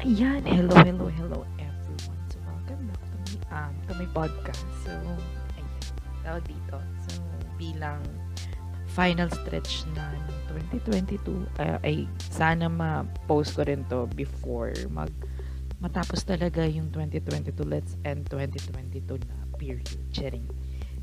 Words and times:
Ayan, 0.00 0.40
hello, 0.48 0.72
hello, 0.80 1.12
hello 1.12 1.44
everyone. 1.60 2.24
So, 2.32 2.40
welcome 2.48 2.88
back 2.88 3.04
to 3.04 3.16
my, 3.20 3.36
um, 3.52 3.72
to 3.84 3.92
my 4.00 4.08
podcast. 4.16 4.64
So, 4.80 4.96
ayan, 4.96 5.68
tawag 6.24 6.44
dito. 6.48 6.80
So, 7.04 7.20
bilang 7.60 8.00
final 8.96 9.28
stretch 9.28 9.84
na 9.92 10.16
ng 10.16 10.64
2022, 10.80 11.44
uh, 11.60 11.76
ay 11.84 12.08
sana 12.32 12.72
ma-post 12.72 13.52
ko 13.52 13.68
rin 13.68 13.84
to 13.92 14.08
before 14.16 14.72
mag 14.88 15.12
matapos 15.84 16.24
talaga 16.24 16.64
yung 16.64 16.88
2022. 16.96 17.60
Let's 17.68 18.00
end 18.08 18.24
2022 18.32 19.04
na 19.04 19.36
period. 19.60 19.84
Sharing. 20.16 20.48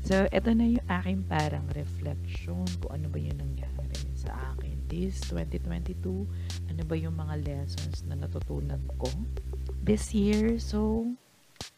So, 0.02 0.26
ito 0.26 0.50
na 0.50 0.74
yung 0.74 0.86
aking 0.90 1.22
parang 1.30 1.70
reflection 1.70 2.66
kung 2.82 2.98
ano 2.98 3.06
ba 3.14 3.18
yung 3.22 3.38
nangyari 3.38 3.94
sa 4.18 4.34
akin 4.58 4.77
this 4.88 5.20
2022. 5.30 6.26
Ano 6.72 6.82
ba 6.84 6.94
yung 6.96 7.16
mga 7.16 7.44
lessons 7.44 8.02
na 8.08 8.16
natutunan 8.16 8.80
ko 8.96 9.08
this 9.84 10.12
year. 10.12 10.58
So, 10.60 11.08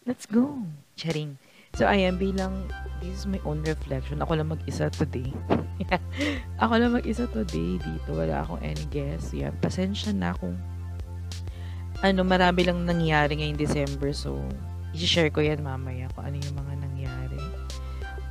let's 0.07 0.27
go. 0.27 0.63
Charing. 0.99 1.39
So, 1.79 1.87
ayan, 1.87 2.19
bilang 2.19 2.67
this 2.99 3.23
is 3.23 3.27
my 3.31 3.39
own 3.47 3.63
reflection. 3.63 4.19
Ako 4.19 4.35
lang 4.35 4.51
mag-isa 4.51 4.91
today. 4.91 5.31
ako 6.63 6.73
lang 6.83 6.93
mag-isa 6.99 7.31
today 7.31 7.79
dito. 7.79 8.11
Wala 8.11 8.43
akong 8.43 8.59
any 8.67 8.83
guest. 8.91 9.31
Yan, 9.31 9.55
pasensya 9.63 10.11
na 10.11 10.35
kung 10.35 10.59
ano, 12.03 12.21
marami 12.27 12.67
lang 12.67 12.83
nangyari 12.83 13.39
ngayong 13.39 13.61
December. 13.61 14.11
So, 14.11 14.43
i-share 14.91 15.31
ko 15.31 15.45
yan 15.45 15.63
mamaya 15.63 16.11
kung 16.19 16.27
ano 16.27 16.37
yung 16.43 16.57
mga 16.59 16.75
nangyari. 16.83 17.41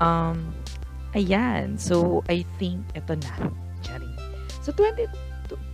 Um, 0.04 0.52
ayan. 1.16 1.80
So, 1.80 2.26
I 2.28 2.44
think 2.60 2.84
ito 2.92 3.16
na. 3.16 3.69
So, 4.60 4.72
20, 4.76 5.08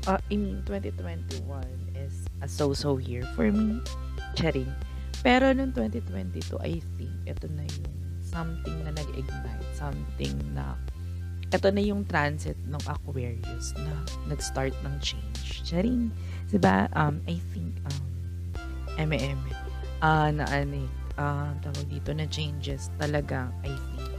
uh, 0.07 0.17
I 0.17 0.35
mean, 0.35 0.61
2021 0.65 1.45
is 1.97 2.25
a 2.41 2.47
so-so 2.47 2.97
year 2.97 3.23
for 3.33 3.51
me. 3.51 3.81
Charing. 4.37 4.69
Pero 5.25 5.51
noong 5.55 5.73
2022, 5.73 6.59
I 6.61 6.77
think 6.99 7.13
ito 7.25 7.49
na 7.55 7.65
yung 7.65 7.93
something 8.21 8.77
na 8.85 8.91
nag-ignite. 8.93 9.65
Something 9.73 10.35
na 10.53 10.77
ito 11.49 11.67
na 11.71 11.81
yung 11.81 12.03
transit 12.05 12.57
ng 12.67 12.81
Aquarius 12.85 13.73
na 13.79 13.93
nag-start 14.29 14.75
ng 14.85 14.95
change. 15.01 15.65
Charing. 15.65 16.13
Diba? 16.51 16.91
Um, 16.93 17.23
I 17.25 17.41
think, 17.53 17.73
um, 17.89 18.03
M&M, 19.01 19.39
uh, 20.05 20.29
na 20.29 20.45
ano 20.51 20.85
uh, 21.19 21.51
tawag 21.63 21.87
dito 21.87 22.11
na 22.11 22.27
changes 22.27 22.91
talagang 22.99 23.51
I 23.63 23.71
think 23.71 24.11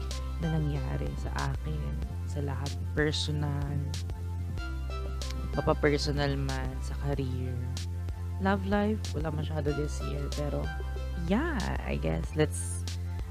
na 0.44 0.52
nangyari 0.52 1.08
sa 1.20 1.52
akin 1.52 1.80
sa 2.28 2.44
lahat 2.44 2.70
personal 2.92 3.72
mapa-personal 5.56 6.36
man 6.36 6.70
sa 6.84 6.92
career. 7.08 7.56
Love 8.44 8.68
life 8.68 9.00
wala 9.16 9.32
masyado 9.32 9.72
this 9.72 9.96
year 10.12 10.20
pero 10.36 10.60
yeah 11.24 11.56
I 11.88 11.96
guess 11.96 12.28
let's 12.36 12.84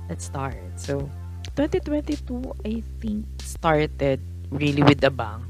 let's 0.09 0.25
start. 0.25 0.57
So 0.81 1.05
2022 1.53 2.25
I 2.65 2.81
think 2.97 3.29
started 3.45 4.17
really 4.49 4.81
with 4.81 5.05
the 5.05 5.13
bang. 5.13 5.45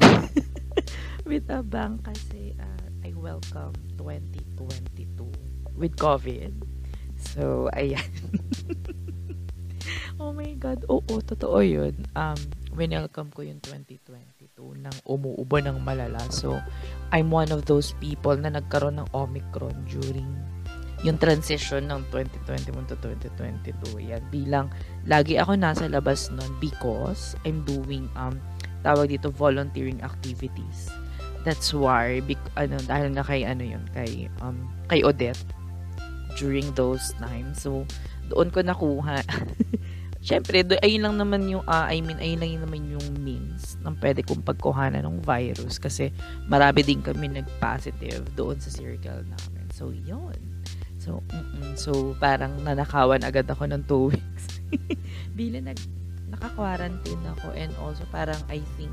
With 1.30 1.46
the 1.46 1.62
bang 1.62 2.02
kasi 2.02 2.58
uh, 2.58 2.86
I 3.06 3.14
welcome 3.14 3.74
2022 3.98 5.30
with 5.78 5.94
COVID. 5.94 6.50
So 7.18 7.70
ayan. 7.74 8.06
Oh 10.20 10.36
my 10.36 10.52
god 10.60 10.84
oo 10.84 11.16
totoo 11.24 11.64
yun. 11.64 11.96
Um 12.12 12.36
welcome 12.76 13.32
ko 13.32 13.40
yung 13.40 13.56
2022 13.64 14.29
nang 14.76 14.96
umuubo 15.08 15.58
ng 15.60 15.80
malala. 15.80 16.20
So, 16.28 16.60
I'm 17.10 17.32
one 17.32 17.50
of 17.50 17.64
those 17.66 17.96
people 17.98 18.36
na 18.36 18.52
nagkaroon 18.52 19.00
ng 19.00 19.08
Omicron 19.16 19.74
during 19.88 20.28
yung 21.00 21.16
transition 21.16 21.88
ng 21.88 22.04
2021 22.12 22.84
to 22.92 22.96
2022. 23.00 24.12
Yan, 24.12 24.20
bilang 24.28 24.68
lagi 25.08 25.40
ako 25.40 25.56
nasa 25.56 25.88
labas 25.88 26.28
nun 26.28 26.52
because 26.60 27.32
I'm 27.48 27.64
doing, 27.64 28.04
um, 28.20 28.36
tawag 28.84 29.08
dito, 29.08 29.32
volunteering 29.32 30.04
activities. 30.04 30.92
That's 31.40 31.72
why, 31.72 32.20
bec- 32.20 32.52
ano, 32.60 32.76
dahil 32.84 33.16
nga 33.16 33.24
kay, 33.24 33.48
ano 33.48 33.64
yun, 33.64 33.84
kay, 33.96 34.28
um, 34.44 34.68
kay 34.92 35.00
Odette 35.00 35.40
during 36.36 36.68
those 36.76 37.16
times. 37.16 37.64
So, 37.64 37.88
doon 38.28 38.52
ko 38.52 38.60
nakuha 38.60 39.24
Siyempre, 40.20 40.60
do, 40.60 40.76
ayun 40.84 41.00
lang 41.08 41.16
naman 41.16 41.48
yung, 41.48 41.64
uh, 41.64 41.88
I 41.88 42.04
mean, 42.04 42.20
ayun 42.20 42.44
lang 42.44 42.50
yung 42.52 42.64
naman 42.68 42.80
yung 42.92 43.06
means 43.24 43.80
ng 43.80 43.96
pwede 44.04 44.20
kong 44.20 44.44
pagkuhanan 44.44 45.08
ng 45.08 45.24
virus 45.24 45.80
kasi 45.80 46.12
marami 46.44 46.84
din 46.84 47.00
kami 47.00 47.32
nag-positive 47.32 48.28
doon 48.36 48.60
sa 48.60 48.68
circle 48.68 49.24
namin. 49.24 49.64
So, 49.72 49.96
yun. 49.96 50.36
So, 51.00 51.24
mm-mm. 51.32 51.72
so 51.80 52.12
parang 52.20 52.60
nanakawan 52.60 53.24
agad 53.24 53.48
ako 53.48 53.64
ng 53.72 53.88
2 53.88 54.08
weeks. 54.12 54.60
Bila 55.32 55.64
nag, 55.64 55.80
naka-quarantine 56.28 57.24
ako 57.40 57.56
and 57.56 57.72
also 57.80 58.04
parang 58.12 58.38
I 58.52 58.60
think 58.76 58.92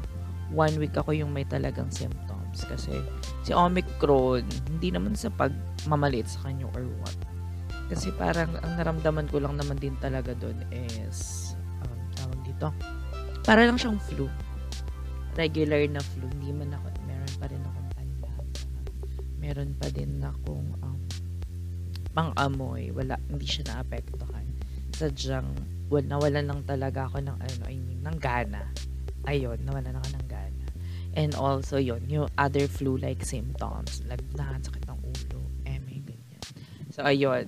one 0.50 0.80
week 0.80 0.96
ako 0.96 1.12
yung 1.12 1.36
may 1.36 1.44
talagang 1.44 1.92
symptoms 1.92 2.64
kasi 2.64 3.04
si 3.44 3.52
Omicron, 3.52 4.48
hindi 4.72 4.96
naman 4.96 5.14
sa 5.14 5.28
pagmamalit 5.36 6.32
sa 6.32 6.48
kanya 6.48 6.72
or 6.72 6.88
what 7.04 7.18
kasi 7.88 8.12
parang 8.16 8.52
ang 8.60 8.76
naramdaman 8.76 9.32
ko 9.32 9.40
lang 9.40 9.56
naman 9.56 9.80
din 9.80 9.96
talaga 10.04 10.36
doon 10.36 10.60
is 10.76 11.52
um, 11.88 12.00
tawag 12.20 12.40
dito. 12.44 12.68
Para 13.48 13.64
lang 13.64 13.80
siyang 13.80 13.96
flu. 13.96 14.28
Regular 15.40 15.80
na 15.88 16.04
flu. 16.04 16.28
Hindi 16.28 16.52
man 16.52 16.76
ako, 16.76 16.88
meron 17.08 17.34
pa 17.40 17.46
rin 17.48 17.62
akong 17.64 17.90
panlasa. 17.96 18.52
Meron 19.40 19.72
pa 19.80 19.88
din 19.88 20.12
akong 20.20 20.68
um, 20.84 21.00
pang-amoy. 22.12 22.92
Wala, 22.92 23.16
hindi 23.32 23.48
siya 23.48 23.72
naapektuhan. 23.72 24.44
Sadyang, 24.92 25.48
well, 25.88 26.04
nawalan 26.04 26.50
lang 26.50 26.62
talaga 26.68 27.08
ako 27.08 27.24
ng, 27.24 27.38
ano, 27.40 27.64
I 27.70 27.78
mean, 27.80 28.04
ng 28.04 28.18
gana. 28.20 28.68
Ayun, 29.30 29.64
nawalan 29.64 29.96
ako 29.96 30.08
ng 30.18 30.28
gana. 30.28 30.66
And 31.16 31.32
also, 31.40 31.80
yon 31.80 32.04
yung 32.12 32.28
other 32.36 32.68
flu-like 32.68 33.24
symptoms. 33.24 34.04
Lagnat, 34.10 34.68
sakit 34.68 34.87
So, 36.98 37.06
ayun. 37.06 37.46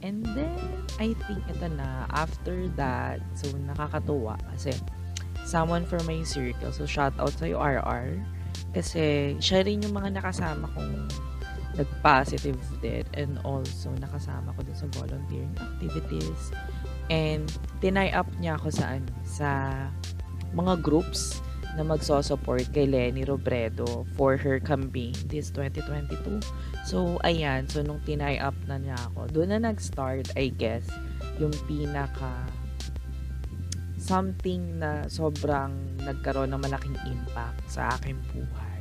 And 0.00 0.24
then, 0.32 0.56
I 0.96 1.12
think 1.28 1.44
ito 1.44 1.68
na, 1.76 2.08
after 2.08 2.72
that, 2.80 3.20
so 3.36 3.52
nakakatuwa 3.68 4.40
kasi 4.48 4.72
someone 5.44 5.84
from 5.84 6.08
my 6.08 6.24
circle, 6.24 6.72
so 6.72 6.88
shout 6.88 7.12
out 7.20 7.36
sa'yo 7.36 7.60
RR, 7.60 8.16
kasi 8.72 9.36
siya 9.44 9.68
rin 9.68 9.84
yung 9.84 9.92
mga 9.92 10.16
nakasama 10.16 10.72
kong 10.72 11.04
nag-positive 11.76 12.56
din 12.80 13.04
and 13.12 13.36
also 13.44 13.92
nakasama 14.00 14.56
ko 14.56 14.64
din 14.64 14.74
sa 14.74 14.88
volunteering 14.98 15.54
activities 15.62 16.50
and 17.06 17.46
tinay 17.78 18.10
up 18.10 18.26
niya 18.42 18.58
ako 18.58 18.72
sa 18.74 18.98
ano, 18.98 19.12
sa 19.22 19.50
mga 20.58 20.82
groups 20.82 21.38
na 21.78 21.86
magso-support 21.86 22.66
kay 22.74 22.90
Lenny 22.90 23.22
Robredo 23.22 24.02
for 24.18 24.34
her 24.34 24.58
campaign 24.58 25.14
this 25.30 25.54
2022. 25.54 26.42
So, 26.88 27.20
ayan. 27.20 27.68
So, 27.68 27.84
nung 27.84 28.00
tinay 28.08 28.40
up 28.40 28.56
na 28.64 28.80
niya 28.80 28.96
ako, 29.12 29.28
doon 29.28 29.52
na 29.52 29.60
nag-start, 29.68 30.32
I 30.40 30.48
guess, 30.48 30.88
yung 31.36 31.52
pinaka 31.68 32.48
something 34.00 34.80
na 34.80 35.04
sobrang 35.04 35.76
nagkaroon 36.00 36.48
ng 36.48 36.64
malaking 36.64 36.96
impact 37.04 37.60
sa 37.68 37.92
aking 38.00 38.16
buhay. 38.32 38.80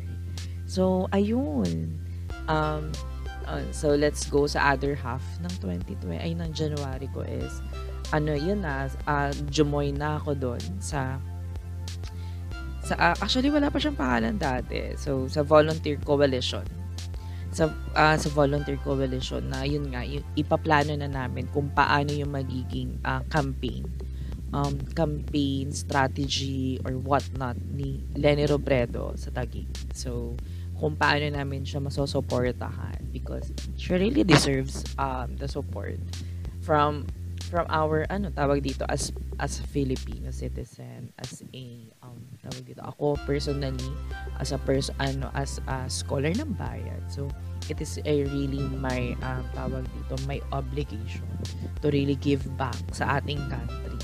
So, 0.63 1.11
ayun. 1.11 1.99
Um, 2.47 2.95
uh, 3.43 3.67
so, 3.75 3.91
let's 3.91 4.23
go 4.31 4.47
sa 4.47 4.71
other 4.71 4.95
half 4.95 5.27
ng 5.43 5.51
2020. 5.59 6.15
Ay, 6.15 6.31
ng 6.31 6.55
January 6.55 7.11
ko 7.11 7.27
is, 7.27 7.59
ano, 8.15 8.31
yun 8.39 8.63
na, 8.63 8.87
uh, 9.03 9.35
jumoy 9.51 9.91
na 9.91 10.15
ako 10.15 10.31
doon 10.31 10.63
sa 10.79 11.19
sa, 12.87 12.95
uh, 12.95 13.15
actually, 13.19 13.51
wala 13.51 13.67
pa 13.67 13.83
siyang 13.83 13.99
pangalan 13.99 14.39
dati. 14.39 14.95
So, 14.95 15.27
sa 15.27 15.43
Volunteer 15.43 15.99
Coalition. 15.99 16.76
Sa, 17.57 17.73
uh, 17.73 18.13
sa 18.13 18.29
Volunteer 18.37 18.77
Coalition 18.85 19.41
na 19.49 19.65
yun 19.65 19.89
nga, 19.89 20.05
yun, 20.05 20.21
ipaplano 20.37 20.93
na 20.93 21.09
namin 21.09 21.49
kung 21.49 21.73
paano 21.73 22.13
yung 22.13 22.29
magiging 22.29 23.01
uh, 23.01 23.25
campaign. 23.33 23.89
Um, 24.53 24.77
campaign, 24.93 25.73
strategy, 25.73 26.77
or 26.85 26.95
what 27.01 27.25
not 27.35 27.57
ni 27.73 27.99
Lenny 28.13 28.45
Robredo 28.45 29.17
sa 29.17 29.33
Taguig. 29.33 29.67
So, 29.91 30.37
kung 30.77 30.93
paano 30.95 31.25
namin 31.33 31.65
siya 31.65 31.81
masosuportahan 31.81 33.09
because 33.09 33.49
she 33.75 33.97
really 33.97 34.21
deserves 34.21 34.85
um, 35.01 35.33
the 35.41 35.49
support 35.49 35.97
from 36.61 37.09
from 37.49 37.65
our 37.71 38.03
ano 38.11 38.29
tawag 38.29 38.61
dito 38.61 38.83
as 38.91 39.09
as 39.39 39.63
a 39.63 39.65
Filipino 39.65 40.29
citizen 40.35 41.09
as 41.17 41.41
a 41.55 41.65
um 42.03 42.19
tawag 42.43 42.63
dito 42.67 42.83
ako 42.83 43.15
personally 43.23 43.89
as 44.37 44.51
a 44.51 44.59
person 44.67 44.93
ano 44.99 45.31
as 45.31 45.63
a 45.65 45.87
scholar 45.87 46.29
ng 46.35 46.51
bayan 46.59 46.99
so 47.07 47.31
it 47.69 47.79
is 47.81 47.99
a 48.05 48.23
really 48.27 48.63
my 48.79 49.15
um, 49.23 49.43
tawag 49.53 49.85
dito 49.95 50.15
my 50.25 50.39
obligation 50.51 51.25
to 51.83 51.91
really 51.91 52.17
give 52.17 52.43
back 52.55 52.77
sa 52.91 53.19
ating 53.19 53.41
country 53.51 53.97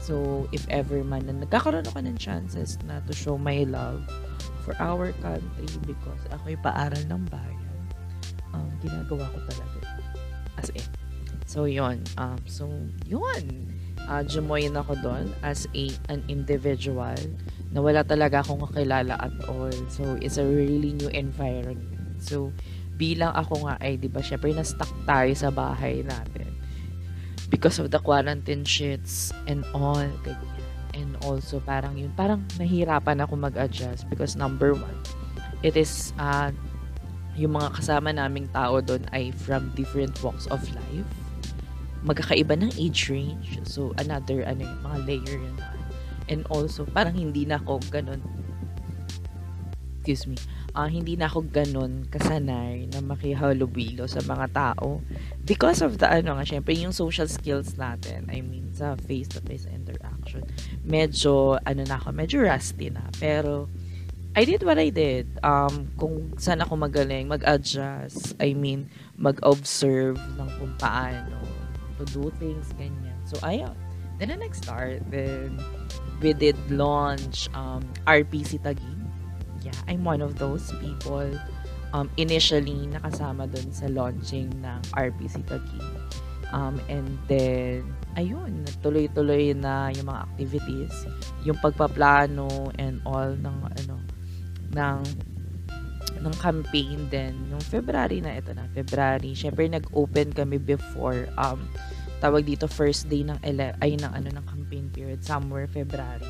so 0.00 0.46
if 0.54 0.62
ever 0.70 1.02
man 1.02 1.26
na 1.26 1.34
nagkakaroon 1.44 1.86
ako 1.86 2.00
ng 2.04 2.18
chances 2.18 2.78
na 2.86 3.02
to 3.04 3.12
show 3.12 3.34
my 3.36 3.66
love 3.66 4.02
for 4.62 4.74
our 4.82 5.14
country 5.22 5.70
because 5.86 6.22
ako'y 6.34 6.58
paaral 6.58 7.02
ng 7.06 7.24
bayan 7.30 7.66
um, 8.56 8.68
ginagawa 8.80 9.28
ko 9.28 9.38
talaga. 9.52 9.78
As 10.56 10.68
in. 10.72 10.88
So, 11.46 11.68
yun. 11.68 12.02
Um, 12.18 12.40
so, 12.48 12.66
yun. 13.04 13.70
Uh, 14.06 14.22
jumoin 14.22 14.74
ako 14.78 14.94
doon 15.02 15.34
as 15.42 15.66
a 15.74 15.90
an 16.06 16.22
individual 16.30 17.18
na 17.74 17.82
wala 17.82 18.06
talaga 18.06 18.42
akong 18.42 18.62
kakilala 18.70 19.18
at 19.18 19.34
all. 19.50 19.72
So, 19.90 20.16
it's 20.22 20.38
a 20.38 20.46
really 20.46 20.94
new 20.96 21.10
environment. 21.12 21.82
So, 22.22 22.54
bilang 22.96 23.32
ako 23.36 23.68
nga 23.68 23.76
ay, 23.78 24.00
di 24.00 24.08
ba, 24.08 24.24
syempre 24.24 24.50
na-stuck 24.56 24.90
tayo 25.04 25.32
sa 25.36 25.52
bahay 25.52 26.00
natin 26.02 26.56
because 27.48 27.78
of 27.78 27.92
the 27.94 28.00
quarantine 28.00 28.66
shits 28.66 29.30
and 29.46 29.62
all. 29.70 30.02
And 30.96 31.12
also, 31.28 31.60
parang 31.60 32.00
yun, 32.00 32.10
parang 32.16 32.42
nahirapan 32.56 33.20
ako 33.20 33.36
mag-adjust 33.36 34.08
because 34.08 34.34
number 34.34 34.72
one, 34.72 34.98
it 35.60 35.76
is, 35.76 36.16
uh, 36.16 36.50
yung 37.36 37.52
mga 37.52 37.76
kasama 37.76 38.16
naming 38.16 38.48
tao 38.56 38.80
doon 38.80 39.04
ay 39.12 39.28
from 39.28 39.68
different 39.76 40.16
walks 40.24 40.48
of 40.48 40.64
life. 40.72 41.10
Magkakaiba 42.00 42.56
ng 42.56 42.72
age 42.80 43.12
range. 43.12 43.60
So, 43.68 43.92
another, 44.00 44.40
ano 44.48 44.64
yung 44.64 44.82
mga 44.82 44.98
layer 45.04 45.36
yun. 45.36 45.56
And 46.32 46.42
also, 46.48 46.88
parang 46.88 47.14
hindi 47.14 47.44
na 47.44 47.60
ako 47.60 47.78
ganun, 47.92 48.24
excuse 50.00 50.24
me, 50.24 50.40
uh, 50.76 50.84
hindi 50.86 51.16
na 51.16 51.26
ako 51.26 51.48
ganun 51.48 52.04
kasanay 52.12 52.92
na 52.92 53.00
makihalubilo 53.00 54.04
sa 54.04 54.20
mga 54.20 54.46
tao. 54.52 55.00
Because 55.48 55.80
of 55.80 55.96
the 55.96 56.04
ano 56.06 56.36
nga 56.36 56.44
syempre 56.44 56.76
yung 56.76 56.92
social 56.92 57.26
skills 57.26 57.80
natin 57.80 58.28
I 58.28 58.44
mean 58.44 58.76
sa 58.76 58.94
face 59.00 59.32
to 59.32 59.40
face 59.40 59.64
interaction 59.64 60.44
medyo 60.84 61.56
ano 61.64 61.82
na 61.88 61.96
ako 61.96 62.12
medyo 62.12 62.44
rusty 62.44 62.92
na. 62.92 63.08
Pero 63.16 63.72
I 64.36 64.44
did 64.44 64.60
what 64.68 64.76
I 64.76 64.92
did. 64.92 65.24
Um 65.40 65.88
kung 65.96 66.36
saan 66.36 66.60
ako 66.60 66.76
magaling 66.76 67.32
mag-adjust 67.32 68.36
I 68.36 68.52
mean 68.52 68.92
mag-observe 69.16 70.20
ng 70.36 70.48
kung 70.60 70.76
paano 70.76 71.40
to 71.96 72.04
do 72.12 72.28
things 72.36 72.76
ganyan. 72.76 73.16
So 73.24 73.40
ayun. 73.40 73.72
Then 74.20 74.32
the 74.32 74.36
next 74.36 74.68
start 74.68 75.00
then 75.08 75.56
we 76.20 76.36
did 76.36 76.56
launch 76.68 77.48
um 77.56 77.84
RPC 78.04 78.60
Taguig 78.60 79.05
yeah, 79.66 79.78
I'm 79.90 80.06
one 80.06 80.22
of 80.22 80.38
those 80.38 80.70
people 80.78 81.26
um, 81.90 82.06
initially 82.14 82.86
nakasama 82.86 83.50
dun 83.50 83.68
sa 83.74 83.90
launching 83.90 84.50
ng 84.62 84.80
RPC 84.94 85.42
Taguig. 85.50 85.82
Um, 86.54 86.78
and 86.86 87.18
then, 87.26 87.82
ayun, 88.14 88.62
tuloy-tuloy 88.78 89.58
na 89.58 89.90
yung 89.90 90.06
mga 90.06 90.20
activities, 90.30 90.94
yung 91.42 91.58
pagpaplano 91.58 92.70
and 92.78 93.02
all 93.02 93.34
ng 93.34 93.58
ano 93.66 93.96
ng 94.70 95.00
ng 96.22 96.34
campaign 96.40 97.06
din 97.12 97.34
nung 97.52 97.60
February 97.60 98.24
na 98.24 98.38
ito 98.40 98.50
na 98.56 98.64
February 98.72 99.36
syempre 99.36 99.68
nag-open 99.68 100.32
kami 100.32 100.56
before 100.56 101.28
um 101.36 101.60
tawag 102.24 102.48
dito 102.48 102.64
first 102.64 103.06
day 103.06 103.20
ng 103.20 103.36
ele- 103.44 103.76
ay 103.84 103.94
ng 104.00 104.10
ano 104.10 104.28
ng 104.32 104.46
campaign 104.48 104.88
period 104.90 105.20
somewhere 105.20 105.68
February 105.68 106.24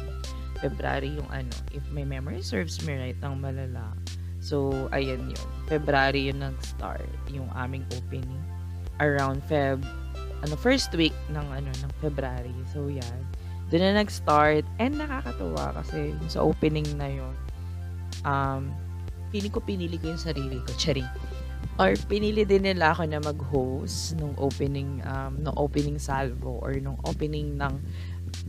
February 0.58 1.16
yung 1.16 1.28
ano, 1.30 1.52
if 1.72 1.84
my 1.92 2.04
memory 2.04 2.40
serves 2.40 2.80
me 2.84 2.96
right, 2.96 3.18
ang 3.22 3.40
malala. 3.40 3.92
So, 4.40 4.70
ayan 4.94 5.32
yun. 5.32 5.48
February 5.66 6.30
yun 6.30 6.38
nag-start, 6.44 7.08
yung 7.32 7.50
aming 7.56 7.82
opening. 7.96 8.42
Around 9.02 9.44
Feb, 9.44 9.84
ano, 10.44 10.54
first 10.56 10.92
week 10.94 11.16
ng, 11.32 11.46
ano, 11.50 11.68
ng 11.68 11.92
February. 12.00 12.54
So, 12.70 12.86
yan. 12.86 13.20
Doon 13.68 13.82
na 13.82 13.92
nag-start. 14.00 14.62
And 14.78 14.94
nakakatuwa 15.00 15.74
kasi 15.82 16.14
yung 16.14 16.30
sa 16.30 16.40
opening 16.46 16.86
na 16.94 17.08
yun, 17.10 17.34
um, 18.22 18.70
feeling 19.34 19.50
ko 19.50 19.58
pinili 19.58 19.98
ko 19.98 20.14
yung 20.14 20.22
sarili 20.22 20.62
ko. 20.62 20.70
Chari. 20.78 21.02
Or 21.76 21.92
pinili 22.08 22.48
din 22.48 22.64
nila 22.64 22.96
ako 22.96 23.04
na 23.04 23.20
mag-host 23.20 24.16
nung 24.16 24.32
opening, 24.40 25.04
um, 25.04 25.36
nung 25.42 25.56
opening 25.60 26.00
salvo 26.00 26.56
or 26.64 26.72
nung 26.80 26.96
opening 27.04 27.58
ng 27.58 27.74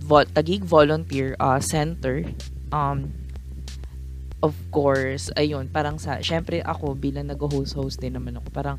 Vol- 0.08 0.32
Tagig 0.32 0.64
Volunteer 0.64 1.36
uh, 1.38 1.60
Center. 1.60 2.24
Um, 2.72 3.12
of 4.40 4.56
course, 4.72 5.28
ayun, 5.36 5.68
parang 5.68 6.00
sa, 6.00 6.24
syempre 6.24 6.64
ako 6.64 6.96
bilang 6.96 7.28
nag-host-host 7.28 8.00
din 8.00 8.16
naman 8.16 8.40
ako, 8.40 8.48
parang 8.56 8.78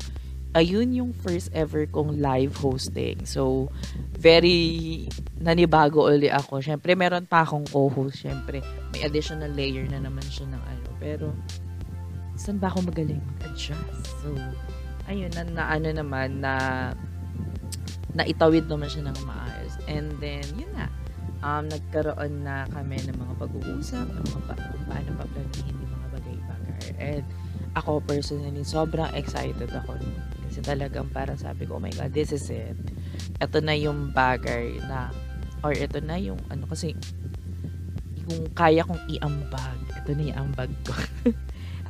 ayun 0.57 0.89
yung 0.89 1.11
first 1.13 1.53
ever 1.53 1.85
kong 1.85 2.17
live 2.17 2.57
hosting. 2.57 3.21
So, 3.29 3.69
very 4.17 5.05
nanibago 5.37 6.09
uli 6.09 6.33
ako. 6.33 6.65
Syempre, 6.65 6.97
meron 6.97 7.29
pa 7.29 7.45
akong 7.45 7.69
co-host. 7.69 8.25
Syempre, 8.25 8.65
may 8.89 9.05
additional 9.05 9.53
layer 9.53 9.85
na 9.85 10.01
naman 10.01 10.25
siya 10.25 10.49
ng 10.49 10.63
ano. 10.65 10.87
Pero, 10.97 11.27
saan 12.33 12.57
ba 12.57 12.73
ako 12.73 12.89
magaling 12.89 13.21
mag-adjust? 13.37 14.01
So, 14.25 14.33
ayun, 15.05 15.29
na, 15.37 15.45
na 15.45 15.63
ano 15.69 15.89
naman, 15.93 16.41
na 16.41 16.53
naitawid 18.17 18.65
naman 18.65 18.89
siya 18.89 19.13
ng 19.13 19.17
maayos. 19.21 19.73
And 19.85 20.17
then, 20.17 20.43
yun 20.57 20.73
na 20.73 20.89
um, 21.43 21.63
nagkaroon 21.67 22.43
na 22.43 22.67
kami 22.71 22.99
ng 23.03 23.17
mga 23.17 23.33
pag-uusap 23.39 24.05
ng 24.07 24.25
mga 24.25 24.41
pa- 24.47 24.67
kung 24.71 24.85
paano 24.87 25.09
paplanihin 25.19 25.75
yung 25.75 25.93
mga 25.93 26.07
bagay-bagay. 26.19 26.85
And 26.99 27.25
ako 27.77 28.01
personally, 28.03 28.65
sobrang 28.65 29.13
excited 29.13 29.69
ako 29.69 29.95
Kasi 30.49 30.59
talagang 30.65 31.07
para 31.13 31.37
sabi 31.37 31.69
ko, 31.69 31.77
oh 31.77 31.83
my 31.83 31.93
God, 31.93 32.11
this 32.11 32.33
is 32.33 32.49
it. 32.49 32.75
Ito 33.39 33.61
na 33.61 33.77
yung 33.77 34.11
bagay 34.11 34.81
na, 34.89 35.13
or 35.61 35.71
ito 35.71 36.01
na 36.01 36.17
yung, 36.17 36.41
ano 36.49 36.65
kasi, 36.65 36.97
yung 38.25 38.49
kaya 38.57 38.81
kong 38.83 38.99
iambag, 39.07 39.77
ito 39.93 40.11
na 40.17 40.23
yung 40.33 40.37
ambag 40.49 40.71
ko. 40.83 40.93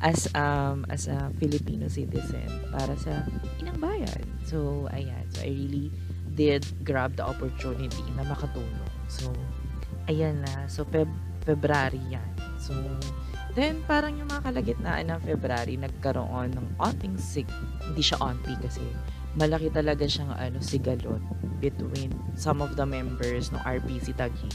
as 0.00 0.32
um 0.32 0.88
as 0.88 1.12
a 1.12 1.28
Filipino 1.36 1.84
citizen 1.92 2.48
para 2.72 2.96
sa 2.96 3.20
inang 3.60 3.76
bayan. 3.76 4.24
So 4.48 4.88
ayan, 4.96 5.28
so 5.28 5.44
I 5.44 5.52
really 5.52 5.92
did 6.32 6.64
grab 6.88 7.20
the 7.20 7.24
opportunity 7.28 8.00
na 8.16 8.24
makatulong 8.24 8.89
So, 9.10 9.34
ayan 10.06 10.46
na. 10.46 10.70
So, 10.70 10.86
Feb 10.86 11.10
February 11.42 11.98
yan. 12.06 12.30
So, 12.62 12.70
then, 13.58 13.82
parang 13.90 14.14
yung 14.14 14.30
mga 14.30 14.46
kalagitnaan 14.46 15.10
ng 15.10 15.20
February, 15.26 15.74
nagkaroon 15.74 16.54
ng 16.54 16.66
onting 16.78 17.18
sig. 17.18 17.48
Hindi 17.82 18.02
siya 18.06 18.22
onti 18.22 18.54
kasi 18.62 18.84
malaki 19.34 19.70
talaga 19.74 20.06
siyang 20.06 20.30
ano, 20.38 20.62
sigalot 20.62 21.22
between 21.58 22.14
some 22.38 22.62
of 22.62 22.78
the 22.78 22.86
members 22.86 23.50
ng 23.50 23.60
RPC 23.66 24.14
Taguig. 24.14 24.54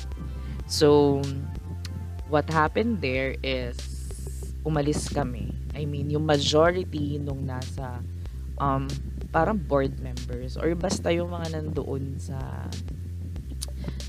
So, 0.72 1.20
what 2.32 2.48
happened 2.50 3.04
there 3.04 3.36
is 3.44 3.78
umalis 4.66 5.12
kami. 5.12 5.54
I 5.78 5.86
mean, 5.86 6.10
yung 6.10 6.26
majority 6.26 7.22
nung 7.22 7.46
nasa 7.46 8.02
um, 8.58 8.90
parang 9.30 9.60
board 9.60 10.00
members 10.00 10.56
or 10.56 10.72
basta 10.74 11.12
yung 11.12 11.32
mga 11.32 11.60
nandoon 11.60 12.18
sa 12.18 12.40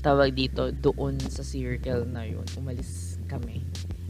tawag 0.07 0.31
dito, 0.31 0.71
doon 0.71 1.19
sa 1.19 1.43
circle 1.43 2.07
na 2.07 2.23
yun, 2.23 2.47
umalis 2.55 3.19
kami. 3.27 3.59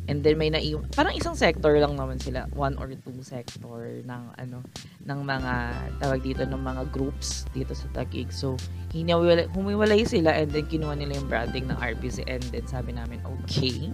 And 0.08 0.24
then 0.24 0.40
may 0.40 0.48
naiwan, 0.48 0.88
parang 0.96 1.18
isang 1.18 1.36
sector 1.36 1.76
lang 1.76 2.00
naman 2.00 2.16
sila, 2.22 2.48
one 2.56 2.80
or 2.80 2.88
two 2.88 3.20
sector 3.26 4.06
ng 4.06 4.24
ano, 4.40 4.64
ng 5.04 5.20
mga 5.20 5.54
tawag 6.00 6.22
dito 6.24 6.48
ng 6.48 6.62
mga 6.64 6.84
groups 6.96 7.44
dito 7.52 7.76
sa 7.76 7.92
Taguig. 7.92 8.32
So, 8.32 8.56
hiniwalay, 8.96 9.52
humiwalay 9.52 10.08
sila 10.08 10.32
and 10.32 10.48
then 10.54 10.64
kinuha 10.64 10.96
nila 10.96 11.20
yung 11.20 11.28
branding 11.28 11.68
ng 11.68 11.76
RPC 11.76 12.24
and 12.24 12.40
then 12.56 12.64
sabi 12.70 12.96
namin, 12.96 13.20
okay. 13.44 13.92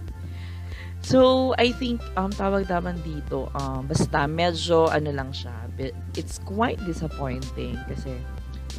So, 1.02 1.50
I 1.58 1.74
think 1.74 1.98
um 2.14 2.30
tawag 2.30 2.70
naman 2.70 3.02
dito, 3.02 3.50
um 3.58 3.90
basta 3.90 4.30
medyo 4.30 4.86
ano 4.94 5.10
lang 5.10 5.34
siya, 5.34 5.66
it's 6.14 6.38
quite 6.46 6.78
disappointing 6.86 7.74
kasi 7.90 8.14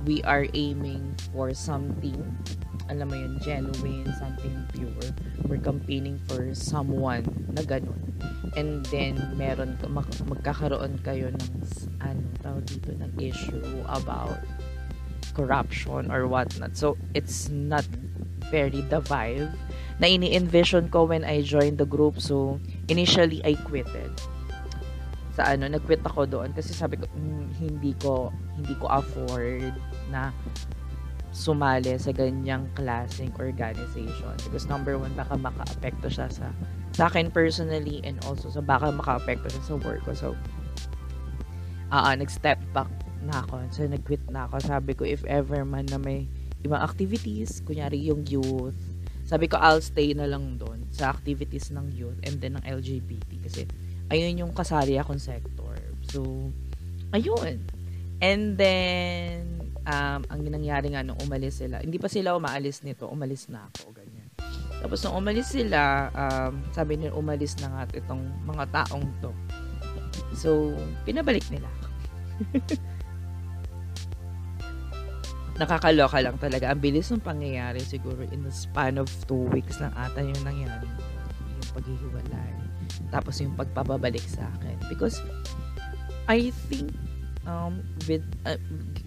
we 0.07 0.23
are 0.23 0.47
aiming 0.55 1.15
for 1.35 1.51
something 1.51 2.19
alam 2.89 3.09
mo 3.09 3.15
yun, 3.17 3.41
genuine, 3.41 4.05
something 4.17 4.55
pure. 4.73 5.09
We're 5.49 5.61
campaigning 5.61 6.21
for 6.29 6.53
someone 6.53 7.25
na 7.53 7.65
ganun. 7.65 7.97
And 8.53 8.85
then, 8.93 9.17
meron, 9.35 9.77
mag, 9.89 10.07
magkakaroon 10.29 11.01
kayo 11.01 11.33
ng, 11.33 11.49
ano, 12.01 12.23
tawag 12.45 12.65
dito, 12.69 12.93
ng 12.93 13.11
issue 13.17 13.81
about 13.89 14.37
corruption 15.33 16.13
or 16.13 16.29
whatnot. 16.29 16.77
So, 16.77 16.97
it's 17.17 17.49
not 17.49 17.85
very 18.53 18.85
the 18.85 19.01
vibe 19.01 19.49
na 19.97 20.07
ini-envision 20.07 20.93
ko 20.93 21.09
when 21.09 21.25
I 21.25 21.41
joined 21.41 21.81
the 21.81 21.89
group. 21.89 22.21
So, 22.21 22.61
initially, 22.87 23.41
I 23.41 23.57
quitted 23.57 24.13
sa 25.35 25.51
ano, 25.51 25.67
nag-quit 25.67 25.99
ako 26.07 26.23
doon 26.23 26.55
kasi 26.55 26.71
sabi 26.71 26.95
ko, 26.95 27.11
mm, 27.11 27.59
hindi 27.59 27.91
ko, 27.99 28.31
hindi 28.55 28.71
ko 28.79 28.87
afford 28.87 29.75
na 30.07 30.31
sumali 31.35 31.99
sa 31.99 32.15
ganyang 32.15 32.63
klaseng 32.79 33.35
organization. 33.35 34.35
Because 34.47 34.71
number 34.71 34.95
one, 34.95 35.11
baka 35.19 35.35
maka-apekto 35.35 36.07
siya 36.07 36.31
sa, 36.31 36.47
sa 36.95 37.11
akin 37.11 37.27
personally 37.27 37.99
and 38.07 38.23
also 38.23 38.47
sa 38.47 38.63
baka 38.63 38.87
maka-apekto 38.87 39.51
siya 39.51 39.63
sa 39.67 39.75
work 39.83 40.07
ko. 40.07 40.15
So, 40.15 40.31
uh, 41.91 42.15
nag-step 42.15 42.63
back 42.71 42.87
na 43.27 43.43
ako. 43.43 43.67
So, 43.75 43.83
nag-quit 43.83 44.23
na 44.31 44.47
ako. 44.47 44.63
Sabi 44.63 44.95
ko, 44.95 45.03
if 45.03 45.27
ever 45.27 45.67
man 45.67 45.91
na 45.91 45.99
may 45.99 46.23
ibang 46.63 46.79
activities, 46.79 47.59
kunyari 47.67 47.99
yung 48.07 48.23
youth, 48.23 48.79
sabi 49.27 49.51
ko, 49.51 49.59
I'll 49.59 49.83
stay 49.83 50.15
na 50.15 50.31
lang 50.31 50.55
doon 50.55 50.87
sa 50.95 51.11
activities 51.11 51.67
ng 51.75 51.91
youth 51.91 52.15
and 52.23 52.39
then 52.39 52.55
ng 52.55 52.63
LGBT. 52.63 53.43
Kasi, 53.43 53.67
ayun 54.07 54.39
yung 54.39 54.53
kasali 54.55 54.95
akong 54.95 55.19
sector. 55.19 55.75
So, 56.07 56.23
ayun. 57.11 57.59
And 58.23 58.55
then, 58.55 59.54
um, 59.85 60.21
ang 60.27 60.39
nangyari 60.41 60.91
nga 60.91 61.05
nung 61.05 61.17
umalis 61.21 61.61
sila, 61.61 61.79
hindi 61.81 62.01
pa 62.01 62.09
sila 62.09 62.35
umaalis 62.35 62.81
nito, 62.81 63.07
umalis 63.07 63.47
na 63.47 63.69
ako, 63.69 63.93
ganyan. 63.93 64.27
Tapos 64.81 65.01
nung 65.05 65.17
umalis 65.17 65.49
sila, 65.53 66.11
um, 66.13 66.61
sabi 66.73 66.97
nila 66.99 67.17
umalis 67.17 67.57
na 67.61 67.69
nga 67.71 67.83
itong 67.95 68.21
mga 68.45 68.65
taong 68.73 69.07
to. 69.23 69.31
So, 70.35 70.75
pinabalik 71.07 71.47
nila 71.49 71.69
ako. 71.69 71.87
Nakakaloka 75.61 76.19
lang 76.19 76.35
talaga. 76.35 76.67
Ang 76.67 76.83
bilis 76.83 77.07
ng 77.15 77.23
pangyayari 77.23 77.79
siguro 77.79 78.27
in 78.27 78.43
the 78.43 78.51
span 78.51 78.99
of 78.99 79.07
two 79.23 79.47
weeks 79.55 79.79
lang 79.79 79.95
ata 79.95 80.19
yung 80.19 80.43
nangyari. 80.43 80.83
Yung 81.47 81.71
paghihiwalay. 81.71 82.53
Tapos 83.07 83.39
yung 83.39 83.55
pagpapabalik 83.55 84.23
sa 84.27 84.43
akin. 84.59 84.75
Because 84.91 85.23
I 86.27 86.51
think 86.67 86.91
um, 87.47 87.79
with, 88.03 88.27
uh, 88.43 88.59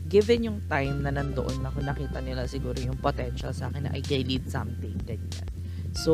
given 0.09 0.49
yung 0.49 0.59
time 0.73 1.05
na 1.05 1.12
nandoon 1.12 1.61
ako, 1.62 1.85
nakita 1.85 2.19
nila 2.25 2.49
siguro 2.49 2.77
yung 2.81 2.97
potential 2.97 3.53
sa 3.53 3.69
akin 3.69 3.88
na 3.88 3.93
I 3.93 4.00
can 4.00 4.25
something, 4.49 4.97
ganyan. 5.05 5.49
So, 5.93 6.12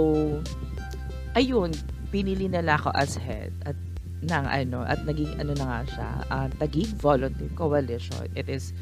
ayun, 1.39 1.71
pinili 2.11 2.51
nila 2.51 2.79
ako 2.79 2.91
as 2.95 3.15
head 3.19 3.55
at 3.67 3.79
ng 4.25 4.47
ano, 4.49 4.83
at 4.83 5.03
naging 5.07 5.37
ano 5.39 5.53
na 5.55 5.65
nga 5.65 5.81
siya, 5.87 6.11
uh, 6.33 6.49
Tagig 6.59 6.91
Volunteer 6.99 7.51
Coalition. 7.55 8.27
It 8.35 8.49
is 8.51 8.75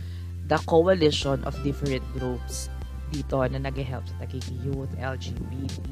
the 0.47 0.59
coalition 0.65 1.43
of 1.45 1.57
different 1.67 2.05
groups 2.15 2.71
dito 3.13 3.45
na 3.45 3.61
nag-help 3.61 4.09
sa 4.09 4.25
Tagig 4.25 4.47
Youth, 4.65 4.89
LGBT, 4.97 5.85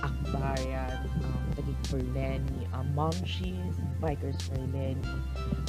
Akbayan, 0.00 1.04
um, 1.20 1.44
Tagig 1.58 1.80
for 1.90 2.00
Lenny, 2.16 2.64
um, 2.72 2.88
Momshies, 2.96 3.76
Bikers 4.02 4.42
for 4.42 4.58
Lenny, 4.74 4.98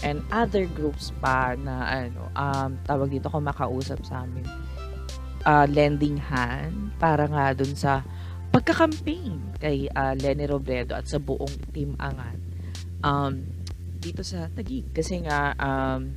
and 0.01 0.25
other 0.33 0.65
groups 0.65 1.13
pa 1.21 1.53
na 1.53 2.09
ano, 2.09 2.33
um, 2.33 2.73
tawag 2.89 3.13
dito 3.13 3.29
ko 3.29 3.37
makausap 3.37 4.01
sa 4.01 4.25
amin. 4.25 4.49
Uh, 5.45 5.67
lending 5.69 6.17
hand 6.17 6.95
para 6.97 7.29
nga 7.29 7.53
dun 7.53 7.77
sa 7.77 8.01
pagka-campaign 8.49 9.59
kay 9.61 9.85
uh, 9.93 10.17
Lenny 10.17 10.49
Robredo 10.49 10.97
at 10.97 11.05
sa 11.05 11.19
buong 11.19 11.51
team 11.75 11.99
Angat 11.99 12.39
um, 13.03 13.43
dito 13.99 14.23
sa 14.23 14.47
Tagig 14.49 14.87
kasi 14.95 15.19
nga 15.27 15.51
um, 15.59 16.15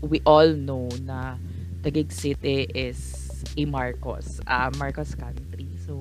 we 0.00 0.24
all 0.24 0.48
know 0.56 0.88
na 1.04 1.36
Taguig 1.84 2.10
City 2.10 2.66
is 2.74 3.28
a 3.54 3.62
Marcos, 3.68 4.42
uh, 4.50 4.70
Marcos 4.76 5.14
country. 5.14 5.70
So, 5.86 5.98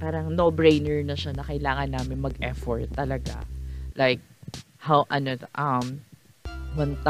parang 0.00 0.32
no-brainer 0.32 1.04
na 1.04 1.12
siya 1.12 1.36
na 1.36 1.44
kailangan 1.44 1.92
namin 1.92 2.24
mag-effort 2.24 2.88
talaga. 2.96 3.44
Like, 3.94 4.24
how, 4.80 5.04
ano, 5.12 5.36
um, 5.60 6.00
1,000% 6.74 7.04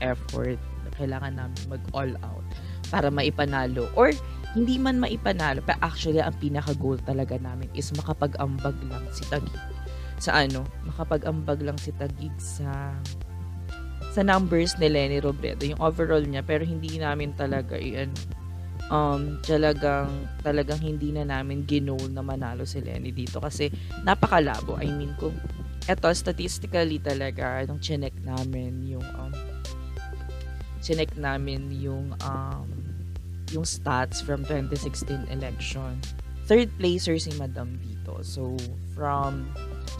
effort 0.00 0.56
na 0.56 0.90
kailangan 0.96 1.34
namin 1.36 1.60
mag-all 1.68 2.12
out 2.24 2.44
para 2.88 3.12
maipanalo. 3.12 3.92
Or, 3.92 4.10
hindi 4.56 4.76
man 4.76 5.00
maipanalo, 5.00 5.60
pero 5.64 5.80
actually, 5.84 6.20
ang 6.20 6.36
pinaka-goal 6.40 7.00
talaga 7.04 7.36
namin 7.36 7.68
is 7.76 7.92
makapag-ambag 7.96 8.76
lang 8.88 9.04
si 9.12 9.24
Tagig. 9.28 9.60
Sa 10.20 10.32
ano, 10.36 10.64
makapag-ambag 10.84 11.60
lang 11.64 11.76
si 11.80 11.92
Tagig 11.96 12.32
sa 12.40 12.92
sa 14.12 14.20
numbers 14.20 14.76
ni 14.76 14.92
Lenny 14.92 15.24
Robredo, 15.24 15.64
yung 15.64 15.80
overall 15.80 16.20
niya, 16.20 16.44
pero 16.44 16.68
hindi 16.68 17.00
namin 17.00 17.32
talaga, 17.32 17.80
yan, 17.80 18.12
um, 18.92 19.40
talagang, 19.40 20.12
talagang 20.44 20.76
hindi 20.84 21.16
na 21.16 21.24
namin 21.24 21.64
ginol 21.64 22.12
na 22.12 22.20
manalo 22.20 22.68
si 22.68 22.84
Lenny 22.84 23.08
dito 23.08 23.40
kasi 23.40 23.72
napakalabo. 24.04 24.76
I 24.76 24.92
mean, 24.92 25.16
kung 25.16 25.32
eto, 25.88 26.10
statistically 26.14 26.98
talaga, 27.02 27.64
nung 27.66 27.82
chinek 27.82 28.14
namin 28.22 28.82
yung, 28.86 29.06
um, 29.18 29.32
chinek 30.82 31.14
namin 31.18 31.70
yung, 31.72 32.14
um, 32.26 32.68
yung 33.50 33.66
stats 33.66 34.22
from 34.22 34.46
2016 34.46 35.28
election. 35.30 35.98
Third 36.46 36.70
placer 36.78 37.16
si 37.22 37.30
Madam 37.38 37.78
dito. 37.78 38.18
So, 38.26 38.58
from 38.98 39.46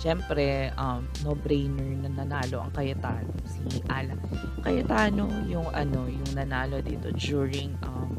Siyempre, 0.02 0.74
um, 0.74 1.06
no-brainer 1.22 1.94
na 2.02 2.10
nanalo 2.10 2.64
ang 2.64 2.74
Cayetano, 2.74 3.30
si 3.46 3.78
Alan. 3.86 4.18
Cayetano 4.64 5.30
yung 5.46 5.70
ano, 5.70 6.10
yung 6.10 6.26
nanalo 6.34 6.82
dito 6.82 7.14
during 7.14 7.76
um, 7.86 8.18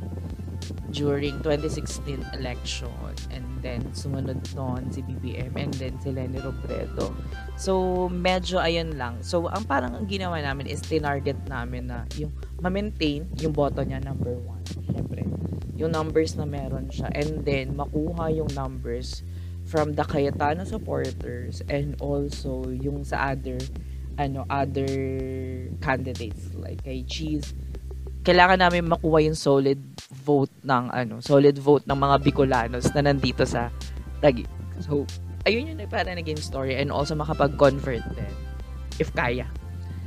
during 0.95 1.35
2016 1.43 2.23
election 2.39 2.93
and 3.35 3.43
then 3.63 3.81
sumunod 3.95 4.43
noon 4.53 4.91
si 4.91 4.99
BBM 5.01 5.55
and 5.55 5.73
then 5.79 5.95
si 6.03 6.11
Lenny 6.11 6.37
Robredo. 6.43 7.15
So, 7.55 8.05
medyo 8.11 8.59
ayun 8.59 8.99
lang. 8.99 9.23
So, 9.23 9.47
ang 9.47 9.63
parang 9.63 9.95
ang 9.95 10.05
ginawa 10.05 10.37
namin 10.43 10.67
is 10.67 10.83
tinarget 10.83 11.39
namin 11.47 11.87
na 11.87 12.03
yung 12.19 12.35
ma-maintain 12.59 13.25
yung 13.39 13.55
boto 13.55 13.81
niya 13.81 14.03
number 14.03 14.35
one. 14.43 14.61
Siyempre, 14.67 15.23
yung 15.79 15.95
numbers 15.95 16.35
na 16.35 16.45
meron 16.45 16.91
siya 16.91 17.09
and 17.15 17.47
then 17.47 17.73
makuha 17.73 18.29
yung 18.29 18.51
numbers 18.53 19.23
from 19.63 19.95
the 19.95 20.03
Cayetano 20.03 20.67
supporters 20.67 21.63
and 21.71 21.95
also 22.03 22.67
yung 22.69 23.07
sa 23.07 23.33
other 23.33 23.57
ano 24.19 24.45
other 24.51 24.91
candidates 25.81 26.53
like 26.53 26.83
kay 26.85 27.01
Cheese 27.07 27.55
kailangan 28.23 28.63
namin 28.63 28.87
makuha 28.87 29.19
yung 29.19 29.35
solid 29.35 29.79
vote 30.23 30.51
ng 30.63 30.83
ano 30.89 31.19
solid 31.19 31.59
vote 31.59 31.83
ng 31.83 31.99
mga 31.99 32.15
Bicolanos 32.23 32.87
na 32.95 33.03
nandito 33.03 33.43
sa 33.43 33.67
Taguig. 34.23 34.47
So 34.79 35.03
ayun 35.43 35.75
yung 35.75 35.83
para 35.91 36.07
naging 36.07 36.39
story 36.39 36.79
and 36.79 36.87
also 36.87 37.13
makapag-convert 37.19 38.03
din 38.15 38.35
if 38.97 39.11
kaya. 39.11 39.43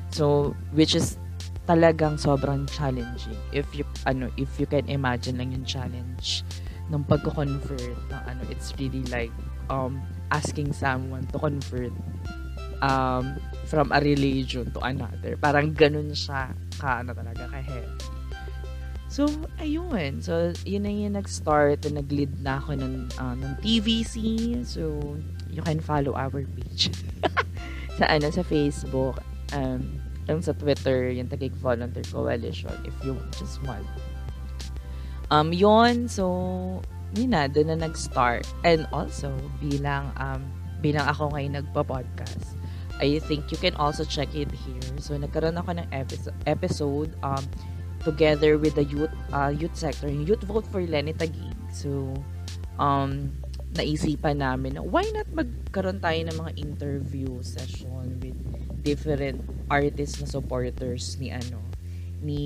So 0.09 0.57
which 0.73 0.97
is 0.97 1.21
talagang 1.69 2.17
sobrang 2.17 2.65
challenging. 2.73 3.37
If 3.53 3.69
you 3.77 3.85
ano 4.09 4.33
if 4.41 4.49
you 4.57 4.65
can 4.65 4.89
imagine 4.89 5.37
lang 5.37 5.53
yung 5.53 5.69
challenge 5.69 6.41
ng 6.89 7.05
pagko-convert 7.05 8.01
ng 8.09 8.23
ano 8.25 8.43
it's 8.49 8.73
really 8.81 9.05
like 9.13 9.35
um, 9.69 10.01
asking 10.33 10.73
someone 10.73 11.29
to 11.29 11.37
convert 11.37 11.93
um, 12.81 13.37
from 13.69 13.93
a 13.93 14.01
religion 14.01 14.73
to 14.73 14.81
another. 14.81 15.37
Parang 15.37 15.77
ganun 15.77 16.17
siya 16.17 16.57
ka, 16.77 17.01
ano 17.03 17.17
talaga, 17.17 17.49
ka 17.49 17.59
heavy. 17.61 17.91
So, 19.07 19.31
ayun. 19.63 20.19
So, 20.19 20.53
yun 20.67 20.83
na 20.85 20.93
yung 20.93 21.15
nag-start 21.17 21.87
and 21.87 21.97
nag-lead 21.97 22.43
na 22.43 22.59
ako 22.59 22.77
ng, 22.77 22.95
uh, 23.17 23.35
ng 23.39 23.53
TVC. 23.63 24.17
So, 24.67 24.99
you 25.49 25.63
can 25.63 25.79
follow 25.79 26.13
our 26.19 26.43
page. 26.43 26.91
sa 27.99 28.05
ano, 28.11 28.29
sa 28.29 28.43
Facebook. 28.43 29.23
Um, 29.55 30.03
yung 30.27 30.43
sa 30.43 30.53
Twitter, 30.59 31.15
yung 31.15 31.31
Tagig 31.31 31.55
Volunteer 31.63 32.03
Coalition 32.11 32.75
if 32.83 32.93
you 33.07 33.15
just 33.39 33.63
want. 33.63 33.87
Um, 35.31 35.55
yon 35.55 36.11
So, 36.11 36.83
yun 37.15 37.31
na, 37.31 37.47
doon 37.47 37.73
na 37.73 37.87
nag-start. 37.87 38.45
And 38.67 38.91
also, 38.91 39.31
bilang, 39.63 40.11
um, 40.19 40.43
bilang 40.83 41.07
ako 41.07 41.31
ngayon 41.31 41.63
nagpa-podcast, 41.63 42.56
I 43.01 43.21
think 43.21 43.53
you 43.53 43.59
can 43.59 43.77
also 43.77 44.05
check 44.05 44.33
it 44.33 44.49
here. 44.49 44.89
So, 45.01 45.17
nagkaroon 45.17 45.61
ako 45.61 45.85
ng 45.85 45.89
episode, 46.49 47.13
um, 47.21 47.45
together 48.07 48.57
with 48.57 48.79
the 48.79 48.87
youth 48.87 49.13
uh, 49.35 49.51
youth 49.51 49.75
sector, 49.75 50.07
yung 50.07 50.25
Youth 50.25 50.47
Vote 50.47 50.65
for 50.71 50.81
Lenny 50.81 51.13
Taguig. 51.13 51.59
So, 51.75 52.15
um, 52.79 53.35
naisipan 53.77 54.41
namin 54.41 54.81
na 54.81 54.83
why 54.83 55.05
not 55.13 55.29
magkaroon 55.35 56.01
tayo 56.01 56.21
ng 56.25 56.37
mga 56.39 56.53
interview 56.57 57.29
session 57.45 58.17
with 58.23 58.37
different 58.81 59.43
artists 59.69 60.23
na 60.23 60.27
supporters 60.31 61.21
ni 61.21 61.29
ano 61.29 61.61
ni 62.25 62.43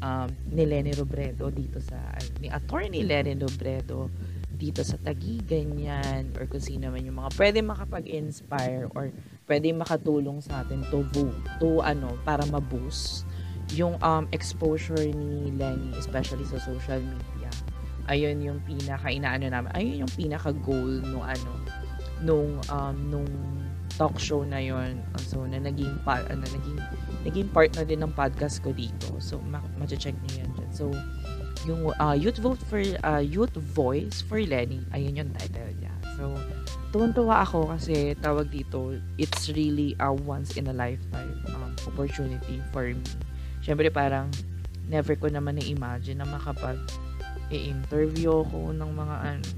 um, 0.00 0.30
ni 0.48 0.64
Lenny 0.64 0.96
Robredo 0.96 1.52
dito 1.52 1.76
sa 1.84 1.98
ni 2.40 2.48
attorney 2.48 3.04
Lenny 3.04 3.36
Robredo 3.36 4.08
dito 4.56 4.80
sa 4.80 4.96
Taguig 4.96 5.44
ganyan 5.44 6.32
or 6.38 6.48
kung 6.48 6.62
sino 6.62 6.88
man 6.88 7.04
yung 7.04 7.20
mga 7.20 7.34
pwede 7.36 7.58
makapag-inspire 7.60 8.88
or 8.96 9.12
pwede 9.52 9.68
makatulong 9.76 10.40
sa 10.40 10.64
atin 10.64 10.80
to 10.88 11.04
vote 11.12 11.36
to 11.60 11.84
ano 11.84 12.16
para 12.24 12.40
ma-boost 12.48 13.28
yung 13.76 14.00
um, 14.00 14.24
exposure 14.32 15.12
ni 15.12 15.52
Lenny 15.52 15.92
especially 16.00 16.48
sa 16.48 16.56
social 16.56 17.04
media. 17.04 17.52
Ayun 18.08 18.40
yung 18.40 18.58
pinaka 18.64 19.12
inaano 19.12 19.52
namin 19.52 19.68
ayun 19.76 20.08
yung 20.08 20.12
pinaka 20.16 20.56
goal 20.64 21.04
no 21.04 21.20
ano 21.20 21.52
nung 22.24 22.64
um, 22.72 22.96
nung 23.12 23.28
talk 24.00 24.16
show 24.16 24.40
na 24.40 24.56
yon 24.56 25.04
so 25.20 25.44
na 25.44 25.60
naging 25.60 25.92
pa, 26.00 26.24
ano, 26.32 26.40
naging 26.48 26.80
naging 27.28 27.48
part 27.52 27.68
na 27.76 27.84
din 27.84 28.00
ng 28.00 28.12
podcast 28.16 28.64
ko 28.64 28.72
dito. 28.72 29.20
So 29.20 29.36
ma- 29.44 29.60
ma-check 29.76 30.16
niyo 30.24 30.48
yan 30.48 30.50
dyan. 30.56 30.70
so 30.72 30.84
yung 31.68 31.92
uh, 32.00 32.16
youth 32.16 32.40
vote 32.40 32.58
for 32.66 32.80
uh, 33.04 33.20
youth 33.22 33.54
voice 33.76 34.24
for 34.24 34.40
Lenny 34.40 34.82
ayun 34.90 35.14
yung 35.14 35.30
title 35.36 35.70
niya 35.78 35.91
so 36.16 36.32
tuwan-tuwa 36.92 37.40
ako 37.44 37.72
kasi 37.72 38.12
tawag 38.20 38.52
dito 38.52 38.96
it's 39.16 39.48
really 39.52 39.96
a 40.00 40.12
once 40.12 40.60
in 40.60 40.68
a 40.68 40.74
lifetime 40.76 41.40
um, 41.56 41.72
opportunity 41.88 42.60
for 42.70 42.84
me 42.84 43.00
syempre 43.64 43.88
parang 43.88 44.28
never 44.86 45.16
ko 45.16 45.30
naman 45.32 45.56
na-imagine 45.56 46.20
na 46.20 46.28
makapag 46.28 46.76
i-interview 47.48 48.44
ko 48.48 48.72
ng 48.72 48.90
mga 48.92 49.16
ano 49.24 49.48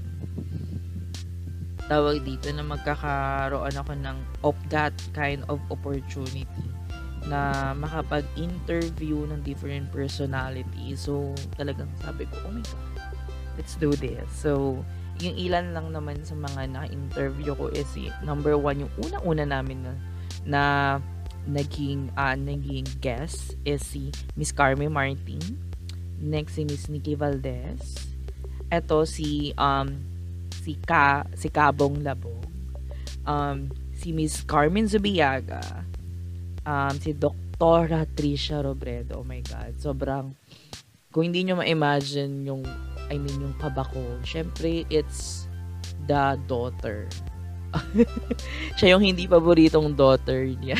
tawag 1.85 2.25
dito 2.25 2.49
na 2.49 2.65
magkakaroon 2.65 3.75
ako 3.77 3.93
ng 3.93 4.17
of 4.41 4.57
that 4.73 4.93
kind 5.13 5.45
of 5.45 5.61
opportunity 5.69 6.49
na 7.25 7.73
makapag-interview 7.73 9.25
ng 9.29 9.41
different 9.41 9.89
personality. 9.89 10.93
So, 10.93 11.33
talagang 11.57 11.89
sabi 12.01 12.29
ko, 12.29 12.37
oh 12.45 12.53
my 12.53 12.61
God, 12.61 13.01
let's 13.57 13.73
do 13.77 13.93
this. 13.97 14.25
So, 14.29 14.81
yung 15.21 15.35
ilan 15.35 15.71
lang 15.71 15.87
naman 15.91 16.21
sa 16.23 16.35
mga 16.35 16.71
na-interview 16.71 17.55
ko 17.55 17.71
is 17.71 17.87
number 18.23 18.57
one, 18.59 18.83
yung 18.83 18.93
una-una 18.99 19.45
namin 19.47 19.83
na, 19.83 19.93
na 20.43 20.63
naging, 21.45 22.11
uh, 22.17 22.35
naging 22.35 22.87
guest 22.99 23.55
is 23.63 23.83
si 23.85 24.11
Miss 24.35 24.51
Carmen 24.51 24.91
Martin. 24.91 25.41
Next 26.19 26.55
si 26.59 26.63
Miss 26.63 26.87
Nikki 26.87 27.15
Valdez. 27.15 27.95
Ito 28.71 29.05
si 29.05 29.53
um 29.59 29.93
si 30.49 30.73
Ka 30.79 31.27
si 31.37 31.51
Kabong 31.51 32.01
Labong. 32.01 32.49
Um 33.27 33.69
si 33.93 34.15
Miss 34.15 34.41
Carmen 34.41 34.89
Zubiaga 34.89 35.85
um, 36.65 36.95
si 36.99 37.13
Doktora 37.13 38.03
Trisha 38.09 38.59
Robredo. 38.59 39.21
Oh 39.21 39.27
my 39.27 39.39
God. 39.45 39.77
Sobrang, 39.77 40.33
kung 41.13 41.29
hindi 41.29 41.45
nyo 41.45 41.61
ma-imagine 41.61 42.49
yung, 42.49 42.65
I 43.09 43.17
mean, 43.17 43.37
yung 43.41 43.55
kaba 43.57 43.85
ko, 43.89 44.01
syempre, 44.25 44.83
it's 44.89 45.49
the 46.09 46.37
daughter. 46.45 47.09
Siya 48.79 48.95
yung 48.95 49.03
hindi 49.03 49.27
paboritong 49.27 49.93
daughter 49.93 50.47
niya. 50.47 50.79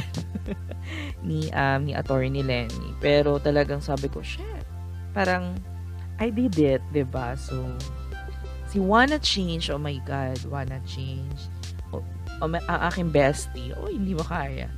ni, 1.27 1.49
um, 1.51 1.85
ni 1.85 1.93
attorney 1.93 2.41
Lenny. 2.41 2.93
Pero 3.01 3.37
talagang 3.41 3.83
sabi 3.83 4.07
ko, 4.09 4.23
shit, 4.23 4.65
parang, 5.11 5.57
I 6.21 6.31
did 6.31 6.55
it, 6.57 6.83
ba 6.89 6.95
diba? 6.95 7.27
So, 7.35 7.59
si 8.71 8.79
Wanna 8.79 9.19
Change, 9.19 9.69
oh 9.69 9.81
my 9.81 9.99
God, 10.07 10.39
Wanna 10.47 10.79
Change. 10.87 11.51
Oh, 11.91 12.03
oh, 12.39 12.47
ang 12.47 12.81
aking 12.89 13.11
bestie, 13.11 13.75
oh, 13.75 13.91
hindi 13.91 14.15
mo 14.15 14.23
kaya 14.23 14.71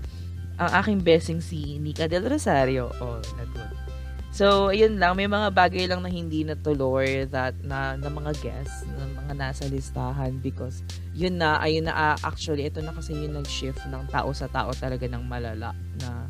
ang 0.57 0.71
aking 0.81 0.99
blessing 1.05 1.39
si 1.39 1.77
Nika 1.77 2.09
Del 2.09 2.25
Rosario. 2.25 2.89
Oh, 2.97 3.21
na 3.37 3.45
good. 3.53 3.86
So, 4.31 4.69
ayun 4.69 5.01
lang. 5.01 5.17
May 5.17 5.25
mga 5.25 5.49
bagay 5.55 5.89
lang 5.89 6.03
na 6.05 6.11
hindi 6.11 6.43
natuloy 6.45 7.25
that 7.31 7.57
na, 7.63 7.97
na 7.97 8.11
mga 8.11 8.31
guests, 8.43 8.85
na 8.85 9.07
mga 9.23 9.33
nasa 9.33 9.63
listahan 9.65 10.37
because 10.43 10.83
yun 11.17 11.41
na, 11.41 11.57
ayun 11.63 11.89
na, 11.89 11.95
uh, 11.95 12.17
actually, 12.21 12.67
ito 12.69 12.83
na 12.83 12.93
kasi 12.93 13.15
yung 13.15 13.33
nag-shift 13.39 13.81
ng 13.89 14.05
tao 14.13 14.29
sa 14.35 14.45
tao 14.51 14.69
talaga 14.77 15.09
ng 15.09 15.23
malala 15.25 15.73
na 16.03 16.29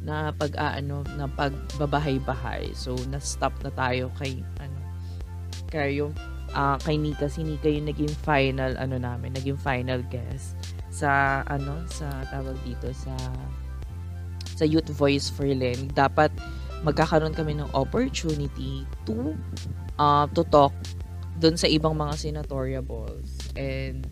na 0.00 0.32
pag 0.32 0.56
aano 0.56 1.04
uh, 1.04 1.12
na 1.16 1.28
pagbabahay-bahay. 1.28 2.72
So, 2.72 2.96
na-stop 3.12 3.52
na 3.60 3.70
tayo 3.76 4.08
kay 4.16 4.40
ano 4.56 4.78
kay 5.68 6.00
yung 6.00 6.16
uh, 6.56 6.80
kay 6.80 6.96
Nika 6.96 7.28
si 7.28 7.44
Nika 7.44 7.68
yung 7.68 7.88
naging 7.88 8.14
final 8.24 8.74
ano 8.80 8.96
namin, 8.96 9.36
naging 9.36 9.60
final 9.60 10.00
guest 10.08 10.56
sa 10.90 11.42
ano 11.46 11.84
sa 11.86 12.08
tawag 12.32 12.56
dito 12.64 12.90
sa 12.96 13.14
sa 14.56 14.64
Youth 14.64 14.88
Voice 14.92 15.28
for 15.32 15.48
Len, 15.48 15.88
dapat 15.92 16.32
magkakaroon 16.80 17.36
kami 17.36 17.56
ng 17.60 17.68
opportunity 17.76 18.88
to 19.04 19.36
uh, 20.00 20.24
to 20.32 20.42
talk 20.48 20.72
doon 21.40 21.56
sa 21.56 21.68
ibang 21.68 21.96
mga 21.96 22.14
senatorial 22.16 22.84
balls. 22.84 23.40
And 23.56 24.04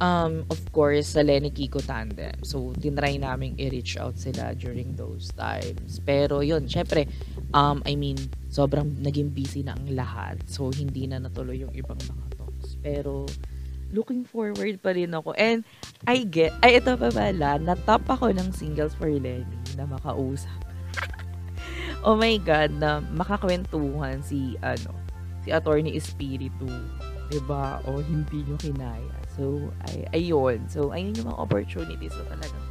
um, 0.00 0.44
of 0.52 0.60
course, 0.72 1.16
sa 1.16 1.24
Lenny 1.24 1.52
Kiko 1.52 1.80
tandem. 1.80 2.36
So, 2.44 2.76
tinry 2.76 3.16
namin 3.16 3.56
i-reach 3.56 3.96
out 3.96 4.20
sila 4.20 4.52
during 4.56 4.96
those 4.96 5.32
times. 5.32 6.00
Pero 6.04 6.44
yun, 6.44 6.68
syempre, 6.68 7.08
um, 7.56 7.80
I 7.88 7.96
mean, 7.96 8.20
sobrang 8.52 9.00
naging 9.00 9.32
busy 9.32 9.64
na 9.64 9.76
ang 9.76 9.88
lahat. 9.96 10.40
So, 10.48 10.68
hindi 10.72 11.08
na 11.08 11.20
natuloy 11.20 11.64
yung 11.64 11.72
ibang 11.72 12.00
mga 12.00 12.26
talks. 12.36 12.76
Pero, 12.84 13.24
looking 13.94 14.26
forward 14.26 14.76
pa 14.84 14.92
rin 14.92 15.16
ako. 15.16 15.32
And 15.38 15.64
I 16.04 16.28
get, 16.28 16.52
ay 16.60 16.82
ito 16.82 16.92
pa 16.98 17.08
pala, 17.08 17.56
natap 17.56 18.04
ako 18.04 18.36
ng 18.36 18.52
singles 18.52 18.92
for 18.92 19.08
Lenny 19.08 19.46
na 19.80 19.88
makausap. 19.88 20.65
Oh 22.02 22.16
my 22.18 22.36
God, 22.42 22.76
na 22.76 23.00
makakwentuhan 23.14 24.20
si, 24.20 24.58
ano, 24.60 24.92
si 25.46 25.54
attorney 25.54 25.96
Espiritu. 25.96 26.68
Diba? 27.32 27.82
O 27.88 28.02
hindi 28.02 28.44
nyo 28.46 28.56
kinaya. 28.58 29.16
So, 29.36 29.70
ay, 29.88 30.06
ayun. 30.14 30.64
So, 30.68 30.92
ayun 30.92 31.16
yung 31.16 31.28
mga 31.28 31.40
opportunities 31.40 32.14
na 32.16 32.36
talagang 32.36 32.66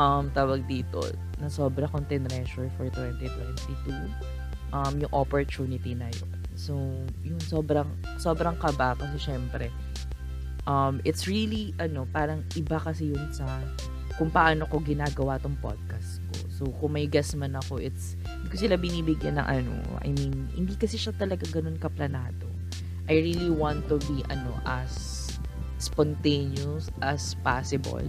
um, 0.00 0.32
tawag 0.32 0.64
dito, 0.64 1.04
na 1.36 1.52
sobra 1.52 1.84
kong 1.92 2.08
tinreasure 2.08 2.72
for 2.80 2.88
2022. 2.88 3.92
Um, 4.70 5.02
yung 5.02 5.12
opportunity 5.12 5.92
na 5.92 6.08
yun. 6.08 6.32
So, 6.56 6.74
yung 7.20 7.40
sobrang, 7.44 7.88
sobrang 8.16 8.56
kaba 8.56 8.94
kasi 8.94 9.32
syempre, 9.32 9.68
um, 10.64 11.02
it's 11.02 11.26
really, 11.26 11.76
ano, 11.76 12.06
parang 12.08 12.46
iba 12.54 12.80
kasi 12.80 13.12
yun 13.12 13.28
sa 13.34 13.44
kung 14.16 14.30
paano 14.30 14.68
ko 14.68 14.78
ginagawa 14.80 15.40
tong 15.40 15.56
podcast. 15.58 15.89
So, 16.60 16.68
kung 16.76 16.92
may 16.92 17.08
guest 17.08 17.40
man 17.40 17.56
ako, 17.56 17.80
it's, 17.80 18.20
hindi 18.20 18.52
ko 18.52 18.56
sila 18.60 18.76
binibigyan 18.76 19.40
ng 19.40 19.48
ano, 19.48 19.72
I 20.04 20.12
mean, 20.12 20.52
hindi 20.52 20.76
kasi 20.76 21.00
siya 21.00 21.16
talaga 21.16 21.48
ganun 21.48 21.80
kaplanado. 21.80 22.44
I 23.08 23.16
really 23.16 23.48
want 23.48 23.88
to 23.88 23.96
be, 24.04 24.20
ano, 24.28 24.52
as 24.68 25.24
spontaneous 25.80 26.92
as 27.00 27.32
possible 27.40 28.04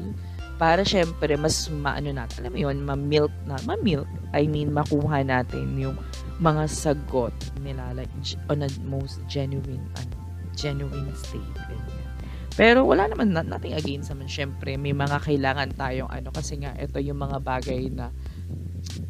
para 0.60 0.84
syempre 0.84 1.34
mas 1.40 1.72
maano 1.72 2.12
natin 2.12 2.46
alam 2.46 2.52
mo 2.54 2.60
yun 2.60 2.78
ma-milk 2.84 3.34
na 3.48 3.56
ma-milk 3.64 4.06
I 4.36 4.46
mean 4.46 4.76
makuha 4.76 5.24
natin 5.24 5.80
yung 5.80 5.98
mga 6.38 6.68
sagot 6.68 7.34
nila 7.64 7.96
like 7.96 8.12
on 8.52 8.62
a 8.62 8.70
most 8.86 9.24
genuine 9.26 9.82
ano 9.98 10.16
genuine 10.54 11.10
state 11.16 11.58
pero 12.60 12.84
wala 12.84 13.08
naman 13.08 13.32
nothing 13.32 13.74
against 13.74 14.12
naman 14.12 14.28
syempre 14.28 14.76
may 14.76 14.92
mga 14.92 15.24
kailangan 15.24 15.72
tayong 15.74 16.12
ano 16.12 16.30
kasi 16.30 16.60
nga 16.60 16.76
ito 16.76 17.00
yung 17.00 17.18
mga 17.18 17.40
bagay 17.40 17.88
na 17.88 18.12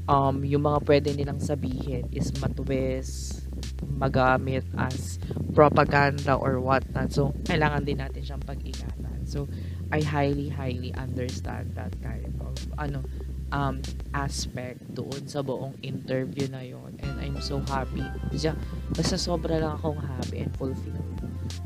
um 0.09 0.43
yung 0.43 0.65
mga 0.65 0.79
pwede 0.85 1.09
nilang 1.13 1.39
sabihin 1.39 2.07
is 2.11 2.33
matwes 2.41 3.41
magamit 3.85 4.65
as 4.77 5.21
propaganda 5.53 6.33
or 6.33 6.57
what 6.57 6.81
not 6.93 7.13
so 7.13 7.33
kailangan 7.45 7.85
din 7.85 8.01
natin 8.01 8.21
siyang 8.25 8.43
pag-ingatan. 8.43 9.21
So 9.29 9.45
I 9.93 10.01
highly 10.01 10.49
highly 10.49 10.89
understand 10.97 11.77
that 11.77 11.93
kind 12.01 12.33
of 12.41 12.55
ano 12.81 13.05
um, 13.51 13.83
aspect 14.15 14.79
doon 14.95 15.27
sa 15.27 15.43
buong 15.43 15.75
interview 15.83 16.47
na 16.49 16.63
yon 16.63 16.97
and 17.03 17.15
I'm 17.19 17.37
so 17.43 17.59
happy. 17.67 18.03
Basta, 18.31 18.55
basta 18.95 19.15
sobra 19.19 19.59
lang 19.59 19.77
akong 19.77 19.99
happy 19.99 20.47
and 20.47 20.51
fulfilled 20.55 21.19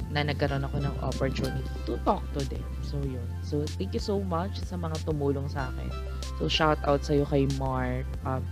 na 0.10 0.26
nagkaroon 0.26 0.66
ako 0.66 0.78
ng 0.82 0.96
opportunity 1.06 1.76
to 1.86 1.96
talk 2.04 2.26
to 2.34 2.42
them. 2.50 2.66
So 2.82 2.98
yun. 3.06 3.26
So 3.46 3.64
thank 3.78 3.94
you 3.94 4.04
so 4.04 4.20
much 4.20 4.58
sa 4.66 4.76
mga 4.76 5.06
tumulong 5.06 5.46
sa 5.48 5.70
akin 5.70 6.15
so 6.38 6.48
shout 6.48 6.80
out 6.84 7.02
sa 7.04 7.16
iyo 7.16 7.26
kay 7.28 7.48
Mark 7.60 8.08
um, 8.28 8.44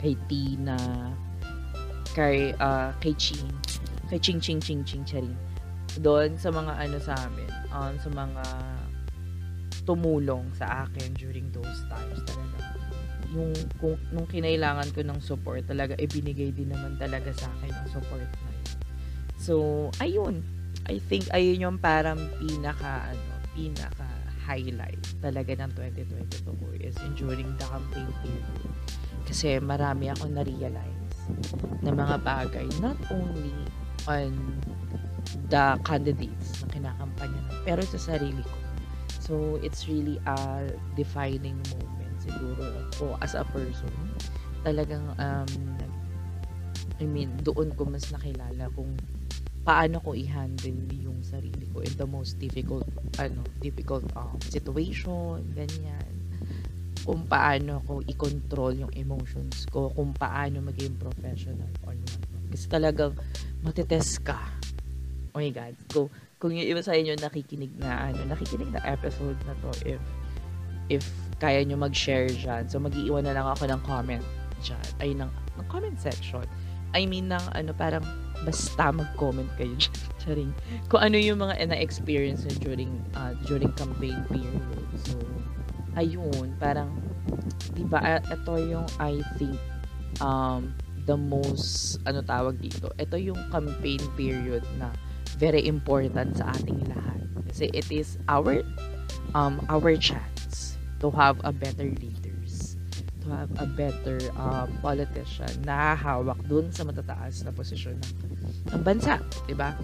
kay 0.00 0.16
Tina 0.26 0.78
kay 2.12 2.52
uh, 2.58 2.92
kay 3.00 3.14
Ching 3.16 3.48
kay 4.08 4.18
Ching 4.18 4.40
Ching 4.40 4.60
Ching 4.60 4.82
Ching 4.84 5.04
Charing 5.04 5.36
doon 5.98 6.36
sa 6.38 6.52
mga 6.52 6.72
ano 6.78 6.96
sa 7.00 7.16
amin 7.26 7.50
um, 7.72 7.94
sa 7.98 8.10
mga 8.12 8.44
tumulong 9.88 10.44
sa 10.52 10.84
akin 10.84 11.16
during 11.16 11.48
those 11.48 11.80
times 11.88 12.20
talaga. 12.28 12.76
Yung 13.32 13.52
kung 13.80 13.96
nung 14.12 14.28
kinailangan 14.28 14.92
ko 14.92 15.00
ng 15.00 15.16
support 15.24 15.64
talaga 15.64 15.96
ibinigay 15.96 16.52
din 16.52 16.68
naman 16.68 17.00
talaga 17.00 17.32
sa 17.32 17.48
akin 17.56 17.72
yung 17.72 17.90
support 17.96 18.28
na 18.28 18.50
yun. 18.52 18.68
So, 19.40 19.54
ayun. 20.04 20.44
I 20.88 21.00
think 21.00 21.28
ayun 21.32 21.64
yung 21.64 21.78
parang 21.80 22.20
pinaka 22.36 23.12
ano, 23.12 23.32
pinaka 23.56 24.07
highlight 24.48 25.04
talaga 25.20 25.52
ng 25.60 25.70
2022 25.76 26.48
ko 26.48 26.66
is 26.80 26.96
during 27.20 27.52
the 27.60 27.66
campaign 27.68 28.08
period. 28.24 28.72
Kasi 29.28 29.60
marami 29.60 30.08
ako 30.08 30.32
na-realize 30.32 31.28
na 31.84 31.92
mga 31.92 32.16
bagay 32.24 32.64
not 32.80 32.96
only 33.12 33.52
on 34.08 34.32
the 35.52 35.76
candidates 35.84 36.64
na 36.64 36.72
kinakampanya 36.72 37.44
pero 37.68 37.84
sa 37.84 38.00
sarili 38.00 38.40
ko 38.40 38.56
So, 39.28 39.60
it's 39.60 39.84
really 39.84 40.16
a 40.24 40.72
defining 40.96 41.60
moment 41.76 42.16
siguro 42.16 42.64
ako 42.88 43.20
as 43.20 43.36
a 43.36 43.44
person. 43.52 43.92
Talagang, 44.64 45.04
um, 45.20 45.52
I 46.96 47.04
mean, 47.04 47.36
doon 47.44 47.76
ko 47.76 47.84
mas 47.84 48.08
nakilala 48.08 48.72
kung 48.72 48.96
paano 49.68 50.00
ko 50.00 50.16
i-handle 50.16 50.88
yung 50.96 51.20
sarili 51.20 51.68
ko 51.68 51.84
in 51.84 51.92
the 52.00 52.08
most 52.08 52.40
difficult, 52.40 52.88
ano, 53.20 53.44
difficult 53.60 54.00
um, 54.16 54.40
situation, 54.40 55.44
ganyan. 55.52 56.08
Kung 57.04 57.28
paano 57.28 57.84
ko 57.84 58.00
i-control 58.00 58.88
yung 58.88 58.92
emotions 58.96 59.68
ko, 59.68 59.92
kung 59.92 60.16
paano 60.16 60.64
maging 60.64 60.96
professional 60.96 61.68
or 61.84 61.92
not. 61.92 62.20
Kasi 62.48 62.64
talagang 62.64 63.12
matitest 63.60 64.24
ka. 64.24 64.40
Oh 65.36 65.44
my 65.44 65.52
God. 65.52 65.76
Go 65.92 66.08
kung 66.38 66.54
yung 66.54 66.70
iba 66.70 66.80
sa 66.80 66.94
inyo 66.94 67.18
nakikinig 67.18 67.74
na 67.76 68.08
ano, 68.08 68.24
nakikinig 68.24 68.70
na 68.70 68.80
episode 68.86 69.36
na 69.44 69.52
to 69.58 69.70
if 69.84 70.02
if 70.88 71.04
kaya 71.38 71.62
nyo 71.62 71.76
mag-share 71.76 72.30
dyan. 72.30 72.66
So, 72.66 72.80
mag-iiwan 72.80 73.22
na 73.28 73.36
lang 73.36 73.46
ako 73.46 73.68
ng 73.68 73.80
comment 73.84 74.24
dyan. 74.64 74.86
Ay, 74.98 75.14
ng, 75.14 75.30
ng 75.30 75.66
comment 75.70 75.94
section. 76.00 76.42
I 76.96 77.04
mean, 77.04 77.28
ng 77.28 77.46
ano, 77.52 77.70
parang 77.76 78.04
basta 78.46 78.88
mag-comment 78.94 79.50
kayo 79.58 79.74
dyan. 79.76 80.52
Kung 80.90 81.00
ano 81.02 81.16
yung 81.18 81.42
mga 81.42 81.68
na-experience 81.68 82.46
nyo 82.46 82.56
during, 82.62 82.92
uh, 83.16 83.32
during 83.48 83.72
campaign 83.74 84.20
period. 84.30 84.62
So, 85.04 85.18
ayun, 85.98 86.54
parang 86.62 86.94
'di 87.74 87.84
ba, 87.86 88.22
ito 88.22 88.52
yung 88.58 88.86
I 88.98 89.22
think 89.36 89.58
um 90.22 90.74
the 91.06 91.16
most 91.18 91.98
ano 92.04 92.20
tawag 92.22 92.60
dito. 92.60 92.90
Ito 92.98 93.16
yung 93.18 93.38
campaign 93.48 94.02
period 94.18 94.62
na 94.76 94.92
very 95.38 95.64
important 95.66 96.36
sa 96.38 96.50
ating 96.58 96.82
lahat 96.90 97.20
kasi 97.48 97.70
it 97.72 97.88
is 97.88 98.18
our 98.28 98.60
um 99.32 99.62
our 99.72 99.94
chance 99.96 100.76
to 100.98 101.08
have 101.14 101.38
a 101.46 101.52
better 101.54 101.88
leaders 102.02 102.26
to 102.26 102.37
have 103.30 103.52
a 103.60 103.66
better 103.66 104.18
um, 104.36 104.68
politician 104.80 105.50
na 105.62 105.94
hahawak 105.94 106.38
dun 106.48 106.68
sa 106.72 106.84
matataas 106.84 107.44
na 107.44 107.52
posisyon 107.52 107.96
ng, 108.00 108.14
ng 108.74 108.82
bansa, 108.82 109.20
ba? 109.54 109.76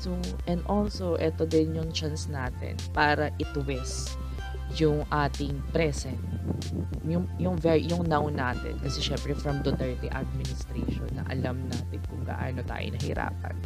So, 0.00 0.16
and 0.48 0.64
also 0.66 1.16
ito 1.20 1.44
din 1.44 1.76
yung 1.76 1.90
chance 1.92 2.26
natin 2.26 2.76
para 2.96 3.32
itwist 3.40 4.16
yung 4.80 5.04
ating 5.12 5.60
present. 5.72 6.20
Yung 7.04 7.28
yung 7.36 7.60
very 7.60 7.84
yung 7.84 8.08
now 8.08 8.24
natin. 8.32 8.80
Kasi 8.80 9.04
syempre 9.04 9.36
from 9.36 9.60
Duterte 9.60 10.08
administration 10.08 11.12
na 11.12 11.28
alam 11.28 11.60
natin 11.68 12.00
kung 12.08 12.24
gaano 12.24 12.64
tayo 12.64 12.86
nahirapan. 12.88 13.56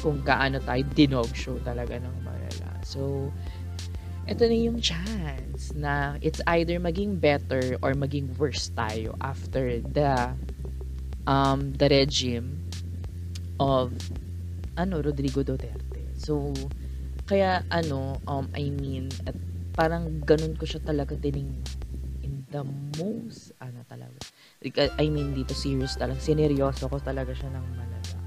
Kung 0.00 0.24
gaano 0.24 0.56
tayo 0.64 0.80
dinog 0.96 1.28
show 1.36 1.60
talaga 1.60 2.00
ng 2.00 2.16
malala 2.24 2.70
so 2.84 3.30
ito 4.30 4.46
na 4.46 4.54
yung 4.54 4.78
chance 4.78 5.74
na 5.74 6.14
it's 6.22 6.38
either 6.54 6.78
maging 6.78 7.18
better 7.18 7.74
or 7.82 7.98
maging 7.98 8.30
worse 8.38 8.70
tayo 8.78 9.10
after 9.18 9.82
the 9.82 10.30
um 11.26 11.74
the 11.74 11.90
regime 11.90 12.62
of 13.58 13.90
ano 14.78 15.02
Rodrigo 15.02 15.42
Duterte. 15.42 16.06
So 16.14 16.54
kaya 17.26 17.66
ano 17.74 18.22
um 18.30 18.46
I 18.54 18.70
mean 18.70 19.10
at 19.26 19.34
parang 19.74 20.22
ganun 20.22 20.54
ko 20.54 20.62
siya 20.62 20.78
talaga 20.82 21.18
tiningnan 21.18 21.66
in 22.22 22.46
the 22.54 22.62
most 23.02 23.50
ano 23.58 23.82
talaga 23.90 24.18
I 24.98 25.10
mean 25.10 25.34
dito 25.34 25.54
serious 25.54 25.98
talaga 25.98 26.22
sineryoso 26.22 26.86
ko 26.86 27.02
talaga 27.02 27.34
siya 27.34 27.50
ng 27.54 27.66
malala 27.74 28.18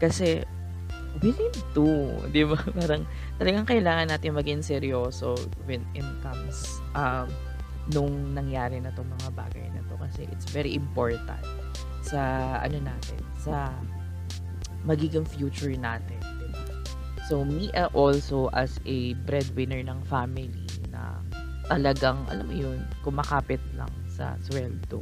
kasi 0.00 0.44
we 1.22 1.30
need 1.36 1.54
to 1.76 1.86
di 2.34 2.42
ba 2.42 2.58
parang 2.74 3.06
talagang 3.38 3.66
kailangan 3.66 4.10
natin 4.10 4.34
maging 4.34 4.62
seryoso 4.64 5.38
when 5.68 5.82
it 5.94 6.06
comes 6.24 6.80
um, 6.96 7.28
nung 7.92 8.32
nangyari 8.32 8.80
na 8.80 8.90
tong 8.96 9.06
mga 9.20 9.30
bagay 9.36 9.66
na 9.76 9.82
to 9.86 9.94
kasi 10.00 10.24
it's 10.32 10.48
very 10.50 10.72
important 10.72 11.44
sa 12.00 12.56
ano 12.64 12.80
natin 12.80 13.20
sa 13.36 13.70
magiging 14.84 15.24
future 15.24 15.72
natin 15.76 16.20
So, 17.24 17.40
me 17.40 17.72
uh, 17.72 17.88
also 17.96 18.52
as 18.52 18.76
a 18.84 19.16
breadwinner 19.24 19.80
ng 19.80 20.04
family 20.04 20.68
na 20.92 21.24
talagang, 21.72 22.20
alam 22.28 22.44
mo 22.44 22.52
yun, 22.52 22.84
kumakapit 23.00 23.60
lang 23.80 23.88
sa 24.04 24.36
sweldo. 24.44 25.00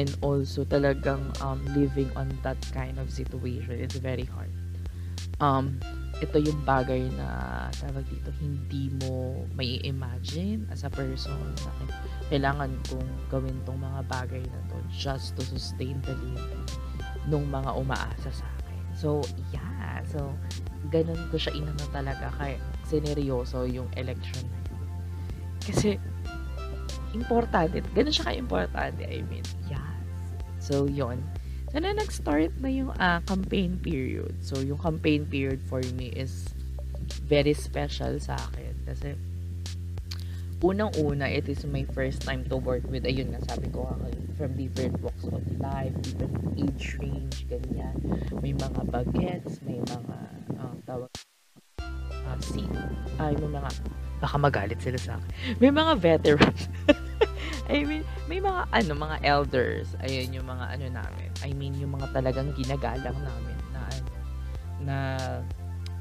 And 0.00 0.08
also 0.24 0.64
talagang 0.64 1.36
um, 1.44 1.60
living 1.76 2.08
on 2.16 2.32
that 2.40 2.56
kind 2.72 2.96
of 2.96 3.12
situation 3.12 3.76
is 3.76 3.92
very 4.00 4.24
hard. 4.24 4.48
Um, 5.42 5.82
ito 6.22 6.38
yung 6.38 6.62
bagay 6.62 7.10
na 7.18 7.66
tawag 7.74 8.06
dito, 8.06 8.30
hindi 8.38 8.94
mo 9.02 9.42
may 9.58 9.82
imagine 9.82 10.70
as 10.70 10.86
a 10.86 10.90
person 10.94 11.34
na 11.66 11.90
kailangan 12.30 12.70
kong 12.86 13.10
gawin 13.26 13.58
tong 13.66 13.82
mga 13.82 14.06
bagay 14.06 14.38
na 14.38 14.58
to 14.70 14.78
just 14.94 15.34
to 15.34 15.42
sustain 15.42 15.98
the 16.06 16.14
living 16.22 16.66
nung 17.26 17.50
mga 17.50 17.74
umaasa 17.74 18.30
sa 18.30 18.46
akin. 18.62 18.82
So, 18.94 19.26
yeah. 19.50 20.06
So, 20.06 20.30
ganun 20.94 21.18
ko 21.34 21.42
siya 21.42 21.58
inano 21.58 21.82
talaga 21.90 22.30
kay 22.38 22.54
sineryoso 22.86 23.66
yung 23.66 23.90
election 23.98 24.46
na 24.46 24.60
yun. 24.70 24.86
Kasi 25.58 25.88
importante, 27.18 27.82
ganun 27.98 28.14
siya 28.14 28.30
ka-importante, 28.30 29.02
I 29.10 29.26
mean, 29.26 29.42
yes. 29.66 29.82
So, 30.62 30.86
yon 30.86 31.18
So, 31.72 31.80
na 31.80 31.96
nag-start 31.96 32.60
na 32.60 32.68
yung 32.68 32.92
uh, 33.00 33.24
campaign 33.24 33.80
period. 33.80 34.36
So, 34.44 34.60
yung 34.60 34.76
campaign 34.76 35.24
period 35.24 35.64
for 35.64 35.80
me 35.96 36.12
is 36.12 36.52
very 37.24 37.56
special 37.56 38.20
sa 38.20 38.36
akin. 38.36 38.76
Kasi, 38.84 39.16
unang-una, 40.60 41.32
it 41.32 41.48
is 41.48 41.64
my 41.64 41.88
first 41.96 42.28
time 42.28 42.44
to 42.52 42.60
work 42.60 42.84
with, 42.92 43.08
ayun 43.08 43.32
nga, 43.32 43.40
sabi 43.48 43.72
ko 43.72 43.88
ako, 43.88 44.04
from 44.36 44.52
different 44.52 45.00
walks 45.00 45.24
of 45.24 45.40
life, 45.64 45.96
different 46.04 46.60
age 46.60 47.00
range, 47.00 47.48
ganyan. 47.48 47.96
May 48.44 48.52
mga 48.52 48.92
bagets, 48.92 49.64
may 49.64 49.80
mga 49.80 50.16
uh, 50.60 50.76
tawag 50.84 51.08
uh, 51.80 52.36
si 52.44 52.68
ay 53.16 53.32
may 53.40 53.50
mga 53.50 53.70
baka 54.22 54.36
magalit 54.38 54.78
sila 54.78 54.98
sa 55.00 55.16
akin. 55.18 55.30
May 55.58 55.72
mga 55.72 55.92
veterans. 55.98 56.68
I 57.72 57.84
mean, 57.84 58.04
may 58.26 58.40
mga 58.42 58.68
ano, 58.72 58.92
mga 58.96 59.16
elders. 59.24 59.94
Ayun 60.02 60.34
yung 60.34 60.46
mga 60.48 60.64
ano 60.78 60.86
namin. 60.92 61.28
I 61.42 61.50
mean, 61.54 61.74
yung 61.78 61.94
mga 61.96 62.12
talagang 62.14 62.52
ginagalang 62.58 63.18
namin 63.18 63.58
na 63.72 63.82
na 64.82 64.96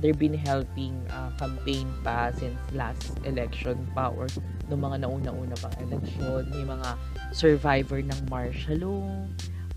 they've 0.01 0.17
been 0.17 0.33
helping 0.33 0.97
uh, 1.13 1.29
campaign 1.37 1.85
pa 2.01 2.33
since 2.33 2.57
last 2.73 3.13
election 3.23 3.77
pa 3.93 4.09
or 4.09 4.25
no 4.67 4.73
mga 4.73 5.05
nauna-una 5.05 5.53
pang 5.61 5.75
election. 5.77 6.49
May 6.49 6.65
mga 6.65 6.89
survivor 7.31 8.01
ng 8.01 8.19
martial 8.27 8.81
law. 8.81 9.05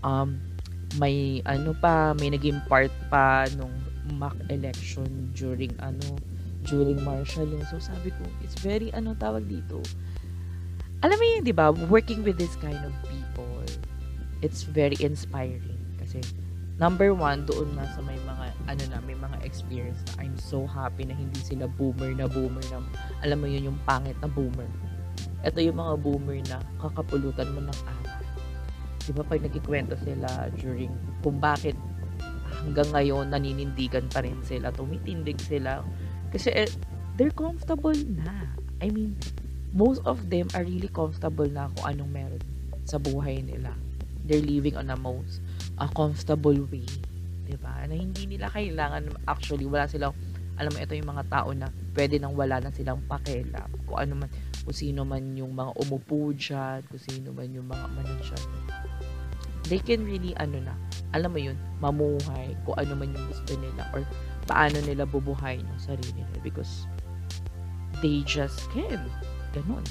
Um, 0.01 0.41
may 0.97 1.45
ano 1.45 1.77
pa, 1.77 2.17
may 2.17 2.33
naging 2.33 2.59
part 2.65 2.91
pa 3.13 3.45
nung 3.53 3.73
mock 4.17 4.37
election 4.49 5.33
during 5.37 5.73
ano 5.81 6.17
during 6.65 6.97
martial 7.05 7.45
law. 7.45 7.61
So 7.69 7.77
sabi 7.77 8.09
ko, 8.09 8.25
it's 8.41 8.57
very 8.57 8.89
ano 8.97 9.13
tawag 9.13 9.45
dito. 9.45 9.85
Alam 11.05 11.21
mo 11.21 11.25
yun, 11.37 11.45
'di 11.45 11.53
ba? 11.53 11.69
Working 11.69 12.25
with 12.25 12.41
this 12.41 12.57
kind 12.57 12.81
of 12.81 12.89
people, 13.05 13.61
it's 14.41 14.65
very 14.65 14.97
inspiring 14.97 15.77
kasi 16.01 16.17
number 16.81 17.13
one, 17.13 17.45
doon 17.45 17.77
na 17.77 17.85
sa 17.93 18.01
may 18.01 18.17
mga 18.25 18.45
ano 18.65 18.83
na, 18.89 18.97
may 19.05 19.13
mga 19.13 19.37
experience 19.45 20.01
na 20.09 20.25
I'm 20.25 20.33
so 20.41 20.65
happy 20.65 21.05
na 21.05 21.13
hindi 21.13 21.37
sila 21.45 21.69
boomer 21.69 22.09
na 22.17 22.25
boomer 22.25 22.65
na 22.73 22.81
alam 23.21 23.37
mo 23.37 23.45
yun 23.45 23.69
yung 23.69 23.79
pangit 23.85 24.17
na 24.17 24.25
boomer. 24.25 24.65
Ito 25.45 25.61
yung 25.61 25.77
mga 25.77 25.93
boomer 26.01 26.41
na 26.49 26.57
kakapulutan 26.81 27.53
mo 27.53 27.61
ng 27.61 27.79
aral. 27.85 28.25
Di 29.05 29.13
ba 29.13 29.21
pag 29.21 29.45
nagkikwento 29.45 29.93
sila 30.01 30.49
during 30.57 30.89
kung 31.21 31.37
bakit 31.37 31.77
hanggang 32.65 32.89
ngayon 32.89 33.29
naninindigan 33.29 34.09
pa 34.09 34.25
rin 34.25 34.41
sila, 34.41 34.73
tumitindig 34.73 35.37
sila. 35.37 35.85
Kasi 36.33 36.49
eh, 36.49 36.69
they're 37.13 37.29
comfortable 37.29 37.93
na. 37.93 38.57
I 38.81 38.89
mean, 38.89 39.13
most 39.75 39.99
of 40.07 40.31
them 40.31 40.47
are 40.55 40.63
really 40.63 40.87
comfortable 40.87 41.45
na 41.51 41.67
kung 41.75 41.85
anong 41.91 42.11
meron 42.15 42.43
sa 42.87 42.95
buhay 42.95 43.43
nila. 43.43 43.75
They're 44.25 44.41
living 44.41 44.79
on 44.79 44.89
a 44.89 44.97
most 44.97 45.43
a 45.77 45.91
comfortable 45.91 46.55
way. 46.71 46.87
ba? 47.59 47.85
Na 47.85 47.93
hindi 47.93 48.25
nila 48.25 48.49
kailangan 48.49 49.11
actually 49.27 49.67
wala 49.67 49.85
silang 49.85 50.15
alam 50.55 50.71
mo 50.71 50.79
ito 50.79 50.95
yung 50.95 51.11
mga 51.11 51.27
tao 51.27 51.51
na 51.51 51.67
pwede 51.91 52.15
nang 52.15 52.31
wala 52.31 52.63
na 52.63 52.71
silang 52.71 53.03
pakialam 53.11 53.67
kung 53.83 53.99
ano 53.99 54.23
man 54.23 54.29
kung 54.63 54.73
sino 54.73 55.03
man 55.03 55.35
yung 55.35 55.51
mga 55.51 55.75
umupo 55.77 56.31
dyan, 56.31 56.79
kung 56.87 57.01
sino 57.03 57.35
man 57.35 57.51
yung 57.51 57.67
mga 57.67 57.85
manager. 57.91 58.41
They 59.67 59.83
can 59.83 60.07
really 60.07 60.31
ano 60.39 60.63
na 60.63 60.73
alam 61.11 61.35
mo 61.35 61.39
yun, 61.43 61.59
mamuhay 61.83 62.55
kung 62.63 62.79
ano 62.79 62.95
man 62.95 63.11
yung 63.11 63.25
gusto 63.27 63.51
nila 63.59 63.83
or 63.91 64.07
paano 64.47 64.79
nila 64.87 65.03
bubuhay 65.03 65.59
ng 65.59 65.79
sarili 65.79 66.23
nila 66.23 66.39
because 66.39 66.87
they 67.99 68.23
just 68.23 68.63
can. 68.71 68.99
Ganun. 69.55 69.85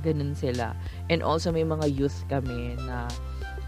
Ganun 0.00 0.32
sila. 0.32 0.72
And 1.12 1.20
also 1.20 1.52
may 1.52 1.64
mga 1.64 1.92
youth 1.92 2.24
kami 2.32 2.74
na 2.88 3.06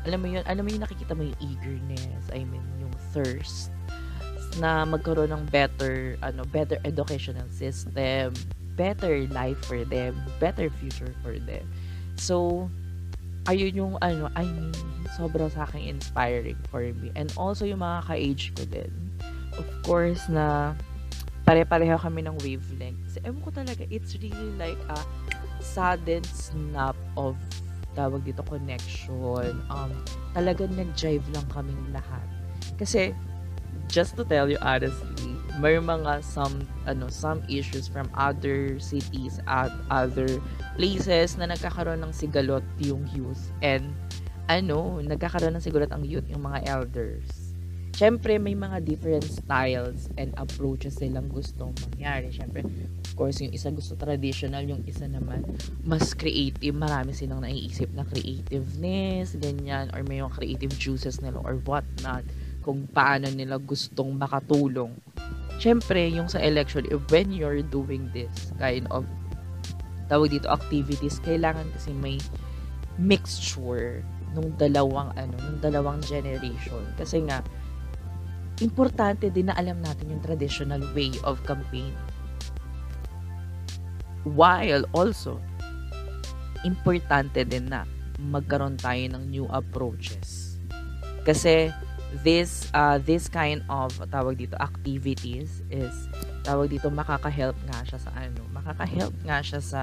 alam 0.08 0.24
mo 0.24 0.28
yun, 0.32 0.44
alam 0.48 0.64
mo 0.64 0.70
yung 0.72 0.82
nakikita 0.82 1.12
mo 1.12 1.28
yung 1.28 1.38
eagerness, 1.44 2.24
I 2.32 2.48
mean 2.48 2.64
yung 2.80 2.94
thirst 3.12 3.68
na 4.56 4.82
magkaroon 4.88 5.30
ng 5.30 5.44
better 5.52 6.16
ano 6.24 6.42
better 6.50 6.80
educational 6.82 7.46
system 7.52 8.34
better 8.74 9.28
life 9.30 9.60
for 9.68 9.86
them 9.86 10.18
better 10.42 10.66
future 10.80 11.14
for 11.22 11.36
them 11.38 11.62
so 12.18 12.66
ayun 13.48 13.72
yung 13.72 13.94
ano, 14.04 14.28
I 14.36 14.44
mean, 14.44 14.76
sobra 15.16 15.48
sa 15.48 15.64
akin 15.64 15.96
inspiring 15.96 16.60
for 16.68 16.84
me. 16.84 17.08
And 17.16 17.32
also 17.40 17.64
yung 17.64 17.80
mga 17.80 18.04
ka-age 18.04 18.52
ko 18.54 18.62
din. 18.68 18.92
Of 19.56 19.66
course 19.82 20.28
na 20.28 20.76
pare-pareho 21.48 21.96
kami 21.96 22.20
ng 22.28 22.36
wavelength. 22.44 23.00
Kasi 23.08 23.18
ewan 23.24 23.40
ko 23.40 23.48
talaga, 23.48 23.88
it's 23.88 24.12
really 24.20 24.52
like 24.60 24.76
a 24.92 25.00
sudden 25.64 26.20
snap 26.28 26.92
of 27.16 27.40
tawag 27.96 28.20
dito 28.20 28.44
connection. 28.44 29.56
Um, 29.72 29.96
talagang 30.36 30.76
nag-jive 30.76 31.24
lang 31.32 31.48
kaming 31.48 31.80
lahat. 31.88 32.28
Kasi, 32.76 33.16
just 33.88 34.12
to 34.20 34.28
tell 34.28 34.52
you 34.52 34.60
honestly, 34.60 35.32
may 35.56 35.80
mga 35.80 36.20
some 36.20 36.68
ano 36.84 37.08
some 37.08 37.40
issues 37.48 37.88
from 37.88 38.12
other 38.12 38.76
cities 38.76 39.40
at 39.48 39.72
other 39.88 40.28
places 40.76 41.40
na 41.40 41.48
nagkakaroon 41.48 42.04
ng 42.04 42.12
sigalot 42.12 42.62
yung 42.78 43.02
youth 43.10 43.50
and 43.64 43.90
ano 44.46 45.02
nagkakaroon 45.02 45.56
ng 45.58 45.64
sigalot 45.64 45.90
ang 45.90 46.06
youth 46.06 46.28
yung 46.30 46.46
mga 46.46 46.62
elders 46.70 47.47
syempre 47.98 48.38
may 48.38 48.54
mga 48.54 48.86
different 48.86 49.26
styles 49.26 50.06
and 50.14 50.30
approaches 50.38 51.02
silang 51.02 51.26
gustong 51.26 51.74
mangyari. 51.90 52.30
Syempre, 52.30 52.62
of 53.02 53.12
course, 53.18 53.42
yung 53.42 53.50
isa 53.50 53.74
gusto 53.74 53.98
traditional, 53.98 54.62
yung 54.62 54.86
isa 54.86 55.10
naman 55.10 55.42
mas 55.82 56.14
creative. 56.14 56.78
Marami 56.78 57.10
silang 57.10 57.42
naiisip 57.42 57.90
na 57.98 58.06
creativeness, 58.06 59.34
ganyan, 59.42 59.90
or 59.98 60.06
may 60.06 60.22
mga 60.22 60.30
creative 60.30 60.72
juices 60.78 61.18
nila 61.18 61.42
or 61.42 61.58
what 61.66 61.82
not 62.06 62.22
kung 62.62 62.86
paano 62.94 63.26
nila 63.34 63.58
gustong 63.58 64.14
makatulong. 64.14 64.94
Syempre, 65.58 66.06
yung 66.06 66.30
sa 66.30 66.38
election, 66.38 66.86
when 67.10 67.34
you're 67.34 67.66
doing 67.66 68.06
this 68.14 68.54
kind 68.62 68.86
of 68.94 69.02
tawag 70.06 70.30
dito 70.30 70.46
activities, 70.46 71.18
kailangan 71.26 71.66
kasi 71.74 71.90
may 71.98 72.22
mixture 72.94 74.06
nung 74.38 74.54
dalawang 74.54 75.10
ano, 75.18 75.34
nung 75.42 75.58
dalawang 75.58 75.98
generation. 76.06 76.86
Kasi 76.94 77.26
nga 77.26 77.42
importante 78.58 79.30
din 79.30 79.50
na 79.50 79.54
alam 79.58 79.78
natin 79.78 80.10
yung 80.10 80.22
traditional 80.22 80.82
way 80.94 81.14
of 81.22 81.38
campaign. 81.46 81.94
While 84.26 84.84
also, 84.92 85.38
importante 86.66 87.46
din 87.46 87.70
na 87.70 87.86
magkaroon 88.18 88.76
tayo 88.76 89.14
ng 89.14 89.30
new 89.30 89.46
approaches. 89.54 90.58
Kasi 91.22 91.70
this 92.24 92.72
uh, 92.72 92.98
this 92.98 93.28
kind 93.28 93.62
of 93.68 93.92
tawag 94.08 94.40
dito 94.40 94.56
activities 94.58 95.60
is 95.68 95.92
tawag 96.42 96.72
dito 96.72 96.88
makaka-help 96.88 97.54
nga 97.68 97.84
siya 97.84 97.98
sa 98.00 98.10
ano, 98.16 98.42
makaka-help 98.50 99.14
nga 99.22 99.38
siya 99.44 99.60
sa 99.60 99.82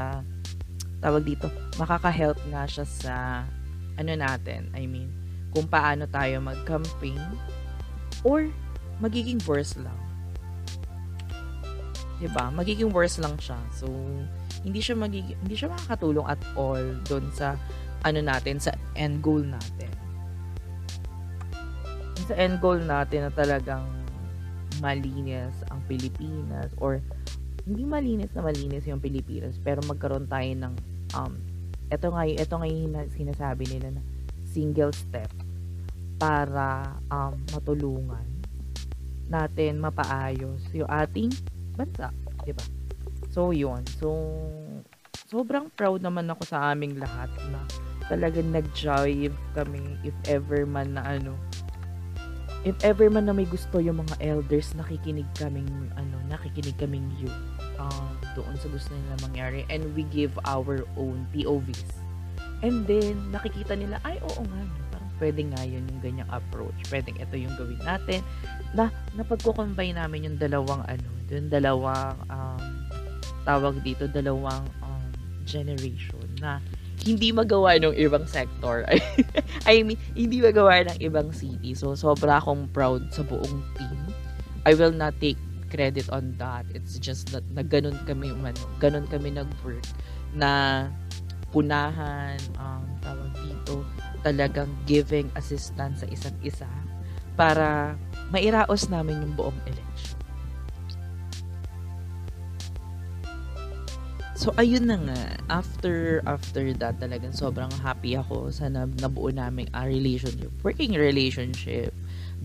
tawag 1.00 1.22
dito, 1.22 1.48
makaka-help 1.78 2.40
nga 2.50 2.66
siya 2.66 2.86
sa 2.86 3.16
ano 3.96 4.12
natin, 4.12 4.74
I 4.76 4.90
mean, 4.90 5.08
kung 5.56 5.70
paano 5.72 6.04
tayo 6.10 6.42
mag-campaign 6.44 7.22
or 8.26 8.50
magiging 9.00 9.40
worse 9.44 9.76
lang. 9.80 9.98
'Di 12.20 12.30
ba? 12.32 12.48
Magiging 12.52 12.92
worse 12.92 13.20
lang 13.20 13.36
siya. 13.40 13.60
So, 13.76 13.88
hindi 14.64 14.80
siya 14.80 14.96
magiging 14.96 15.38
hindi 15.44 15.56
siya 15.56 15.72
makakatulong 15.72 16.28
at 16.28 16.40
all 16.56 16.84
doon 17.08 17.28
sa 17.36 17.60
ano 18.06 18.20
natin 18.22 18.62
sa 18.62 18.72
end 18.96 19.20
goal 19.20 19.44
natin. 19.44 19.92
Sa 22.26 22.34
end 22.34 22.58
goal 22.64 22.82
natin 22.82 23.30
na 23.30 23.32
talagang 23.34 23.86
malinis 24.80 25.56
ang 25.72 25.80
Pilipinas 25.88 26.72
or 26.82 27.00
hindi 27.66 27.88
malinis 27.88 28.30
na 28.36 28.44
malinis 28.46 28.86
yung 28.86 29.02
Pilipinas 29.02 29.58
pero 29.58 29.82
magkaroon 29.88 30.28
tayo 30.28 30.52
ng 30.52 30.74
um 31.16 31.34
ito 31.90 32.08
nga 32.12 32.24
ito 32.26 32.54
nga 32.54 32.68
yung 32.68 32.94
sinasabi 33.14 33.64
nila 33.70 33.96
na 33.96 34.02
single 34.46 34.92
step 34.92 35.30
para 36.16 36.96
um, 37.12 37.36
matulungan 37.52 38.24
natin 39.30 39.82
mapaayos 39.82 40.62
yung 40.74 40.90
ating 40.90 41.32
bansa, 41.76 42.10
'di 42.46 42.54
ba? 42.54 42.66
So, 43.34 43.52
'yun. 43.52 43.84
So, 44.00 44.16
sobrang 45.28 45.74
proud 45.74 46.06
naman 46.06 46.30
ako 46.30 46.44
sa 46.46 46.72
aming 46.72 47.02
lahat 47.02 47.28
na 47.50 47.60
talagang 48.06 48.54
nag-jive 48.54 49.34
kami 49.58 49.98
if 50.06 50.14
ever 50.30 50.64
man 50.70 50.94
na 50.94 51.02
ano 51.18 51.34
if 52.66 52.78
ever 52.86 53.10
man 53.10 53.26
na 53.30 53.34
may 53.34 53.50
gusto 53.50 53.82
yung 53.82 54.02
mga 54.06 54.16
elders 54.22 54.74
nakikinig 54.78 55.26
kaming 55.38 55.70
ano 55.98 56.18
nakikinig 56.30 56.78
kaming 56.78 57.06
you 57.18 57.30
uh, 57.82 58.10
doon 58.38 58.54
sa 58.62 58.70
gusto 58.70 58.94
nila 58.94 59.18
mangyari 59.26 59.62
and 59.74 59.86
we 59.98 60.06
give 60.14 60.34
our 60.46 60.86
own 60.98 61.26
POVs 61.34 61.98
and 62.62 62.86
then 62.86 63.18
nakikita 63.34 63.74
nila 63.74 63.98
ay 64.06 64.22
oo 64.22 64.42
nga 64.42 64.62
parang 64.66 64.85
pwede 65.18 65.48
nga 65.52 65.62
yun 65.64 65.84
yung 65.88 66.02
ganyang 66.04 66.32
approach 66.32 66.76
pwedeng 66.92 67.16
ito 67.18 67.36
yung 67.40 67.56
gawin 67.56 67.82
natin 67.84 68.20
na 68.76 68.92
napagko-combine 69.16 69.96
namin 69.96 70.28
yung 70.32 70.38
dalawang 70.38 70.84
ano, 70.86 71.08
yung 71.32 71.48
dalawang 71.48 72.20
um, 72.28 72.64
tawag 73.46 73.80
dito, 73.86 74.10
dalawang 74.10 74.66
um, 74.82 75.06
generation 75.46 76.28
na 76.42 76.60
hindi 77.06 77.30
magawa 77.30 77.78
ng 77.78 77.94
ibang 77.96 78.26
sector. 78.26 78.84
I 79.70 79.86
mean, 79.86 80.02
hindi 80.18 80.42
magawa 80.42 80.90
ng 80.90 80.98
ibang 81.00 81.30
city. 81.30 81.78
So, 81.78 81.94
sobra 81.94 82.42
akong 82.42 82.74
proud 82.74 83.14
sa 83.14 83.22
buong 83.22 83.62
team. 83.78 84.00
I 84.66 84.74
will 84.74 84.92
not 84.92 85.14
take 85.22 85.38
credit 85.70 86.10
on 86.10 86.34
that. 86.42 86.66
It's 86.74 86.98
just 86.98 87.30
that 87.30 87.46
na 87.54 87.62
ganun 87.62 87.96
kami, 88.10 88.34
ano, 88.34 88.58
ganun 88.82 89.06
kami 89.06 89.38
nag-work 89.38 89.86
na 90.34 90.84
punahan, 91.54 92.42
um, 92.58 92.84
tawag 93.06 93.32
dito, 93.40 93.86
talagang 94.26 94.74
giving 94.90 95.30
assistance 95.38 96.02
sa 96.02 96.10
isa't 96.10 96.34
isa 96.42 96.66
para 97.38 97.94
mairaos 98.34 98.90
namin 98.90 99.22
yung 99.22 99.34
buong 99.38 99.60
election. 99.70 100.18
So, 104.36 104.52
ayun 104.62 104.90
na 104.90 104.98
nga. 105.00 105.22
After, 105.48 106.22
after 106.28 106.70
that, 106.78 107.02
talagang 107.02 107.34
sobrang 107.34 107.72
happy 107.82 108.14
ako 108.14 108.54
sa 108.54 108.70
na, 108.70 108.86
nabuo 108.86 109.34
naming 109.34 109.70
a 109.74 109.88
relationship, 109.88 110.52
working 110.62 110.94
relationship. 110.94 111.90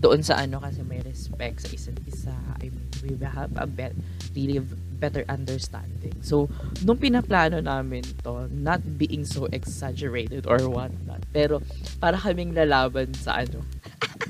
Doon 0.01 0.25
sa 0.25 0.41
ano 0.41 0.57
kasi 0.63 0.81
may 0.81 1.03
respect 1.05 1.61
sa 1.61 1.69
isa't 1.69 1.99
isa. 2.09 2.33
I 2.57 2.73
mean, 2.73 2.89
we 3.05 3.13
have 3.21 3.53
a 3.53 3.69
bet, 3.69 3.93
really 4.33 4.57
better 5.01 5.25
understanding. 5.25 6.13
So, 6.21 6.45
nung 6.85 7.01
pinaplano 7.01 7.57
namin 7.57 8.05
to, 8.21 8.45
not 8.53 8.85
being 9.01 9.25
so 9.25 9.49
exaggerated 9.49 10.45
or 10.45 10.61
what 10.69 10.93
not, 11.09 11.25
pero 11.33 11.65
para 11.97 12.21
kaming 12.21 12.53
lalaban 12.53 13.09
sa 13.17 13.41
ano. 13.41 13.65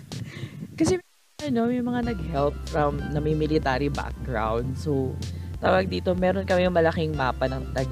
kasi 0.80 1.04
ano, 1.44 1.68
yung 1.68 1.92
mga 1.92 2.16
nag-help 2.16 2.56
from 2.72 3.04
na 3.12 3.20
may 3.20 3.36
military 3.36 3.92
background. 3.92 4.80
So, 4.80 5.12
tawag 5.60 5.92
dito, 5.92 6.16
meron 6.16 6.48
kami 6.48 6.66
yung 6.66 6.78
malaking 6.78 7.12
mapa 7.12 7.52
ng 7.52 7.76
tag. 7.76 7.92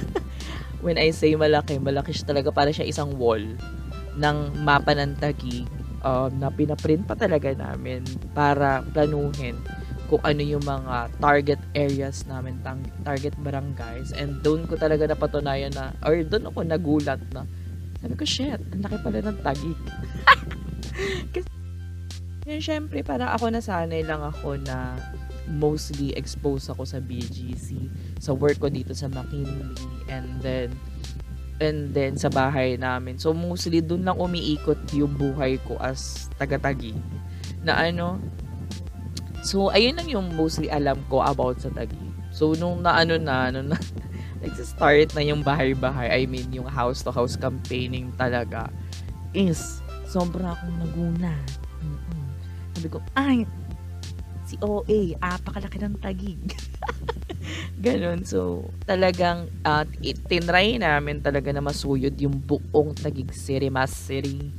When 0.86 1.02
I 1.02 1.10
say 1.10 1.34
malaki, 1.34 1.82
malaki 1.82 2.14
siya 2.14 2.30
talaga 2.30 2.54
para 2.54 2.70
siya 2.70 2.86
isang 2.86 3.18
wall 3.18 3.42
ng 4.16 4.38
mapa 4.62 4.94
ng 4.94 5.18
tagig 5.18 5.66
um, 6.06 6.30
na 6.38 6.48
pinaprint 6.48 7.04
pa 7.04 7.18
talaga 7.18 7.52
namin 7.52 8.06
para 8.32 8.80
planuhin 8.94 9.58
kung 10.06 10.22
ano 10.22 10.42
yung 10.42 10.62
mga 10.62 11.10
target 11.18 11.60
areas 11.74 12.24
namin, 12.30 12.58
target 13.02 13.34
barangays. 13.42 14.14
And 14.14 14.40
doon 14.40 14.64
ko 14.70 14.78
talaga 14.78 15.10
napatunayan 15.10 15.74
na, 15.74 15.92
or 16.06 16.16
doon 16.22 16.48
ako 16.50 16.58
nagulat 16.62 17.20
na, 17.34 17.44
sabi 18.00 18.14
ko, 18.14 18.24
shit, 18.24 18.60
ang 18.72 18.82
laki 18.86 18.96
pala 19.02 19.18
ng 19.20 19.38
tagig. 19.42 19.78
Kasi 21.34 21.48
yun, 22.46 22.62
syempre, 22.62 23.02
para 23.02 23.34
ako 23.34 23.50
nasanay 23.50 24.06
lang 24.06 24.22
ako 24.22 24.54
na 24.62 24.94
mostly 25.50 26.14
exposed 26.14 26.70
ako 26.70 26.86
sa 26.86 27.02
BGC, 27.02 27.90
sa 28.22 28.30
work 28.34 28.62
ko 28.62 28.70
dito 28.70 28.94
sa 28.94 29.10
McKinley, 29.10 29.74
and 30.06 30.26
then, 30.42 30.70
and 31.58 31.90
then 31.90 32.14
sa 32.14 32.30
bahay 32.30 32.78
namin. 32.78 33.18
So, 33.18 33.34
mostly, 33.34 33.82
dun 33.82 34.06
lang 34.06 34.22
umiikot 34.22 34.78
yung 34.94 35.18
buhay 35.18 35.58
ko 35.66 35.74
as 35.82 36.30
taga-tagi. 36.38 36.94
Na 37.66 37.82
ano, 37.82 38.22
so, 39.46 39.70
ayun 39.70 39.94
lang 39.94 40.10
yung 40.10 40.26
mostly 40.34 40.66
alam 40.66 40.98
ko 41.06 41.22
about 41.22 41.62
sa 41.62 41.70
tagi. 41.70 41.96
So, 42.34 42.58
nung 42.58 42.82
naano 42.82 43.16
na, 43.16 43.54
nung 43.54 43.70
na, 43.70 43.78
nag-start 44.42 45.14
na 45.14 45.22
yung 45.22 45.46
bahay-bahay, 45.46 46.10
I 46.10 46.26
mean, 46.26 46.50
yung 46.50 46.66
house-to-house 46.66 47.38
campaigning 47.38 48.10
talaga, 48.18 48.68
is, 49.32 49.80
sobrang 50.10 50.50
akong 50.50 50.76
naguna 50.82 51.32
sabi 52.76 52.92
ko, 52.92 53.00
ay, 53.16 53.48
si 54.44 54.60
OA, 54.60 55.16
apakalaki 55.18 55.80
ng 55.80 55.96
tagig. 55.96 56.38
Ganon. 57.82 58.20
So, 58.28 58.68
talagang 58.84 59.48
uh, 59.64 59.88
tinry 60.28 60.76
namin 60.76 61.24
talaga 61.24 61.56
na 61.56 61.64
masuyod 61.64 62.12
yung 62.20 62.36
buong 62.36 62.92
tagig 62.92 63.32
city, 63.32 63.72
mass 63.72 63.96
city 63.96 64.52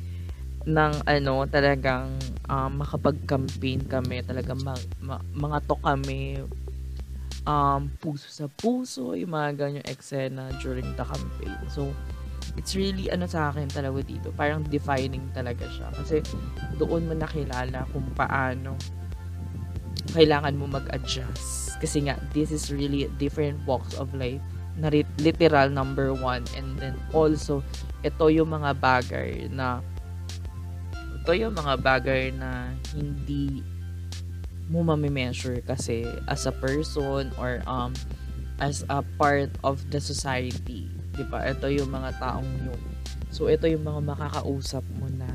ng 0.68 0.94
ano, 1.08 1.48
talagang 1.48 2.12
um, 2.52 2.84
makapag-campaign 2.84 3.88
kami, 3.88 4.20
talagang 4.28 4.60
ma- 4.68 4.88
ma- 5.00 5.24
mga 5.32 5.58
to 5.64 5.76
kami 5.80 6.44
um, 7.48 7.88
puso 8.04 8.28
sa 8.28 8.52
puso, 8.52 9.16
yung 9.16 9.32
mga 9.32 9.56
ganyang 9.56 9.88
eksena 9.88 10.52
during 10.60 10.92
the 11.00 11.06
campaign. 11.08 11.56
So, 11.72 11.96
it's 12.60 12.76
really 12.76 13.08
ano 13.14 13.30
sa 13.30 13.54
akin 13.54 13.70
talaga 13.70 14.02
dito 14.02 14.28
parang 14.36 14.66
defining 14.68 15.24
talaga 15.32 15.64
siya. 15.72 15.88
Kasi 15.96 16.20
doon 16.76 17.08
mo 17.08 17.14
nakilala 17.16 17.88
kung 17.96 18.04
paano 18.18 18.76
kailangan 20.12 20.58
mo 20.58 20.68
mag-adjust. 20.68 21.78
Kasi 21.80 22.10
nga 22.10 22.20
this 22.34 22.50
is 22.52 22.74
really 22.74 23.08
different 23.22 23.56
walks 23.64 23.96
of 23.96 24.12
life 24.18 24.42
na 24.76 24.90
literal 25.22 25.70
number 25.70 26.12
one. 26.12 26.44
And 26.58 26.76
then 26.82 26.98
also 27.14 27.62
ito 28.02 28.28
yung 28.28 28.52
mga 28.52 28.78
bagay 28.82 29.48
na 29.54 29.80
ito 31.28 31.44
yung 31.44 31.60
mga 31.60 31.84
bagay 31.84 32.32
na 32.40 32.72
hindi 32.96 33.60
mo 34.72 34.80
mamimeasure 34.80 35.60
kasi 35.60 36.08
as 36.24 36.48
a 36.48 36.56
person 36.56 37.36
or 37.36 37.60
um 37.68 37.92
as 38.64 38.88
a 38.88 39.04
part 39.20 39.52
of 39.60 39.84
the 39.92 40.00
society 40.00 40.88
'di 40.88 41.28
ba? 41.28 41.44
Ito 41.44 41.68
yung 41.68 41.92
mga 41.92 42.16
taong 42.24 42.48
yun. 42.64 42.80
So 43.28 43.52
ito 43.52 43.68
yung 43.68 43.84
mga 43.84 44.08
makakausap 44.08 44.88
mo 44.96 45.12
na 45.20 45.28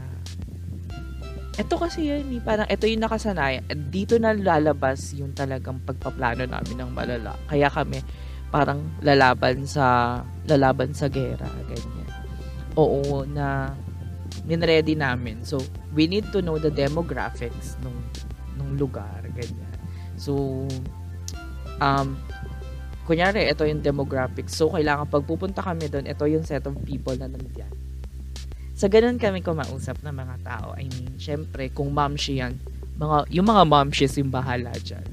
Eto 1.60 1.76
kasi 1.76 2.08
yan 2.08 2.24
eh, 2.32 2.40
parang 2.40 2.64
eto 2.72 2.88
yung 2.88 3.04
nakasanayan. 3.04 3.92
Dito 3.92 4.16
na 4.16 4.32
lalabas 4.32 5.12
yung 5.12 5.36
talagang 5.36 5.76
pagpaplano 5.84 6.48
namin 6.48 6.80
ng 6.80 6.88
malala. 6.96 7.36
Kaya 7.52 7.68
kami 7.68 8.00
parang 8.48 8.80
lalaban 9.04 9.68
sa 9.68 10.16
lalaban 10.48 10.96
sa 10.96 11.12
gera, 11.12 11.44
ganyan. 11.68 12.08
Oo, 12.80 13.28
na 13.28 13.76
ninready 14.48 14.96
namin. 14.96 15.44
So, 15.44 15.60
we 15.94 16.08
need 16.08 16.28
to 16.32 16.40
know 16.40 16.58
the 16.58 16.72
demographics 16.72 17.78
nung 17.84 17.96
nung 18.56 18.76
lugar, 18.76 19.24
ganyan. 19.32 19.76
So, 20.16 20.64
um, 21.80 22.16
kunyari, 23.08 23.48
ito 23.50 23.66
yung 23.66 23.82
demographics. 23.82 24.54
So, 24.54 24.70
kailangan 24.70 25.10
pag 25.10 25.24
pupunta 25.26 25.64
kami 25.64 25.90
doon, 25.90 26.06
ito 26.06 26.24
yung 26.28 26.44
set 26.46 26.64
of 26.68 26.76
people 26.86 27.16
na 27.16 27.26
nandiyan. 27.26 27.70
Sa 28.72 28.90
ganun 28.90 29.20
kami 29.20 29.44
kumausap 29.44 30.02
ng 30.02 30.14
mga 30.14 30.36
tao. 30.42 30.74
I 30.74 30.90
mean, 30.90 31.14
syempre, 31.20 31.70
kung 31.70 31.94
mamshi 31.94 32.42
yan, 32.42 32.58
mga, 32.98 33.30
yung 33.30 33.46
mga 33.46 33.62
momshies 33.66 34.18
yung 34.18 34.32
bahala 34.32 34.72
dyan. 34.82 35.06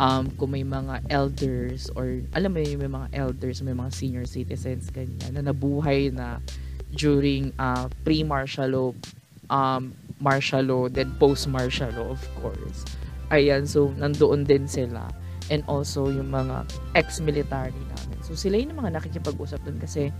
Um, 0.00 0.32
kung 0.40 0.56
may 0.56 0.64
mga 0.64 1.04
elders 1.12 1.92
or 1.92 2.24
alam 2.32 2.56
mo 2.56 2.58
yun, 2.64 2.80
may 2.80 2.88
mga 2.88 3.08
elders, 3.12 3.60
may 3.60 3.76
mga 3.76 3.92
senior 3.92 4.24
citizens, 4.24 4.88
ganyan, 4.88 5.36
na 5.36 5.44
nabuhay 5.44 6.08
na 6.08 6.40
during 6.94 7.54
uh, 7.58 7.86
pre-martial 8.02 8.68
law, 8.68 8.90
um, 9.50 9.94
martial 10.18 10.62
law, 10.62 10.82
then 10.88 11.10
post-martial 11.18 11.90
law, 11.96 12.14
of 12.14 12.22
course. 12.42 12.84
Ayan, 13.30 13.66
so 13.66 13.94
nandoon 13.94 14.46
din 14.46 14.66
sila. 14.66 15.06
And 15.50 15.66
also 15.66 16.10
yung 16.10 16.30
mga 16.30 16.66
ex-military 16.94 17.74
namin. 17.74 18.18
So 18.22 18.38
sila 18.38 18.58
yung 18.58 18.78
mga 18.78 18.98
nakikipag-usap 19.02 19.62
dun 19.66 19.78
kasi 19.82 20.14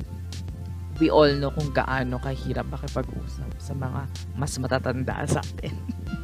we 0.99 1.09
all 1.09 1.31
know 1.39 1.51
kung 1.55 1.73
gaano 1.73 2.21
kahirap 2.21 2.67
makipag-usap 2.69 3.49
sa 3.57 3.73
mga 3.73 4.05
mas 4.37 4.53
matatanda 4.59 5.25
sa 5.27 5.41
atin. 5.41 5.75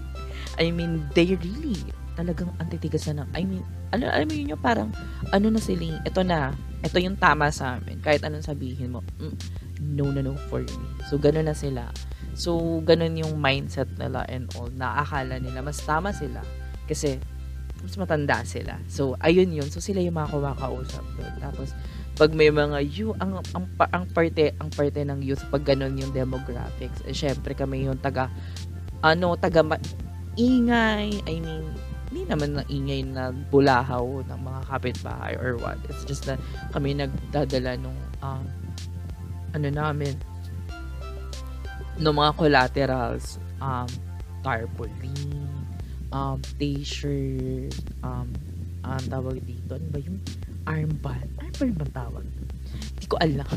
I 0.62 0.72
mean, 0.72 1.04
they 1.12 1.37
really 1.37 1.76
talagang 2.16 2.48
antitigas 2.59 3.04
na 3.12 3.28
I 3.37 3.44
mean, 3.44 3.62
alam, 3.92 4.09
alam 4.09 4.26
mo 4.26 4.35
yun 4.35 4.52
yung 4.56 4.64
parang, 4.64 4.88
ano 5.30 5.46
na 5.52 5.61
sila, 5.61 6.00
ito 6.00 6.20
na, 6.24 6.56
ito 6.80 6.96
yung 6.96 7.16
tama 7.16 7.52
sa 7.52 7.76
amin. 7.76 8.00
Kahit 8.00 8.24
anong 8.24 8.44
sabihin 8.44 8.96
mo, 8.96 9.04
mm, 9.20 9.37
no 9.80 10.08
na 10.10 10.24
no 10.24 10.34
for 10.48 10.62
me. 10.64 10.86
So, 11.08 11.16
ganun 11.20 11.48
na 11.48 11.56
sila. 11.56 11.90
So, 12.36 12.80
ganun 12.84 13.16
yung 13.16 13.40
mindset 13.40 13.88
nila 13.96 14.24
and 14.28 14.48
all. 14.56 14.68
Naakala 14.72 15.40
nila, 15.40 15.64
mas 15.64 15.80
tama 15.80 16.12
sila. 16.12 16.44
Kasi, 16.84 17.20
mas 17.80 17.96
matanda 17.96 18.44
sila. 18.44 18.80
So, 18.88 19.16
ayun 19.20 19.52
yun. 19.52 19.68
So, 19.68 19.80
sila 19.80 20.00
yung 20.00 20.16
mga 20.16 20.32
kumakausap 20.32 21.04
doon. 21.16 21.34
Tapos, 21.40 21.72
pag 22.16 22.32
may 22.32 22.48
mga 22.48 22.80
you 22.80 23.12
ang 23.20 23.44
ang, 23.52 23.68
ang 23.92 24.04
parte 24.08 24.56
ang 24.56 24.72
parte 24.72 25.04
ng 25.04 25.20
youth 25.20 25.44
pag 25.52 25.68
ganun 25.68 26.00
yung 26.00 26.16
demographics 26.16 27.04
eh 27.04 27.12
syempre 27.12 27.52
kami 27.52 27.84
yung 27.84 28.00
taga 28.00 28.32
ano 29.04 29.36
taga 29.36 29.60
ingay 30.40 31.20
I 31.28 31.36
mean 31.44 31.68
hindi 32.08 32.22
naman 32.24 32.56
na 32.56 32.64
ingay 32.72 33.04
na 33.04 33.36
bulahaw 33.52 34.24
ng 34.24 34.40
mga 34.40 34.60
kapitbahay 34.64 35.36
or 35.36 35.60
what 35.60 35.76
it's 35.92 36.08
just 36.08 36.24
na 36.24 36.40
kami 36.72 36.96
nagdadala 36.96 37.76
nung 37.76 38.00
um, 38.24 38.48
ano 39.56 39.68
namin 39.72 40.14
no 41.96 42.12
mga 42.12 42.36
collaterals 42.36 43.40
um 43.58 43.88
tarpaulin 44.44 45.40
um 46.12 46.38
t-shirt 46.60 47.72
um 48.04 48.28
ang 48.86 49.02
tawag 49.10 49.42
dito 49.42 49.74
ano 49.74 49.86
ba 49.90 49.98
yung 49.98 50.20
armband. 50.66 51.30
Armband 51.42 51.74
ba 51.78 51.86
tawag? 51.94 52.26
Hindi 52.26 53.06
ko 53.06 53.16
alam. 53.22 53.56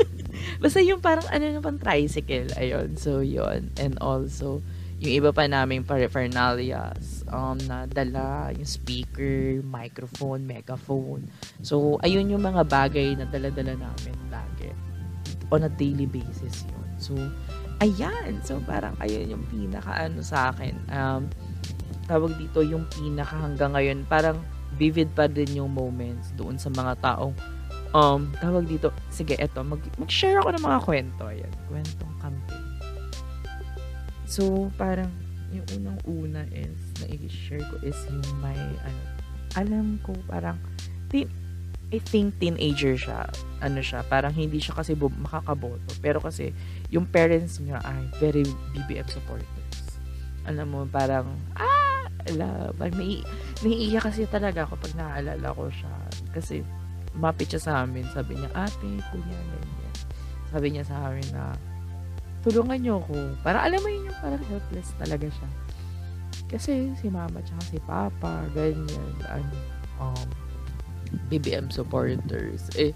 Basta 0.62 0.78
yung 0.82 1.00
parang 1.00 1.26
ano 1.30 1.44
na 1.46 1.62
pang 1.62 1.78
tricycle. 1.78 2.50
Ayun. 2.58 2.98
So, 2.98 3.22
yun. 3.22 3.70
And 3.78 3.96
also, 4.02 4.60
yung 5.00 5.12
iba 5.24 5.30
pa 5.32 5.48
naming 5.48 5.86
paraphernalias 5.86 7.24
um, 7.30 7.56
na 7.64 7.86
dala, 7.88 8.52
yung 8.52 8.68
speaker, 8.68 9.62
microphone, 9.64 10.44
megaphone. 10.44 11.24
So, 11.64 11.96
ayun 12.04 12.28
yung 12.28 12.44
mga 12.44 12.66
bagay 12.66 13.16
na 13.16 13.24
dala-dala 13.24 13.78
namin. 13.78 14.16
On 15.50 15.66
a 15.66 15.70
daily 15.70 16.06
basis 16.06 16.66
yun. 16.66 16.88
So, 17.00 17.12
ayan. 17.82 18.38
So, 18.46 18.62
parang 18.62 18.94
ayun 19.02 19.34
yung 19.38 19.44
pinaka 19.50 20.06
ano 20.06 20.22
sa 20.22 20.54
akin. 20.54 20.74
Um, 20.90 21.26
tawag 22.06 22.34
dito 22.38 22.62
yung 22.62 22.86
pinaka 22.90 23.34
hanggang 23.34 23.74
ngayon. 23.74 24.06
Parang 24.06 24.38
vivid 24.78 25.10
pa 25.14 25.26
din 25.26 25.62
yung 25.62 25.74
moments 25.74 26.30
doon 26.38 26.54
sa 26.54 26.70
mga 26.70 27.02
taong 27.02 27.34
um, 27.94 28.30
tawag 28.38 28.66
dito, 28.66 28.94
sige, 29.10 29.34
eto, 29.38 29.62
mag, 29.66 29.82
mag-share 29.98 30.38
ako 30.42 30.54
ng 30.54 30.64
mga 30.64 30.80
kwento. 30.82 31.22
Ayan, 31.26 31.52
kwentong 31.66 32.14
campaign. 32.22 32.64
So, 34.30 34.70
parang, 34.78 35.10
yung 35.50 35.66
unang-una 35.74 36.46
is, 36.54 36.78
na 37.02 37.10
i-share 37.10 37.66
ko 37.66 37.82
is 37.82 37.98
yung 38.06 38.26
may, 38.38 38.58
ano, 38.86 39.02
alam 39.58 39.98
ko, 40.06 40.14
parang, 40.30 40.58
I 41.90 41.98
think 41.98 42.38
teenager 42.38 42.94
siya. 42.94 43.26
Ano 43.58 43.82
siya, 43.82 44.06
parang 44.06 44.30
hindi 44.30 44.62
siya 44.62 44.78
kasi 44.78 44.94
makakaboto. 44.94 45.90
Pero 45.98 46.22
kasi, 46.22 46.54
yung 46.86 47.02
parents 47.10 47.58
niya 47.58 47.82
ay 47.82 48.06
very 48.22 48.46
BBM 48.74 49.10
supporters. 49.10 49.98
Alam 50.46 50.66
mo, 50.70 50.80
parang, 50.86 51.26
ah, 51.58 52.06
love. 52.30 52.78
Ay, 52.78 52.94
may, 52.94 53.12
naiiyak 53.66 54.06
kasi 54.06 54.22
talaga 54.30 54.70
ako 54.70 54.78
pag 54.78 54.94
naaalala 54.94 55.50
ko 55.50 55.66
siya. 55.66 55.94
Kasi, 56.30 56.62
mapit 57.18 57.50
siya 57.50 57.62
sa 57.62 57.72
amin. 57.82 58.06
Sabi 58.14 58.38
niya, 58.38 58.50
ate, 58.54 58.90
kuya, 59.10 59.38
ganyan. 59.50 59.94
Sabi 60.54 60.66
niya 60.70 60.86
sa 60.86 61.10
amin 61.10 61.26
na, 61.34 61.58
tulungan 62.46 62.78
niyo 62.78 63.02
ako. 63.02 63.34
Para 63.42 63.66
alam 63.66 63.82
mo 63.82 63.88
yun 63.90 64.06
yung 64.08 64.18
parang 64.22 64.42
helpless 64.46 64.94
talaga 64.94 65.26
siya. 65.26 65.48
Kasi 66.50 66.94
si 66.98 67.06
mama 67.10 67.42
tsaka 67.42 67.62
si 67.66 67.78
papa, 67.82 68.46
ganyan, 68.54 69.14
ano, 69.26 69.54
um, 70.02 70.28
BBM 71.28 71.70
supporters. 71.70 72.70
Eh, 72.78 72.94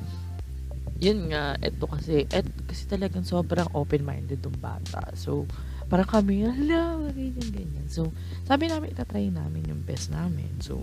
yun 1.03 1.29
nga, 1.31 1.59
eto 1.59 1.91
kasi, 1.91 2.25
et, 2.31 2.47
kasi 2.65 2.87
talagang 2.87 3.27
sobrang 3.27 3.67
open-minded 3.75 4.41
tong 4.41 4.57
bata. 4.63 5.11
So, 5.19 5.45
para 5.91 6.07
kami, 6.07 6.47
hala, 6.49 6.97
ganyan, 7.13 7.51
ganyan. 7.53 7.87
So, 7.91 8.09
sabi 8.49 8.71
namin, 8.71 8.95
itatry 8.95 9.29
namin 9.29 9.69
yung 9.69 9.83
best 9.85 10.09
namin. 10.09 10.49
So, 10.65 10.81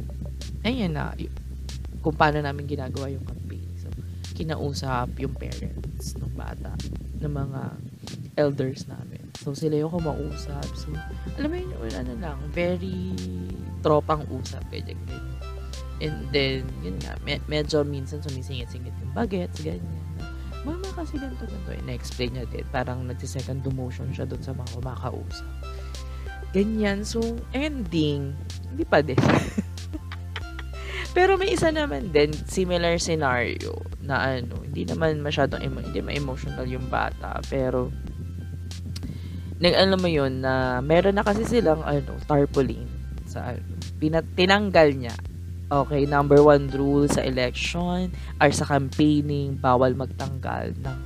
ayun 0.62 0.94
na, 0.94 1.16
y- 1.18 1.32
kung 2.06 2.14
paano 2.18 2.42
namin 2.42 2.70
ginagawa 2.70 3.10
yung 3.10 3.26
campaign. 3.26 3.66
So, 3.82 3.90
kinausap 4.38 5.18
yung 5.22 5.34
parents 5.38 6.18
ng 6.18 6.34
bata, 6.38 6.74
ng 7.22 7.34
mga 7.34 7.62
elders 8.38 8.86
namin. 8.86 9.22
So, 9.42 9.58
sila 9.58 9.74
yung 9.82 9.94
kumausap. 9.94 10.66
So, 10.78 10.94
alam 11.42 11.50
mo 11.50 11.58
yun, 11.58 11.94
ano 11.98 12.14
lang, 12.22 12.38
very 12.54 13.18
tropang 13.82 14.22
usap, 14.30 14.62
ganyan, 14.70 14.98
ganyan. 15.10 15.41
And 16.02 16.26
then, 16.34 16.66
yun 16.82 16.98
nga, 17.06 17.14
me- 17.22 17.46
medyo 17.46 17.86
minsan 17.86 18.26
sumisingit-singit 18.26 18.94
yung 18.98 19.14
bagets, 19.14 19.62
ganyan 19.62 20.02
mama 20.62 20.88
kasi 20.94 21.18
ganito, 21.18 21.46
ganito. 21.46 21.72
Eh, 21.74 21.82
na-explain 21.86 22.32
niya 22.38 22.46
din. 22.50 22.66
Parang 22.70 23.06
nagsi-second 23.06 23.66
demotion 23.66 24.10
siya 24.14 24.30
doon 24.30 24.44
sa 24.46 24.54
mga 24.54 24.70
kumakausap. 24.78 25.48
Ganyan. 26.54 27.02
So, 27.02 27.22
ending, 27.56 28.36
hindi 28.70 28.86
pa 28.86 29.02
din. 29.02 29.18
Pero 31.18 31.36
may 31.36 31.52
isa 31.52 31.74
naman 31.74 32.14
din, 32.16 32.32
similar 32.48 32.96
scenario 32.96 33.76
na 34.00 34.40
ano, 34.40 34.64
hindi 34.64 34.88
naman 34.88 35.20
masyadong 35.20 35.60
emo- 35.60 35.84
hindi 35.84 36.00
ma-emotional 36.00 36.64
yung 36.72 36.88
bata, 36.88 37.44
pero 37.52 37.92
nag 39.60 39.76
alam 39.76 40.00
mo 40.00 40.08
yun 40.08 40.40
na 40.40 40.80
meron 40.80 41.20
na 41.20 41.28
kasi 41.28 41.44
silang 41.44 41.84
ano, 41.84 42.16
tarpaulin 42.24 42.88
sa 43.28 43.52
ano, 43.52 43.60
pinat 44.00 44.24
tinanggal 44.40 44.96
niya 44.96 45.12
Okay, 45.72 46.04
number 46.04 46.44
one 46.44 46.68
rule 46.76 47.08
sa 47.08 47.24
election 47.24 48.12
or 48.44 48.52
sa 48.52 48.68
campaigning, 48.68 49.56
bawal 49.56 49.96
magtanggal 49.96 50.76
ng 50.84 51.00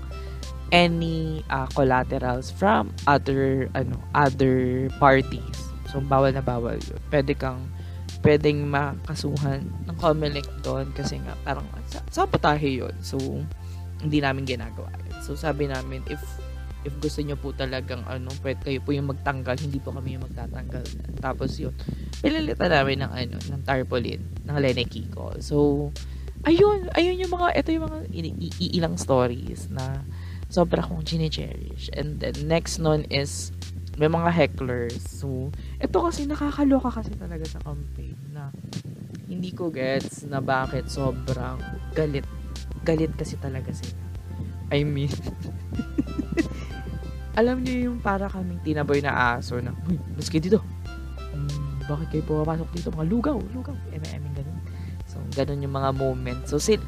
any 0.74 1.46
uh, 1.54 1.70
collaterals 1.78 2.50
from 2.50 2.90
other 3.06 3.70
ano 3.78 3.94
other 4.18 4.90
parties. 4.98 5.70
So 5.94 6.02
bawal 6.02 6.34
na 6.34 6.42
bawal. 6.42 6.82
Pwede 7.14 7.38
kang 7.38 7.62
pwedeng 8.26 8.66
makasuhan 8.66 9.70
ng 9.86 9.98
COMELEC 10.02 10.50
doon 10.66 10.90
kasi 10.98 11.22
nga 11.22 11.38
parang 11.46 11.70
sa, 11.86 12.02
sabotahe 12.10 12.82
'yun. 12.82 12.96
So 13.06 13.22
hindi 14.02 14.18
namin 14.18 14.50
ginagawa. 14.50 14.90
So 15.22 15.38
sabi 15.38 15.70
namin 15.70 16.02
if 16.10 16.18
if 16.86 16.94
gusto 17.02 17.20
niyo 17.26 17.36
po 17.36 17.50
talagang 17.52 18.06
ano, 18.06 18.30
pwede 18.46 18.62
kayo 18.62 18.80
po 18.86 18.94
yung 18.94 19.10
magtanggal, 19.10 19.58
hindi 19.58 19.82
po 19.82 19.90
kami 19.90 20.16
yung 20.16 20.24
magtatanggal. 20.30 20.86
Tapos 21.18 21.58
yun, 21.58 21.74
pililitan 22.22 22.70
namin 22.70 23.02
ng 23.02 23.12
ano, 23.12 23.36
ng 23.42 23.62
tarpaulin, 23.66 24.22
ng 24.46 24.58
Lene 24.62 24.86
Kiko. 24.86 25.34
So, 25.42 25.90
ayun, 26.46 26.94
ayun 26.94 27.26
yung 27.26 27.34
mga, 27.34 27.58
ito 27.58 27.74
yung 27.74 27.90
mga 27.90 28.00
iilang 28.62 28.96
stories 29.02 29.74
na 29.74 30.06
sobra 30.48 30.86
kong 30.86 31.02
chine-cherish. 31.02 31.90
And 31.98 32.22
then, 32.22 32.38
next 32.46 32.78
nun 32.78 33.10
is, 33.10 33.50
may 33.98 34.08
mga 34.08 34.30
hecklers. 34.30 35.02
So, 35.02 35.50
ito 35.82 35.98
kasi 36.06 36.30
nakakaloka 36.30 37.02
kasi 37.02 37.18
talaga 37.18 37.50
sa 37.50 37.58
campaign 37.66 38.16
na 38.30 38.54
hindi 39.26 39.50
ko 39.58 39.74
gets 39.74 40.30
na 40.30 40.38
bakit 40.38 40.86
sobrang 40.86 41.58
galit. 41.98 42.28
Galit 42.86 43.10
kasi 43.18 43.42
talaga 43.42 43.74
sila. 43.74 43.98
I 44.70 44.86
mean, 44.86 45.10
alam 47.36 47.62
niyo 47.62 47.92
yung 47.92 48.00
para 48.00 48.32
kaming 48.32 48.64
tinaboy 48.64 49.04
na 49.04 49.36
aso 49.36 49.60
na, 49.60 49.76
Uy, 49.92 50.00
mas 50.16 50.32
kayo 50.32 50.42
dito. 50.42 50.60
Hmm, 51.36 51.84
bakit 51.84 52.08
kayo 52.16 52.24
pumapasok 52.24 52.68
dito? 52.72 52.88
Mga 52.96 53.08
lugaw, 53.12 53.38
lugaw. 53.52 53.76
Eme, 53.92 54.08
eme, 54.08 54.32
ganun. 54.32 54.60
So, 55.06 55.20
ganun 55.36 55.60
yung 55.60 55.76
mga 55.76 55.92
moments. 56.00 56.48
So, 56.56 56.58
sin, 56.58 56.80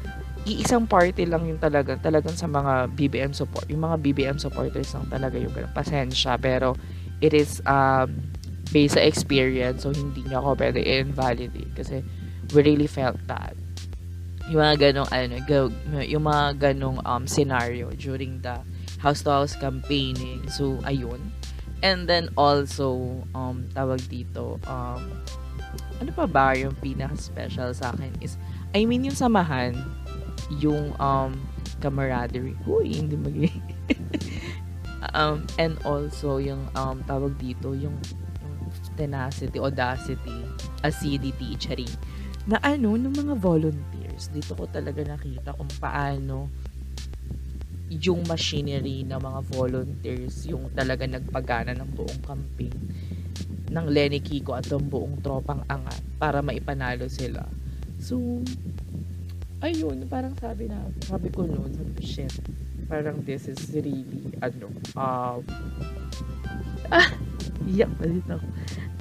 iisang 0.48 0.88
party 0.88 1.28
lang 1.28 1.44
yung 1.44 1.60
talagang, 1.60 2.00
talagang 2.00 2.32
sa 2.32 2.48
mga 2.48 2.88
BBM 2.96 3.36
support. 3.36 3.68
Yung 3.68 3.84
mga 3.84 4.00
BBM 4.00 4.38
supporters 4.40 4.88
lang 4.96 5.04
talaga 5.12 5.36
yung 5.36 5.52
ganun. 5.52 5.72
Pasensya, 5.76 6.40
pero 6.40 6.72
it 7.20 7.36
is 7.36 7.60
um, 7.68 8.08
based 8.72 8.96
sa 8.96 9.04
experience. 9.04 9.84
So, 9.84 9.92
hindi 9.92 10.24
niya 10.24 10.40
ako 10.40 10.56
pwede 10.56 10.80
invalidate 10.80 11.76
kasi 11.76 12.00
we 12.56 12.64
really 12.64 12.88
felt 12.88 13.20
that 13.28 13.52
yung 14.48 14.64
mga 14.64 14.76
ganong 14.80 15.08
ano, 15.12 15.36
yung 16.00 16.24
mga 16.24 16.44
ganong 16.56 16.98
um, 17.04 17.28
scenario 17.28 17.92
during 17.92 18.40
the 18.40 18.56
house 18.98 19.22
to 19.22 19.30
house 19.30 19.54
campaigning. 19.56 20.42
So, 20.50 20.78
ayun. 20.84 21.32
And 21.82 22.10
then 22.10 22.34
also, 22.34 22.98
um, 23.34 23.70
tawag 23.70 24.02
dito, 24.10 24.58
um, 24.66 25.02
ano 26.02 26.10
pa 26.14 26.26
ba 26.26 26.54
yung 26.58 26.74
pinaka-special 26.78 27.70
sa 27.74 27.94
akin 27.94 28.10
is, 28.18 28.34
I 28.74 28.82
mean, 28.82 29.06
yung 29.06 29.14
samahan, 29.14 29.78
yung 30.58 30.94
um, 30.98 31.38
camaraderie. 31.78 32.58
Uy, 32.66 32.98
hindi 32.98 33.14
mag 33.14 33.34
um, 35.14 35.46
and 35.58 35.78
also, 35.86 36.42
yung 36.42 36.66
um, 36.74 36.98
tawag 37.06 37.38
dito, 37.38 37.78
yung, 37.78 37.94
yung 38.42 38.54
tenacity, 38.98 39.62
audacity, 39.62 40.42
acidity, 40.82 41.54
charing, 41.62 41.94
na 42.50 42.58
ano, 42.66 42.98
ng 42.98 43.14
mga 43.14 43.34
volunteers. 43.38 44.34
Dito 44.34 44.58
ko 44.58 44.66
talaga 44.66 45.04
nakita 45.06 45.54
kung 45.54 45.70
paano 45.78 46.50
yung 47.88 48.20
machinery 48.28 49.00
ng 49.08 49.16
mga 49.16 49.40
volunteers 49.48 50.44
yung 50.44 50.68
talaga 50.76 51.08
nagpagana 51.08 51.72
ng 51.72 51.88
buong 51.96 52.20
campaign 52.20 52.76
ng 53.68 53.86
Lenny 53.88 54.20
Kiko 54.20 54.56
at 54.56 54.68
ng 54.68 54.88
buong 54.88 55.20
tropang 55.24 55.64
angat 55.68 56.00
para 56.16 56.40
maipanalo 56.40 57.08
sila. 57.08 57.44
So, 58.00 58.40
ayun, 59.60 60.08
parang 60.08 60.32
sabi 60.40 60.68
na, 60.68 60.88
sabi 61.04 61.28
ko 61.28 61.44
noon, 61.44 61.72
sabi 61.76 61.90
ko, 61.96 62.00
shit, 62.00 62.32
parang 62.88 63.20
this 63.24 63.48
is 63.48 63.60
really, 63.72 64.04
ano, 64.40 64.72
um, 64.96 65.40
ah, 66.88 67.08
iyak 67.68 67.92
na 68.00 68.06
din. 68.08 68.24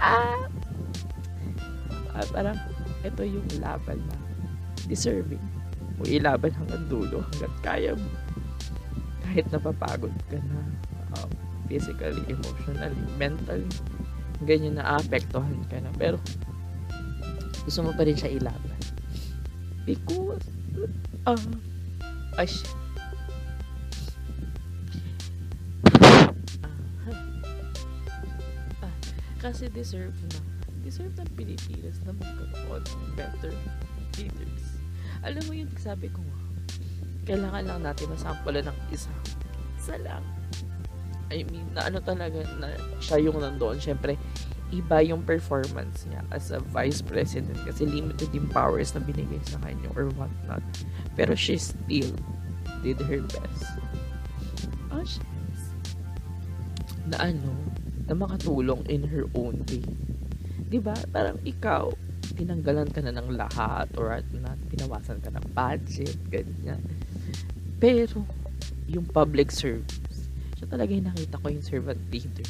Ah, 0.04 0.48
ah, 2.12 2.28
parang, 2.36 2.60
ito 3.08 3.24
yung 3.24 3.48
laban 3.64 4.00
na 4.12 4.18
deserving 4.88 5.44
mo 5.98 6.06
ilaban 6.06 6.54
hanggang 6.54 6.86
dulo, 6.88 7.26
hanggang 7.34 7.56
kaya 7.66 7.92
mo 7.98 8.08
kahit 9.28 9.45
napapagod 9.51 10.15
ka 10.32 10.39
na 10.39 10.59
um, 11.19 11.30
physically, 11.67 12.23
emotionally, 12.32 12.95
mentally, 13.19 13.67
ganyan 14.47 14.80
na 14.80 14.95
apektuhan 14.95 15.59
ka 15.67 15.84
na. 15.84 15.91
Pero, 15.99 16.15
gusto 17.67 17.84
mo 17.84 17.91
pa 17.91 18.07
rin 18.07 18.15
siya 18.15 18.32
ilaban. 18.39 18.80
Because, 19.84 20.47
uh, 21.28 21.36
ay, 22.39 22.47
uh, 28.80 28.95
kasi 29.43 29.67
deserve 29.67 30.15
na 30.32 30.39
deserve 30.88 31.11
ng 31.19 31.32
Pilipinas 31.36 31.99
na 32.07 32.15
magkaroon 32.15 32.80
ng 32.80 33.11
better 33.19 33.51
leaders. 34.15 34.80
Alam 35.19 35.43
mo 35.43 35.51
yun, 35.51 35.67
sabi 35.75 36.07
ko 36.07 36.23
nga, 36.23 36.47
kailangan 37.28 37.63
lang 37.67 37.80
natin 37.84 38.07
masampulan 38.07 38.63
ng 38.63 38.78
isa. 38.89 39.11
Isa 39.75 39.99
lang. 39.99 40.23
I 41.28 41.43
mean, 41.51 41.67
na 41.75 41.91
ano 41.91 41.99
talaga 41.99 42.39
na 42.55 42.71
siya 43.03 43.19
yung 43.19 43.43
nandoon. 43.43 43.84
Siyempre, 43.84 44.15
iba 44.71 45.03
yung 45.03 45.23
performance 45.28 46.07
niya 46.07 46.23
as 46.32 46.51
a 46.55 46.59
vice 46.71 47.03
president 47.03 47.55
kasi 47.67 47.84
limited 47.84 48.32
yung 48.32 48.47
powers 48.47 48.95
na 48.95 49.03
binigay 49.03 49.39
sa 49.43 49.59
kanya 49.59 49.91
or 49.99 50.07
what 50.15 50.32
not. 50.47 50.63
Pero 51.19 51.36
she 51.36 51.59
still 51.59 52.15
did 52.80 52.99
her 53.03 53.19
best. 53.28 53.67
Oh, 54.91 55.03
she's 55.03 55.23
na 57.07 57.32
ano, 57.32 57.51
na 58.07 58.15
makatulong 58.15 58.84
in 58.88 59.03
her 59.07 59.28
own 59.36 59.63
way. 59.67 59.84
'Di 60.67 60.80
ba? 60.84 60.95
Parang 61.11 61.39
ikaw, 61.47 61.91
tinanggalan 62.36 62.91
ka 62.91 62.99
na 62.99 63.15
ng 63.15 63.39
lahat 63.39 63.88
or 63.95 64.11
at 64.11 64.28
na, 64.36 64.55
pinawasan 64.67 65.23
ka 65.23 65.32
ng 65.32 65.47
budget, 65.55 66.19
ganyan. 66.28 66.84
Pero, 67.78 68.25
yung 68.89 69.05
public 69.05 69.53
service, 69.53 70.30
siya 70.57 70.65
talaga 70.65 70.89
yung 70.89 71.07
nakita 71.13 71.38
ko 71.38 71.45
yung 71.53 71.65
servant 71.65 72.01
leader. 72.09 72.49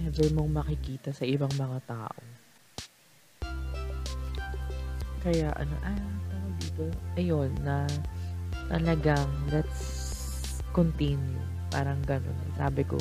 Never 0.00 0.28
mong 0.36 0.64
makikita 0.64 1.12
sa 1.12 1.24
ibang 1.24 1.52
mga 1.56 1.80
tao. 1.88 2.20
Kaya, 5.20 5.52
ano, 5.56 5.74
ah, 5.84 5.96
tawag 6.28 6.54
dito, 6.60 6.84
ayun, 7.16 7.52
na 7.64 7.84
talagang, 8.68 9.28
let's 9.52 9.80
continue. 10.76 11.40
Parang 11.68 12.00
ganun. 12.04 12.36
Sabi 12.56 12.84
ko, 12.84 12.96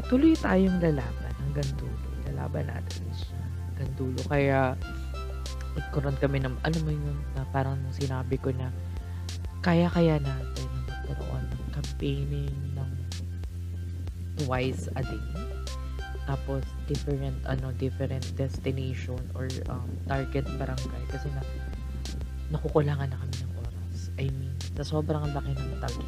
patuloy 0.00 0.36
tayong 0.36 0.80
lalaban 0.80 1.32
hanggang 1.44 1.68
dulo. 1.76 2.08
Lalaban 2.32 2.68
natin 2.68 3.04
siya 3.12 3.40
hanggang 3.72 3.92
dulo. 3.96 4.20
Kaya, 4.28 4.72
nagkaroon 5.76 6.18
kami 6.18 6.40
ng, 6.42 6.56
ano 6.64 6.76
mo 6.82 6.90
yun, 6.90 7.18
na 7.36 7.44
parang 7.52 7.76
sinabi 7.92 8.40
ko 8.40 8.48
na, 8.56 8.72
kaya-kaya 9.62 10.22
natin 10.22 10.68
na 10.86 10.94
magkaroon 11.02 11.44
ng 11.50 11.64
campaigning 11.74 12.56
ng 12.78 12.90
twice 14.38 14.86
a 14.94 15.02
day. 15.02 15.26
Tapos, 16.28 16.62
different, 16.84 17.40
ano, 17.48 17.72
different 17.80 18.22
destination 18.36 19.18
or 19.32 19.48
um, 19.72 19.88
target 20.06 20.44
barangay. 20.60 21.02
Kasi 21.08 21.26
na, 21.32 21.42
nakukulangan 22.52 23.08
na 23.08 23.16
kami 23.16 23.34
ng 23.42 23.52
oras. 23.64 24.12
I 24.20 24.28
mean, 24.30 24.52
sa 24.76 24.84
sobrang 24.84 25.24
laki 25.32 25.56
ng 25.56 25.80
tagi. 25.80 26.06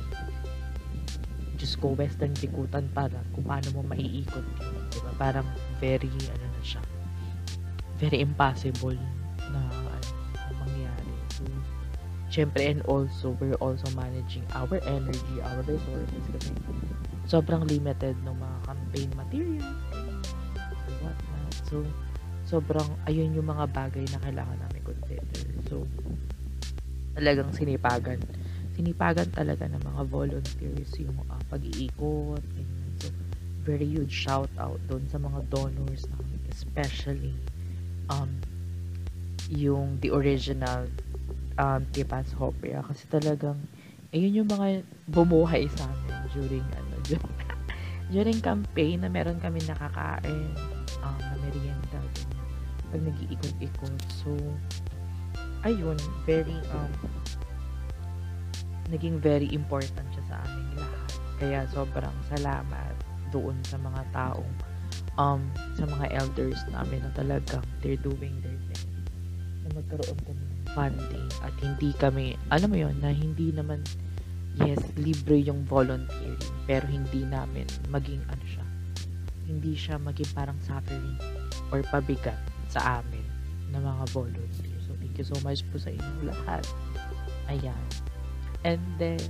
Diyos 1.56 1.74
ko, 1.76 1.96
western 1.96 2.36
bikutan 2.36 2.86
para 2.92 3.16
kung 3.32 3.44
paano 3.48 3.68
mo 3.76 3.80
maiikot 3.88 4.44
yun. 4.60 4.84
Diba? 4.92 5.10
Parang 5.16 5.48
very, 5.80 6.08
ano 6.08 6.46
na 6.52 6.62
siya, 6.62 6.80
very 7.96 8.20
impossible 8.20 8.96
Siyempre, 12.30 12.70
and 12.70 12.80
also, 12.86 13.34
we're 13.42 13.58
also 13.58 13.90
managing 13.98 14.46
our 14.54 14.78
energy, 14.86 15.36
our 15.42 15.66
resources 15.66 16.24
kasi 16.30 16.54
sobrang 17.26 17.66
limited 17.66 18.14
ng 18.22 18.34
mga 18.38 18.56
campaign 18.70 19.10
materials 19.18 19.78
or 19.90 20.94
whatnot. 21.02 21.52
So, 21.66 21.82
sobrang, 22.46 22.86
ayun 23.10 23.34
yung 23.34 23.50
mga 23.50 23.66
bagay 23.74 24.06
na 24.14 24.18
kailangan 24.22 24.56
namin 24.62 24.82
consider. 24.86 25.42
So, 25.66 25.90
talagang 27.18 27.50
sinipagan. 27.50 28.22
Sinipagan 28.78 29.34
talaga 29.34 29.66
ng 29.66 29.82
mga 29.82 30.02
volunteers 30.06 30.90
yung 31.02 31.18
uh, 31.26 31.42
pag-iikot. 31.50 32.42
Ganyan. 32.54 32.90
So, 33.02 33.10
very 33.66 33.90
huge 33.90 34.14
shout 34.14 34.50
out 34.54 34.78
doon 34.86 35.04
sa 35.10 35.18
mga 35.18 35.50
donors 35.50 36.06
namin, 36.14 36.38
especially 36.48 37.34
um, 38.06 38.30
yung 39.50 39.98
the 39.98 40.14
original 40.14 40.86
um, 41.58 41.82
Tipas 41.90 42.30
Hopia 42.36 42.84
kasi 42.86 43.08
talagang 43.10 43.58
ayun 44.14 44.44
yung 44.44 44.50
mga 44.50 44.86
bumuhay 45.10 45.66
sa 45.70 45.86
amin 45.86 46.18
during 46.34 46.66
ano 46.76 46.94
during, 47.08 47.34
during 48.10 48.38
campaign 48.42 49.02
na 49.02 49.10
meron 49.10 49.38
kami 49.38 49.62
nakakain 49.66 50.50
um, 51.02 51.18
na 51.18 51.34
merienda. 51.42 52.00
Pag 52.90 53.02
nag-iikot-ikot. 53.06 53.98
So 54.22 54.34
ayun 55.62 55.98
very 56.26 56.58
um 56.74 56.92
naging 58.90 59.22
very 59.22 59.46
important 59.54 60.06
siya 60.10 60.24
sa 60.26 60.36
amin 60.42 60.66
lahat. 60.74 61.10
Kaya 61.40 61.60
sobrang 61.70 62.16
salamat 62.26 62.94
doon 63.30 63.54
sa 63.62 63.78
mga 63.78 64.02
taong 64.10 64.52
um 65.14 65.42
sa 65.78 65.86
mga 65.86 66.10
elders 66.18 66.58
namin 66.74 66.98
na 66.98 67.10
talagang 67.14 67.62
they're 67.78 67.98
doing 67.98 68.34
their 68.42 68.58
best 68.66 68.90
na 69.62 69.68
magkaroon 69.78 70.18
kami 70.26 70.49
funding 70.72 71.28
at 71.42 71.54
hindi 71.60 71.90
kami, 71.96 72.38
alam 72.52 72.68
mo 72.70 72.78
yon 72.78 72.96
na 73.02 73.10
hindi 73.10 73.50
naman, 73.50 73.82
yes, 74.60 74.80
libre 74.98 75.40
yung 75.42 75.66
volunteering, 75.66 76.54
pero 76.66 76.84
hindi 76.86 77.26
namin 77.26 77.66
maging 77.88 78.22
ano 78.30 78.44
siya, 78.46 78.64
hindi 79.46 79.72
siya 79.74 79.98
maging 79.98 80.30
parang 80.34 80.58
suffering 80.62 81.18
or 81.74 81.82
pabigat 81.90 82.38
sa 82.70 83.02
amin 83.02 83.24
na 83.70 83.82
mga 83.82 84.04
volunteers. 84.14 84.82
So, 84.86 84.94
thank 84.98 85.14
you 85.18 85.26
so 85.26 85.38
much 85.46 85.62
po 85.70 85.78
sa 85.78 85.90
inyong 85.90 86.30
lahat. 86.30 86.66
Ayan. 87.50 87.84
And 88.66 88.82
then, 88.98 89.22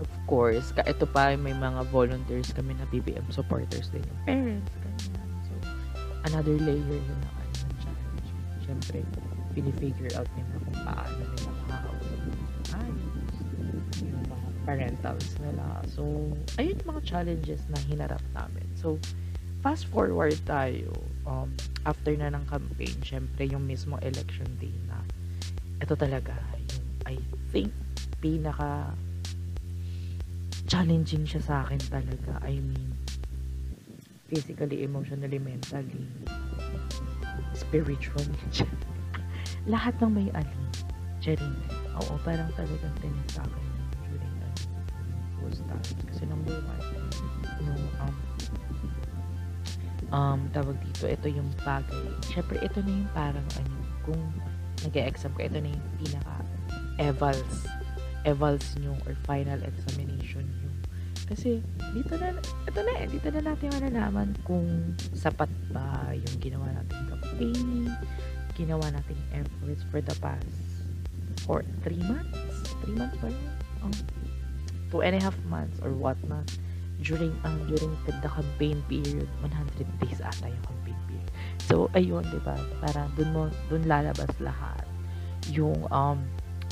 of 0.00 0.10
course, 0.28 0.72
ka 0.72 0.84
ito 0.88 1.04
pa 1.08 1.36
may 1.36 1.54
mga 1.56 1.88
volunteers 1.92 2.50
kami 2.52 2.74
na 2.76 2.88
BBM 2.88 3.24
supporters 3.30 3.92
din 3.92 4.02
yung 4.02 4.20
parents, 4.24 4.72
ganyan. 4.80 5.30
So, 5.46 5.54
another 6.28 6.56
layer 6.56 7.00
yun 7.00 7.18
na 7.20 7.30
ano, 7.32 7.52
ng 7.52 7.76
challenge. 7.80 8.28
Siyempre, 8.64 8.98
pinifigure 9.52 10.12
out 10.16 10.28
nila 10.36 10.56
kung 10.60 10.78
paano 10.84 11.20
nila 11.20 11.50
makakausap 11.64 12.20
ng 12.72 12.92
yung 14.02 14.24
mga 14.26 14.48
parentals 14.64 15.28
nila. 15.40 15.66
So, 15.92 16.02
ayun 16.58 16.80
yung 16.80 16.90
mga 16.96 17.02
challenges 17.04 17.62
na 17.68 17.78
hinarap 17.86 18.24
namin. 18.32 18.66
So, 18.76 18.96
fast 19.62 19.86
forward 19.92 20.36
tayo, 20.44 20.90
um, 21.28 21.54
after 21.86 22.14
na 22.16 22.32
ng 22.32 22.44
campaign, 22.50 22.96
syempre 23.04 23.46
yung 23.46 23.62
mismo 23.62 23.98
election 24.02 24.48
day 24.58 24.74
na, 24.90 24.98
ito 25.78 25.94
talaga, 25.94 26.34
yung, 26.72 26.86
I 27.06 27.16
think, 27.54 27.70
pinaka 28.22 28.94
challenging 30.70 31.26
siya 31.26 31.42
sa 31.42 31.54
akin 31.66 31.82
talaga. 31.90 32.38
I 32.40 32.56
mean, 32.58 32.96
physically, 34.30 34.86
emotionally, 34.86 35.36
mentally, 35.36 36.06
spiritually. 37.52 38.40
Lahat 39.66 39.94
ng 40.02 40.10
may 40.10 40.28
alin. 40.34 40.62
Charing. 41.22 41.54
Oo, 42.02 42.18
parang 42.26 42.50
talagang 42.58 42.94
tinis 42.98 43.30
sa 43.38 43.46
akin 43.46 43.66
during 44.10 44.34
those 45.38 45.60
times. 45.70 45.90
Kasi 46.08 46.22
number 46.26 46.56
one, 46.58 46.82
no, 47.62 47.72
um, 48.02 48.16
um, 50.10 50.40
tawag 50.50 50.76
dito, 50.82 51.06
ito 51.06 51.26
yung 51.30 51.50
bagay. 51.62 52.06
Siyempre, 52.26 52.58
ito 52.58 52.82
na 52.82 52.90
yung 52.90 53.12
parang 53.14 53.48
ano, 53.60 53.76
kung 54.02 54.22
nag-exam 54.82 55.30
ka, 55.38 55.46
ito 55.46 55.58
na 55.62 55.70
yung 55.70 55.86
pinaka 56.02 56.34
evals 57.00 57.66
evals 58.22 58.78
nyo 58.78 58.94
or 59.06 59.18
final 59.26 59.58
examination 59.66 60.46
nyo. 60.46 60.70
Kasi, 61.26 61.62
dito 61.94 62.14
na, 62.18 62.34
ito 62.38 62.80
na 62.82 62.92
eh, 63.02 63.06
dito 63.08 63.28
na 63.30 63.40
natin 63.42 63.72
malalaman 63.78 64.34
kung 64.46 64.94
sapat 65.14 65.48
ba 65.70 66.10
yung 66.12 66.36
ginawa 66.38 66.70
natin 66.70 66.98
campaign, 67.08 67.88
ginawa 68.54 68.84
natin 68.92 69.18
efforts 69.32 69.82
for 69.88 70.00
the 70.00 70.16
past 70.20 70.48
for 71.44 71.64
three 71.82 72.02
months? 72.04 72.36
Three 72.84 72.96
months 72.96 73.16
ba 73.18 73.28
yun? 73.30 73.52
Oh, 73.82 73.94
two 74.92 75.00
and 75.00 75.16
a 75.16 75.20
half 75.20 75.36
months 75.48 75.80
or 75.80 75.96
what 75.96 76.20
not 76.28 76.44
during 77.02 77.34
ang 77.42 77.58
um, 77.58 77.66
during 77.66 77.92
the, 78.06 78.14
campaign 78.22 78.78
period 78.86 79.26
100 79.42 79.88
days 79.98 80.22
ata 80.22 80.46
yung 80.46 80.64
campaign 80.64 80.98
period. 81.10 81.28
So 81.66 81.90
ayun 81.96 82.22
di 82.30 82.38
ba? 82.44 82.54
Parang 82.78 83.10
dun 83.18 83.30
mo 83.34 83.42
dun 83.66 83.88
lalabas 83.88 84.30
lahat 84.38 84.86
yung 85.50 85.82
um 85.90 86.22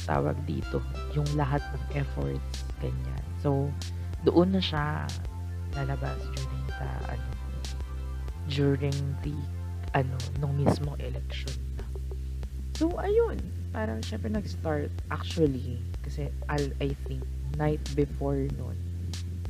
tawag 0.07 0.39
dito 0.47 0.78
yung 1.16 1.26
lahat 1.35 1.61
ng 1.74 1.85
efforts 1.99 2.62
ganyan. 2.78 3.24
So 3.43 3.72
doon 4.22 4.55
na 4.55 4.62
siya 4.62 5.09
lalabas 5.74 6.20
during 6.37 6.64
the 6.68 6.91
ano 7.11 7.31
during 8.47 8.99
the 9.26 9.35
ano 9.97 10.16
nung 10.39 10.55
mismong 10.55 10.99
election 11.03 11.59
so 12.81 12.89
ayun 12.97 13.37
parang 13.76 14.01
syempre 14.01 14.33
nag-start 14.33 14.89
actually 15.12 15.76
kasi 16.01 16.33
I'll, 16.49 16.72
I 16.81 16.97
think 17.05 17.20
night 17.61 17.85
before 17.93 18.41
noon 18.57 18.91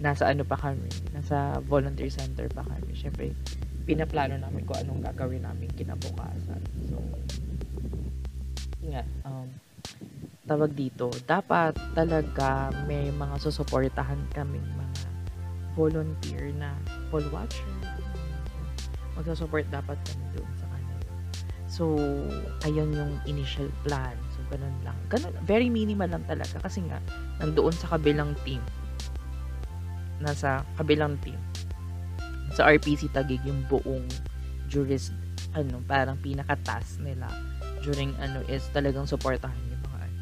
nasa 0.01 0.33
ano 0.33 0.43
pa 0.49 0.57
kami, 0.57 0.89
nasa 1.12 1.61
volunteer 1.68 2.09
center 2.09 2.49
pa 2.49 2.64
kami. 2.64 2.97
Syempre, 2.97 3.37
pinaplano 3.85 4.41
namin 4.41 4.64
kung 4.64 4.81
anong 4.81 5.05
gagawin 5.05 5.45
namin 5.45 5.68
kinabukasan. 5.76 6.61
So, 6.89 6.97
nga, 8.89 9.05
um, 9.28 9.49
tawag 10.49 10.72
dito, 10.72 11.12
dapat 11.28 11.76
talaga 11.93 12.72
may 12.89 13.12
mga 13.12 13.37
susuportahan 13.45 14.18
kaming 14.33 14.64
mga 14.72 15.05
volunteer 15.76 16.49
na 16.57 16.72
poll 17.12 17.24
watcher. 17.28 17.68
Magsusupport 19.20 19.68
dapat 19.68 20.01
kami 20.09 20.26
doon. 20.33 20.59
So, 21.70 21.94
ayun 22.66 22.90
yung 22.90 23.14
initial 23.30 23.70
plan. 23.86 24.18
So, 24.34 24.42
ganun 24.50 24.74
lang. 24.82 24.98
Ganun, 25.06 25.30
very 25.46 25.70
minimal 25.70 26.10
lang 26.10 26.26
talaga 26.26 26.58
kasi 26.66 26.82
nga, 26.82 26.98
nandoon 27.38 27.72
sa 27.78 27.94
kabilang 27.94 28.34
team 28.42 28.58
nasa 30.20 30.62
kabilang 30.76 31.16
team. 31.24 31.40
Sa 32.54 32.68
RPC 32.68 33.10
Tagig 33.10 33.40
yung 33.42 33.64
buong 33.66 34.06
jurist 34.68 35.16
ano, 35.56 35.82
parang 35.82 36.20
pinaka-task 36.20 37.02
nila 37.02 37.26
during 37.82 38.14
ano 38.22 38.44
is 38.46 38.62
talagang 38.70 39.08
supportahan 39.08 39.56
yung 39.72 39.82
mga 39.82 39.98
ano. 39.98 40.20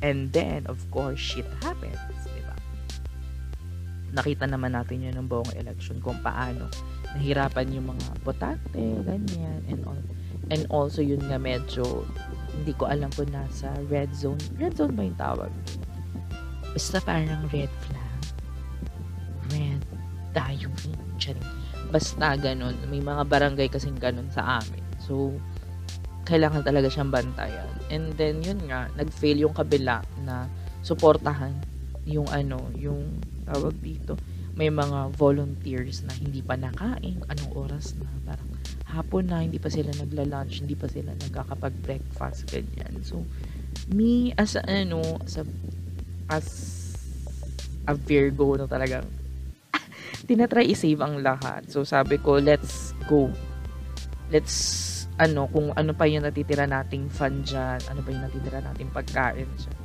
And 0.00 0.20
then, 0.32 0.64
of 0.70 0.78
course, 0.88 1.18
shit 1.18 1.44
happens, 1.60 1.98
di? 2.24 2.40
Nakita 4.08 4.48
naman 4.48 4.72
natin 4.72 5.04
yun 5.04 5.20
ng 5.20 5.28
buong 5.28 5.52
election 5.60 6.00
kung 6.00 6.16
paano 6.24 6.72
nahirapan 7.12 7.68
yung 7.76 7.92
mga 7.92 8.06
botante, 8.24 8.80
ganyan, 9.04 9.60
and 9.68 9.84
all. 9.84 10.00
And 10.48 10.64
also, 10.72 11.04
yun 11.04 11.20
nga 11.28 11.36
medyo, 11.36 12.04
hindi 12.56 12.72
ko 12.74 12.88
alam 12.88 13.12
kung 13.14 13.30
nasa 13.30 13.70
red 13.92 14.10
zone. 14.16 14.40
Red 14.56 14.76
zone 14.80 14.96
ba 14.96 15.02
yung 15.04 15.20
tawag? 15.20 15.52
Basta 16.72 16.98
parang 17.04 17.44
red 17.52 17.70
flag 17.86 18.08
red 19.52 19.80
tayo 20.36 20.68
Charing. 21.18 21.48
Basta 21.88 22.36
ganun. 22.36 22.76
May 22.92 23.00
mga 23.00 23.26
barangay 23.26 23.72
kasing 23.72 23.96
ganun 23.96 24.28
sa 24.30 24.60
amin. 24.60 24.84
So, 25.00 25.34
kailangan 26.28 26.62
talaga 26.62 26.92
siyang 26.92 27.08
bantayan. 27.08 27.66
And 27.88 28.12
then, 28.20 28.44
yun 28.44 28.60
nga, 28.68 28.92
nag-fail 28.94 29.40
yung 29.40 29.56
kabila 29.56 30.04
na 30.22 30.46
suportahan 30.84 31.56
yung 32.04 32.28
ano, 32.28 32.60
yung 32.76 33.18
tawag 33.48 33.76
dito. 33.80 34.20
May 34.52 34.68
mga 34.68 35.16
volunteers 35.16 36.04
na 36.04 36.12
hindi 36.12 36.44
pa 36.44 36.60
nakain, 36.60 37.24
anong 37.26 37.52
oras 37.56 37.96
na, 37.96 38.08
parang 38.28 38.47
hapon 38.88 39.28
na, 39.28 39.44
hindi 39.44 39.60
pa 39.60 39.68
sila 39.68 39.92
nagla-lunch, 39.92 40.64
hindi 40.64 40.72
pa 40.72 40.88
sila 40.88 41.12
nagkakapag-breakfast, 41.12 42.48
ganyan. 42.48 43.04
So, 43.04 43.20
me, 43.92 44.32
as 44.40 44.56
a, 44.56 44.64
ano, 44.64 45.20
as 45.20 45.36
a, 45.36 45.44
as 46.32 46.46
a 47.84 47.92
Virgo 47.92 48.56
na 48.56 48.64
talagang 48.64 49.04
tinatry 50.28 50.72
i-save 50.72 51.04
ang 51.04 51.20
lahat. 51.20 51.68
So, 51.68 51.84
sabi 51.84 52.16
ko, 52.16 52.40
let's 52.40 52.96
go. 53.04 53.28
Let's, 54.32 54.56
ano, 55.20 55.48
kung 55.52 55.72
ano 55.76 55.92
pa 55.92 56.08
yung 56.08 56.24
natitira 56.24 56.64
nating 56.64 57.12
fun 57.12 57.44
dyan, 57.44 57.80
ano 57.92 58.00
pa 58.00 58.08
yung 58.08 58.24
natitira 58.24 58.64
nating 58.64 58.88
pagkain 58.88 59.48
dyan. 59.48 59.78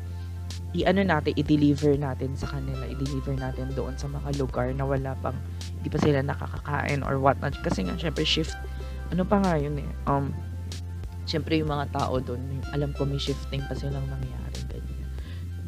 I-ano 0.74 1.06
natin, 1.06 1.38
i-deliver 1.38 1.94
natin 2.00 2.34
sa 2.34 2.50
kanila, 2.50 2.88
i-deliver 2.90 3.36
natin 3.38 3.70
doon 3.78 3.94
sa 3.94 4.10
mga 4.10 4.42
lugar 4.42 4.74
na 4.74 4.88
wala 4.88 5.14
pang, 5.22 5.38
hindi 5.78 5.92
pa 5.92 6.00
sila 6.02 6.24
nakakakain 6.26 7.06
or 7.06 7.22
what. 7.22 7.38
Kasi 7.62 7.86
nga, 7.86 7.94
syempre, 7.94 8.26
shift, 8.26 8.58
ano 9.12 9.24
pa 9.28 9.42
nga 9.44 9.60
yun 9.60 9.76
eh, 9.82 9.90
um, 10.08 10.32
syempre 11.28 11.60
yung 11.60 11.72
mga 11.72 11.92
tao 11.92 12.20
doon, 12.22 12.40
alam 12.72 12.92
ko 12.96 13.04
may 13.04 13.20
shifting 13.20 13.64
pa 13.68 13.76
silang 13.76 14.06
nangyari, 14.08 14.60
ganyan, 14.70 15.10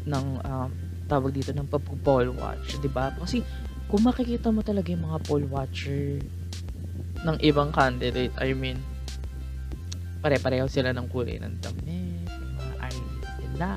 ng, 0.05 0.25
um, 0.45 0.71
tawag 1.05 1.33
dito 1.33 1.53
ng 1.53 1.69
pag-poll 1.69 2.33
watch, 2.33 2.81
'di 2.81 2.89
ba? 2.89 3.13
Kasi 3.13 3.45
kung 3.85 4.01
makikita 4.01 4.49
mo 4.49 4.65
talaga 4.65 4.89
yung 4.89 5.05
mga 5.05 5.21
poll 5.29 5.45
watcher 5.45 6.17
ng 7.25 7.37
ibang 7.45 7.69
candidate, 7.69 8.33
I 8.41 8.57
mean, 8.57 8.81
pare-pareho 10.25 10.65
sila 10.65 10.89
ng 10.93 11.05
kulay 11.13 11.37
ng 11.37 11.61
damit, 11.61 11.85
may 11.85 12.25
mga 12.57 12.75
ID 12.89 13.13
sila, 13.37 13.69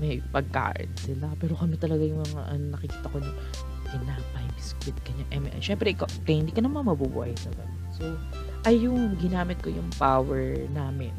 may 0.00 0.20
pagkain 0.32 0.88
sila, 0.96 1.28
pero 1.36 1.52
kami 1.56 1.76
talaga 1.76 2.04
yung 2.04 2.24
mga 2.24 2.42
ano, 2.48 2.64
nakikita 2.72 3.06
ko 3.12 3.16
ng 3.20 3.36
tinapay, 3.92 4.44
biskuit, 4.56 4.96
kanya, 5.04 5.24
eh, 5.30 5.60
syempre, 5.60 5.92
ikaw, 5.92 6.08
hindi 6.24 6.52
ka 6.52 6.64
naman 6.64 6.88
mabubuhay 6.88 7.36
sa 7.36 7.52
ganun. 7.52 7.85
So, 7.96 8.16
ayun, 8.68 9.16
ginamit 9.18 9.60
ko 9.64 9.72
yung 9.72 9.88
power 9.96 10.56
namin. 10.70 11.12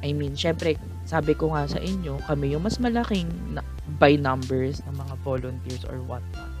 I 0.00 0.14
mean, 0.14 0.38
syempre, 0.38 0.78
sabi 1.04 1.34
ko 1.34 1.52
nga 1.52 1.66
sa 1.66 1.80
inyo, 1.82 2.22
kami 2.24 2.54
yung 2.54 2.64
mas 2.64 2.78
malaking 2.78 3.28
na, 3.52 3.64
by 3.98 4.14
numbers 4.14 4.80
ng 4.86 4.94
mga 4.94 5.14
volunteers 5.24 5.82
or 5.88 5.98
whatnot. 6.06 6.52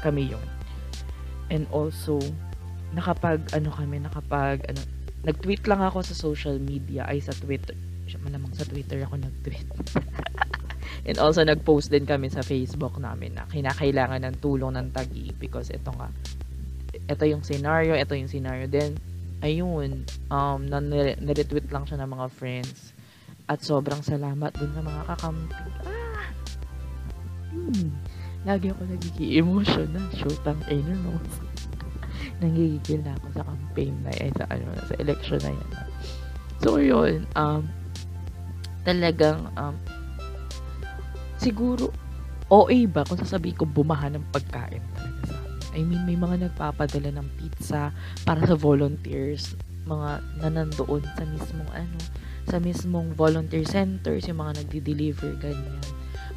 Kami 0.00 0.32
yon 0.32 0.46
and 1.50 1.66
also 1.70 2.18
nakapag 2.94 3.42
ano 3.54 3.70
kami 3.70 4.02
nakapag 4.02 4.66
ano 4.66 4.80
nag-tweet 5.26 5.66
lang 5.66 5.82
ako 5.82 6.06
sa 6.06 6.14
social 6.14 6.54
media. 6.62 7.02
Ay 7.02 7.18
sa 7.18 7.34
Twitter. 7.34 7.74
Siya 8.06 8.22
malamang 8.22 8.54
sa 8.54 8.62
Twitter 8.62 9.02
ako 9.02 9.18
nag-tweet. 9.18 9.66
And 11.10 11.18
also 11.18 11.42
nag-post 11.42 11.90
din 11.90 12.06
kami 12.06 12.30
sa 12.30 12.46
Facebook 12.46 12.94
namin 13.02 13.34
na 13.34 13.42
kinakailangan 13.50 14.22
ng 14.22 14.36
tulong 14.38 14.78
ng 14.78 14.94
tagi 14.94 15.34
because 15.34 15.74
ito 15.74 15.90
nga 15.98 16.10
ito 17.06 17.24
yung 17.26 17.42
scenario 17.46 17.94
ito 17.94 18.12
yung 18.14 18.30
scenario 18.30 18.66
then 18.66 18.98
ayun 19.44 20.02
um 20.32 20.60
na-retweet 20.66 21.70
lang 21.70 21.86
siya 21.86 22.02
ng 22.02 22.10
mga 22.10 22.26
friends 22.34 22.92
at 23.46 23.62
sobrang 23.62 24.02
salamat 24.02 24.50
dun 24.58 24.72
sa 24.74 24.82
mga 24.82 25.02
kakampi 25.14 25.64
ah 25.86 26.28
hmm 27.54 28.16
lagi 28.46 28.70
ako 28.70 28.86
nagiging 28.86 29.42
emotional. 29.42 30.06
Shootang 30.14 30.62
ino, 30.70 30.94
no? 31.02 31.18
Nangigigil 32.40 33.02
na 33.02 33.18
ako 33.18 33.26
sa 33.34 33.42
campaign 33.42 33.94
na 34.06 34.14
eh, 34.22 34.30
sa, 34.38 34.46
ano, 34.54 34.70
sa 34.86 34.94
election 35.02 35.42
na 35.42 35.50
yan. 35.50 35.70
So, 36.62 36.78
yun, 36.78 37.26
um, 37.34 37.66
talagang, 38.86 39.50
um, 39.58 39.74
siguro, 41.42 41.90
OA 42.46 42.86
ba 42.86 43.02
kung 43.02 43.18
sasabihin 43.18 43.58
ko 43.58 43.66
bumaha 43.66 44.06
ng 44.14 44.22
pagkain. 44.30 44.80
I 45.76 45.84
mean, 45.84 46.08
may 46.08 46.16
mga 46.16 46.48
nagpapadala 46.48 47.12
ng 47.20 47.28
pizza 47.36 47.92
para 48.24 48.40
sa 48.48 48.56
volunteers, 48.56 49.52
mga 49.84 50.24
nanandoon 50.40 51.04
sa 51.14 51.24
mismong 51.28 51.70
ano, 51.76 51.98
sa 52.48 52.56
mismong 52.56 53.12
volunteer 53.12 53.68
centers, 53.68 54.24
yung 54.24 54.40
mga 54.40 54.64
nagdi-deliver, 54.64 55.36
ganyan 55.36 55.84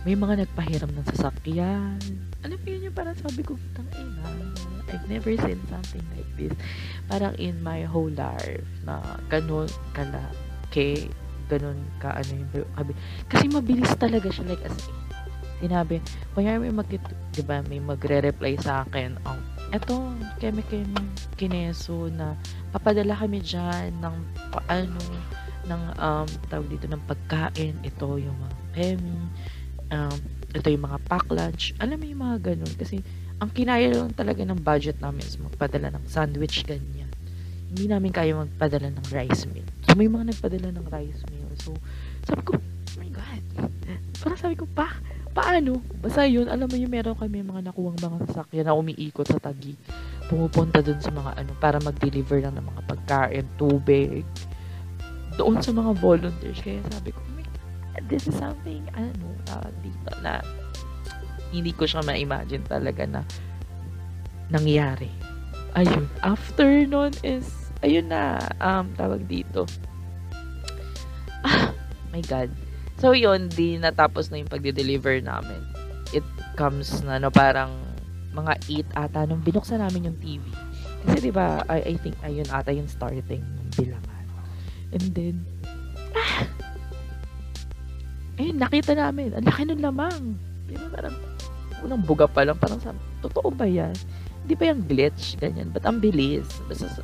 may 0.07 0.15
mga 0.15 0.47
nagpahiram 0.47 0.91
ng 0.95 1.05
sasakyan. 1.11 1.99
Alam 2.47 2.55
mo 2.55 2.67
yun 2.71 2.87
yung 2.87 2.95
parang 2.95 3.19
sabi 3.19 3.43
ko, 3.43 3.59
tang 3.75 3.89
ina, 3.99 4.23
I've 4.87 5.03
never 5.11 5.35
seen 5.35 5.59
something 5.67 6.05
like 6.15 6.31
this. 6.39 6.55
Parang 7.11 7.35
in 7.35 7.59
my 7.59 7.83
whole 7.83 8.11
life 8.15 8.63
na 8.87 9.19
ganun 9.27 9.67
kalaki, 9.91 11.11
ganun 11.51 11.83
ka 11.99 12.15
ano 12.15 12.31
yung. 12.31 12.49
Kasi 13.27 13.51
mabilis 13.51 13.91
talaga 13.99 14.31
siya 14.31 14.47
like 14.47 14.63
as 14.63 14.79
in. 14.87 15.08
Sinabi, 15.59 15.99
kaya 16.33 16.55
may 16.55 16.71
mag, 16.71 16.87
di 16.87 17.43
ba, 17.43 17.59
may 17.67 17.83
magre-reply 17.83 18.55
sa 18.59 18.87
akin, 18.87 19.19
ang, 19.27 19.39
um, 19.39 19.75
eto, 19.75 19.95
keme 20.41 20.63
keme 20.65 20.97
kineso 21.37 22.09
na 22.09 22.33
papadala 22.71 23.13
kami 23.13 23.43
dyan 23.43 23.91
ng 23.99 24.15
paano, 24.49 24.99
ng, 25.67 25.81
um, 25.99 26.27
tawag 26.47 26.67
dito 26.71 26.87
ng 26.87 27.03
pagkain, 27.05 27.75
ito 27.83 28.07
yung 28.17 28.37
mga 28.39 28.55
kemi, 28.73 29.19
um, 29.91 30.19
ito 30.55 30.67
yung 30.71 30.85
mga 30.87 30.99
pack 31.05 31.27
lunch. 31.29 31.77
Alam 31.77 32.01
mo 32.01 32.05
yung 32.07 32.21
mga 32.25 32.37
ganun. 32.41 32.73
Kasi, 32.79 33.03
ang 33.39 33.51
kinaya 33.53 33.87
lang 33.93 34.11
talaga 34.15 34.41
ng 34.43 34.59
budget 34.59 34.97
namin 34.99 35.23
is 35.23 35.37
magpadala 35.37 35.93
ng 35.95 36.05
sandwich, 36.09 36.65
ganyan. 36.65 37.07
Hindi 37.69 37.85
namin 37.85 38.09
kaya 38.09 38.33
magpadala 38.33 38.89
ng 38.89 39.05
rice 39.13 39.45
meal. 39.53 39.67
So, 39.85 39.93
may 39.93 40.09
mga 40.09 40.33
nagpadala 40.33 40.73
ng 40.73 40.85
rice 40.89 41.21
meal. 41.29 41.51
So, 41.61 41.77
sabi 42.25 42.41
ko, 42.41 42.57
oh 42.57 42.95
my 42.97 43.09
God. 43.13 43.43
Parang 44.19 44.39
sabi 44.41 44.57
ko, 44.57 44.65
pa, 44.73 44.97
paano? 45.39 45.79
Basta 46.03 46.27
yun, 46.27 46.51
alam 46.51 46.67
mo 46.67 46.75
yung 46.75 46.91
meron 46.91 47.15
kami 47.15 47.39
mga 47.39 47.71
nakuwang 47.71 47.95
mga 47.95 48.27
sasakyan 48.27 48.67
na 48.67 48.75
umiikot 48.75 49.23
sa 49.23 49.39
tagi. 49.39 49.79
Pumupunta 50.27 50.83
dun 50.83 50.99
sa 50.99 51.15
mga 51.15 51.31
ano, 51.39 51.51
para 51.63 51.79
mag-deliver 51.79 52.43
lang 52.43 52.59
ng 52.59 52.67
mga 52.67 52.81
pagkain, 52.91 53.47
tubig. 53.55 54.27
Doon 55.39 55.63
sa 55.63 55.71
mga 55.71 55.95
volunteers. 56.03 56.59
Kaya 56.59 56.83
sabi 56.91 57.15
ko, 57.15 57.23
this 58.11 58.27
is 58.27 58.35
something, 58.35 58.83
ano, 58.95 59.31
tawag 59.47 59.75
dito, 59.79 60.11
na 60.19 60.43
hindi 61.55 61.71
ko 61.71 61.87
siya 61.87 62.03
ma-imagine 62.03 62.63
talaga 62.67 63.07
na 63.07 63.21
nangyari. 64.51 65.07
Ayun. 65.79 66.03
After 66.19 66.67
nun 66.83 67.15
is, 67.23 67.71
ayun 67.79 68.11
na, 68.11 68.43
um, 68.59 68.91
tawag 68.99 69.23
dito. 69.23 69.63
Ah, 71.47 71.71
my 72.11 72.19
God. 72.27 72.51
So, 72.99 73.15
yun, 73.15 73.47
di 73.47 73.79
natapos 73.79 74.27
na 74.27 74.43
yung 74.43 74.51
pagde-deliver 74.51 75.23
namin. 75.23 75.63
It 76.11 76.25
comes 76.59 76.99
na, 77.07 77.15
no, 77.15 77.31
parang 77.31 77.71
mga 78.35 78.59
8 78.91 79.07
ata 79.07 79.19
nung 79.23 79.39
binuksan 79.39 79.79
namin 79.79 80.11
yung 80.11 80.19
TV. 80.19 80.43
Kasi, 81.07 81.17
di 81.23 81.31
ba, 81.31 81.63
I, 81.71 81.95
I 81.95 81.95
think, 82.03 82.19
ayun 82.27 82.47
ata 82.51 82.75
yung 82.75 82.91
starting 82.91 83.39
ng 83.39 83.69
bilangan. 83.79 84.25
And 84.91 85.05
then, 85.15 85.35
ah, 86.11 86.43
eh, 88.35 88.51
nakita 88.51 88.91
namin, 88.99 89.31
ang 89.31 89.47
laki 89.47 89.63
ng 89.63 89.79
lamang. 89.79 90.35
Pero 90.67 90.83
parang, 90.91 91.15
unang 91.87 92.03
buga 92.03 92.27
pa 92.27 92.43
lang, 92.43 92.59
parang 92.59 92.83
sabi, 92.83 92.99
totoo 93.23 93.47
ba 93.47 93.63
yan? 93.63 93.95
Hindi 94.43 94.53
ba 94.59 94.75
yung 94.75 94.83
glitch, 94.83 95.39
ganyan? 95.39 95.71
Ba't 95.71 95.87
ang 95.87 96.03
bilis? 96.03 96.51
Basta, 96.67 96.99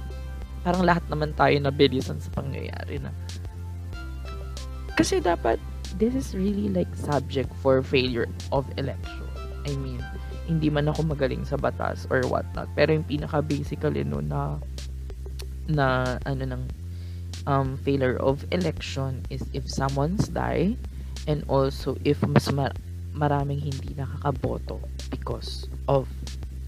parang 0.60 0.84
lahat 0.84 1.08
naman 1.08 1.32
tayo 1.40 1.56
na 1.64 1.72
bilisan 1.72 2.20
sa 2.20 2.28
pangyayari 2.36 3.00
na. 3.00 3.16
Kasi 4.96 5.24
dapat, 5.24 5.60
this 5.98 6.16
is 6.16 6.36
really 6.36 6.70
like 6.70 6.92
subject 6.96 7.52
for 7.64 7.82
failure 7.82 8.28
of 8.52 8.68
election. 8.78 9.28
I 9.66 9.74
mean, 9.80 10.04
hindi 10.46 10.70
man 10.70 10.92
ako 10.92 11.10
magaling 11.10 11.48
sa 11.48 11.58
batas 11.58 12.06
or 12.12 12.22
what 12.30 12.46
not. 12.54 12.70
Pero 12.78 12.94
yung 12.94 13.08
pinaka 13.08 13.42
basically 13.42 14.06
no 14.06 14.22
na 14.22 14.62
na 15.66 16.18
ano 16.30 16.44
ng 16.46 16.64
um, 17.50 17.78
failure 17.82 18.18
of 18.22 18.46
election 18.52 19.26
is 19.30 19.42
if 19.54 19.66
someone's 19.66 20.30
die 20.30 20.78
and 21.26 21.42
also 21.50 21.98
if 22.06 22.22
mas 22.26 22.52
mar- 22.54 22.78
maraming 23.16 23.58
hindi 23.58 23.98
nakakaboto 23.98 24.78
because 25.10 25.66
of 25.90 26.06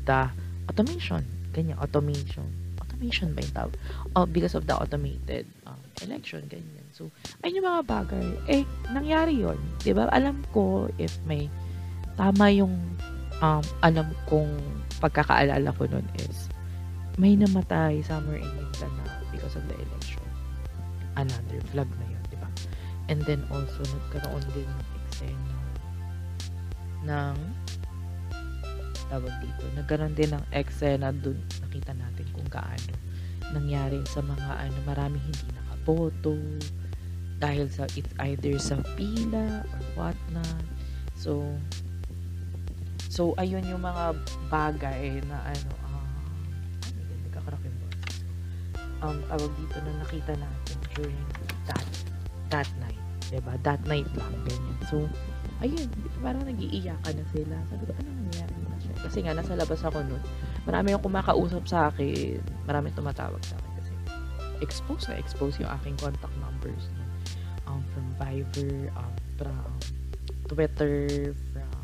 the 0.10 0.26
automation 0.72 1.22
ganyan 1.54 1.78
automation 1.78 2.48
automation 2.82 3.34
ba 3.36 3.44
yung 3.44 3.54
tawag 3.54 3.74
oh, 4.16 4.26
because 4.26 4.56
of 4.58 4.66
the 4.66 4.74
automated 4.74 5.46
election 6.06 6.46
ganyan. 6.50 6.86
So 6.94 7.10
ayun 7.42 7.64
yung 7.64 7.68
mga 7.70 7.84
bagay. 7.88 8.28
Eh 8.50 8.64
nangyari 8.94 9.38
yon 9.42 9.58
di 9.82 9.94
ba? 9.96 10.10
Alam 10.14 10.42
ko 10.54 10.92
if 11.02 11.18
may 11.26 11.50
tama 12.18 12.50
yung 12.54 12.74
um, 13.42 13.64
alam 13.86 14.10
kong 14.26 14.52
pagkakaalala 14.98 15.70
ko 15.78 15.86
nun 15.90 16.06
is 16.22 16.50
may 17.18 17.34
namatay 17.34 18.02
somewhere 18.06 18.42
in 18.42 18.52
Mindanao 18.58 19.10
because 19.34 19.58
of 19.58 19.66
the 19.66 19.76
election. 19.78 20.26
Another 21.18 21.62
flag 21.74 21.90
na 21.98 22.06
yun 22.14 22.18
And 23.08 23.24
then 23.24 23.40
also, 23.48 23.80
nagkaroon 23.88 24.44
din 24.52 24.68
ng 24.68 24.84
eksena 25.00 25.56
ng 27.08 27.36
tawag 29.08 29.36
dito, 29.40 29.64
nagkaroon 29.80 30.12
din 30.12 30.36
ng 30.36 30.44
eksena 30.52 31.16
dun, 31.16 31.40
nakita 31.64 31.96
natin 31.96 32.28
kung 32.36 32.48
gaano 32.52 32.96
nangyari 33.56 34.04
sa 34.12 34.20
mga 34.20 34.60
ano, 34.60 34.78
maraming 34.84 35.24
hindi 35.24 35.48
nakaboto 35.88 36.36
dahil 37.40 37.72
sa 37.72 37.88
it's 37.96 38.12
either 38.28 38.60
sa 38.60 38.76
pila 39.00 39.64
or 39.64 39.82
what 39.96 40.20
na. 40.36 40.44
So, 41.16 41.48
so 43.08 43.32
ayun 43.40 43.64
yung 43.72 43.88
mga 43.88 44.20
bagay 44.52 45.24
na 45.32 45.38
ano, 45.48 45.72
uh, 45.88 46.12
yun, 46.92 47.20
nagkakarakin 47.32 47.74
ba? 47.80 47.88
Um, 49.06 49.18
tawag 49.32 49.52
dito 49.56 49.78
na 49.86 49.92
nakita 50.04 50.34
natin 50.36 50.78
during 50.98 51.24
that 51.70 51.88
that 52.52 52.70
night. 52.84 53.00
Diba? 53.32 53.54
That 53.64 53.80
night 53.86 54.08
lang, 54.16 54.34
ganyan. 54.48 54.78
So, 54.88 55.04
ayun, 55.60 55.88
parang 56.24 56.48
nag-iiyakan 56.48 57.14
na 57.16 57.26
sila. 57.36 57.56
Sabi 57.68 57.84
ko, 57.84 57.92
ano 58.00 58.10
nangyari 58.24 58.56
na 58.56 58.80
siya? 58.80 58.94
Kasi 59.04 59.18
nga, 59.20 59.36
nasa 59.36 59.52
labas 59.60 59.84
ako 59.84 60.00
nun. 60.00 60.24
Marami 60.64 60.96
yung 60.96 61.04
kumakausap 61.04 61.64
sa 61.68 61.92
akin. 61.92 62.40
Marami 62.64 62.88
tumatawag 62.96 63.44
sa 63.44 63.60
akin 63.60 63.67
expose 64.60 65.08
na 65.10 65.20
expose 65.20 65.58
yung 65.62 65.72
aking 65.82 65.96
contact 65.98 66.36
numbers. 66.42 66.86
Um, 67.68 67.84
from 67.92 68.08
Viber, 68.16 68.88
um, 68.96 69.14
from 69.36 69.68
Twitter, 70.48 71.36
from 71.52 71.78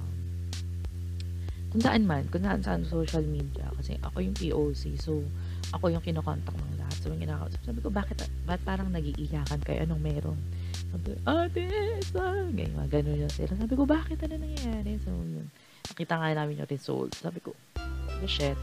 kung 1.74 1.82
saan 1.82 2.06
man, 2.06 2.24
kung 2.30 2.46
saan 2.46 2.62
saan 2.62 2.86
social 2.86 3.26
media. 3.26 3.66
Kasi 3.74 3.98
ako 4.06 4.22
yung 4.22 4.38
POC. 4.38 4.94
So, 5.02 5.26
ako 5.74 5.90
yung 5.90 6.06
kinokontak 6.06 6.54
ng 6.54 6.78
lahat. 6.78 6.98
So, 7.02 7.10
yung 7.10 7.26
kinakausap. 7.26 7.66
Sabi 7.66 7.82
ko, 7.82 7.90
bakit, 7.90 8.30
bakit 8.46 8.62
parang 8.62 8.94
nag-iiyakan 8.94 9.58
kayo? 9.66 9.82
Anong 9.90 10.06
meron? 10.06 10.38
Sabi, 10.94 11.18
ate, 11.26 11.66
sa, 12.14 12.46
ganyan, 12.54 12.86
ganun 12.94 13.26
yun 13.26 13.32
sila. 13.34 13.58
Sabi 13.58 13.74
ko, 13.74 13.90
bakit 13.90 14.22
ano 14.22 14.38
nangyayari? 14.38 15.02
So, 15.02 15.10
yun. 15.18 15.50
Nakita 15.90 16.14
nga 16.22 16.30
namin 16.38 16.62
yung 16.62 16.70
result. 16.70 17.18
Sabi 17.18 17.42
ko, 17.42 17.58
oh, 17.58 18.30
shit. 18.30 18.56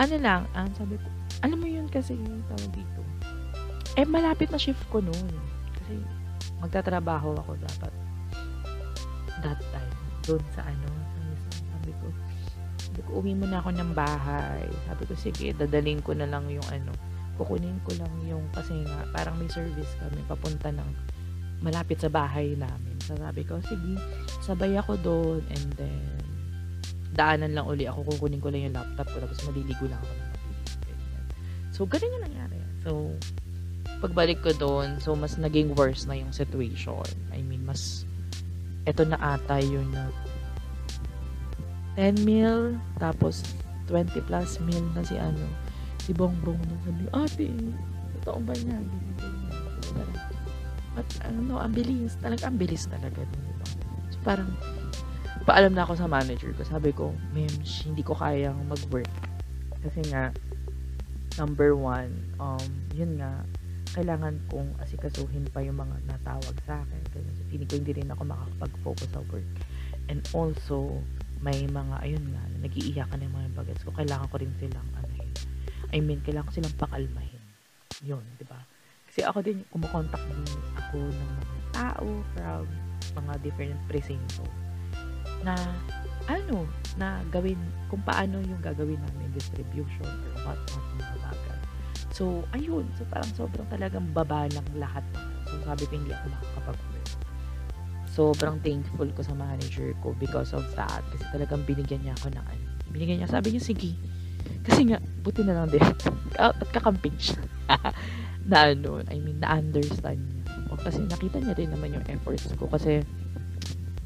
Ano 0.00 0.16
lang, 0.16 0.48
ah, 0.56 0.64
sabi 0.80 0.96
ko, 0.96 1.06
alam 1.42 1.58
mo 1.58 1.68
yun 1.70 1.86
kasi, 1.86 2.18
tawag 2.50 2.70
dito. 2.74 3.00
Eh, 3.94 4.06
malapit 4.06 4.50
na 4.50 4.58
shift 4.58 4.82
ko 4.90 4.98
noon. 4.98 5.34
Kasi, 5.74 5.94
magtatrabaho 6.58 7.38
ako 7.38 7.54
dapat. 7.62 7.92
That 9.42 9.60
time. 9.70 9.94
Doon 10.26 10.42
sa 10.54 10.66
ano, 10.66 10.88
sabi 11.70 11.94
ko, 11.94 12.06
sabi 12.82 13.00
ko, 13.06 13.10
uwi 13.22 13.32
muna 13.38 13.62
ako 13.62 13.70
ng 13.70 13.90
bahay. 13.94 14.66
Sabi 14.90 15.02
ko, 15.06 15.14
sige, 15.14 15.54
dadaling 15.54 16.02
ko 16.02 16.12
na 16.12 16.26
lang 16.26 16.50
yung 16.50 16.66
ano, 16.74 16.90
kukunin 17.38 17.78
ko 17.86 17.94
lang 17.94 18.10
yung, 18.26 18.42
kasi 18.50 18.74
nga, 18.82 19.06
parang 19.14 19.38
may 19.38 19.46
service 19.46 19.94
kami, 20.02 20.18
papunta 20.26 20.74
ng, 20.74 20.90
malapit 21.62 22.02
sa 22.02 22.10
bahay 22.10 22.58
namin. 22.58 22.98
So, 23.06 23.14
sabi 23.14 23.46
ko, 23.46 23.62
sige, 23.62 23.94
sabay 24.42 24.74
ako 24.74 24.98
doon, 25.00 25.42
and 25.54 25.68
then, 25.78 26.02
daanan 27.14 27.54
lang 27.54 27.66
uli 27.66 27.86
ako, 27.86 28.10
kukunin 28.14 28.42
ko 28.42 28.50
lang 28.50 28.66
yung 28.66 28.74
laptop 28.74 29.06
ko, 29.10 29.22
tapos 29.22 29.38
maliligo 29.46 29.86
lang 29.86 30.02
ako 30.02 30.27
So, 31.78 31.86
ganun 31.86 32.10
yung 32.10 32.26
nangyari. 32.26 32.58
So, 32.82 33.14
pagbalik 34.02 34.42
ko 34.42 34.50
doon, 34.50 34.98
so, 34.98 35.14
mas 35.14 35.38
naging 35.38 35.78
worse 35.78 36.10
na 36.10 36.18
yung 36.18 36.34
situation. 36.34 37.06
I 37.30 37.38
mean, 37.38 37.62
mas, 37.62 38.02
eto 38.82 39.06
na 39.06 39.14
ata 39.14 39.62
yung 39.62 39.86
na 39.94 40.10
10 41.94 42.26
mil, 42.26 42.74
tapos 42.98 43.46
20 43.86 44.10
plus 44.26 44.58
mil 44.66 44.82
na 44.90 45.06
si 45.06 45.14
ano, 45.22 45.46
si 46.02 46.10
Bongbong 46.10 46.58
na 46.58 46.76
sabi, 46.82 47.04
ate, 47.14 47.46
totoo 48.18 48.42
ba 48.42 48.58
niya? 48.58 48.78
At 50.98 51.06
ano, 51.30 51.62
ang 51.62 51.70
bilis, 51.70 52.18
talaga, 52.18 52.50
ang 52.50 52.58
bilis 52.58 52.90
talaga. 52.90 53.22
Diba? 53.22 53.66
So, 54.10 54.18
parang, 54.26 54.50
paalam 55.46 55.78
na 55.78 55.86
ako 55.86 55.94
sa 55.94 56.10
manager 56.10 56.50
ko. 56.58 56.66
Sabi 56.66 56.90
ko, 56.90 57.14
ma'am, 57.30 57.54
hindi 57.62 58.02
ko 58.02 58.18
kayang 58.18 58.66
mag-work. 58.66 59.10
Kasi 59.78 60.02
nga, 60.10 60.34
number 61.38 61.72
one, 61.78 62.12
um, 62.42 62.66
yun 62.92 63.16
nga, 63.22 63.46
kailangan 63.94 64.36
kong 64.50 64.74
asikasuhin 64.82 65.46
pa 65.48 65.64
yung 65.64 65.78
mga 65.80 65.96
natawag 66.10 66.56
sa 66.66 66.82
akin. 66.84 67.02
Kasi 67.14 67.30
hindi 67.48 67.64
ko 67.64 67.74
hindi 67.78 67.92
rin 67.96 68.10
ako 68.12 68.22
makakapag-focus 68.26 69.08
sa 69.14 69.22
work. 69.30 69.48
And 70.10 70.20
also, 70.34 70.98
may 71.38 71.64
mga, 71.64 71.94
ayun 72.02 72.24
nga, 72.34 72.42
nag-iiyakan 72.66 73.18
ng 73.22 73.32
mga 73.32 73.48
bagets 73.54 73.86
ko. 73.86 73.94
Kailangan 73.94 74.28
ko 74.28 74.36
rin 74.42 74.52
silang, 74.58 74.88
ano 74.98 75.12
yun, 75.14 75.32
I 75.94 75.98
mean, 76.02 76.20
kailangan 76.26 76.50
ko 76.50 76.52
silang 76.58 76.76
pakalmahin. 76.76 77.44
Yun, 78.04 78.22
di 78.36 78.44
ba? 78.44 78.58
Kasi 79.08 79.24
ako 79.24 79.40
din, 79.40 79.62
kumukontak 79.72 80.20
din 80.20 80.44
ako 80.76 80.98
ng 81.00 81.30
mga 81.38 81.62
tao 81.72 82.06
from 82.34 82.66
mga 83.24 83.34
different 83.40 83.78
presinto. 83.88 84.44
na 85.46 85.54
ano, 86.28 86.66
na 86.98 87.22
gawin, 87.32 87.56
kung 87.88 88.02
paano 88.04 88.42
yung 88.42 88.60
gagawin 88.60 89.00
namin 89.00 89.32
distribution 89.32 90.04
or 90.04 90.34
what, 90.44 90.60
what 90.74 90.86
bagay. 90.98 91.17
So, 92.12 92.44
ayun. 92.56 92.88
So, 92.96 93.04
parang 93.08 93.30
sobrang 93.36 93.68
talagang 93.68 94.08
baba 94.16 94.48
lang 94.48 94.66
lahat. 94.76 95.04
So, 95.48 95.60
sabi 95.64 95.84
ko 95.88 95.92
hindi 95.96 96.12
ako 96.12 96.26
makakapag-work. 96.32 97.08
Sobrang 98.08 98.56
thankful 98.64 99.08
ko 99.14 99.20
sa 99.22 99.34
manager 99.36 99.94
ko 100.02 100.16
because 100.18 100.50
of 100.56 100.64
that. 100.74 101.04
Kasi 101.14 101.24
talagang 101.30 101.62
binigyan 101.68 102.02
niya 102.02 102.14
ako 102.18 102.34
ng 102.34 102.44
ano. 102.44 102.64
Binigyan 102.90 103.22
niya, 103.22 103.30
sabi 103.30 103.54
niya, 103.54 103.62
sige. 103.62 103.94
Kasi 104.64 104.88
nga, 104.88 104.98
buti 105.22 105.44
na 105.44 105.62
lang 105.62 105.68
din. 105.70 105.84
At 106.40 106.58
kakamping 106.72 107.14
siya. 107.20 107.38
na 108.50 108.72
ano, 108.72 109.04
I 109.06 109.20
mean, 109.20 109.38
na-understand 109.44 110.18
niya. 110.18 110.44
O 110.72 110.80
kasi 110.80 111.04
nakita 111.04 111.38
niya 111.38 111.54
rin 111.54 111.70
naman 111.70 111.94
yung 111.94 112.06
efforts 112.08 112.48
ko. 112.56 112.66
Kasi, 112.66 113.04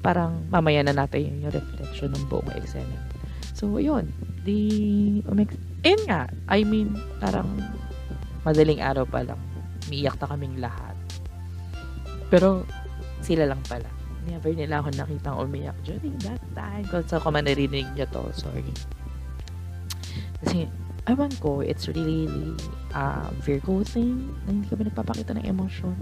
parang 0.02 0.42
mamaya 0.50 0.82
na 0.82 0.92
natin 0.92 1.40
yung 1.40 1.54
reflection 1.54 2.10
ng 2.10 2.26
buong 2.26 2.50
eksena. 2.58 2.98
So, 3.54 3.78
yun. 3.78 4.10
The, 4.42 4.58
umex, 5.30 5.54
and 5.86 6.02
nga, 6.10 6.26
I 6.50 6.66
mean, 6.66 6.98
parang 7.22 7.46
madaling 8.42 8.82
araw 8.82 9.06
pa 9.06 9.22
lang. 9.22 9.38
Umiiyak 9.88 10.18
na 10.18 10.26
kaming 10.30 10.56
lahat. 10.58 10.96
Pero, 12.32 12.64
sila 13.22 13.46
lang 13.46 13.60
pala. 13.66 13.86
Never 14.22 14.54
nila 14.54 14.78
ako 14.82 14.94
nakitang 14.94 15.36
umiyak 15.36 15.76
during 15.82 16.14
that 16.22 16.42
time. 16.54 16.86
Kung 16.86 17.02
saan 17.06 17.22
ko 17.22 17.28
man 17.34 17.46
narinig 17.46 17.86
niya 17.94 18.06
to, 18.10 18.22
sorry. 18.34 18.62
Kasi, 20.42 20.70
ewan 21.10 21.32
ko, 21.42 21.62
it's 21.62 21.90
really, 21.90 22.26
really 22.30 22.54
uh, 22.94 23.26
Virgo 23.42 23.82
thing 23.82 24.30
na 24.46 24.54
hindi 24.54 24.66
kami 24.70 24.86
nagpapakita 24.86 25.34
ng 25.38 25.46
emosyon. 25.46 25.98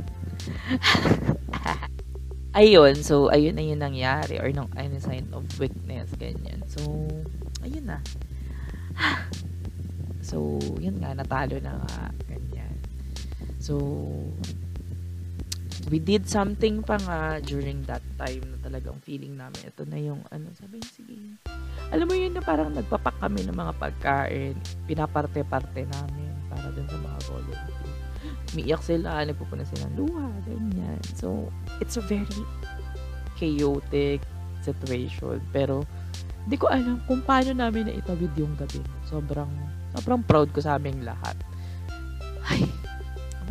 ayun, 2.60 2.94
so, 3.00 3.32
ayun 3.32 3.56
na 3.56 3.64
yun 3.64 3.80
nangyari 3.80 4.36
or 4.36 4.52
nung 4.52 4.68
any 4.76 5.00
sign 5.00 5.28
of 5.32 5.44
weakness, 5.56 6.12
ganyan. 6.20 6.60
So, 6.68 7.08
ayun 7.64 7.88
na. 7.88 7.98
so, 10.28 10.60
yun 10.76 11.00
nga, 11.00 11.16
natalo 11.16 11.56
na 11.64 11.80
nga. 11.80 12.12
So, 13.60 13.76
we 15.92 16.00
did 16.00 16.24
something 16.26 16.80
pa 16.80 16.96
nga 17.04 17.18
during 17.44 17.84
that 17.84 18.02
time 18.16 18.44
na 18.50 18.58
talagang 18.64 18.98
feeling 19.04 19.36
namin, 19.36 19.68
ito 19.68 19.84
na 19.84 19.98
yung, 20.00 20.24
ano, 20.32 20.48
sabi 20.56 20.80
niya, 20.80 20.90
sige. 20.90 21.16
Alam 21.92 22.06
mo 22.08 22.14
yun 22.16 22.32
na 22.32 22.42
parang 22.42 22.72
nagpapak 22.72 23.20
kami 23.20 23.44
ng 23.44 23.54
mga 23.54 23.72
pagkain, 23.76 24.56
pinaparte-parte 24.88 25.84
namin 25.84 26.32
para 26.48 26.72
dun 26.72 26.88
sa 26.88 26.98
mga 26.98 27.18
volunteers 27.28 27.80
umiiyak 28.52 28.82
sila, 28.82 29.22
nagpupunan 29.22 29.66
sila 29.66 29.86
ng 29.90 29.96
luha, 29.96 30.26
ganyan. 30.46 30.98
So, 31.14 31.48
it's 31.78 31.96
a 31.96 32.04
very 32.04 32.26
chaotic 33.38 34.22
situation. 34.60 35.38
Pero, 35.54 35.86
hindi 36.46 36.56
ko 36.58 36.66
alam 36.66 36.98
kung 37.06 37.22
paano 37.22 37.54
namin 37.54 37.90
na 37.90 37.94
itawid 37.94 38.32
yung 38.34 38.54
gabi. 38.58 38.82
Sobrang, 39.06 39.50
sobrang 39.94 40.22
proud 40.26 40.50
ko 40.50 40.58
sa 40.58 40.76
aming 40.80 41.06
lahat. 41.06 41.38
Ay, 42.50 42.66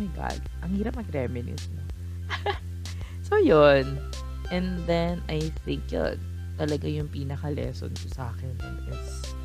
my 0.00 0.08
God. 0.16 0.40
Ang 0.64 0.80
hirap 0.80 0.96
mag-reminisce 0.96 1.68
mo. 1.76 1.84
so, 3.26 3.36
yun. 3.36 4.00
And 4.48 4.80
then, 4.88 5.20
I 5.28 5.52
think 5.68 5.92
yun, 5.92 6.16
talaga 6.56 6.88
yung 6.88 7.12
pinaka-lesson 7.12 7.92
ko 7.92 8.06
sa 8.08 8.32
akin 8.32 8.52
is 8.88 9.36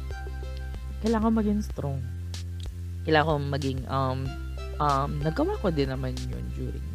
kailangan 1.04 1.32
maging 1.32 1.62
strong. 1.64 2.02
Kailangan 3.08 3.52
maging 3.52 3.86
um, 3.88 4.26
um, 4.84 5.12
nagawa 5.22 5.56
ko 5.62 5.70
din 5.72 5.92
naman 5.94 6.18
yun 6.28 6.44
during 6.58 6.88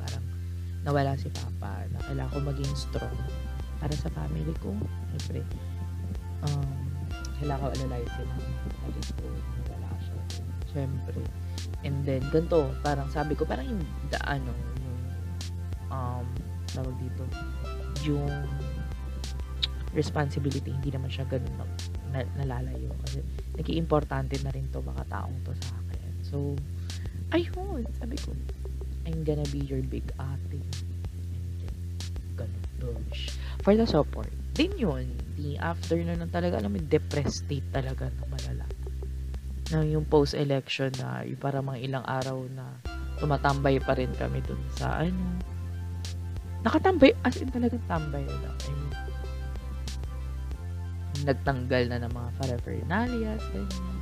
parang 0.00 0.24
nawala 0.82 1.14
si 1.14 1.28
Papa 1.30 1.84
na 1.92 2.00
kailangan 2.08 2.32
ko 2.32 2.38
maging 2.48 2.72
strong 2.74 3.18
para 3.78 3.94
sa 3.94 4.10
family 4.10 4.50
ko. 4.58 4.74
Siyempre, 5.14 5.46
um, 6.48 6.70
kailangan 7.38 7.70
ko 7.70 7.74
alalayan 7.76 8.08
si 8.08 8.22
Mama. 8.24 8.50
Alis 8.88 9.08
ko, 9.14 9.24
nawala 9.28 9.90
siya. 10.02 10.18
Siyempre. 10.72 11.22
And 11.86 12.02
then, 12.02 12.22
ganito, 12.34 12.74
parang 12.82 13.06
sabi 13.14 13.38
ko, 13.38 13.46
parang 13.46 13.70
yung, 13.70 13.82
the, 14.10 14.18
ano, 14.26 14.50
yung, 14.82 14.98
um, 15.94 16.26
tawag 16.74 16.94
dito, 16.98 17.22
yung 18.02 18.30
responsibility, 19.94 20.74
hindi 20.74 20.90
naman 20.90 21.08
siya 21.08 21.24
ganun 21.30 21.54
na, 21.54 21.64
na, 22.12 22.20
nalalayo. 22.42 22.90
Kasi, 23.06 23.22
naging 23.56 23.78
importante 23.78 24.36
na 24.42 24.50
rin 24.50 24.66
to 24.74 24.82
mga 24.82 25.06
taong 25.06 25.38
to 25.46 25.54
sa 25.64 25.74
akin. 25.86 26.10
So, 26.26 26.36
ayun, 27.32 27.86
sabi 27.96 28.18
ko, 28.20 28.34
I'm 29.08 29.24
gonna 29.24 29.48
be 29.48 29.64
your 29.64 29.80
big 29.80 30.04
ate. 30.20 30.60
Ganun, 32.36 33.02
For 33.64 33.72
the 33.74 33.88
support. 33.88 34.30
Din 34.52 34.76
yun, 34.76 35.08
the 35.40 35.56
after 35.56 35.96
nang 35.96 36.28
talaga, 36.28 36.60
alam 36.60 36.76
mo, 36.76 36.78
depressed 36.82 37.48
state 37.48 37.64
talaga 37.72 38.12
na 38.12 38.26
malala. 38.28 38.67
Na 39.68 39.84
yung 39.84 40.08
post-election 40.08 40.92
na, 41.00 41.24
yung 41.28 41.40
para 41.40 41.60
mga 41.60 41.78
ilang 41.84 42.04
araw 42.08 42.48
na 42.52 42.64
tumatambay 43.18 43.82
pa 43.82 43.92
rin 43.98 44.10
kami 44.16 44.40
dun 44.46 44.60
sa 44.78 45.04
ano. 45.04 45.38
Nakatambay, 46.64 47.14
as 47.22 47.38
in 47.38 47.50
talagang 47.52 47.82
tambay 47.86 48.24
lang. 48.24 48.56
I 48.66 48.70
mean, 48.72 48.92
nagtanggal 51.26 51.82
na 51.90 51.98
ng 52.06 52.12
mga 52.14 52.30
paraphernalias, 52.38 53.42
ganyan. 53.50 53.96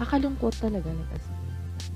Kakalungkot 0.00 0.56
talaga 0.58 0.88
na 0.88 1.04
kasi 1.12 1.32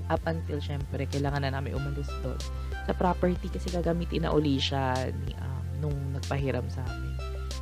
up 0.07 0.23
until 0.27 0.59
syempre 0.63 1.03
kailangan 1.07 1.43
na 1.43 1.51
namin 1.51 1.75
umalis 1.75 2.07
doon 2.23 2.39
sa 2.87 2.95
property 2.95 3.51
kasi 3.51 3.67
gagamitin 3.67 4.23
na 4.23 4.31
uli 4.31 4.55
siya 4.55 4.95
ni, 5.27 5.35
um, 5.35 5.63
nung 5.83 5.97
nagpahiram 6.15 6.63
sa 6.71 6.79
amin 6.87 7.15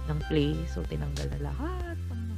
ng 0.06 0.20
place 0.30 0.70
so 0.70 0.86
tinanggal 0.86 1.26
na 1.38 1.50
lahat 1.50 1.98
ng 2.14 2.22
mga 2.30 2.38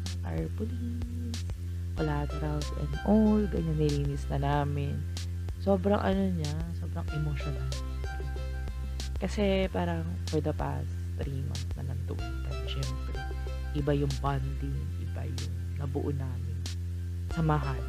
collaterals 1.98 2.70
and 2.80 2.91
all 3.10 3.41
ganyan 3.50 3.76
nilinis 3.76 4.24
na 4.30 4.38
namin 4.38 4.95
sobrang 5.60 6.00
ano 6.00 6.32
niya 6.38 6.54
sobrang 6.78 7.04
emotional 7.18 7.70
kasi 9.18 9.66
parang 9.74 10.06
for 10.30 10.38
the 10.39 10.54
past 10.54 10.88
3 11.20 11.28
months 11.50 11.74
na 11.74 11.89
nandoon 11.89 12.22
kami 12.45 12.66
syempre 12.70 13.18
iba 13.74 13.91
yung 13.98 14.14
bonding 14.22 14.78
iba 15.02 15.26
yung 15.26 15.54
nabuo 15.82 16.14
namin 16.14 16.58
samahan 17.34 17.82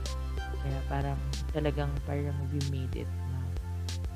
kaya 0.65 0.81
parang 0.89 1.21
talagang 1.53 1.93
parang 2.09 2.35
we 2.51 2.59
made 2.73 3.05
it 3.05 3.11
na 3.31 3.39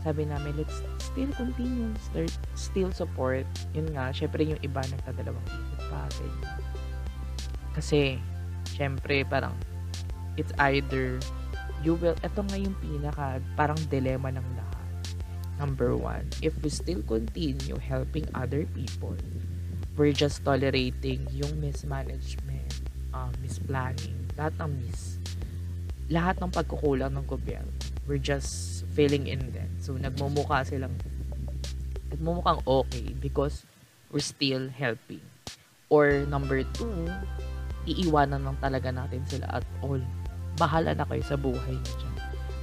sabi 0.03 0.27
namin, 0.27 0.59
let's 0.59 0.83
still 0.99 1.31
continue, 1.39 1.87
start, 2.03 2.35
still 2.59 2.91
support. 2.91 3.47
Yun 3.71 3.87
nga, 3.95 4.11
syempre 4.11 4.43
yung 4.43 4.59
iba 4.59 4.83
nagtadalawang 4.83 5.47
isip 5.47 5.79
pa. 5.87 6.11
Kasi, 7.79 8.19
syempre 8.67 9.23
parang 9.23 9.55
it's 10.37 10.53
either 10.59 11.19
you 11.83 11.99
will, 11.99 12.15
eto 12.23 12.47
nga 12.47 12.59
yung 12.59 12.77
pinaka 12.79 13.43
parang 13.59 13.79
dilemma 13.91 14.31
ng 14.33 14.47
lahat. 14.55 14.89
Number 15.59 15.95
one, 15.95 16.27
if 16.41 16.55
we 16.63 16.71
still 16.71 17.03
continue 17.07 17.79
helping 17.79 18.27
other 18.35 18.67
people, 18.75 19.15
we're 19.95 20.17
just 20.17 20.43
tolerating 20.43 21.27
yung 21.31 21.61
mismanagement, 21.61 22.83
um, 23.13 23.31
misplanning, 23.45 24.17
lahat 24.35 24.57
ng 24.59 24.73
miss 24.83 25.23
lahat 26.13 26.37
ng 26.45 26.53
pagkukulang 26.53 27.17
ng 27.17 27.25
gobyerno. 27.25 27.73
We're 28.05 28.21
just 28.21 28.85
filling 28.93 29.33
in 29.33 29.49
them. 29.57 29.73
So, 29.81 29.97
nagmumukha 29.97 30.69
silang 30.69 30.93
nagmumukhang 32.13 32.61
okay 32.69 33.17
because 33.17 33.65
we're 34.13 34.21
still 34.21 34.69
helping. 34.69 35.25
Or 35.89 36.29
number 36.29 36.69
two, 36.77 37.09
iiwanan 37.89 38.45
lang 38.45 38.61
talaga 38.61 38.93
natin 38.93 39.25
sila 39.25 39.63
at 39.63 39.67
all. 39.81 40.05
Bahala 40.61 40.93
na 40.93 41.07
kayo 41.09 41.23
sa 41.25 41.37
buhay 41.37 41.77
niyo 41.77 41.95
dyan. 42.01 42.15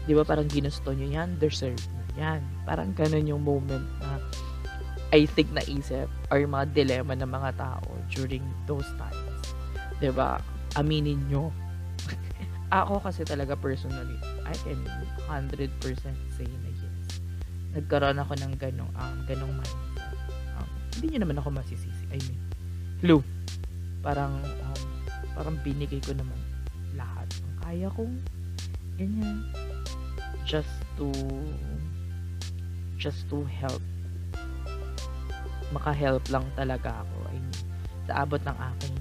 Di 0.10 0.14
ba 0.18 0.26
parang 0.26 0.50
ginusto 0.50 0.90
nyo 0.90 1.06
yan, 1.06 1.38
deserve 1.38 1.78
na 1.94 2.02
yan. 2.18 2.42
Parang 2.66 2.90
ganun 2.98 3.30
yung 3.30 3.42
moment 3.46 3.86
na 4.02 4.18
I 5.10 5.26
think 5.26 5.50
naisip 5.54 6.10
or 6.30 6.42
mga 6.42 6.74
dilemma 6.74 7.18
ng 7.18 7.30
mga 7.30 7.52
tao 7.58 7.90
during 8.14 8.46
those 8.70 8.86
times. 8.98 9.54
Di 9.98 10.14
ba? 10.14 10.42
Aminin 10.78 11.18
nyo 11.30 11.50
ako 12.74 13.02
kasi 13.02 13.26
talaga 13.26 13.58
personally, 13.58 14.18
I 14.46 14.54
can 14.66 14.82
100% 15.30 15.70
say 16.34 16.46
na 16.46 16.70
yes. 16.74 17.22
Nagkaroon 17.74 18.18
ako 18.22 18.34
ng 18.38 18.54
ganong, 18.58 18.94
um, 18.98 19.18
ganong 19.26 19.54
mindset. 19.54 20.18
Um, 20.58 20.70
hindi 20.98 21.06
niyo 21.14 21.20
naman 21.26 21.38
ako 21.42 21.54
masisisi. 21.54 22.06
I 22.10 22.18
mean, 22.26 22.42
hello. 23.02 23.22
Parang, 24.02 24.42
um, 24.42 24.82
parang 25.38 25.58
binigay 25.62 26.02
ko 26.02 26.14
naman 26.18 26.49
kaya 27.70 27.86
kong, 27.94 28.18
ganyan. 28.98 29.46
Just 30.42 30.74
to, 30.98 31.14
just 32.98 33.30
to 33.30 33.46
help. 33.46 33.86
Maka-help 35.70 36.26
lang 36.34 36.50
talaga 36.58 37.06
ako. 37.06 37.18
I 37.30 37.38
mean, 37.38 37.54
sa 38.10 38.26
abot 38.26 38.42
ng 38.42 38.58
aking, 38.58 38.98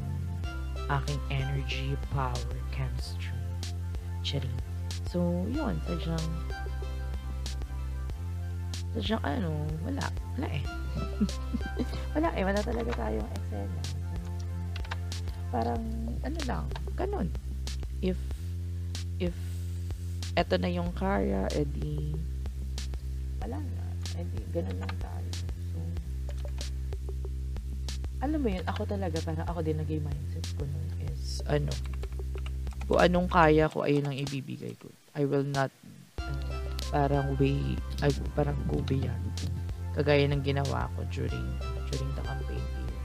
aking 0.92 1.20
energy, 1.32 1.96
power, 2.12 2.52
chemistry 2.68 3.38
featuring. 4.28 4.60
So, 5.08 5.48
yun, 5.48 5.80
sadyang 5.88 6.26
sadyang 8.92 9.24
ano, 9.24 9.64
wala. 9.80 10.04
Wala 10.36 10.48
eh. 10.52 10.64
wala 12.14 12.28
eh, 12.36 12.44
wala 12.44 12.60
talaga 12.60 12.90
tayong 12.92 13.30
eksena. 13.32 13.80
parang 15.48 15.80
ano 16.20 16.38
lang, 16.44 16.64
ganun. 16.92 17.32
If 18.04 18.20
if 19.18 19.34
eto 20.38 20.54
na 20.54 20.70
yung 20.70 20.94
kaya, 20.94 21.50
edi 21.50 22.14
wala 23.42 23.58
na. 23.58 23.84
Edi 24.14 24.38
ganun 24.54 24.78
lang 24.78 24.94
tayo. 25.02 25.30
So, 25.74 25.78
alam 28.22 28.38
mo 28.38 28.48
yun, 28.50 28.62
ako 28.66 28.82
talaga, 28.86 29.18
parang 29.22 29.46
ako 29.50 29.60
din 29.66 29.78
naging 29.82 30.02
mindset 30.06 30.46
ko 30.54 30.62
nun 30.62 30.88
is, 31.10 31.42
ano, 31.50 31.70
kung 32.86 32.98
anong 33.02 33.28
kaya 33.30 33.66
ko, 33.66 33.82
ayun 33.82 34.06
ang 34.06 34.16
ibibigay 34.16 34.74
ko. 34.78 34.90
I 35.18 35.26
will 35.26 35.46
not, 35.46 35.74
parang 36.94 37.34
way, 37.42 37.58
ay, 38.02 38.10
parang 38.38 38.58
go 38.70 38.78
beyond. 38.86 39.34
Kagaya 39.98 40.30
ng 40.30 40.46
ginawa 40.46 40.86
ko 40.94 41.02
during, 41.10 41.46
during 41.90 42.10
the 42.14 42.22
campaign 42.22 42.62
period. 42.62 43.02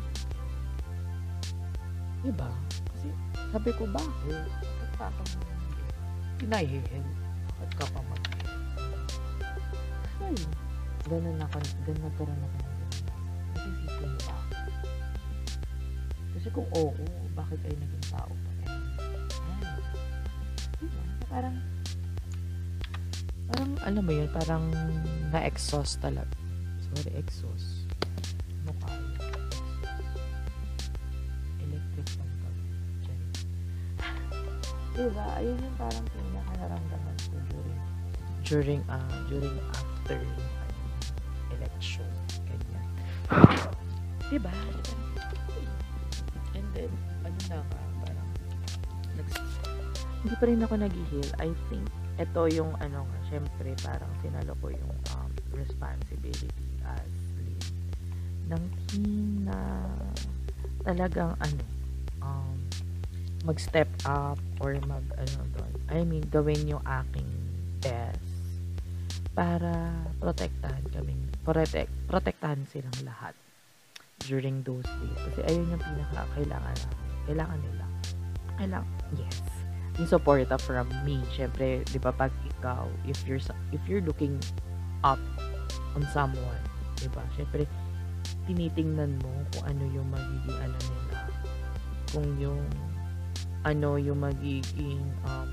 Diba? 2.22 2.52
Kasi, 2.94 3.10
sabi 3.50 3.70
ko, 3.74 3.90
bakit? 3.90 4.38
Bakit 4.46 4.92
pa 5.02 5.10
ako 5.10 5.53
pinahihil? 6.44 7.04
Bakit 7.56 7.72
ka 7.80 7.86
pa 7.88 8.00
mag 8.04 8.22
Ayun. 10.20 10.52
Ganun 11.08 11.40
ako, 11.40 11.58
ganun 11.88 12.04
nagkaroon 12.04 12.42
ako 12.44 12.56
ng 12.60 12.76
ganun. 12.76 13.04
Kasi 13.56 13.68
isipin 13.72 14.10
mo 14.12 14.20
ba? 14.28 14.38
Kasi 16.36 16.48
kung 16.52 16.68
oo, 16.76 17.06
bakit 17.32 17.60
ay 17.64 17.76
naging 17.80 18.06
tao 18.12 18.28
pa? 18.28 18.52
Ay, 18.52 18.76
diba? 20.84 21.04
Parang, 21.32 21.56
parang, 23.48 23.72
alam 23.88 24.04
mo 24.04 24.12
yun, 24.12 24.28
parang 24.36 24.64
na-exhaust 25.32 26.04
talaga. 26.04 26.36
Sorry, 26.92 27.16
exhaust. 27.16 27.73
Diba? 34.94 35.26
Ayun 35.42 35.58
yung 35.58 35.78
parang 35.82 36.06
pinaka-naramdaman 36.14 37.16
ko 37.18 37.38
during 37.50 37.80
during 38.46 38.82
uh, 38.86 39.18
during 39.26 39.58
after 39.74 40.20
election 41.50 42.10
ganyan. 42.46 42.86
Diba? 44.30 44.54
And 46.54 46.68
then 46.78 46.92
ano 47.26 47.40
na 47.50 47.58
ka 47.66 47.80
parang 48.06 48.30
nags, 49.18 49.36
hindi 50.22 50.36
pa 50.38 50.46
rin 50.46 50.62
ako 50.62 50.74
nag-heal. 50.78 51.30
I 51.42 51.50
think 51.74 51.86
ito 52.22 52.42
yung 52.54 52.78
ano 52.78 53.10
syempre 53.26 53.74
parang 53.82 54.12
sinalo 54.22 54.54
ko 54.62 54.70
yung 54.70 54.94
um, 55.18 55.34
responsibility 55.58 56.54
as 56.86 57.10
lead 57.42 57.66
ng 58.54 58.64
team 58.86 59.50
na 59.50 59.58
talagang 60.86 61.34
ano 61.42 61.64
um, 62.22 62.54
mag-step 63.44 63.92
up 64.08 64.40
or 64.64 64.80
mag 64.88 65.04
ano 65.20 65.40
doon. 65.52 65.74
I 65.92 66.08
mean 66.08 66.24
gawin 66.32 66.64
yung 66.64 66.84
aking 66.84 67.28
best 67.84 68.24
para 69.36 69.92
protektahan 70.24 70.84
kami 70.96 71.18
protect 71.44 71.92
protektahan 72.08 72.64
silang 72.72 72.96
lahat 73.04 73.36
during 74.24 74.64
those 74.64 74.88
days. 74.88 75.20
Kasi 75.28 75.40
ayun 75.52 75.76
yung 75.76 75.84
pinaka 75.84 76.24
kailangan 76.40 76.76
namin 76.80 77.00
kailangan 77.28 77.60
nila. 77.60 77.86
Kailangan 78.56 78.92
yes. 79.20 79.38
Yung 80.00 80.10
suporta 80.10 80.56
from 80.56 80.88
me 81.04 81.20
syempre 81.36 81.84
di 81.92 82.00
ba 82.00 82.16
pag 82.16 82.32
ikaw 82.48 82.88
if 83.04 83.20
you're 83.28 83.44
if 83.76 83.84
you're 83.92 84.04
looking 84.08 84.40
up 85.04 85.20
on 86.00 86.08
someone 86.16 86.64
di 86.96 87.12
ba 87.12 87.22
syempre 87.36 87.68
tinitingnan 88.48 89.20
mo 89.20 89.32
kung 89.52 89.76
ano 89.76 89.84
yung 89.92 90.08
magiging 90.08 90.58
ano 90.64 90.78
nila 90.80 91.20
kung 92.12 92.28
yung 92.40 92.62
ano 93.64 93.96
yung 93.96 94.20
magiging 94.20 95.04
um, 95.24 95.50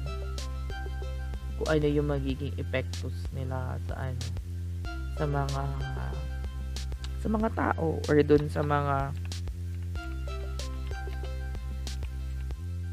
kung 1.61 1.69
ano 1.71 1.87
yung 1.87 2.09
magiging 2.11 2.55
epektos 2.59 3.15
nila 3.31 3.79
sa 3.87 3.95
ano 4.11 4.25
sa 5.21 5.25
mga 5.29 5.65
sa 7.21 7.29
mga 7.29 7.49
tao 7.53 8.01
or 8.09 8.17
dun 8.25 8.49
sa 8.49 8.65
mga 8.65 8.97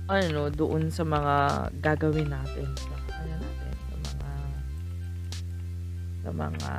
ano 0.07 0.47
doon 0.51 0.87
sa 0.87 1.03
mga 1.03 1.35
gagawin 1.83 2.31
natin 2.31 2.67
sa 2.75 2.95
ano 3.23 3.33
natin 3.39 3.73
sa 3.75 3.95
mga 4.03 4.29
sa 6.23 6.31
mga 6.31 6.71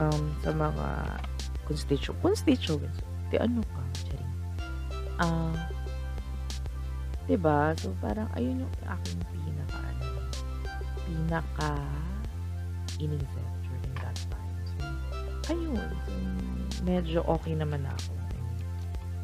um 0.00 0.22
sa 0.42 0.50
mga 0.54 0.88
constitu 1.66 2.10
constituents. 2.18 2.98
Di 3.30 3.38
ano 3.38 3.62
ka 3.62 3.82
charing 4.02 4.34
ah 5.22 5.26
uh, 5.26 5.79
diba 7.30 7.70
so 7.78 7.94
parang 8.02 8.26
ayun 8.34 8.66
yung 8.66 8.74
aking 8.90 9.20
pinaka 9.30 9.78
ano 9.78 10.06
pinaka 11.06 11.72
inisip 13.00 13.46
during 13.64 13.94
that 14.04 14.18
time. 14.28 14.54
So, 14.76 14.84
ayun. 15.56 15.90
So, 16.04 16.12
medyo 16.84 17.24
okay 17.24 17.56
naman 17.56 17.88
ako. 17.88 18.12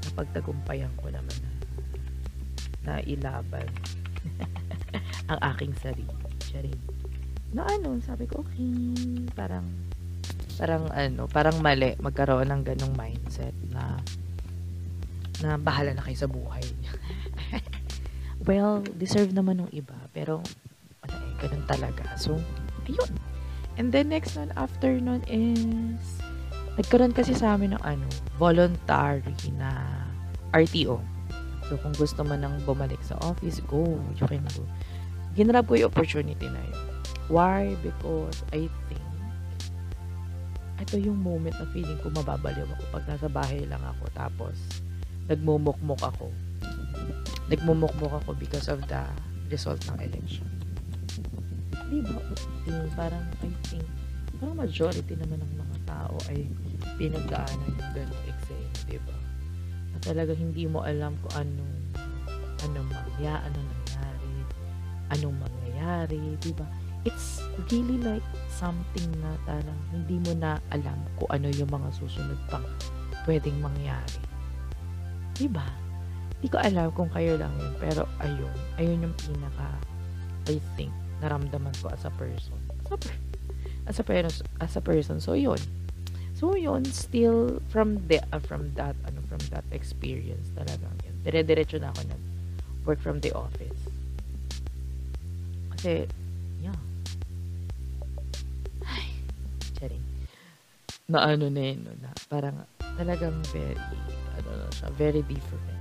Napagtagumpayan 0.07 0.93
ko 0.97 1.13
naman 1.13 1.37
na, 1.45 1.53
na 2.87 2.93
ilaban 3.05 3.69
ang 5.31 5.39
aking 5.55 5.77
sarili. 5.77 6.17
Charing. 6.49 6.81
Na 7.53 7.69
ano, 7.69 8.01
sabi 8.01 8.25
ko, 8.25 8.41
okay, 8.41 8.97
parang, 9.37 9.69
parang 10.57 10.89
ano, 10.95 11.29
parang 11.29 11.61
mali 11.61 11.93
magkaroon 12.01 12.49
ng 12.49 12.63
ganong 12.65 12.95
mindset 12.97 13.55
na 13.69 14.01
na 15.45 15.61
bahala 15.61 15.93
na 15.93 16.01
kayo 16.01 16.17
sa 16.17 16.31
buhay. 16.33 16.65
well, 18.47 18.81
deserve 18.97 19.35
naman 19.35 19.61
ng 19.67 19.71
iba, 19.75 19.99
pero 20.15 20.41
ganun 21.43 21.65
talaga. 21.67 22.17
So, 22.17 22.39
ayun. 22.87 23.13
And 23.77 23.93
then, 23.93 24.09
next 24.09 24.39
one 24.39 24.55
after 24.57 24.89
nun 24.97 25.21
is, 25.29 26.01
nagkaroon 26.81 27.13
kasi 27.13 27.37
sa 27.37 27.59
amin 27.59 27.77
ng 27.77 27.83
ano, 27.85 28.07
voluntary 28.41 29.37
na 29.59 30.01
RTO. 30.55 31.03
So, 31.67 31.77
kung 31.83 31.93
gusto 31.99 32.23
mo 32.23 32.39
nang 32.39 32.63
bumalik 32.63 33.03
sa 33.03 33.19
office, 33.27 33.61
go. 33.67 33.99
You 34.17 34.25
can 34.25 34.47
go. 34.55 34.65
Ginrab 35.37 35.69
ko 35.69 35.77
yung 35.77 35.93
opportunity 35.93 36.47
na 36.49 36.63
yun. 36.63 36.83
Why? 37.29 37.75
Because 37.83 38.47
I 38.55 38.71
think 38.89 39.05
ito 40.77 41.03
yung 41.03 41.19
moment 41.19 41.57
na 41.57 41.67
feeling 41.73 41.99
ko 42.05 42.13
mababaliw 42.13 42.69
ako 42.69 42.85
pag 42.95 43.05
nasa 43.09 43.27
bahay 43.33 43.65
lang 43.65 43.81
ako 43.83 44.05
tapos 44.15 44.55
nagmumukmuk 45.27 45.99
ako. 45.99 46.31
Nagmumukmuk 47.51 48.13
ako 48.23 48.35
because 48.39 48.67
of 48.71 48.83
the 48.91 49.03
result 49.51 49.79
ng 49.91 49.99
election 50.03 50.47
di 51.87 52.03
ba, 52.03 52.19
eh, 52.67 52.87
parang 52.99 53.25
I 53.43 53.51
think, 53.71 53.87
parang 54.43 54.59
majority 54.59 55.15
naman 55.15 55.43
ng 55.43 55.53
mga 55.55 55.77
tao 55.87 56.17
ay 56.31 56.51
pinagdaanan 56.99 57.71
yung 57.79 57.93
ganong 57.95 58.25
eksena, 58.27 58.79
di 58.91 58.99
ba? 59.07 59.17
Na 59.95 59.99
talaga 60.03 60.33
hindi 60.35 60.67
mo 60.67 60.83
alam 60.83 61.15
kung 61.23 61.47
anong, 61.47 61.75
anong 62.67 62.89
mangya, 62.91 63.39
anong 63.47 63.69
nangyari, 63.71 64.35
anong 65.15 65.37
mangyayari, 65.39 66.21
di 66.43 66.53
ba? 66.55 66.67
It's 67.07 67.39
really 67.71 68.03
like 68.03 68.27
something 68.51 69.07
na 69.23 69.39
parang 69.47 69.79
hindi 69.95 70.19
mo 70.27 70.35
na 70.35 70.59
alam 70.75 70.99
kung 71.23 71.31
ano 71.31 71.47
yung 71.55 71.71
mga 71.71 71.95
susunod 71.95 72.39
pang 72.51 72.67
pwedeng 73.31 73.63
mangyari. 73.63 74.19
Di 75.39 75.47
ba? 75.47 75.86
Hindi 76.37 76.49
ko 76.53 76.59
alam 76.61 76.93
kung 76.93 77.09
kayo 77.09 77.41
lang 77.41 77.53
yun, 77.57 77.73
pero 77.81 78.05
ayun, 78.21 78.55
ayun 78.77 79.09
yung 79.09 79.17
pinaka, 79.17 79.69
I 80.53 80.61
think, 80.77 80.93
naramdaman 81.25 81.73
ko 81.81 81.89
as 81.89 82.05
a 82.05 82.13
person. 82.21 82.61
As 82.87 83.01
a, 83.09 83.13
as 83.89 83.97
a, 83.99 84.05
person, 84.05 84.45
as 84.61 84.75
a 84.77 84.83
person. 84.85 85.17
So, 85.17 85.33
yun. 85.33 85.59
So, 86.37 86.53
yun, 86.53 86.85
still 86.85 87.65
from 87.73 88.05
the, 88.13 88.21
uh, 88.29 88.45
from 88.45 88.77
that, 88.77 88.93
ano, 89.09 89.25
from 89.25 89.41
that 89.49 89.65
experience 89.73 90.53
talaga. 90.53 90.85
Yun. 91.09 91.17
Dire-diretso 91.25 91.81
na 91.81 91.97
ako 91.97 92.05
nag 92.05 92.23
work 92.85 93.01
from 93.01 93.19
the 93.25 93.33
office. 93.33 93.83
Kasi, 95.75 96.07
yeah. 96.61 96.79
Ay, 98.85 99.09
charing. 99.81 100.05
Na 101.09 101.27
ano 101.27 101.49
na 101.49 101.63
yun, 101.73 101.89
na 101.99 102.13
parang 102.29 102.69
talagang 103.01 103.41
very, 103.51 103.81
ano 104.37 104.51
na 104.53 104.69
siya, 104.71 104.93
very 104.95 105.25
different. 105.25 105.76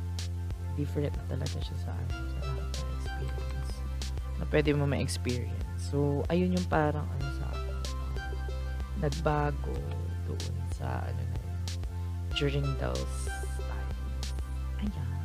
Different 0.75 1.15
talaga 1.31 1.57
siya 1.59 1.77
sa 1.87 1.91
sa 2.11 2.39
experience 2.99 3.55
na 4.35 4.43
pwede 4.51 4.75
mo 4.75 4.83
ma-experience. 4.83 5.63
So, 5.79 6.27
ayun 6.27 6.55
yung 6.55 6.67
parang 6.67 7.07
ano 7.07 7.27
sa 7.39 7.45
akin. 7.51 7.73
nagbago 8.95 9.75
doon 10.23 10.55
sa 10.71 11.03
ano 11.03 11.19
na 11.19 11.37
yun, 11.43 11.59
during 12.39 12.67
those 12.79 13.27
time. 13.59 13.91
Ayan. 14.87 15.19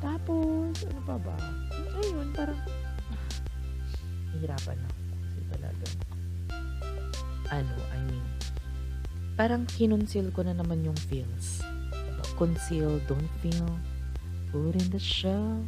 Tapos, 0.00 0.76
ano 0.84 1.00
pa 1.08 1.16
ba? 1.16 1.36
Ayun, 2.04 2.28
parang 2.36 2.60
hihirapan 4.36 4.76
ako. 4.76 5.00
Kasi 5.24 5.40
talaga 5.56 5.86
ano, 7.52 7.76
I 7.92 8.00
mean, 8.08 8.24
parang 9.36 9.68
kinonceal 9.68 10.32
ko 10.32 10.44
na 10.44 10.56
naman 10.56 10.80
yung 10.84 10.96
feels. 10.96 11.60
Diba? 11.92 12.24
Conceal, 12.40 12.96
don't 13.04 13.32
feel. 13.44 13.68
Put 14.52 14.76
in 14.76 14.88
the 14.92 15.00
show. 15.00 15.64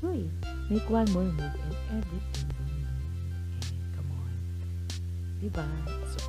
Uy, 0.00 0.32
make 0.72 0.88
one 0.88 1.04
more 1.12 1.28
move 1.28 1.54
and 1.60 1.76
everything 1.92 2.48
will 2.56 2.72
okay. 2.72 3.76
Come 3.92 4.08
on. 4.16 4.32
Diba? 5.44 5.66
So, 6.08 6.24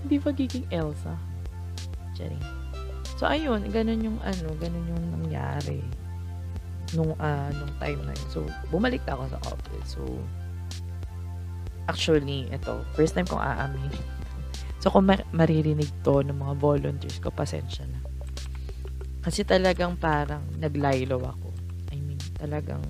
Hindi 0.00 0.16
pagiging 0.16 0.66
Elsa. 0.72 1.12
Charing. 2.16 2.40
So, 3.20 3.28
ayun. 3.28 3.68
Ganun 3.68 4.00
yung 4.00 4.18
ano, 4.24 4.56
ganun 4.56 4.88
yung 4.88 5.04
nangyari 5.20 5.84
nung, 6.96 7.12
ah, 7.20 7.52
nung 7.52 7.72
time 7.76 8.00
na 8.08 8.16
yun. 8.16 8.28
So, 8.32 8.48
bumalik 8.72 9.04
ako 9.04 9.28
sa 9.28 9.38
office. 9.44 10.00
So, 10.00 10.02
actually, 11.84 12.48
ito, 12.48 12.80
first 12.96 13.12
time 13.12 13.28
kong 13.28 13.42
aamin. 13.44 13.92
So, 14.80 14.88
kung 14.88 15.12
mar- 15.12 15.28
maririnig 15.28 15.92
to 16.08 16.24
ng 16.24 16.40
mga 16.40 16.56
volunteers 16.56 17.20
ko, 17.20 17.28
pasensya 17.28 17.84
na. 17.84 17.99
Kasi 19.20 19.44
talagang 19.44 20.00
parang 20.00 20.40
naglaylo 20.56 21.20
ako. 21.20 21.48
I 21.92 22.00
mean, 22.00 22.20
talagang, 22.40 22.80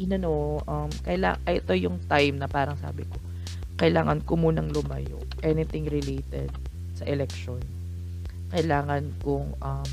inano, 0.00 0.64
um, 0.64 0.88
kaila, 1.04 1.36
ay, 1.44 1.60
ito 1.60 1.76
yung 1.76 2.00
time 2.08 2.40
na 2.40 2.48
parang 2.48 2.76
sabi 2.80 3.04
ko, 3.04 3.20
kailangan 3.76 4.24
ko 4.24 4.40
munang 4.40 4.72
lumayo. 4.72 5.20
Anything 5.44 5.92
related 5.92 6.48
sa 6.96 7.04
election. 7.04 7.60
Kailangan 8.48 9.12
kong, 9.20 9.52
um, 9.60 9.90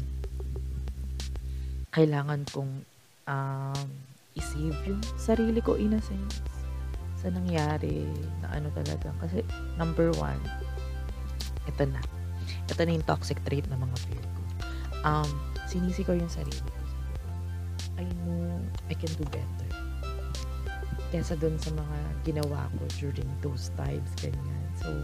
kailangan 1.91 2.47
kong, 2.47 2.87
um, 3.27 3.87
isave 4.33 4.79
yung 4.87 5.03
sarili 5.19 5.61
ko 5.61 5.75
in 5.77 5.93
a 5.93 6.01
sense 6.01 6.41
sa 7.19 7.27
nangyari 7.27 8.07
na 8.39 8.55
ano 8.55 8.71
talaga. 8.71 9.11
Kasi, 9.19 9.43
number 9.75 10.15
one, 10.15 10.39
ito 11.67 11.83
na. 11.83 11.99
Ito 12.71 12.81
na 12.87 12.95
yung 12.95 13.07
toxic 13.07 13.43
trait 13.43 13.67
ng 13.67 13.79
mga 13.79 13.97
peer 14.07 14.23
ko. 14.23 14.32
Um, 15.03 15.27
sinisi 15.67 16.07
ko 16.07 16.15
yung 16.15 16.31
sarili 16.31 16.63
ko. 16.63 16.71
I 17.99 18.07
know 18.23 18.63
I 18.87 18.95
can 18.95 19.11
do 19.19 19.27
better. 19.27 19.67
Kesa 21.11 21.35
dun 21.37 21.59
sa 21.59 21.75
mga 21.75 21.97
ginawa 22.23 22.71
ko 22.79 22.87
during 22.97 23.29
those 23.43 23.67
times, 23.75 24.07
ganyan. 24.17 24.65
So, 24.79 24.87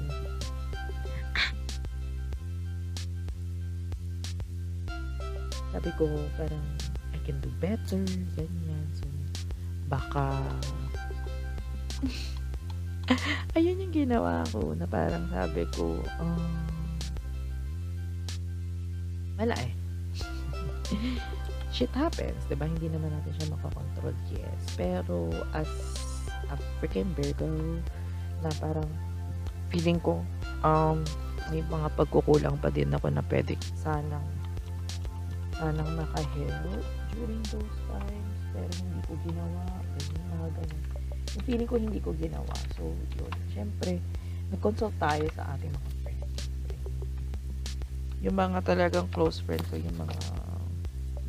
sabi 5.75 5.91
ko 5.99 6.07
parang 6.39 6.63
I 7.13 7.19
can 7.27 7.43
do 7.43 7.51
better, 7.59 7.99
ganyan. 8.33 8.87
So, 8.95 9.03
baka 9.91 10.39
ayun 13.57 13.83
yung 13.83 13.93
ginawa 13.93 14.43
ko 14.53 14.73
na 14.77 14.85
parang 14.87 15.27
sabi 15.33 15.65
ko, 15.75 15.99
um, 16.21 16.39
wala 19.35 19.55
eh. 19.59 19.78
Shit 21.75 21.93
happens, 21.93 22.41
di 22.49 22.57
ba? 22.57 22.65
Hindi 22.65 22.89
naman 22.89 23.13
natin 23.13 23.31
siya 23.37 23.53
makakontrol, 23.53 24.15
yes. 24.33 24.61
Pero 24.73 25.29
as 25.53 25.69
a 26.49 26.55
freaking 26.81 27.13
Virgo, 27.13 27.45
na 28.41 28.49
parang 28.57 28.89
feeling 29.69 30.01
ko, 30.01 30.25
um, 30.65 31.05
may 31.53 31.61
mga 31.61 31.93
pagkukulang 31.93 32.57
pa 32.57 32.73
din 32.73 32.89
ako 32.89 33.13
na 33.13 33.21
pwede 33.29 33.53
sanang 33.77 34.25
sanang 35.59 35.91
makahelp 35.93 36.81
during 37.13 37.43
those 37.53 37.77
times. 37.85 38.37
Pero 38.49 38.71
hindi 38.81 39.01
ko 39.05 39.13
ginawa. 39.27 39.61
Ganyan, 39.99 40.25
mga 40.33 40.49
ganyan 40.57 40.89
yung 41.35 41.45
feeling 41.45 41.69
ko 41.69 41.75
hindi 41.77 41.99
ko 42.01 42.11
ginawa. 42.17 42.55
So, 42.73 42.89
yun. 43.15 43.33
Siyempre, 43.53 44.01
nag-consult 44.49 44.95
tayo 44.97 45.25
sa 45.37 45.53
ating 45.53 45.69
mga 45.69 45.89
friends. 46.01 46.37
Yung 48.25 48.35
mga 48.35 48.59
talagang 48.65 49.07
close 49.13 49.39
friends 49.45 49.65
ko, 49.69 49.77
yung 49.77 49.95
mga 49.95 50.15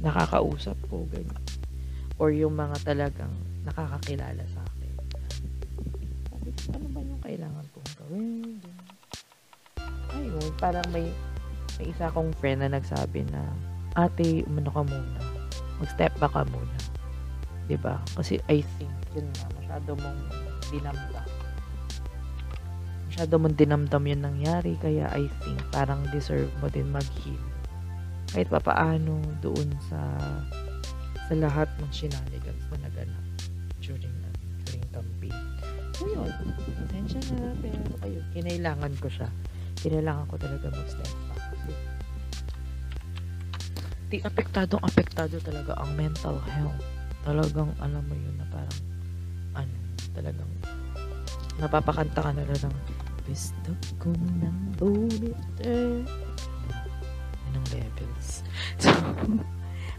nakakausap 0.01 0.77
ko, 0.89 1.05
ganyan. 1.13 1.45
Or 2.21 2.33
yung 2.33 2.57
mga 2.57 2.77
talagang 2.85 3.33
nakakakilala 3.65 4.45
sa 4.53 4.61
akin. 4.61 4.93
Sabi 6.29 6.51
ko, 6.53 6.63
ano 6.77 6.87
ba 6.93 7.01
yung 7.01 7.23
kailangan 7.25 7.65
kong 7.73 7.91
gawin? 7.97 8.57
Ayun, 10.11 10.51
parang 10.61 10.85
may 10.93 11.09
may 11.81 11.97
isa 11.97 12.13
akong 12.13 12.29
friend 12.37 12.61
na 12.61 12.77
nagsabi 12.77 13.25
na, 13.33 13.41
ate, 13.97 14.45
umano 14.45 14.69
ka 14.69 14.85
muna. 14.85 15.21
Mag-step 15.81 16.13
back 16.21 16.37
ka 16.37 16.45
muna. 16.53 16.77
ba? 17.81 17.97
Kasi 18.13 18.37
I 18.53 18.61
think 18.77 18.93
yun 19.17 19.25
na 19.41 19.49
masyado 19.57 19.97
mong 19.97 20.21
dinamdam. 20.69 21.29
Masyado 23.09 23.35
mong 23.41 23.57
dinamdam 23.57 24.05
yung 24.05 24.23
nangyari 24.29 24.77
kaya 24.77 25.09
I 25.09 25.25
think 25.41 25.57
parang 25.73 26.05
deserve 26.13 26.53
mo 26.61 26.69
din 26.69 26.93
mag-heal. 26.93 27.50
Kahit 28.31 28.49
pa 28.49 28.61
paano 28.63 29.19
doon 29.43 29.69
sa 29.91 30.01
sa 31.31 31.35
lahat 31.35 31.71
ng 31.79 31.91
shenanigans 31.95 32.65
na 32.71 32.87
naganap 32.87 33.25
during 33.83 34.15
during 34.67 34.87
campaign. 34.91 35.39
So 35.95 36.07
yun, 36.07 36.31
attention 36.87 37.23
na 37.37 37.55
pero 37.59 37.79
ayun, 38.07 38.25
kinailangan 38.35 38.93
ko 38.99 39.07
siya. 39.11 39.29
Kinailangan 39.83 40.27
ko 40.31 40.35
talaga 40.39 40.67
mag-step 40.71 41.11
back. 41.31 41.45
Di 44.11 44.19
apektadong 44.27 44.83
apektado 44.83 45.39
talaga 45.39 45.79
ang 45.79 45.95
mental 45.95 46.43
health 46.51 46.83
talagang 47.25 47.71
alam 47.81 48.03
mo 48.09 48.17
yun 48.17 48.35
na 48.41 48.47
parang 48.49 48.81
ano, 49.57 49.77
talagang 50.17 50.51
napapakanta 51.61 52.21
ka 52.25 52.31
na 52.33 52.45
lang 52.49 52.59
ng 52.65 52.77
gusto 53.29 53.71
ko 54.01 54.11
ng 54.17 54.59
ulit 54.81 55.37
eh. 55.63 56.01
Ang 57.55 57.67
levels. 57.75 58.29
So, 58.81 58.91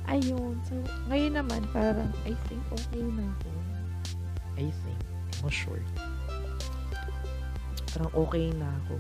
ayun. 0.10 0.58
So, 0.66 0.74
ngayon 1.12 1.38
naman, 1.38 1.62
parang, 1.70 2.10
I 2.26 2.34
think 2.50 2.64
okay 2.74 3.04
na 3.04 3.26
ako. 3.38 3.50
I 4.58 4.68
think. 4.72 5.02
Hindi 5.02 5.38
mo 5.44 5.50
sure. 5.52 5.84
Parang 7.94 8.12
okay 8.16 8.50
na 8.56 8.68
ako 8.86 8.96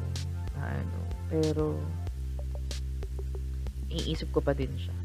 na 0.55 0.61
ano. 0.77 0.99
Pero, 1.31 1.65
iisip 3.91 4.29
ko 4.31 4.39
pa 4.39 4.53
din 4.53 4.71
siya 4.77 4.95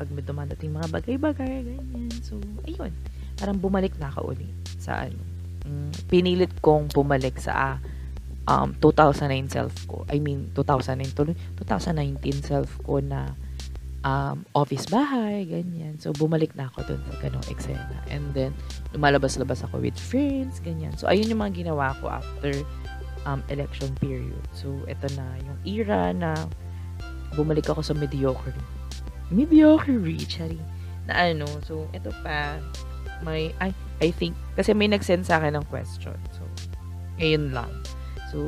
pag 0.00 0.08
may 0.16 0.24
dumadating 0.24 0.72
mga 0.72 0.88
bagay-bagay, 0.96 1.60
ganyan. 1.60 2.08
So, 2.24 2.40
ayun. 2.64 2.88
Parang 3.36 3.60
bumalik 3.60 3.92
na 4.00 4.08
ako 4.08 4.32
ulit 4.32 4.48
sa 4.80 5.04
ano. 5.04 5.20
Mm, 5.68 5.92
pinilit 6.08 6.52
kong 6.64 6.88
bumalik 6.88 7.36
sa 7.36 7.52
uh, 7.52 7.76
um, 8.50 8.74
2009 8.82 9.54
self 9.54 9.72
ko. 9.86 10.02
I 10.10 10.18
mean, 10.18 10.50
2009 10.58 11.14
tuloy. 11.14 11.38
2019 11.62 12.42
self 12.42 12.66
ko 12.82 12.98
na 12.98 13.38
um, 14.02 14.42
office 14.58 14.90
bahay, 14.90 15.46
ganyan. 15.46 16.02
So, 16.02 16.10
bumalik 16.10 16.58
na 16.58 16.66
ako 16.74 16.90
dun 16.90 17.00
sa 17.06 17.14
ganong 17.22 17.46
eksena. 17.46 18.02
And 18.10 18.34
then, 18.34 18.50
lumalabas-labas 18.90 19.62
ako 19.70 19.86
with 19.86 19.94
friends, 19.94 20.58
ganyan. 20.58 20.98
So, 20.98 21.06
ayun 21.06 21.30
yung 21.30 21.46
mga 21.46 21.62
ginawa 21.62 21.94
ko 22.02 22.10
after 22.10 22.50
um, 23.22 23.46
election 23.46 23.94
period. 24.02 24.42
So, 24.50 24.74
ito 24.90 25.06
na 25.14 25.38
yung 25.46 25.58
era 25.62 26.10
na 26.10 26.34
bumalik 27.38 27.70
ako 27.70 27.86
sa 27.86 27.94
mediocrity 27.94 28.80
mediocre 29.30 29.94
chari 30.26 30.58
na 31.06 31.30
ano 31.30 31.46
so 31.62 31.86
ito 31.94 32.10
pa 32.26 32.58
may 33.22 33.54
I, 33.62 33.70
I 34.02 34.10
think 34.10 34.34
kasi 34.58 34.74
may 34.74 34.90
nag-send 34.90 35.24
sa 35.24 35.38
akin 35.38 35.56
ng 35.56 35.66
question 35.70 36.18
so 36.34 36.42
ngayon 37.22 37.54
lang 37.54 37.70
so 38.30 38.38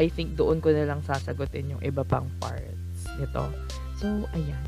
I 0.00 0.10
think 0.10 0.34
doon 0.34 0.58
ko 0.58 0.72
na 0.74 0.88
lang 0.88 1.04
sasagutin 1.04 1.70
yung 1.70 1.82
iba 1.84 2.02
pang 2.02 2.26
parts 2.40 3.06
nito 3.20 3.44
so 4.00 4.26
ayan 4.32 4.60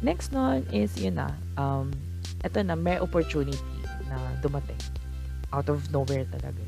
next 0.00 0.32
nun 0.32 0.64
is 0.72 0.96
yun 0.98 1.20
na 1.20 1.30
um 1.60 1.92
ito 2.44 2.58
na 2.64 2.74
may 2.74 2.98
opportunity 2.98 3.60
na 4.08 4.18
dumating 4.40 4.80
out 5.52 5.68
of 5.68 5.84
nowhere 5.92 6.26
talaga 6.32 6.60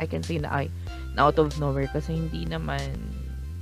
I 0.00 0.10
can 0.10 0.26
say 0.26 0.42
na 0.42 0.50
I 0.50 0.72
na 1.14 1.30
out 1.30 1.38
of 1.38 1.54
nowhere 1.62 1.86
kasi 1.86 2.18
hindi 2.18 2.48
naman 2.48 2.98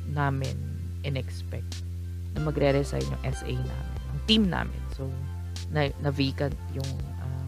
namin 0.08 0.56
in-expect 1.02 1.84
na 2.32 2.48
magre-resign 2.48 3.04
yung 3.04 3.22
SA 3.28 3.52
namin 3.52 3.92
team 4.26 4.48
namin. 4.48 4.78
So, 4.94 5.08
na, 5.72 5.88
na 6.02 6.10
vacant 6.12 6.54
yung 6.76 6.90
um, 7.22 7.46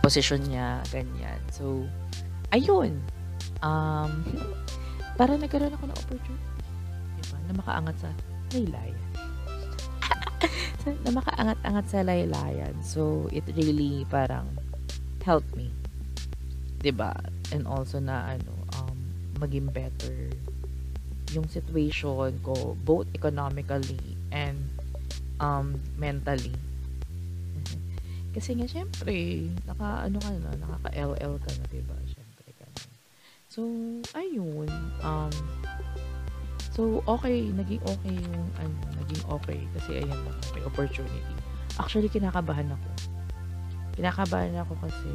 position 0.00 0.40
niya, 0.46 0.80
ganyan. 0.88 1.40
So, 1.52 1.84
ayun. 2.54 3.02
Um, 3.64 4.22
para 5.18 5.34
nagkaroon 5.34 5.74
ako 5.74 5.84
ng 5.90 5.98
opportunity. 5.98 6.50
Diba? 7.18 7.38
Na 7.50 7.54
makaangat 7.58 7.96
sa 7.98 8.08
laylayan. 8.54 9.02
na 11.04 11.10
makaangat-angat 11.10 11.86
sa 11.90 12.00
laylayan. 12.06 12.74
So, 12.86 13.26
it 13.34 13.44
really 13.58 14.06
parang 14.06 14.46
helped 15.26 15.50
me. 15.58 15.74
Diba? 16.78 17.12
And 17.50 17.66
also 17.66 17.98
na 17.98 18.38
ano, 18.38 18.54
um, 18.78 18.98
maging 19.42 19.74
better 19.74 20.30
yung 21.36 21.44
situation 21.44 22.32
ko 22.40 22.72
both 22.88 23.04
economically 23.12 24.00
and 24.32 24.56
um, 25.42 25.76
mentally. 26.00 26.54
Kasi 28.34 28.56
nga, 28.56 28.66
syempre, 28.70 29.48
naka, 29.66 30.08
ano 30.08 30.16
ka 30.22 30.30
na, 30.32 30.50
nakaka-LL 30.56 31.34
ka 31.42 31.50
na, 31.52 31.64
diba? 31.68 31.97
So, 33.58 33.66
ayun. 34.14 34.70
Um, 35.02 35.34
So, 36.78 37.02
okay, 37.10 37.50
naging 37.50 37.82
okay 37.82 38.14
yung 38.14 38.46
ano, 38.54 38.78
naging 39.02 39.22
okay 39.26 39.66
kasi 39.74 39.98
ayan 39.98 40.14
may 40.54 40.62
opportunity. 40.62 41.34
Actually, 41.74 42.06
kinakabahan 42.06 42.70
ako. 42.70 42.88
Kinakabahan 43.98 44.54
ako 44.62 44.78
kasi 44.86 45.10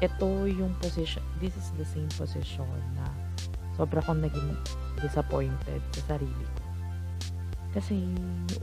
ito 0.00 0.28
yung 0.48 0.72
position, 0.80 1.20
this 1.36 1.52
is 1.52 1.68
the 1.76 1.84
same 1.84 2.08
position 2.16 2.64
na 2.96 3.04
sobra 3.76 4.00
akong 4.00 4.24
naging 4.24 4.56
disappointed 5.04 5.84
sa 5.92 6.16
sarili 6.16 6.44
ko. 6.56 6.64
Kasi, 7.76 8.00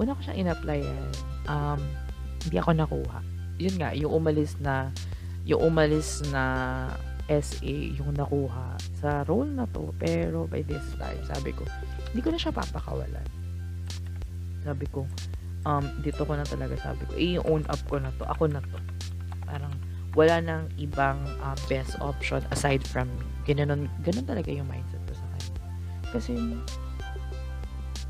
una 0.01 0.17
ko 0.17 0.19
siyang 0.25 0.41
in-applyan, 0.49 1.13
um, 1.45 1.77
hindi 2.49 2.57
ako 2.57 2.73
nakuha. 2.73 3.21
Yun 3.61 3.77
nga, 3.77 3.93
yung 3.93 4.09
umalis 4.17 4.57
na, 4.57 4.89
yung 5.45 5.61
umalis 5.61 6.25
na 6.33 6.41
SA 7.27 7.75
yung 7.99 8.15
nakuha 8.15 8.79
sa 8.99 9.27
role 9.27 9.51
na 9.51 9.67
to. 9.71 9.91
Pero 9.99 10.47
by 10.47 10.63
this 10.63 10.83
time, 10.95 11.19
sabi 11.27 11.51
ko, 11.51 11.67
hindi 12.11 12.21
ko 12.23 12.31
na 12.31 12.39
siya 12.39 12.55
papakawalan. 12.55 13.27
Sabi 14.63 14.87
ko, 14.91 15.03
um, 15.67 15.83
dito 15.99 16.23
ko 16.23 16.33
na 16.35 16.47
talaga 16.47 16.75
sabi 16.79 17.03
ko, 17.03 17.13
i-own 17.19 17.63
up 17.67 17.81
ko 17.91 17.99
na 17.99 18.11
to. 18.15 18.23
Ako 18.31 18.47
na 18.47 18.63
to. 18.63 18.79
Parang, 19.43 19.73
wala 20.15 20.39
nang 20.39 20.65
ibang 20.79 21.19
uh, 21.43 21.55
best 21.67 21.99
option 21.99 22.41
aside 22.49 22.81
from 22.81 23.11
me. 23.19 23.27
Ganun, 23.47 23.91
ganun 24.01 24.25
talaga 24.27 24.49
yung 24.51 24.67
mindset 24.67 25.03
ko 25.07 25.13
sa 25.13 25.27
kanya. 25.35 25.61
Kasi, 26.15 26.33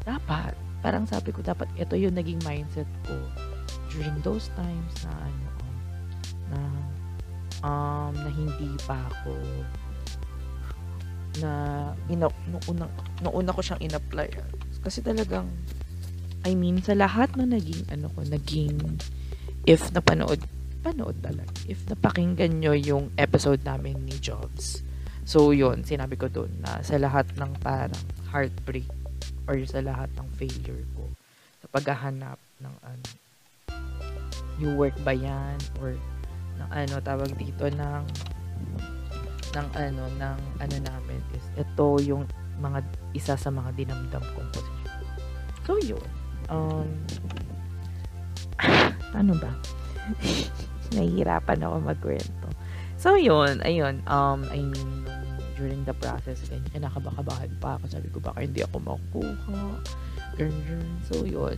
dapat, 0.06 0.54
parang 0.86 1.04
sabi 1.10 1.34
ko, 1.34 1.42
dapat 1.42 1.68
ito 1.76 1.98
yung 1.98 2.16
naging 2.16 2.40
mindset 2.46 2.88
ko 3.04 3.18
during 3.92 4.16
those 4.22 4.54
times 4.54 4.94
na 5.04 5.12
ano, 5.26 5.48
um, 5.58 5.76
na 6.54 6.60
um, 7.64 8.14
na 8.14 8.30
hindi 8.30 8.70
pa 8.86 8.98
ako 8.98 9.34
na 11.38 11.52
ina, 12.10 12.28
nung 12.50 12.64
una, 12.70 12.86
nung 13.22 13.36
una 13.38 13.54
ko 13.54 13.62
siyang 13.62 13.82
in-apply. 13.82 14.30
Kasi 14.82 15.06
talagang 15.06 15.50
I 16.48 16.56
mean 16.56 16.80
sa 16.80 16.96
lahat 16.96 17.34
na 17.36 17.44
naging 17.44 17.84
ano 17.92 18.08
ko 18.14 18.24
naging 18.24 18.80
if 19.68 19.92
napanood 19.92 20.40
panood 20.80 21.18
talaga. 21.20 21.52
If 21.68 21.84
napakinggan 21.92 22.64
nyo 22.64 22.74
yung 22.78 23.12
episode 23.20 23.62
namin 23.68 24.08
ni 24.08 24.16
Jobs. 24.22 24.82
So 25.28 25.52
yun 25.52 25.84
sinabi 25.84 26.16
ko 26.16 26.32
doon 26.32 26.64
na 26.64 26.80
sa 26.82 26.96
lahat 26.96 27.28
ng 27.36 27.52
parang 27.60 28.06
heartbreak 28.32 28.88
or 29.48 29.60
sa 29.68 29.84
lahat 29.84 30.08
ng 30.16 30.28
failure 30.40 30.84
ko 30.96 31.04
sa 31.60 31.68
paghahanap 31.72 32.40
ng 32.64 32.76
ano 32.84 33.06
new 34.58 34.74
work 34.80 34.96
ba 35.04 35.12
yan 35.12 35.60
or 35.84 35.94
ng 36.58 36.70
ano 36.70 36.96
tawag 37.02 37.32
dito 37.38 37.66
ng 37.70 38.04
ng 39.58 39.68
ano 39.74 40.04
ng 40.20 40.38
ano 40.62 40.76
namin 40.82 41.20
is 41.34 41.46
ito 41.58 41.88
yung 42.04 42.28
mga 42.58 42.82
isa 43.14 43.34
sa 43.38 43.50
mga 43.50 43.74
dinamdam 43.78 44.24
kong 44.34 44.50
posisyon. 44.54 45.06
So 45.66 45.78
yun. 45.82 46.10
Um 46.50 46.90
ano 49.20 49.34
ba? 49.38 49.52
Nahihirapan 50.96 51.64
ako 51.64 51.76
magkwento. 51.84 52.48
So 52.98 53.14
yun, 53.14 53.62
ayun, 53.62 54.02
um 54.10 54.46
I 54.50 54.62
mean 54.62 55.06
during 55.58 55.82
the 55.90 55.96
process, 55.98 56.38
ganyan, 56.46 56.70
kinakabakabahan 56.70 57.50
pa 57.58 57.82
ako. 57.82 57.90
Sabi 57.90 58.08
ko, 58.14 58.22
baka 58.22 58.46
hindi 58.46 58.62
ako 58.62 58.78
makukuha. 58.78 59.82
Ganyan. 60.38 60.86
So, 61.10 61.26
yun. 61.26 61.58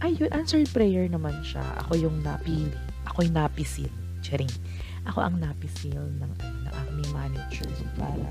Ayun, 0.00 0.30
answered 0.30 0.70
prayer 0.70 1.10
naman 1.10 1.34
siya. 1.42 1.66
Ako 1.82 1.98
yung 1.98 2.22
napili 2.22 2.70
ako 3.08 3.24
yung 3.24 3.36
napisil. 3.36 3.92
Charing. 4.24 4.50
Ako 5.04 5.20
ang 5.20 5.36
napisil 5.36 6.00
ng, 6.00 6.32
ano, 6.40 6.56
ng 6.64 6.74
aming 6.88 7.10
manager 7.12 7.68
para 8.00 8.24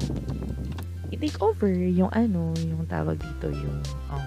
i-take 1.14 1.38
over 1.38 1.70
yung 1.70 2.10
ano, 2.10 2.50
yung 2.58 2.90
tawag 2.90 3.22
dito, 3.22 3.54
yung 3.54 3.80
um, 4.10 4.26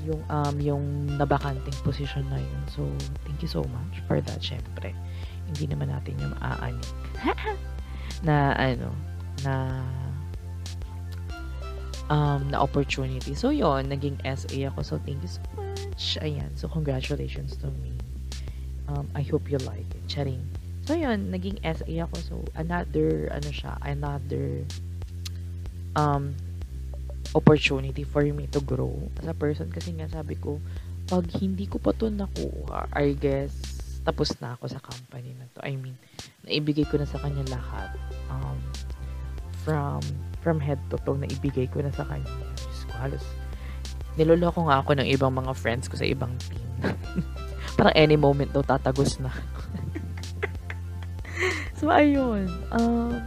yung 0.00 0.20
um 0.30 0.56
yung 0.62 0.84
nabakanting 1.18 1.74
position 1.82 2.22
na 2.30 2.38
yun. 2.38 2.62
So, 2.70 2.86
thank 3.26 3.42
you 3.42 3.50
so 3.50 3.66
much 3.66 3.98
for 4.06 4.22
that, 4.22 4.38
syempre. 4.38 4.94
Hindi 5.50 5.74
naman 5.74 5.90
natin 5.90 6.14
yung 6.22 6.32
maaanik. 6.38 6.90
na 8.26 8.54
ano, 8.54 8.94
na 9.42 9.82
um, 12.10 12.46
na 12.50 12.62
opportunity. 12.62 13.34
So, 13.34 13.50
yon 13.50 13.88
naging 13.88 14.22
SA 14.24 14.70
ako. 14.70 14.80
So, 14.86 14.94
thank 15.02 15.20
you 15.20 15.30
so. 15.30 15.59
Ayan. 16.20 16.50
So, 16.56 16.68
congratulations 16.68 17.56
to 17.60 17.68
me. 17.80 17.94
Um, 18.88 19.08
I 19.14 19.22
hope 19.22 19.50
you 19.50 19.58
like 19.62 19.86
it. 19.94 20.02
Charing. 20.08 20.42
So, 20.84 20.94
yun. 20.94 21.30
Naging 21.30 21.62
SA 21.62 21.86
ako. 21.86 22.16
So, 22.24 22.34
another, 22.56 23.30
ano 23.30 23.50
siya, 23.52 23.78
another 23.84 24.64
um, 25.94 26.34
opportunity 27.34 28.02
for 28.02 28.26
me 28.26 28.50
to 28.50 28.60
grow 28.60 28.92
as 29.22 29.26
a 29.28 29.36
person. 29.36 29.70
Kasi 29.70 29.94
nga, 29.94 30.10
sabi 30.10 30.34
ko, 30.34 30.58
pag 31.06 31.26
hindi 31.38 31.66
ko 31.66 31.78
pa 31.78 31.94
to 31.94 32.10
nakuha, 32.10 32.86
I 32.94 33.14
guess, 33.18 33.50
tapos 34.02 34.34
na 34.40 34.56
ako 34.56 34.70
sa 34.70 34.80
company 34.82 35.34
na 35.36 35.46
to. 35.54 35.60
I 35.62 35.76
mean, 35.76 35.98
naibigay 36.46 36.88
ko 36.88 36.98
na 36.98 37.06
sa 37.06 37.18
kanya 37.18 37.44
lahat. 37.50 37.94
Um, 38.30 38.58
from 39.60 40.00
from 40.40 40.56
head 40.56 40.80
to 40.88 40.96
toe, 41.04 41.20
naibigay 41.20 41.68
ko 41.68 41.84
na 41.84 41.92
sa 41.92 42.08
kanya. 42.08 42.30
Diyos 42.56 42.80
ko, 42.88 42.92
halos 42.96 43.24
niloloko 44.18 44.66
nga 44.66 44.82
ako 44.82 44.98
ng 44.98 45.06
ibang 45.10 45.30
mga 45.34 45.52
friends 45.54 45.86
ko 45.86 45.94
sa 45.94 46.06
ibang 46.06 46.32
team. 46.42 46.62
Parang 47.78 47.94
any 47.94 48.18
moment 48.18 48.50
daw 48.50 48.64
tatagos 48.64 49.22
na. 49.22 49.30
so, 51.78 51.88
ayun. 51.92 52.50
Um, 52.74 53.22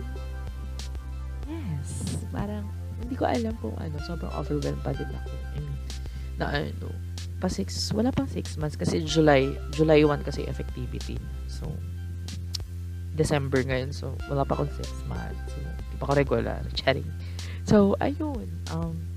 yes. 1.47 2.19
Parang, 2.34 2.67
hindi 2.99 3.15
ko 3.15 3.23
alam 3.27 3.53
kung 3.63 3.75
ano, 3.79 3.95
sobrang 4.03 4.34
overwhelmed 4.36 4.84
pa 4.84 4.91
din 4.91 5.09
ako. 5.09 5.31
I 5.31 5.59
mean, 5.59 5.75
na 6.38 6.45
ano, 6.49 6.88
pa 7.43 7.47
six, 7.51 7.91
wala 7.91 8.11
pang 8.11 8.27
six 8.27 8.55
months 8.55 8.79
kasi 8.79 9.03
July, 9.03 9.51
July 9.75 10.03
1 10.07 10.23
kasi 10.23 10.47
effectivity. 10.47 11.19
So, 11.51 11.67
December 13.13 13.61
ngayon. 13.61 13.93
So, 13.93 14.17
wala 14.27 14.43
pa 14.43 14.57
akong 14.57 14.73
six 14.73 14.89
months. 15.05 15.53
So, 15.53 15.57
di 15.61 15.95
pa 16.01 16.09
ako 16.09 16.13
regular. 16.17 16.61
Charing. 16.73 17.07
So, 17.63 17.93
ayun. 18.01 18.49
Um, 18.73 19.12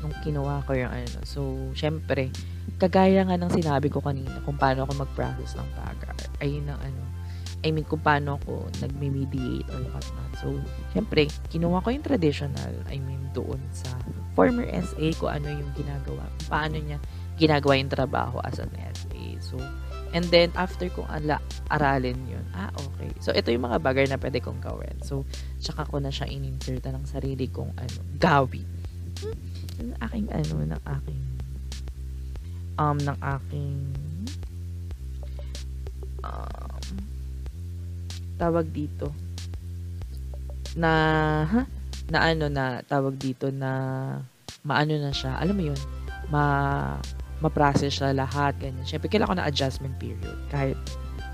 nung 0.00 0.14
kinuha 0.22 0.62
ko 0.64 0.72
yung 0.74 0.92
ano. 0.92 1.18
So, 1.26 1.72
syempre, 1.74 2.30
kagaya 2.78 3.26
nga 3.26 3.36
ng 3.38 3.50
sinabi 3.50 3.90
ko 3.90 3.98
kanina 3.98 4.38
kung 4.46 4.56
paano 4.56 4.86
ako 4.86 5.06
mag-process 5.06 5.58
ng 5.58 5.68
PAGA. 5.74 6.10
Ayun 6.44 6.70
ang 6.70 6.80
ano, 6.80 7.02
I 7.66 7.74
mean, 7.74 7.82
kung 7.82 7.98
paano 7.98 8.38
ako 8.38 8.70
nag-mediate 8.78 9.66
or 9.74 9.82
whatnot. 9.90 10.30
So, 10.38 10.54
syempre, 10.94 11.26
kinuha 11.50 11.82
ko 11.82 11.90
yung 11.90 12.06
traditional, 12.06 12.70
I 12.86 13.02
mean, 13.02 13.18
doon 13.34 13.58
sa 13.74 13.90
former 14.38 14.70
SA 14.70 15.10
ko 15.18 15.26
ano 15.26 15.50
yung 15.50 15.74
ginagawa, 15.74 16.30
paano 16.46 16.78
niya 16.78 17.02
ginagawa 17.34 17.74
yung 17.78 17.90
trabaho 17.90 18.38
as 18.46 18.62
an 18.62 18.70
SA. 18.94 19.22
So, 19.42 19.58
and 20.14 20.26
then, 20.30 20.54
after 20.54 20.86
kong 20.86 21.10
ala, 21.10 21.42
aralin 21.74 22.18
yun, 22.30 22.46
ah, 22.54 22.70
okay. 22.74 23.10
So, 23.18 23.34
ito 23.34 23.50
yung 23.50 23.66
mga 23.66 23.82
bagay 23.82 24.06
na 24.06 24.18
pwede 24.22 24.38
kong 24.38 24.62
gawin. 24.62 24.94
So, 25.02 25.26
tsaka 25.58 25.86
ko 25.90 25.98
na 25.98 26.14
siya 26.14 26.30
in-inserta 26.30 26.94
ng 26.94 27.06
sarili 27.10 27.50
kong 27.50 27.74
ano, 27.74 27.98
gawin. 28.22 28.77
Ng 29.78 29.96
aking 30.02 30.26
ano, 30.30 30.54
ng 30.74 30.82
aking 30.82 31.22
um, 32.78 32.98
ng 32.98 33.18
aking 33.18 33.76
um, 36.22 36.94
tawag 38.38 38.66
dito. 38.70 39.10
Na 40.78 40.92
ha? 41.44 41.62
na 42.08 42.24
ano 42.24 42.48
na 42.48 42.80
tawag 42.88 43.20
dito 43.20 43.52
na 43.52 43.70
maano 44.64 44.96
na 44.96 45.12
siya. 45.12 45.36
Alam 45.36 45.54
mo 45.56 45.64
yun? 45.72 45.80
Ma 46.32 46.44
ma-process 47.38 47.94
siya 47.94 48.16
lahat 48.16 48.58
ganyan. 48.58 48.82
Syempre 48.82 49.06
kailangan 49.12 49.36
ko 49.36 49.38
na 49.38 49.48
adjustment 49.48 49.94
period. 50.00 50.38
Kahit 50.50 50.78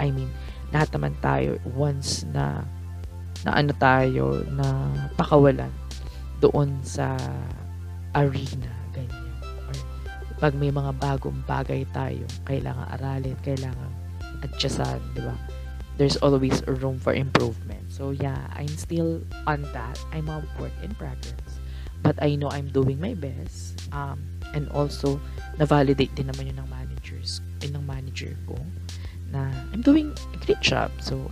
I 0.03 0.11
mean 0.11 0.29
lahat 0.75 0.91
naman 0.93 1.15
tayo 1.23 1.57
once 1.79 2.27
na 2.35 2.67
na 3.47 3.55
ano 3.55 3.73
tayo 3.79 4.43
na 4.53 4.91
pakawalan 5.15 5.71
doon 6.43 6.75
sa 6.83 7.15
arena, 8.15 8.73
ganyan. 8.95 9.29
Or 9.69 9.77
pag 10.39 10.55
may 10.55 10.71
mga 10.71 10.97
bagong 10.99 11.43
bagay 11.45 11.87
tayo, 11.91 12.25
kailangan 12.47 12.87
aralin, 12.99 13.37
kailangan 13.43 13.91
adjustan, 14.43 15.01
di 15.15 15.23
ba? 15.23 15.35
There's 15.95 16.19
always 16.19 16.59
room 16.67 16.99
for 16.99 17.15
improvement. 17.15 17.87
So 17.91 18.11
yeah, 18.11 18.51
I'm 18.55 18.71
still 18.75 19.23
on 19.47 19.63
that. 19.71 19.95
I'm 20.11 20.27
a 20.27 20.43
work 20.59 20.75
in 20.83 20.91
progress. 20.99 21.63
But 22.03 22.19
I 22.21 22.35
know 22.35 22.51
I'm 22.51 22.69
doing 22.69 22.99
my 22.99 23.15
best. 23.15 23.79
Um, 23.95 24.21
and 24.53 24.69
also, 24.75 25.23
na-validate 25.57 26.13
din 26.19 26.29
naman 26.29 26.51
yun 26.51 26.59
ng 26.61 26.69
managers, 26.69 27.41
eh, 27.63 27.71
ng 27.71 27.83
manager 27.87 28.35
ko 28.45 28.59
na 29.35 29.51
I'm 29.75 29.83
doing 29.83 30.15
a 30.35 30.39
great 30.43 30.61
job. 30.61 30.91
So, 31.03 31.31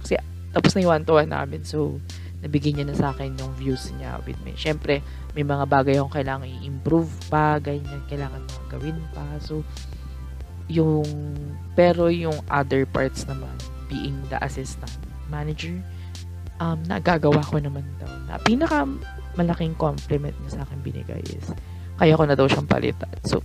kasi 0.00 0.20
tapos 0.54 0.76
na 0.76 0.86
yung 0.86 1.02
one-to-one 1.02 1.32
namin. 1.32 1.60
So, 1.66 1.98
nabigyan 2.44 2.84
niya 2.84 2.86
na 2.92 2.96
sa 2.96 3.08
akin 3.16 3.40
yung 3.40 3.56
views 3.56 3.88
niya 3.96 4.20
with 4.28 4.36
me. 4.44 4.52
Siyempre, 4.52 5.00
may 5.32 5.40
mga 5.40 5.64
bagay 5.64 5.96
akong 5.96 6.20
kailangan 6.20 6.44
i-improve 6.60 7.08
pa, 7.32 7.56
ganyan, 7.56 8.04
kailangan 8.04 8.44
mga 8.44 8.64
gawin 8.68 9.00
pa. 9.16 9.24
So, 9.40 9.64
yung, 10.68 11.08
pero 11.72 12.12
yung 12.12 12.36
other 12.52 12.84
parts 12.84 13.24
naman, 13.24 13.56
being 13.88 14.20
the 14.28 14.36
assistant 14.44 14.92
manager, 15.32 15.72
um, 16.60 16.84
nagagawa 16.84 17.40
ko 17.48 17.56
naman 17.56 17.88
daw. 17.96 18.12
Na 18.28 18.36
pinaka 18.44 18.84
malaking 19.40 19.72
compliment 19.80 20.36
niya 20.44 20.60
sa 20.60 20.68
akin 20.68 20.84
binigay 20.84 21.24
is, 21.32 21.48
kaya 21.96 22.12
ko 22.12 22.28
na 22.28 22.36
daw 22.36 22.44
siyang 22.44 22.68
palitan. 22.68 23.10
So, 23.24 23.40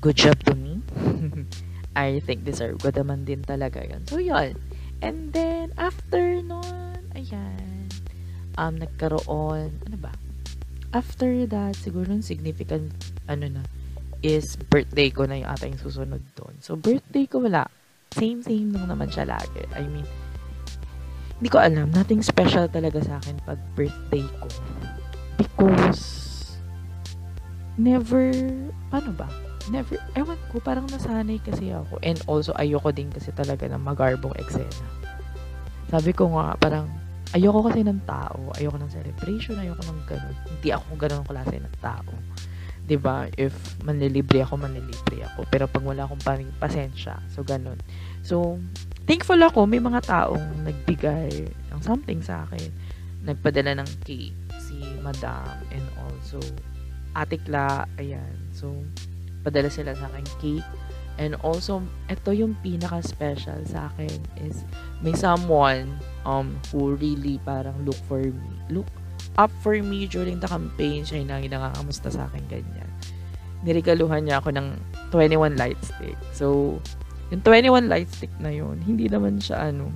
good 0.00 0.16
job 0.16 0.40
to 0.48 0.56
me. 0.56 0.80
I 1.92 2.24
think 2.24 2.48
deserve 2.48 2.80
ko 2.80 2.88
naman 2.88 3.28
din 3.28 3.44
talaga 3.44 3.84
yun. 3.84 4.00
So, 4.08 4.16
yun. 4.16 4.56
And 5.04 5.28
then, 5.36 5.76
after 5.76 6.40
nun, 6.40 6.89
ayan, 7.30 7.86
um, 8.58 8.74
nagkaroon, 8.74 9.70
ano 9.86 9.96
ba? 10.02 10.10
After 10.90 11.46
that, 11.46 11.78
siguro 11.78 12.10
yung 12.10 12.26
significant, 12.26 12.90
ano 13.30 13.46
na, 13.46 13.62
is 14.26 14.58
birthday 14.58 15.08
ko 15.08 15.24
na 15.24 15.38
yung 15.38 15.50
ating 15.54 15.78
susunod 15.78 16.20
doon. 16.34 16.54
So, 16.58 16.74
birthday 16.74 17.30
ko 17.30 17.40
wala. 17.46 17.70
Same-same 18.10 18.74
lang 18.74 18.90
naman 18.90 19.06
siya 19.08 19.30
lagi. 19.30 19.62
I 19.72 19.86
mean, 19.86 20.04
hindi 21.38 21.48
ko 21.48 21.62
alam. 21.62 21.94
Nothing 21.94 22.20
special 22.20 22.66
talaga 22.66 23.00
sa 23.00 23.22
akin 23.22 23.38
pag 23.46 23.62
birthday 23.78 24.26
ko. 24.42 24.48
Because, 25.38 26.02
never, 27.78 28.34
paano 28.90 29.14
ba? 29.14 29.30
Never, 29.70 29.96
ewan 30.18 30.36
ko, 30.50 30.58
parang 30.58 30.90
nasanay 30.90 31.38
kasi 31.40 31.70
ako. 31.70 32.02
And 32.02 32.18
also, 32.26 32.50
ayoko 32.58 32.90
din 32.90 33.08
kasi 33.14 33.30
talaga 33.30 33.70
ng 33.70 33.80
magarbong 33.80 34.34
eksena. 34.36 34.84
Sabi 35.88 36.10
ko 36.10 36.34
nga, 36.34 36.58
parang, 36.58 36.90
ayoko 37.34 37.70
kasi 37.70 37.86
ng 37.86 38.02
tao. 38.06 38.50
Ayoko 38.58 38.78
ng 38.80 38.90
celebration, 38.90 39.58
ayoko 39.58 39.82
ng 39.86 40.00
ganun. 40.06 40.36
Hindi 40.48 40.68
ako 40.74 40.88
ganun 40.98 41.24
klase 41.26 41.56
ng 41.58 41.76
tao. 41.78 42.12
'di 42.90 42.98
ba? 42.98 43.30
If 43.38 43.54
manlilibre 43.86 44.42
ako, 44.42 44.58
manlilibre 44.58 45.22
ako. 45.22 45.46
Pero 45.46 45.70
pag 45.70 45.86
wala 45.86 46.10
akong 46.10 46.18
paning 46.26 46.50
pasensya, 46.58 47.22
so 47.30 47.46
ganun. 47.46 47.78
So, 48.26 48.58
thankful 49.06 49.38
ako 49.38 49.70
may 49.70 49.78
mga 49.78 50.02
taong 50.10 50.66
nagbigay 50.66 51.54
ng 51.70 51.80
something 51.86 52.18
sa 52.18 52.42
akin. 52.50 52.66
Nagpadala 53.22 53.78
ng 53.78 53.90
cake 54.02 54.34
si 54.58 54.82
Madam 54.98 55.62
and 55.70 55.86
also 56.02 56.42
Ate 57.14 57.38
Kla, 57.42 57.86
ayan. 57.98 58.34
So, 58.50 58.74
padala 59.46 59.70
sila 59.70 59.94
sa 59.94 60.10
akin 60.10 60.26
cake. 60.42 60.70
And 61.20 61.38
also, 61.46 61.84
ito 62.10 62.34
yung 62.34 62.58
pinaka-special 62.64 63.66
sa 63.70 63.92
akin 63.92 64.18
is 64.40 64.66
may 65.04 65.12
someone 65.14 66.00
um 66.24 66.56
who 66.70 66.96
really 66.96 67.40
parang 67.42 67.76
look 67.84 67.98
for 68.08 68.20
me. 68.20 68.50
Look 68.68 68.88
up 69.38 69.52
for 69.62 69.76
me 69.80 70.06
during 70.08 70.40
the 70.40 70.48
campaign. 70.48 71.04
Siya 71.04 71.22
yung 71.22 71.30
nakakamusta 71.30 72.10
sa 72.10 72.26
akin, 72.28 72.42
ganyan. 72.50 72.90
Niregaluhan 73.64 74.24
niya 74.24 74.40
ako 74.40 74.56
ng 74.56 74.68
21 75.12 75.60
light 75.60 75.80
stick. 75.84 76.16
So, 76.32 76.78
yung 77.28 77.44
21 77.44 77.92
light 77.92 78.08
stick 78.08 78.32
na 78.40 78.50
yun, 78.50 78.80
hindi 78.82 79.06
naman 79.06 79.38
siya 79.38 79.70
ano, 79.70 79.92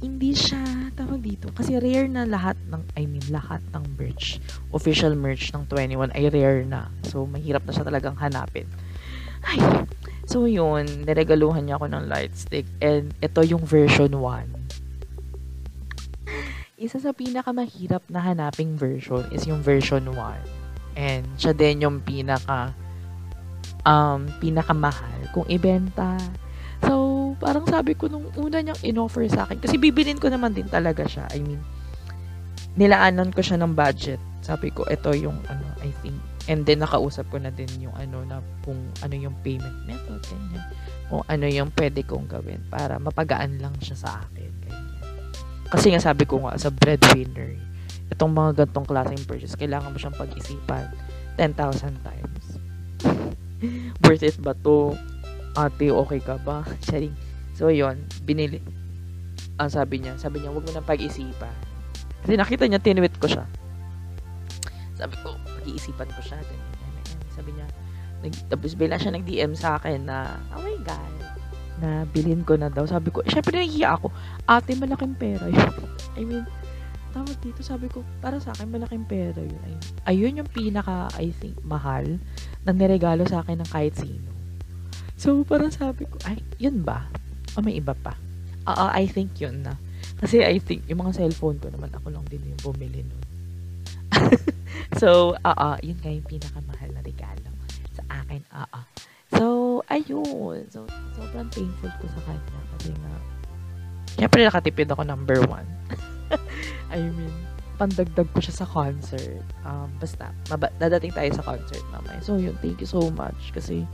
hindi 0.00 0.32
siya 0.32 0.94
tawag 0.96 1.20
dito. 1.20 1.52
Kasi 1.52 1.76
rare 1.76 2.08
na 2.08 2.24
lahat 2.24 2.56
ng, 2.72 2.82
I 2.96 3.04
mean, 3.04 3.24
lahat 3.28 3.60
ng 3.76 3.84
merch, 4.00 4.40
official 4.72 5.12
merch 5.12 5.52
ng 5.52 5.68
21 5.68 6.16
ay 6.16 6.32
rare 6.32 6.64
na. 6.64 6.88
So, 7.04 7.28
mahirap 7.28 7.68
na 7.68 7.72
siya 7.76 7.84
talagang 7.84 8.16
hanapin. 8.16 8.64
Ay, 9.44 9.60
so 10.24 10.48
yun, 10.48 10.88
niregaluhan 11.04 11.68
niya 11.68 11.76
ako 11.76 11.92
ng 11.92 12.04
light 12.08 12.32
stick. 12.32 12.64
And 12.80 13.12
ito 13.20 13.44
yung 13.44 13.64
version 13.64 14.16
1 14.16 14.59
isa 16.80 16.96
sa 16.96 17.12
pinakamahirap 17.12 18.08
na 18.08 18.24
hanaping 18.24 18.72
version 18.72 19.20
is 19.36 19.44
yung 19.44 19.60
version 19.60 20.08
1. 20.16 20.16
And 20.96 21.28
siya 21.36 21.52
din 21.52 21.84
yung 21.84 22.00
pinaka 22.00 22.72
um, 23.84 24.24
pinakamahal 24.40 25.28
kung 25.36 25.44
ibenta. 25.52 26.16
So, 26.80 27.36
parang 27.36 27.68
sabi 27.68 27.92
ko 27.92 28.08
nung 28.08 28.32
una 28.40 28.64
niyang 28.64 28.80
inoffer 28.80 29.28
sa 29.28 29.44
akin, 29.44 29.60
kasi 29.60 29.76
bibilin 29.76 30.16
ko 30.16 30.32
naman 30.32 30.56
din 30.56 30.64
talaga 30.72 31.04
siya. 31.04 31.28
I 31.36 31.44
mean, 31.44 31.60
nilaanan 32.80 33.36
ko 33.36 33.44
siya 33.44 33.60
ng 33.60 33.76
budget. 33.76 34.16
Sabi 34.40 34.72
ko, 34.72 34.88
ito 34.88 35.12
yung 35.12 35.36
ano, 35.52 35.66
I 35.84 35.92
think. 36.00 36.16
And 36.48 36.64
then, 36.64 36.80
nakausap 36.80 37.28
ko 37.28 37.36
na 37.36 37.52
din 37.52 37.68
yung 37.76 37.92
ano, 37.92 38.24
na 38.24 38.40
kung 38.64 38.80
ano 39.04 39.12
yung 39.12 39.36
payment 39.44 39.84
method, 39.84 40.24
ganyan. 40.24 40.64
Kung 41.12 41.28
ano 41.28 41.44
yung 41.44 41.68
pwede 41.76 42.00
kong 42.08 42.24
gawin 42.24 42.64
para 42.72 42.96
mapagaan 42.96 43.60
lang 43.60 43.76
siya 43.84 44.00
sa 44.00 44.24
akin. 44.24 44.39
Kasi 45.70 45.94
nga 45.94 46.02
sabi 46.02 46.26
ko 46.26 46.42
nga, 46.42 46.58
sa 46.58 46.68
breadwinner, 46.74 47.54
itong 48.10 48.34
mga 48.34 48.66
gantong 48.66 48.90
klaseng 48.90 49.22
purchase, 49.22 49.54
kailangan 49.54 49.94
mo 49.94 49.98
siyang 50.02 50.18
pag-isipan 50.18 50.90
10,000 51.38 51.94
times. 52.02 52.44
Worth 54.02 54.26
it 54.26 54.36
ba 54.42 54.52
to? 54.66 54.98
Ate, 55.54 55.94
okay 55.94 56.20
ka 56.20 56.36
ba? 56.42 56.66
Charing. 56.86 57.14
So, 57.54 57.70
yon 57.70 58.02
binili. 58.26 58.58
Ang 59.62 59.70
sabi 59.70 60.02
niya, 60.02 60.18
sabi 60.18 60.42
niya, 60.42 60.50
wag 60.50 60.66
mo 60.66 60.70
nang 60.74 60.86
pag-isipan. 60.86 61.54
Kasi 62.26 62.34
nakita 62.34 62.66
niya, 62.66 62.82
tinwit 62.82 63.14
ko 63.22 63.30
siya. 63.30 63.46
Sabi 64.98 65.14
ko, 65.22 65.38
pag-iisipan 65.38 66.08
ko 66.10 66.20
siya. 66.24 66.40
Sabi 67.32 67.54
niya, 67.54 67.66
nag, 68.20 68.32
tapos 68.50 68.74
bila 68.76 68.98
siya 68.98 69.14
nag-DM 69.14 69.54
sa 69.56 69.78
akin 69.78 70.08
na, 70.08 70.36
oh 70.52 70.60
my 70.60 70.76
God, 70.84 71.14
na 71.80 72.04
bilhin 72.04 72.44
ko 72.44 72.54
na 72.60 72.68
daw. 72.68 72.84
Sabi 72.84 73.08
ko, 73.10 73.24
eh, 73.24 73.30
syempre 73.32 73.56
nahihiya 73.56 73.96
ako. 73.96 74.12
Ate, 74.44 74.76
malaking 74.76 75.16
pera 75.16 75.48
yun. 75.48 75.72
I 76.20 76.22
mean, 76.22 76.44
tawag 77.10 77.36
dito, 77.42 77.64
sabi 77.64 77.90
ko, 77.90 78.06
para 78.22 78.38
sa 78.38 78.52
akin, 78.52 78.70
malaking 78.70 79.08
pera 79.08 79.40
yun. 79.40 79.60
Ayun, 79.64 79.82
ayun 80.06 80.38
yung 80.44 80.50
pinaka, 80.52 81.10
I 81.16 81.32
think, 81.32 81.58
mahal 81.64 82.06
na 82.62 82.70
niregalo 82.70 83.26
sa 83.26 83.42
akin 83.42 83.64
ng 83.64 83.70
kahit 83.72 83.96
sino. 83.96 84.30
So, 85.20 85.44
parang 85.44 85.72
sabi 85.72 86.06
ko, 86.06 86.16
ay, 86.24 86.40
yun 86.56 86.84
ba? 86.84 87.08
O 87.56 87.64
may 87.64 87.76
iba 87.76 87.92
pa? 87.92 88.16
Oo, 88.68 88.84
uh, 88.88 88.92
I 88.92 89.08
think 89.08 89.36
yun 89.40 89.64
na. 89.64 89.76
Kasi 90.20 90.44
I 90.44 90.60
think, 90.60 90.84
yung 90.88 91.00
mga 91.00 91.16
cellphone 91.16 91.56
ko 91.60 91.72
naman, 91.72 91.92
ako 91.92 92.12
lang 92.12 92.24
din 92.28 92.44
yung 92.44 92.60
bumili 92.60 93.04
nun. 93.04 93.24
so, 95.00 95.32
oo, 95.34 95.68
yun 95.80 95.98
nga 96.00 96.12
yung 96.12 96.28
pinakamahal 96.28 96.90
na 96.92 97.02
regalo 97.04 97.50
sa 97.96 98.02
akin. 98.22 98.42
Oo. 98.52 98.80
So, 99.80 99.88
ayun. 99.88 100.68
So, 100.68 100.84
sobrang 101.16 101.48
painful 101.48 101.88
ko 101.88 102.04
sa 102.12 102.20
kanya. 102.28 102.60
Kasi 102.76 102.92
nga, 102.92 103.12
syempre 104.20 104.44
nakatipid 104.44 104.92
ako 104.92 105.08
number 105.08 105.40
one. 105.48 105.64
I 106.92 107.00
mean, 107.00 107.32
pandagdag 107.80 108.28
ko 108.36 108.44
siya 108.44 108.60
sa 108.60 108.68
concert. 108.68 109.40
Um, 109.64 109.88
basta, 109.96 110.36
maba- 110.52 110.76
dadating 110.76 111.16
tayo 111.16 111.32
sa 111.32 111.40
concert 111.40 111.80
mamaya. 111.88 112.20
So, 112.20 112.36
yun, 112.36 112.60
thank 112.60 112.76
you 112.84 112.84
so 112.84 113.08
much. 113.08 113.56
Kasi, 113.56 113.88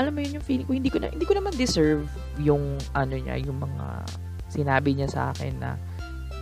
alam 0.00 0.16
mo 0.16 0.24
yun 0.24 0.40
yung 0.40 0.46
feeling 0.48 0.64
ko, 0.64 0.72
hindi 0.72 0.88
ko 0.88 0.96
na, 0.96 1.12
hindi 1.12 1.28
ko 1.28 1.36
naman 1.36 1.52
deserve 1.52 2.08
yung, 2.40 2.80
ano 2.96 3.20
niya, 3.20 3.36
yung 3.44 3.60
mga 3.60 4.08
sinabi 4.48 4.96
niya 4.96 5.12
sa 5.12 5.36
akin 5.36 5.60
na 5.60 5.76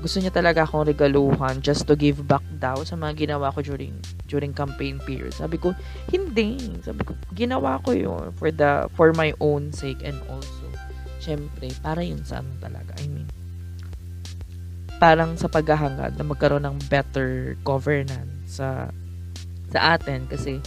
gusto 0.01 0.21
niya 0.21 0.33
talaga 0.33 0.69
akong 0.69 0.87
regaluhan 0.87 1.65
just 1.65 1.89
to 1.89 1.97
give 1.97 2.21
back 2.29 2.45
daw 2.61 2.77
sa 2.85 2.95
mga 2.95 3.27
ginawa 3.27 3.49
ko 3.53 3.65
during 3.65 3.97
during 4.29 4.53
campaign 4.53 5.01
period. 5.03 5.33
Sabi 5.33 5.57
ko, 5.57 5.73
hindi. 6.13 6.61
Sabi 6.85 7.03
ko, 7.03 7.17
ginawa 7.33 7.81
ko 7.81 7.97
yun 7.97 8.31
for 8.37 8.53
the 8.53 8.87
for 8.93 9.17
my 9.17 9.33
own 9.41 9.73
sake 9.73 10.05
and 10.05 10.17
also 10.29 10.69
syempre 11.19 11.73
para 11.81 12.05
yun 12.05 12.21
sa 12.23 12.45
ano 12.45 12.53
talaga. 12.61 12.93
I 13.01 13.07
mean, 13.09 13.29
parang 15.01 15.37
sa 15.41 15.49
paghahangad 15.49 16.17
na 16.17 16.25
magkaroon 16.25 16.65
ng 16.69 16.79
better 16.93 17.57
governance 17.65 18.61
sa 18.61 18.93
sa 19.73 19.99
atin 19.99 20.29
kasi 20.29 20.61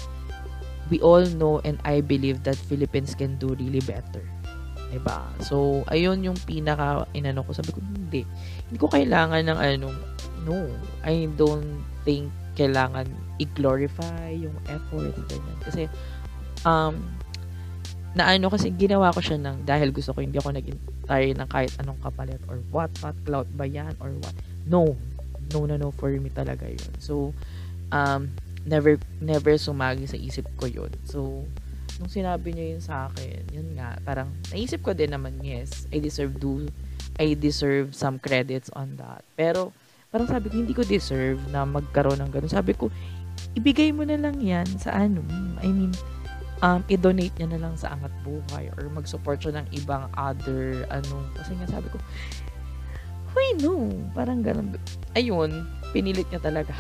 we 0.90 0.98
all 1.06 1.24
know 1.38 1.62
and 1.64 1.78
I 1.86 2.02
believe 2.02 2.42
that 2.50 2.58
Philippines 2.58 3.14
can 3.14 3.38
do 3.38 3.54
really 3.56 3.82
better. 3.86 4.26
Diba? 4.90 5.22
So, 5.46 5.86
ayun 5.94 6.26
yung 6.26 6.38
pinaka 6.50 7.06
inano 7.14 7.46
ko. 7.46 7.54
Sabi 7.54 7.70
ko, 7.70 7.80
hindi. 7.80 8.26
Hindi 8.70 8.78
ko 8.78 8.88
kailangan 8.88 9.42
ng 9.50 9.60
ano, 9.60 9.88
no. 10.46 10.70
I 11.02 11.26
don't 11.34 11.82
think 12.06 12.30
kailangan 12.54 13.10
i-glorify 13.42 14.36
yung 14.36 14.56
effort, 14.70 15.16
ganyan. 15.28 15.58
Kasi, 15.64 15.84
um, 16.64 16.96
na 18.18 18.30
ano 18.30 18.50
kasi 18.50 18.74
ginawa 18.74 19.14
ko 19.14 19.22
siya 19.22 19.38
ng 19.38 19.70
dahil 19.70 19.94
gusto 19.94 20.18
ko 20.18 20.20
hindi 20.26 20.42
ako 20.42 20.58
naging 20.58 20.80
tayo 21.06 21.26
ng 21.30 21.50
kahit 21.50 21.74
anong 21.78 22.00
kapalit 22.02 22.42
or 22.50 22.58
what, 22.74 22.90
what, 23.02 23.16
cloud 23.26 23.48
ba 23.54 23.66
yan 23.66 23.94
or 24.02 24.14
what. 24.22 24.36
No. 24.66 24.98
No, 25.50 25.66
no, 25.66 25.82
no, 25.82 25.90
for 25.90 26.14
me 26.14 26.30
talaga 26.30 26.70
yun. 26.70 26.94
So, 27.02 27.34
um, 27.90 28.30
never, 28.70 29.02
never 29.18 29.58
sumagi 29.58 30.06
sa 30.06 30.18
isip 30.18 30.46
ko 30.62 30.70
yun. 30.70 30.94
So, 31.10 31.46
nung 31.98 32.12
sinabi 32.12 32.54
niya 32.54 32.66
yun 32.78 32.84
sa 32.84 33.10
akin, 33.10 33.50
yun 33.50 33.74
nga, 33.74 33.98
parang 34.06 34.30
naisip 34.54 34.86
ko 34.86 34.94
din 34.94 35.10
naman, 35.10 35.42
yes, 35.42 35.90
I 35.90 35.98
deserve 35.98 36.38
do, 36.38 36.70
I 37.20 37.36
deserve 37.36 37.94
some 37.94 38.18
credits 38.18 38.72
on 38.74 38.96
that. 38.98 39.22
Pero, 39.36 39.76
parang 40.10 40.32
sabi 40.32 40.48
ko, 40.48 40.56
hindi 40.56 40.74
ko 40.74 40.88
deserve 40.88 41.38
na 41.52 41.68
magkaroon 41.68 42.24
ng 42.24 42.32
ganun. 42.32 42.50
Sabi 42.50 42.74
ko, 42.74 42.88
ibigay 43.54 43.92
mo 43.92 44.08
na 44.08 44.16
lang 44.16 44.40
yan 44.40 44.66
sa 44.80 44.96
ano, 44.96 45.22
I 45.60 45.68
mean, 45.68 45.92
um, 46.64 46.82
i-donate 46.88 47.36
niya 47.36 47.52
na 47.54 47.60
lang 47.60 47.76
sa 47.76 47.92
Angat 47.92 48.16
Buhay 48.24 48.72
or 48.80 48.88
mag-support 48.90 49.44
siya 49.44 49.60
ng 49.60 49.68
ibang 49.76 50.08
other, 50.16 50.88
ano, 50.88 51.28
kasi 51.36 51.54
nga 51.60 51.68
sabi 51.68 51.92
ko, 51.92 52.00
Huy, 53.30 53.54
no. 53.62 53.94
Parang 54.18 54.42
ganun. 54.42 54.74
Ayun, 55.14 55.70
pinilit 55.94 56.26
niya 56.34 56.42
talaga. 56.42 56.74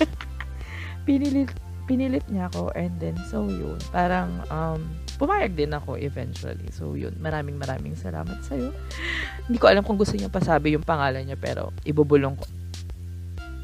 pinilit 1.04 1.52
pinilit 1.84 2.24
niya 2.32 2.48
ako 2.48 2.72
and 2.72 2.96
then 2.96 3.12
so 3.28 3.44
yun 3.44 3.76
parang 3.92 4.40
um 4.48 4.80
pumayag 5.16 5.54
din 5.54 5.70
ako 5.72 5.96
eventually. 5.98 6.68
So, 6.74 6.94
yun. 6.98 7.14
Maraming 7.18 7.58
maraming 7.58 7.94
salamat 7.94 8.42
sa'yo. 8.44 8.74
Hindi 9.46 9.58
ko 9.58 9.66
alam 9.70 9.86
kung 9.86 9.98
gusto 9.98 10.14
niya 10.18 10.30
pasabi 10.30 10.74
yung 10.74 10.86
pangalan 10.86 11.24
niya, 11.26 11.38
pero 11.38 11.70
ibubulong 11.86 12.34
ko. 12.38 12.46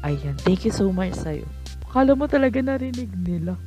Ayan. 0.01 0.35
Thank 0.41 0.65
you 0.65 0.73
so 0.73 0.89
much 0.89 1.13
sa'yo. 1.13 1.45
Akala 1.87 2.15
mo 2.15 2.25
talaga 2.25 2.63
narinig 2.63 3.11
nila. 3.19 3.59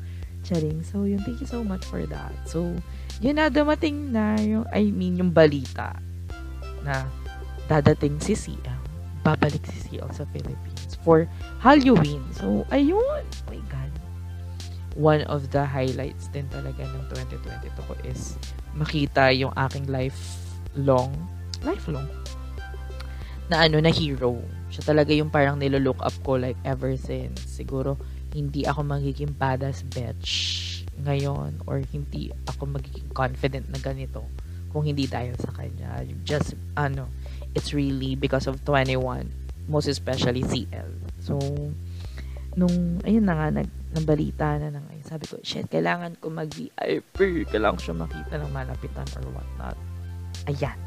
Charing. 0.45 0.85
So, 0.85 1.09
yun. 1.09 1.21
Thank 1.25 1.41
you 1.41 1.49
so 1.49 1.65
much 1.65 1.85
for 1.89 2.05
that. 2.09 2.33
So, 2.45 2.77
yun 3.25 3.41
na, 3.41 3.49
dumating 3.49 4.13
na 4.13 4.37
yung, 4.41 4.69
I 4.73 4.93
mean, 4.93 5.17
yung 5.17 5.33
balita 5.33 5.97
na 6.85 7.09
dadating 7.69 8.21
si 8.21 8.37
CL. 8.37 8.81
Babalik 9.25 9.65
si 9.65 9.79
CL 9.89 10.13
sa 10.13 10.29
Philippines 10.37 11.01
for 11.01 11.25
Halloween. 11.65 12.21
So, 12.37 12.69
ayun. 12.69 13.25
My. 13.49 13.64
One 14.95 15.27
of 15.27 15.51
the 15.51 15.67
highlights 15.67 16.31
din 16.31 16.47
talaga 16.51 16.87
ng 16.87 17.05
2022 17.11 17.89
ko 17.91 17.93
is 18.07 18.39
makita 18.79 19.35
yung 19.35 19.51
aking 19.59 19.91
lifelong, 19.91 21.11
lifelong, 21.67 22.07
na 23.51 23.67
ano, 23.67 23.83
na 23.83 23.91
hero. 23.91 24.39
Siya 24.71 24.95
talaga 24.95 25.13
yung 25.13 25.29
parang 25.29 25.59
nilolook 25.59 26.01
up 26.01 26.15
ko 26.23 26.39
like 26.39 26.59
ever 26.63 26.95
since. 26.97 27.43
Siguro, 27.45 27.99
hindi 28.35 28.67
ako 28.67 28.83
magiging 28.83 29.35
badass 29.35 29.87
bitch 29.87 30.63
ngayon 31.03 31.59
or 31.67 31.83
hindi 31.91 32.31
ako 32.47 32.71
magiging 32.79 33.11
confident 33.11 33.67
na 33.71 33.79
ganito 33.83 34.27
kung 34.75 34.83
hindi 34.83 35.07
dahil 35.07 35.39
sa 35.39 35.55
kanya. 35.55 36.03
Just, 36.27 36.59
ano, 36.75 37.07
it's 37.55 37.71
really 37.71 38.19
because 38.19 38.51
of 38.51 38.59
21, 38.67 39.31
most 39.71 39.87
especially 39.87 40.43
CL. 40.43 40.91
So, 41.23 41.39
nung, 42.59 42.99
ayun 43.07 43.27
na 43.27 43.39
nga, 43.39 43.49
nag, 43.63 43.71
nabalita 43.95 44.59
na 44.59 44.75
nang 44.75 44.87
ayun. 44.91 45.07
Sabi 45.07 45.25
ko, 45.31 45.39
shit, 45.41 45.71
kailangan 45.71 46.19
ko 46.19 46.29
mag-VIP. 46.29 47.47
Kailangan 47.47 47.79
ko 47.79 47.83
siya 47.91 47.97
makita 47.97 48.35
ng 48.43 48.51
malapitan 48.51 49.07
or 49.23 49.25
whatnot. 49.31 49.79
Ayan. 50.51 50.79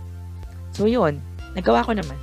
So, 0.75 0.85
yun. 0.85 1.23
Nagawa 1.55 1.87
ko 1.87 1.95
naman. 1.95 2.19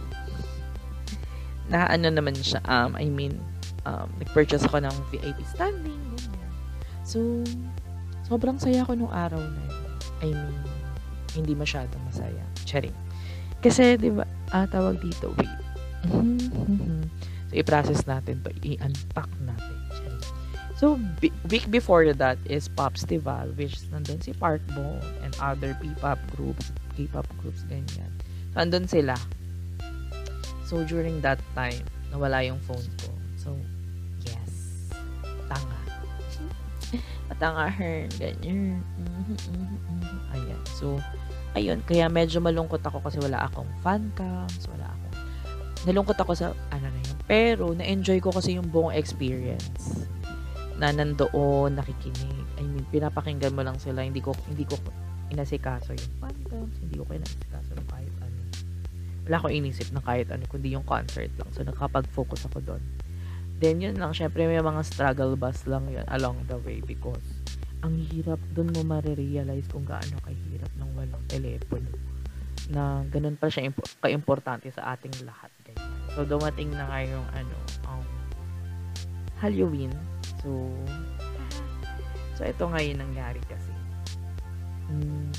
Na 1.73 1.89
ano 1.89 2.13
naman 2.13 2.37
siya, 2.37 2.61
um, 2.69 2.93
I 3.01 3.09
mean, 3.09 3.41
um, 3.89 4.13
nag-purchase 4.21 4.69
ako 4.69 4.85
ng 4.85 4.97
VIP 5.09 5.41
standing, 5.49 5.97
ganyan. 6.13 6.53
So, 7.01 7.41
sobrang 8.29 8.61
saya 8.61 8.85
ko 8.85 8.93
nung 8.93 9.11
araw 9.11 9.41
na 9.41 9.63
yun. 9.65 9.85
I 10.21 10.29
mean, 10.37 10.61
hindi 11.33 11.57
masyadong 11.57 12.05
masaya. 12.05 12.45
Charing. 12.69 12.95
Kasi, 13.65 13.97
di 13.97 14.13
ba, 14.13 14.29
ah, 14.53 14.69
tawag 14.69 15.01
dito, 15.01 15.33
wait. 15.41 15.57
so, 17.49 17.57
i-process 17.57 18.05
natin 18.05 18.45
to. 18.45 18.53
I-unpack 18.61 19.33
natin. 19.41 19.74
So, 20.85 21.01
b- 21.17 21.33
week 21.49 21.73
before 21.73 22.05
that 22.13 22.37
is 22.45 22.69
Popstival, 22.69 23.57
which 23.57 23.81
nandun 23.89 24.21
si 24.21 24.37
Parkball 24.37 25.01
and 25.25 25.33
other 25.41 25.73
P-pop 25.81 26.21
groups, 26.37 26.77
K-pop 26.93 27.25
groups, 27.41 27.65
ganyan. 27.73 28.13
So, 28.53 28.61
andun 28.61 28.85
sila. 28.85 29.17
So, 30.69 30.85
during 30.85 31.25
that 31.25 31.41
time, 31.57 31.81
nawala 32.13 32.45
yung 32.45 32.61
phone 32.69 32.85
ko. 33.01 33.09
So, 33.41 33.57
yes. 34.29 34.93
Tanga. 35.49 35.81
Matanga 37.33 37.73
her. 37.73 38.05
Ganyan. 38.21 38.85
Ayan. 40.37 40.61
So, 40.77 41.01
ayun. 41.57 41.81
Kaya 41.89 42.13
medyo 42.13 42.45
malungkot 42.45 42.85
ako 42.85 43.01
kasi 43.01 43.17
wala 43.25 43.49
akong 43.49 43.73
fan 43.81 44.13
cams. 44.13 44.69
Wala 44.69 44.93
akong... 44.93 45.17
Nalungkot 45.89 46.21
ako 46.21 46.37
sa 46.37 46.53
ano 46.69 46.93
na 46.93 47.01
yun. 47.09 47.19
Pero, 47.25 47.73
na-enjoy 47.73 48.21
ko 48.21 48.29
kasi 48.37 48.61
yung 48.61 48.69
buong 48.69 48.93
experience. 48.93 50.05
Na 50.79 50.91
nandoon, 50.91 51.79
nakikinig. 51.79 52.47
I 52.59 52.63
mean, 52.67 52.87
pinapakinggan 52.91 53.55
mo 53.55 53.63
lang 53.63 53.79
sila. 53.79 54.03
Hindi 54.03 54.19
ko, 54.19 54.35
hindi 54.51 54.67
ko 54.67 54.79
inasikaso 55.31 55.95
yung 55.95 56.13
fan 56.19 56.37
cams. 56.51 56.77
Hindi 56.83 56.95
ko 56.99 57.07
inasikaso 57.11 57.71
ng 57.79 57.89
kahit 57.89 58.15
ano. 58.21 58.39
Wala 59.25 59.37
akong 59.41 59.55
inisip 59.57 59.89
na 59.95 60.03
kahit 60.05 60.29
ano, 60.29 60.45
kundi 60.51 60.75
yung 60.75 60.85
concert 60.85 61.31
lang. 61.41 61.49
So, 61.55 61.65
nakapag-focus 61.65 62.51
ako 62.53 62.59
doon. 62.63 62.83
Then, 63.63 63.81
yun 63.81 63.97
lang. 63.97 64.13
Syempre, 64.13 64.45
may 64.45 64.61
mga 64.61 64.83
struggle 64.85 65.39
bus 65.39 65.65
lang 65.65 65.87
yun 65.89 66.05
along 66.11 66.43
the 66.51 66.59
way 66.61 66.83
because 66.83 67.23
ang 67.85 68.01
hirap 68.11 68.41
doon 68.57 68.73
mo 68.73 68.97
marirealize 68.97 69.69
kung 69.69 69.85
gaano 69.85 70.17
kahirap 70.25 70.73
ng 70.81 70.91
walang 70.97 71.25
telepono 71.29 71.93
na 72.73 73.05
ganun 73.13 73.37
pa 73.37 73.53
siya 73.53 73.69
impo- 73.69 73.85
ka-importante 74.01 74.73
sa 74.73 74.97
ating 74.97 75.13
lahat. 75.29 75.53
Ganyan. 75.69 75.93
So, 76.17 76.25
dumating 76.25 76.73
na 76.73 76.89
nga 76.89 77.05
yung 77.05 77.27
ano, 77.37 77.57
um, 77.85 78.07
Halloween. 79.37 79.93
So, 80.45 80.51
so 82.37 82.41
ito 82.45 82.65
nga 82.69 82.79
yung 82.85 83.01
nangyari 83.01 83.41
kasi. 83.49 83.73
Mm, 84.93 85.33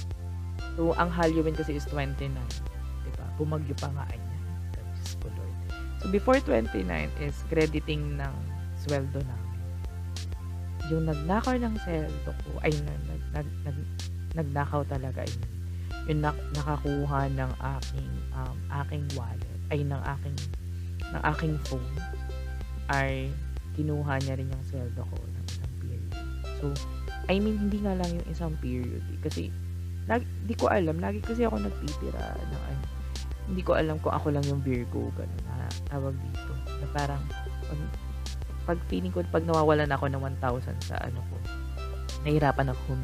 so, 0.73 0.97
ang 0.97 1.13
Halloween 1.13 1.53
kasi 1.53 1.77
is 1.77 1.85
29. 1.93 2.33
Diba? 3.05 3.25
Bumagyo 3.37 3.77
pa 3.77 3.93
nga 3.93 4.09
niya. 4.09 4.37
Diyos 4.73 5.13
ko 5.21 5.29
Lord. 5.29 5.55
So, 6.01 6.09
before 6.09 6.41
29 6.41 6.81
is 7.21 7.37
crediting 7.53 8.17
ng 8.17 8.33
sweldo 8.81 9.21
namin. 9.21 9.53
Yung 10.89 11.05
nagnakaw 11.05 11.61
ng 11.61 11.77
sweldo 11.85 12.29
ko, 12.33 12.49
ay 12.65 12.73
nag, 12.73 13.01
nag, 13.05 13.21
nag, 13.33 13.47
nag, 13.65 13.77
nagnakaw 14.33 14.81
talaga 14.89 15.21
yun. 15.21 15.45
Yung 16.09 16.21
nak, 16.21 16.37
nakakuha 16.53 17.29
ng 17.33 17.51
aking 17.77 18.11
um, 18.33 18.57
aking 18.85 19.05
wallet, 19.17 19.57
ay 19.73 19.81
ng 19.81 20.01
aking 20.17 20.37
ng 21.09 21.21
aking 21.33 21.55
phone, 21.65 21.93
ay 22.93 23.29
kinuha 23.75 24.13
niya 24.23 24.39
rin 24.39 24.47
yung 24.49 24.65
sweldo 24.65 25.01
ko 25.03 25.15
ng 25.19 25.45
isang 25.45 25.73
period. 25.79 26.11
So, 26.59 26.65
I 27.27 27.35
mean, 27.37 27.57
hindi 27.59 27.77
nga 27.83 27.93
lang 27.95 28.09
yung 28.15 28.27
isang 28.31 28.53
period. 28.63 29.03
Eh, 29.11 29.19
kasi, 29.21 29.51
lagi, 30.07 30.25
di 30.47 30.55
ko 30.55 30.71
alam, 30.71 30.97
lagi 30.97 31.19
kasi 31.19 31.43
ako 31.43 31.59
nagtitira 31.59 32.35
ng 32.39 32.63
ano, 32.71 32.83
hindi 33.45 33.61
ko 33.61 33.77
alam 33.77 34.01
kung 34.01 34.13
ako 34.15 34.33
lang 34.33 34.45
yung 34.49 34.61
Virgo, 34.65 35.13
gano'n, 35.13 35.43
na 35.45 35.69
tawag 35.91 36.17
dito. 36.17 36.53
Na 36.81 36.87
parang, 36.95 37.21
pag, 37.69 37.79
pag 38.65 38.79
feeling 38.89 39.13
ko, 39.13 39.21
pag 39.29 39.45
nawawalan 39.45 39.91
ako 39.93 40.09
ng 40.09 40.21
1,000 40.41 40.81
sa 40.81 40.97
ano 41.05 41.21
ko, 41.29 41.35
nahirapan 42.25 42.73
ako 42.73 42.97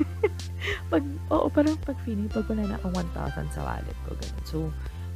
pag, 0.92 1.04
oo, 1.28 1.46
parang 1.52 1.76
pag 1.84 1.98
feeling, 2.04 2.28
pag 2.32 2.48
wala 2.48 2.64
na 2.64 2.76
akong 2.80 2.96
1,000 2.96 3.54
sa 3.54 3.60
wallet 3.60 3.98
ko, 4.08 4.16
gano'n. 4.16 4.44
So, 4.48 4.58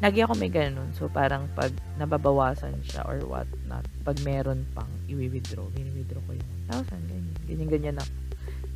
lagi 0.03 0.19
ako 0.25 0.35
may 0.35 0.51
ganun. 0.51 0.91
So, 0.99 1.07
parang 1.07 1.47
pag 1.55 1.71
nababawasan 2.01 2.83
siya 2.83 3.07
or 3.07 3.23
what 3.27 3.47
not, 3.71 3.87
pag 4.03 4.19
meron 4.27 4.67
pang 4.75 4.91
i-withdraw, 5.07 5.67
i-withdraw 5.77 6.23
ko 6.27 6.33
yung 6.35 6.51
1,000, 6.71 6.99
ganyan, 7.07 7.35
ganyan, 7.47 7.69
ganyan 7.71 7.97
na. 8.03 8.07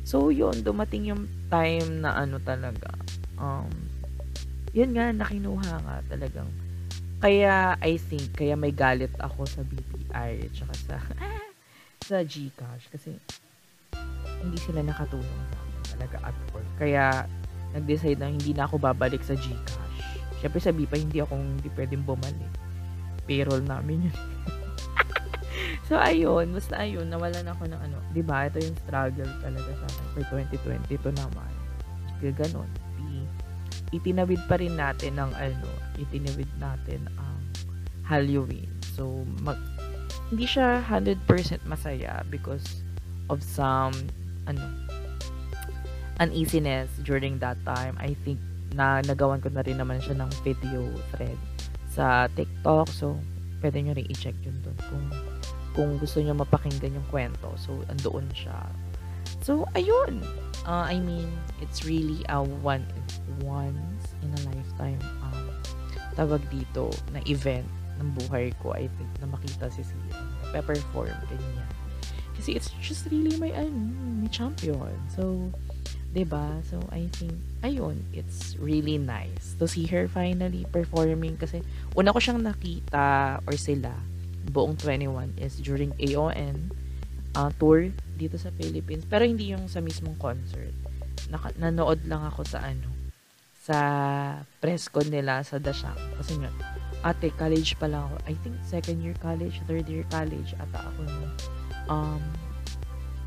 So, 0.07 0.31
yun, 0.31 0.63
dumating 0.63 1.11
yung 1.11 1.27
time 1.51 2.01
na 2.01 2.15
ano 2.15 2.39
talaga, 2.39 2.95
um, 3.35 3.69
yun 4.71 4.95
nga, 4.95 5.11
nakinuha 5.11 5.73
nga 5.81 5.97
talagang. 6.07 6.49
Kaya, 7.19 7.75
I 7.83 7.99
think, 7.99 8.31
kaya 8.31 8.55
may 8.55 8.71
galit 8.71 9.11
ako 9.19 9.43
sa 9.43 9.61
BPI 9.65 10.47
at 10.47 10.53
saka 10.55 10.75
sa, 10.87 10.97
sa 12.09 12.17
Gcash 12.23 12.87
kasi 12.89 13.11
hindi 14.39 14.57
sila 14.63 14.79
nakatulong 14.79 15.41
sa 15.51 15.57
akin 15.59 15.83
talaga 15.93 16.17
at 16.31 16.37
all. 16.55 16.67
Kaya, 16.79 17.05
nag-decide 17.75 18.17
na 18.23 18.31
hindi 18.31 18.55
na 18.55 18.65
ako 18.65 18.79
babalik 18.79 19.19
sa 19.21 19.35
Gcash. 19.35 19.88
Siyempre 20.39 20.59
sa 20.63 20.71
BPI, 20.71 21.11
hindi 21.11 21.19
ako 21.19 21.33
hindi 21.35 21.69
pwedeng 21.75 22.03
bumalik. 22.07 22.51
Payroll 23.27 23.63
namin 23.63 24.09
yun. 24.09 24.17
so, 25.87 25.99
ayun. 25.99 26.55
Basta 26.55 26.79
ayun, 26.79 27.07
nawalan 27.11 27.45
ako 27.45 27.67
ng 27.67 27.81
ano. 27.83 27.97
ba 27.99 28.11
diba, 28.15 28.37
ito 28.47 28.57
yung 28.63 28.77
struggle 28.87 29.31
talaga 29.43 29.71
sa 29.75 29.85
akin 29.85 30.05
for 30.15 30.23
2022 30.95 31.19
naman. 31.19 31.51
Gaganon 32.23 32.71
itinawid 33.89 34.41
pa 34.45 34.61
rin 34.61 34.77
natin 34.77 35.17
ng 35.17 35.31
ano, 35.33 35.69
itinawid 35.97 36.49
natin 36.61 37.01
ang 37.17 37.41
Halloween. 38.05 38.69
So, 38.93 39.25
mag, 39.41 39.57
hindi 40.29 40.45
siya 40.45 40.81
100% 40.85 41.25
masaya 41.65 42.21
because 42.29 42.85
of 43.29 43.41
some 43.41 43.93
ano 44.45 44.61
uneasiness 46.21 46.89
during 47.01 47.41
that 47.41 47.57
time. 47.65 47.97
I 47.97 48.13
think 48.25 48.37
na 48.73 49.01
nagawan 49.05 49.41
ko 49.41 49.49
na 49.49 49.65
rin 49.65 49.81
naman 49.81 50.01
siya 50.01 50.19
ng 50.19 50.31
video 50.45 50.85
thread 51.13 51.37
sa 51.89 52.29
TikTok. 52.33 52.89
So, 52.91 53.17
pwede 53.63 53.81
nyo 53.81 53.93
rin 53.97 54.07
i-check 54.07 54.37
yun 54.45 54.57
doon 54.61 54.77
kung 54.89 55.05
kung 55.73 55.89
gusto 56.01 56.19
nyo 56.19 56.33
mapakinggan 56.37 56.97
yung 56.97 57.07
kwento. 57.09 57.53
So, 57.57 57.81
andoon 57.89 58.29
siya. 58.33 58.69
So, 59.41 59.65
ayun. 59.77 60.21
Uh, 60.67 60.85
I 60.85 60.99
mean, 60.99 61.31
it's 61.63 61.87
really 61.87 62.21
a 62.27 62.43
one 62.43 62.83
once 63.41 64.13
in 64.21 64.29
a 64.33 64.41
lifetime 64.51 64.99
um, 65.23 65.47
tawag 66.19 66.43
dito 66.51 66.91
na 67.15 67.23
event 67.29 67.67
ng 67.99 68.11
buhay 68.15 68.51
ko 68.63 68.75
I 68.75 68.87
think 68.99 69.11
na 69.23 69.27
makita 69.31 69.71
si 69.71 69.83
Sia 69.83 70.19
pe-perform 70.51 71.15
ganyan 71.27 71.67
kasi 72.39 72.55
it's 72.55 72.71
just 72.79 73.07
really 73.11 73.35
my 73.35 73.51
ano 73.51 73.75
my 74.23 74.29
champion 74.31 74.95
so 75.11 75.51
'di 76.09 76.25
ba 76.25 76.57
so 76.65 76.81
I 76.89 77.05
think 77.13 77.37
ayun 77.61 78.01
it's 78.15 78.57
really 78.57 78.97
nice 78.97 79.53
to 79.61 79.69
see 79.69 79.85
her 79.93 80.09
finally 80.09 80.65
performing 80.73 81.37
kasi 81.37 81.61
una 81.93 82.09
ko 82.13 82.17
siyang 82.17 82.41
nakita 82.41 83.39
or 83.45 83.53
sila 83.53 83.93
buong 84.49 84.73
21 84.81 85.37
is 85.37 85.61
during 85.61 85.93
AON 86.01 86.73
uh, 87.37 87.53
tour 87.61 87.93
dito 88.17 88.41
sa 88.41 88.49
Philippines 88.57 89.05
pero 89.05 89.21
hindi 89.21 89.53
yung 89.53 89.69
sa 89.69 89.79
mismong 89.83 90.17
concert 90.17 90.73
naka, 91.29 91.53
nanood 91.55 92.01
lang 92.09 92.25
ako 92.25 92.41
sa 92.43 92.65
ano, 92.65 92.89
sa 93.59 93.77
press 94.63 94.89
con 94.89 95.05
nila 95.07 95.45
sa 95.45 95.61
Dashang. 95.61 95.95
Kasi 96.17 96.41
nga, 96.41 96.49
ate, 97.05 97.29
college 97.37 97.77
pa 97.77 97.85
lang 97.85 98.09
ako. 98.09 98.15
I 98.25 98.33
think 98.41 98.55
second 98.65 98.99
year 99.05 99.15
college, 99.21 99.61
third 99.69 99.85
year 99.85 100.03
college, 100.09 100.57
ata 100.57 100.79
ako. 100.89 101.01
Um, 101.87 102.21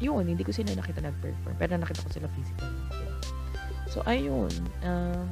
yun, 0.03 0.27
hindi 0.27 0.43
ko 0.43 0.51
sila 0.51 0.75
nakita 0.75 0.99
nag-perform. 0.99 1.55
Pero 1.55 1.79
nakita 1.79 2.03
ko 2.03 2.11
sila 2.11 2.27
physically. 2.35 2.75
So, 3.93 4.03
ayun. 4.09 4.51
Um, 4.83 5.29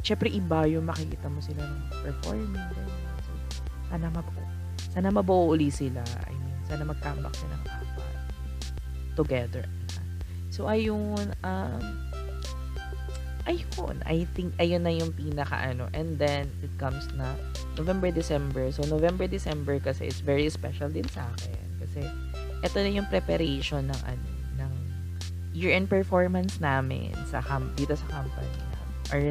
syempre, 0.00 0.32
iba 0.32 0.64
yung 0.64 0.88
makikita 0.88 1.28
mo 1.28 1.44
sila 1.44 1.66
ng 1.66 1.82
performing. 2.00 2.56
So, 3.20 3.32
sana 3.92 4.06
mabuo. 4.08 4.44
Sana 4.94 5.08
mabuo 5.12 5.52
uli 5.52 5.68
sila. 5.68 6.00
I 6.24 6.32
mean, 6.32 6.56
sana 6.64 6.86
mag-comeback 6.88 7.34
sila 7.36 7.54
ng 7.58 7.64
apat. 7.68 8.08
Together. 9.18 9.64
So, 10.48 10.70
ayun. 10.70 11.34
Um, 11.44 11.82
ayun. 13.50 13.98
I 14.08 14.24
think, 14.32 14.54
ayun 14.62 14.86
na 14.86 14.94
yung 14.94 15.10
pinaka 15.12 15.58
ano. 15.58 15.90
And 15.90 16.16
then, 16.22 16.48
it 16.62 16.70
comes 16.78 17.10
na 17.18 17.34
November, 17.74 18.14
December. 18.14 18.70
So, 18.70 18.86
November, 18.86 19.26
December 19.26 19.82
kasi 19.82 20.06
it's 20.06 20.22
very 20.22 20.46
special 20.48 20.86
din 20.86 21.08
sa 21.10 21.26
akin. 21.34 21.58
Kasi, 21.82 22.00
ito 22.62 22.76
na 22.78 22.90
yung 22.90 23.08
preparation 23.10 23.90
ng 23.90 24.00
ano, 24.06 24.28
ng 24.62 24.72
year-end 25.52 25.90
performance 25.90 26.62
namin 26.62 27.12
sa 27.28 27.42
dito 27.76 27.92
sa 27.98 28.06
company 28.08 28.48
na, 28.70 28.78
or 29.12 29.22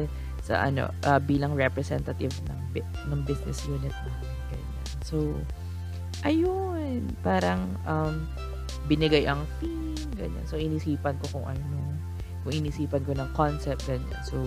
sa 0.42 0.68
ano 0.68 0.92
uh, 1.08 1.18
bilang 1.18 1.56
representative 1.56 2.34
ng 2.46 2.60
ng 3.08 3.20
business 3.24 3.64
unit 3.66 3.94
namin. 4.04 4.32
So 5.02 5.34
ayun, 6.22 7.12
parang 7.26 7.74
um, 7.88 8.28
binigay 8.86 9.26
ang 9.26 9.44
theme 9.58 9.98
ganyan. 10.14 10.44
So 10.46 10.60
inisipan 10.60 11.18
ko 11.24 11.40
kung 11.40 11.46
ano, 11.48 11.98
kung 12.46 12.54
inisipan 12.54 13.02
ko 13.02 13.12
ng 13.16 13.30
concept 13.34 13.88
ganyan. 13.88 14.22
So 14.22 14.38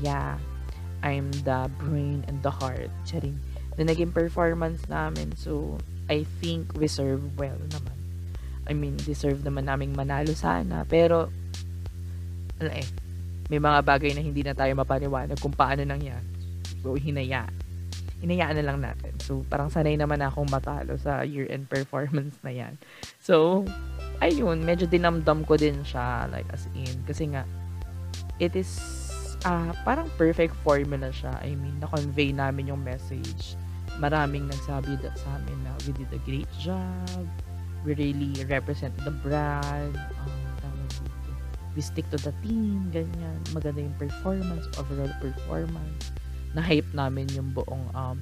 yeah, 0.00 0.40
I'm 1.04 1.28
the 1.44 1.68
brain 1.80 2.24
and 2.28 2.40
the 2.40 2.52
heart. 2.52 2.88
Charing. 3.04 3.36
Na 3.76 3.88
naging 3.88 4.12
performance 4.12 4.84
namin. 4.88 5.36
So 5.36 5.76
I 6.08 6.24
think 6.40 6.72
we 6.76 6.88
serve 6.88 7.22
well 7.36 7.60
naman. 7.70 7.99
I 8.70 8.72
mean, 8.72 8.94
deserve 9.02 9.42
naman 9.42 9.66
naming 9.66 9.98
manalo 9.98 10.30
sana. 10.30 10.86
Pero, 10.86 11.26
ano 12.62 12.70
eh, 12.70 12.86
may 13.50 13.58
mga 13.58 13.82
bagay 13.82 14.14
na 14.14 14.22
hindi 14.22 14.46
na 14.46 14.54
tayo 14.54 14.70
mapaniwanag 14.78 15.42
kung 15.42 15.50
paano 15.50 15.82
nangyari. 15.82 16.22
So, 16.86 16.94
hinaya. 16.94 17.50
Hinayaan 18.22 18.62
na 18.62 18.64
lang 18.70 18.78
natin. 18.78 19.10
So, 19.18 19.42
parang 19.50 19.74
sanay 19.74 19.98
naman 19.98 20.22
akong 20.22 20.46
matalo 20.46 20.94
sa 21.02 21.26
year-end 21.26 21.66
performance 21.66 22.38
na 22.46 22.54
yan. 22.54 22.78
So, 23.18 23.66
ayun, 24.22 24.62
medyo 24.62 24.86
dinamdam 24.86 25.42
ko 25.42 25.58
din 25.58 25.82
siya, 25.82 26.30
like, 26.30 26.46
as 26.54 26.70
in. 26.78 26.94
Kasi 27.10 27.34
nga, 27.34 27.42
it 28.38 28.54
is, 28.54 28.78
uh, 29.42 29.74
parang 29.82 30.06
perfect 30.14 30.54
formula 30.62 31.10
siya. 31.10 31.34
I 31.42 31.58
mean, 31.58 31.82
na-convey 31.82 32.30
namin 32.30 32.70
yung 32.70 32.86
message. 32.86 33.58
Maraming 33.98 34.46
nagsabi 34.46 34.94
sa 35.18 35.42
amin 35.42 35.58
na 35.66 35.74
we 35.82 35.90
did 35.90 36.08
a 36.14 36.20
great 36.22 36.48
job 36.62 37.26
we 37.84 37.94
really 37.94 38.32
represent 38.44 38.96
the 39.04 39.10
brand. 39.10 39.96
Um, 40.24 40.30
we 41.76 41.82
stick 41.82 42.08
to 42.10 42.18
the 42.18 42.34
team, 42.42 42.90
ganyan. 42.90 43.38
Maganda 43.54 43.80
yung 43.80 43.96
performance, 43.96 44.66
overall 44.76 45.12
performance. 45.22 46.12
Na-hype 46.52 46.90
namin 46.92 47.30
yung 47.32 47.54
buong 47.54 47.86
um, 47.94 48.18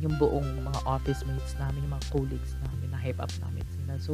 yung 0.00 0.16
buong 0.16 0.64
mga 0.64 0.80
office 0.88 1.22
mates 1.28 1.52
namin, 1.60 1.84
yung 1.84 1.92
mga 1.92 2.08
colleagues 2.08 2.52
namin, 2.64 2.88
na-hype 2.88 3.20
up 3.20 3.32
namin 3.44 3.64
sila. 3.76 3.92
So, 4.00 4.12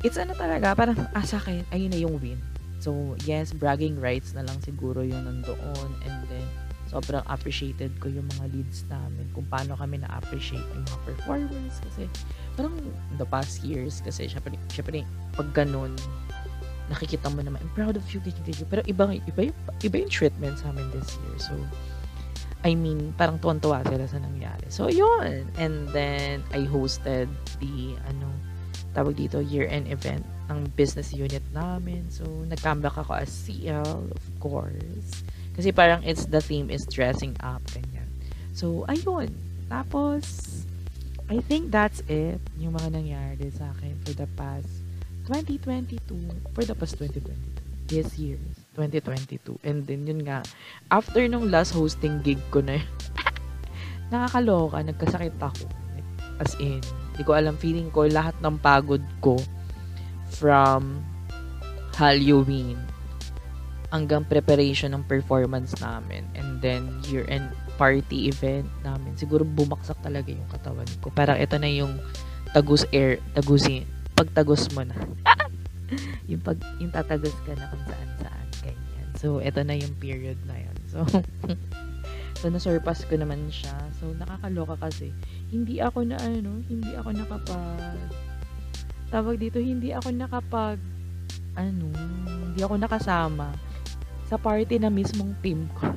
it's 0.00 0.16
ano 0.16 0.32
talaga, 0.32 0.72
parang, 0.72 0.96
ah, 1.12 1.24
sa 1.24 1.36
akin, 1.36 1.68
ayun 1.68 1.92
na 1.92 2.00
yung 2.00 2.16
win. 2.16 2.40
So, 2.80 3.12
yes, 3.28 3.52
bragging 3.52 4.00
rights 4.00 4.32
na 4.32 4.40
lang 4.40 4.56
siguro 4.64 5.04
yung 5.04 5.28
nandoon. 5.28 5.90
And 6.08 6.24
then, 6.32 6.48
sobrang 6.88 7.20
appreciated 7.28 7.92
ko 8.00 8.08
yung 8.08 8.24
mga 8.40 8.56
leads 8.56 8.88
namin, 8.88 9.28
kung 9.36 9.44
paano 9.52 9.76
kami 9.76 10.00
na-appreciate 10.00 10.64
yung 10.72 10.84
mga 10.88 11.00
performance. 11.12 11.84
Kasi, 11.84 12.08
parang 12.60 12.76
the 13.16 13.24
past 13.24 13.64
years 13.64 14.04
kasi 14.04 14.28
syempre, 14.28 14.60
syempre 14.68 15.08
pag 15.32 15.48
ganun 15.56 15.96
nakikita 16.92 17.32
mo 17.32 17.40
naman 17.40 17.64
I'm 17.64 17.72
proud 17.72 17.96
of 17.96 18.04
you 18.12 18.20
ganyan, 18.20 18.44
ganyan. 18.44 18.68
pero 18.68 18.82
iba, 18.84 19.08
iba, 19.16 19.48
iba 19.80 19.96
yung 19.96 20.12
treatment 20.12 20.60
sa 20.60 20.68
amin 20.68 20.92
this 20.92 21.16
year. 21.16 21.36
So 21.40 21.56
I 22.60 22.76
mean 22.76 23.16
parang 23.16 23.40
tuwan-tuwa 23.40 23.80
sila 23.88 24.04
sa 24.04 24.20
nangyari. 24.20 24.68
So 24.68 24.92
yun. 24.92 25.48
And 25.56 25.88
then 25.96 26.44
I 26.52 26.68
hosted 26.68 27.32
the 27.62 27.96
ano 28.04 28.28
tawag 28.92 29.16
dito 29.16 29.38
year-end 29.38 29.86
event 29.88 30.26
ng 30.50 30.68
business 30.76 31.14
unit 31.14 31.46
namin. 31.56 32.10
So 32.12 32.26
nag-comeback 32.50 33.00
ako 33.00 33.16
as 33.16 33.32
CL 33.32 34.10
of 34.12 34.24
course. 34.42 35.24
Kasi 35.56 35.72
parang 35.72 36.02
it's 36.04 36.28
the 36.28 36.42
theme 36.42 36.68
is 36.68 36.84
dressing 36.90 37.38
up 37.40 37.64
ganyan. 37.70 38.10
So 38.52 38.84
ayun. 38.90 39.30
Tapos 39.70 40.49
I 41.30 41.38
think 41.38 41.70
that's 41.70 42.02
it. 42.10 42.42
Yung 42.58 42.74
mga 42.74 42.90
nangyari 42.90 43.54
sa 43.54 43.70
akin 43.70 43.94
for 44.02 44.18
the 44.18 44.26
past 44.34 44.66
2022. 45.30 46.02
For 46.50 46.66
the 46.66 46.74
past 46.74 46.98
2022. 46.98 47.30
This 47.86 48.18
year. 48.18 48.42
2022. 48.74 49.62
And 49.62 49.86
then, 49.86 50.10
yun 50.10 50.26
nga. 50.26 50.42
After 50.90 51.22
nung 51.30 51.46
last 51.46 51.70
hosting 51.70 52.18
gig 52.26 52.42
ko 52.50 52.66
na 52.66 52.82
nakakaloka. 54.10 54.82
Nagkasakit 54.82 55.38
ako. 55.38 55.70
As 56.42 56.58
in, 56.58 56.82
hindi 57.14 57.22
ko 57.22 57.38
alam. 57.38 57.54
Feeling 57.62 57.94
ko 57.94 58.10
lahat 58.10 58.34
ng 58.42 58.58
pagod 58.58 59.02
ko 59.22 59.38
from 60.34 60.98
Halloween 61.94 62.74
hanggang 63.94 64.26
preparation 64.26 64.98
ng 64.98 65.06
performance 65.06 65.78
namin. 65.78 66.26
And 66.34 66.58
then, 66.58 66.90
year-end 67.06 67.54
party 67.80 68.28
event 68.28 68.68
namin, 68.84 69.16
siguro 69.16 69.40
bumaksak 69.40 69.96
talaga 70.04 70.28
yung 70.28 70.44
katawan 70.52 70.84
ko. 71.00 71.08
Parang 71.08 71.40
ito 71.40 71.56
na 71.56 71.72
yung 71.72 71.96
tagus 72.52 72.84
air, 72.92 73.16
tagusin, 73.32 73.88
pagtagos 74.12 74.68
mo 74.76 74.84
na. 74.84 74.92
yung 76.30 76.44
pag 76.44 76.60
yung 76.76 76.92
tatagos 76.92 77.32
ka 77.48 77.56
na 77.56 77.72
kung 77.72 77.80
saan 77.88 78.10
saan 78.20 78.46
ganyan. 78.60 79.08
So 79.16 79.40
ito 79.40 79.64
na 79.64 79.80
yung 79.80 79.96
period 79.96 80.36
na 80.44 80.60
yan. 80.60 80.76
So 80.92 81.08
so 82.44 82.52
na-surpass 82.52 83.08
ko 83.08 83.16
naman 83.16 83.48
siya. 83.48 83.72
So 83.96 84.12
nakakaloka 84.12 84.76
kasi 84.76 85.16
hindi 85.48 85.80
ako 85.80 86.04
na 86.04 86.20
ano, 86.20 86.60
hindi 86.68 86.92
ako 86.92 87.16
nakapag 87.16 87.96
tawag 89.08 89.40
dito, 89.40 89.56
hindi 89.56 89.96
ako 89.96 90.12
nakapag 90.12 90.76
ano, 91.56 91.88
hindi 92.44 92.60
ako 92.60 92.76
nakasama 92.76 93.56
sa 94.28 94.36
party 94.36 94.78
na 94.78 94.92
mismong 94.92 95.32
team 95.40 95.64
ko 95.80 95.90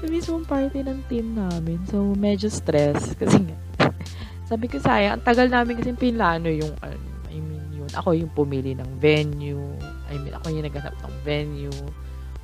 sa 0.00 0.04
mismong 0.08 0.44
party 0.44 0.84
ng 0.84 1.00
team 1.08 1.36
namin. 1.36 1.80
So, 1.88 2.12
medyo 2.16 2.48
stress. 2.52 3.16
Kasi 3.16 3.40
nga, 3.40 3.56
sabi 4.50 4.68
ko 4.68 4.76
sayang, 4.80 5.20
ang 5.20 5.24
tagal 5.24 5.48
namin 5.48 5.80
kasi 5.80 5.96
pinlano 5.96 6.48
yung, 6.48 6.72
ano, 6.84 6.96
I 7.32 7.40
mean, 7.40 7.64
yun. 7.72 7.90
Ako 7.92 8.12
yung 8.16 8.32
pumili 8.32 8.76
ng 8.76 8.90
venue. 9.00 9.64
I 10.12 10.20
mean, 10.20 10.34
ako 10.36 10.52
yung 10.52 10.66
naghanap 10.68 10.96
ng 11.00 11.14
venue. 11.24 11.80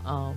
Um, 0.05 0.37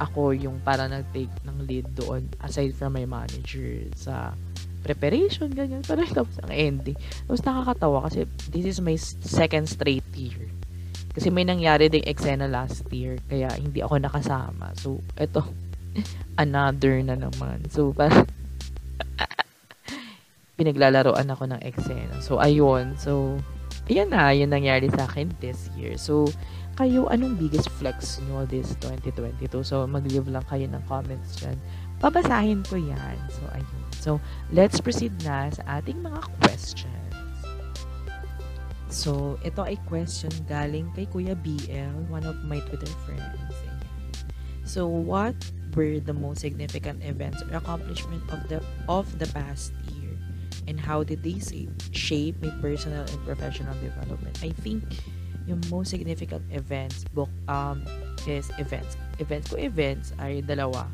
ako 0.00 0.32
yung 0.32 0.58
para 0.64 0.88
nag-take 0.88 1.30
ng 1.44 1.68
lead 1.68 1.86
doon 1.92 2.24
aside 2.40 2.72
from 2.72 2.96
my 2.96 3.04
manager 3.04 3.84
sa 3.92 4.32
preparation, 4.80 5.52
ganyan. 5.52 5.84
Pero 5.84 6.02
tapos 6.08 6.40
ang 6.40 6.50
ending. 6.50 6.96
Tapos 7.28 7.44
nakakatawa 7.44 8.08
kasi 8.08 8.24
this 8.48 8.64
is 8.64 8.78
my 8.80 8.96
second 9.22 9.68
straight 9.68 10.06
year. 10.16 10.48
Kasi 11.12 11.28
may 11.28 11.44
nangyari 11.44 11.92
ding 11.92 12.06
eksena 12.08 12.48
last 12.48 12.88
year. 12.88 13.20
Kaya 13.28 13.52
hindi 13.60 13.84
ako 13.84 14.00
nakasama. 14.00 14.72
So, 14.78 15.04
eto 15.20 15.69
another 16.38 17.02
na 17.02 17.16
naman. 17.18 17.66
So, 17.68 17.92
parang 17.92 18.26
pinaglalaroan 20.58 21.28
ako 21.32 21.44
ng 21.56 21.60
eksena. 21.64 22.20
So, 22.20 22.38
ayun. 22.38 22.94
So, 23.00 23.40
ayan 23.90 24.12
na, 24.12 24.30
yun 24.30 24.52
nangyari 24.52 24.92
sa 24.92 25.08
akin 25.08 25.32
this 25.42 25.72
year. 25.74 25.96
So, 25.98 26.30
kayo, 26.78 27.10
anong 27.12 27.36
biggest 27.36 27.68
flex 27.76 28.22
nyo 28.28 28.46
this 28.48 28.72
2022? 28.80 29.66
So, 29.66 29.84
mag-leave 29.84 30.30
lang 30.30 30.46
kayo 30.48 30.64
ng 30.70 30.80
comments 30.86 31.36
dyan. 31.42 31.58
Babasahin 32.00 32.64
ko 32.64 32.80
yan. 32.80 33.16
So, 33.28 33.42
ayun. 33.52 33.82
So, 34.00 34.10
let's 34.54 34.80
proceed 34.80 35.12
na 35.26 35.52
sa 35.52 35.80
ating 35.80 36.00
mga 36.00 36.24
questions. 36.40 37.12
So, 38.90 39.38
ito 39.46 39.62
ay 39.62 39.78
question 39.86 40.32
galing 40.50 40.90
kay 40.98 41.06
Kuya 41.06 41.38
BL, 41.38 42.10
one 42.10 42.26
of 42.26 42.34
my 42.48 42.58
Twitter 42.66 42.90
friends. 43.06 43.54
So, 44.66 44.86
what 44.86 45.36
were 45.74 46.00
the 46.00 46.12
most 46.12 46.40
significant 46.40 47.02
events 47.04 47.42
or 47.42 47.56
accomplishment 47.56 48.22
of 48.30 48.40
the 48.48 48.62
of 48.88 49.06
the 49.18 49.26
past 49.30 49.72
year 49.94 50.14
and 50.68 50.78
how 50.78 51.02
did 51.02 51.22
they 51.22 51.38
shape 51.92 52.36
my 52.42 52.50
personal 52.60 53.02
and 53.02 53.20
professional 53.24 53.74
development. 53.80 54.38
I 54.42 54.50
think 54.50 54.84
yung 55.46 55.62
most 55.70 55.90
significant 55.90 56.44
events 56.52 57.04
book 57.10 57.30
um 57.48 57.82
is 58.28 58.50
events. 58.58 58.96
Events 59.18 59.50
ko 59.50 59.56
events 59.56 60.12
ay 60.20 60.44
dalawa. 60.44 60.86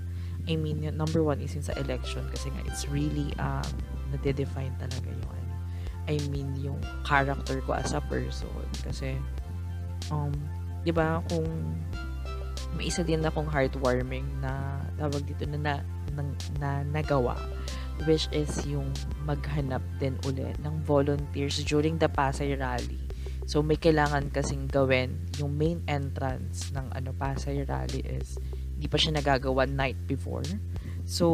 I 0.47 0.55
mean, 0.55 0.82
yung 0.82 0.97
number 0.97 1.27
one 1.27 1.43
is 1.43 1.59
yung 1.59 1.66
sa 1.66 1.74
election 1.74 2.23
kasi 2.31 2.55
nga 2.55 2.62
it's 2.70 2.86
really 2.86 3.35
um, 3.43 3.66
nade-define 4.15 4.73
talaga 4.78 5.11
yung 5.11 5.27
ano. 5.27 5.55
I 6.07 6.23
mean, 6.31 6.55
yung 6.62 6.78
character 7.03 7.59
ko 7.66 7.74
as 7.74 7.90
a 7.90 8.01
person 8.07 8.47
kasi 8.86 9.19
um, 10.15 10.31
'di 10.86 10.94
ba, 10.94 11.19
kung 11.27 11.51
may 12.77 12.93
isa 12.93 13.01
din 13.01 13.24
akong 13.24 13.48
heartwarming 13.48 14.28
na 14.44 14.85
tawag 15.01 15.24
dito 15.24 15.48
na, 15.48 15.59
na, 15.59 15.74
na, 16.12 16.23
na 16.61 16.70
nagawa 16.85 17.35
which 18.05 18.28
is 18.36 18.53
yung 18.69 18.93
maghanap 19.24 19.81
din 19.97 20.12
ulit 20.28 20.53
ng 20.61 20.77
volunteers 20.85 21.65
during 21.65 21.97
the 21.97 22.05
Pasay 22.12 22.53
Rally. 22.53 23.01
So 23.48 23.65
may 23.65 23.81
kailangan 23.81 24.28
kasing 24.35 24.69
gawin 24.69 25.16
yung 25.40 25.57
main 25.57 25.81
entrance 25.89 26.69
ng 26.77 26.93
ano 26.93 27.16
Pasay 27.16 27.65
Rally 27.65 28.05
is 28.05 28.36
hindi 28.77 28.93
pa 28.93 29.01
siya 29.01 29.16
nagagawa 29.16 29.65
night 29.65 29.97
before. 30.05 30.44
So 31.09 31.24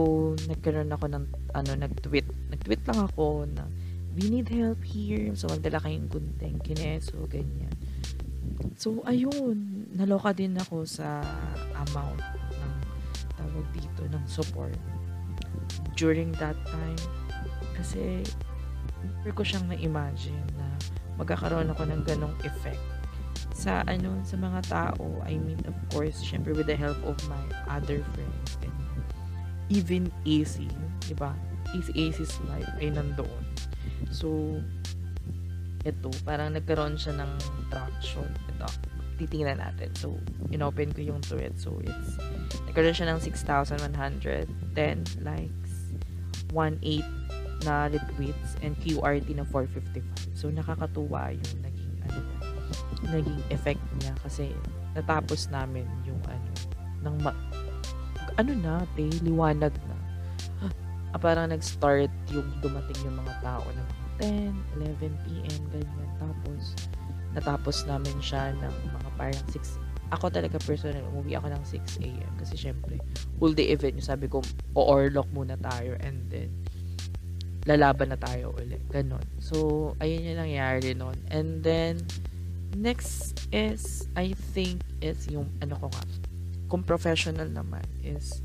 nagkaroon 0.47 0.94
ako 0.94 1.10
ng 1.10 1.24
ano 1.56 1.70
nag-tweet. 1.74 2.55
Nag-tweet 2.55 2.86
lang 2.86 3.01
ako 3.10 3.48
na 3.51 3.66
we 4.14 4.31
need 4.31 4.47
help 4.52 4.78
here. 4.86 5.35
So 5.35 5.51
magdala 5.51 5.82
kayong 5.82 6.06
gunting, 6.06 6.62
kineso, 6.62 7.27
ganyan. 7.27 7.74
So, 8.77 9.05
ayun, 9.06 9.86
naloka 9.94 10.35
din 10.35 10.56
ako 10.59 10.89
sa 10.89 11.23
amount 11.89 12.19
ng 12.56 12.74
tawag 13.36 13.66
dito, 13.74 14.02
ng 14.09 14.24
support. 14.27 14.77
During 15.94 16.32
that 16.40 16.56
time, 16.66 16.98
kasi 17.77 18.24
never 19.23 19.35
ko 19.35 19.43
siyang 19.43 19.66
na-imagine 19.70 20.43
na 20.59 20.66
magkakaroon 21.19 21.70
ako 21.70 21.82
ng 21.86 22.02
ganong 22.06 22.36
effect 22.47 22.81
sa 23.52 23.85
ano 23.86 24.19
sa 24.27 24.39
mga 24.39 24.60
tao. 24.66 25.05
I 25.27 25.39
mean 25.39 25.60
of 25.69 25.77
course 25.93 26.19
syempre 26.19 26.56
with 26.56 26.66
the 26.66 26.78
help 26.78 26.98
of 27.05 27.14
my 27.28 27.43
other 27.70 28.02
friends 28.16 28.59
and 28.64 28.74
even 29.70 30.10
AC 30.27 30.66
di 31.06 31.14
ba? 31.14 31.35
AC 31.73 31.89
AC's 31.94 32.43
life 32.51 32.69
ay 32.81 32.90
nandoon. 32.90 33.43
So 34.10 34.59
ito, 35.82 36.10
parang 36.22 36.54
nagkaroon 36.54 36.94
siya 36.94 37.18
ng 37.18 37.30
traction. 37.66 38.26
Ito, 38.54 38.66
titingnan 39.18 39.59
natin. 39.59 39.90
So, 39.98 40.14
inopen 40.54 40.94
ko 40.94 41.02
yung 41.02 41.20
tweet. 41.22 41.59
So, 41.59 41.78
it's, 41.82 42.18
nagkaroon 42.70 42.94
siya 42.94 43.10
ng 43.14 43.20
6,110 43.20 43.82
likes, 45.26 45.72
1.8 46.54 47.66
na 47.66 47.90
retweets, 47.90 48.59
and 48.62 48.78
QRT 48.82 49.34
na 49.34 49.46
455. 49.50 50.38
So, 50.38 50.50
nakakatuwa 50.50 51.34
yung 51.34 51.59
naging, 51.62 51.92
ano, 52.06 52.20
naging 53.10 53.42
effect 53.50 53.82
niya 53.98 54.14
kasi 54.22 54.54
natapos 54.94 55.50
namin 55.50 55.86
yung 56.06 56.18
ano, 56.30 56.50
ng 57.02 57.16
ma- 57.26 57.42
ano 58.38 58.52
na, 58.59 58.86
te, 58.94 59.10
liwanag 59.20 59.74
na. 59.74 59.96
Ah, 61.12 61.20
parang 61.20 61.52
nag-start 61.52 62.09
yung 62.32 62.48
dumating 62.64 62.96
yung 63.04 63.20
mga 63.20 63.34
tao 63.44 63.66
na 63.76 63.84
10, 64.23 64.55
11 64.78 65.11
p.m. 65.27 65.61
ganyan. 65.74 66.11
Tapos, 66.23 66.78
natapos 67.35 67.82
namin 67.90 68.15
siya 68.23 68.55
ng 68.55 68.74
mga 68.94 69.11
parang 69.19 69.47
6 69.51 69.82
ako 70.12 70.28
talaga 70.28 70.61
personal, 70.61 71.01
umuwi 71.09 71.40
ako 71.40 71.49
ng 71.49 71.65
6 71.65 72.05
a.m. 72.05 72.32
Kasi 72.36 72.55
syempre, 72.55 73.01
full 73.40 73.57
day 73.57 73.73
event 73.73 73.97
yung 73.97 74.05
sabi 74.05 74.28
ko, 74.28 74.44
o-orlock 74.77 75.24
muna 75.32 75.57
tayo 75.57 75.97
and 76.05 76.28
then, 76.28 76.53
lalaban 77.65 78.12
na 78.12 78.20
tayo 78.20 78.53
ulit. 78.61 78.85
Ganon. 78.93 79.24
So, 79.40 79.97
ayun 80.05 80.28
yung 80.28 80.40
nangyari 80.44 80.93
nun. 80.93 81.16
And 81.32 81.65
then, 81.65 82.05
next 82.77 83.49
is, 83.57 84.05
I 84.12 84.36
think, 84.53 84.85
is 85.01 85.32
yung, 85.32 85.49
ano 85.65 85.81
ko 85.81 85.89
nga, 85.89 86.05
kung 86.69 86.85
professional 86.85 87.49
naman, 87.49 87.85
is, 88.05 88.44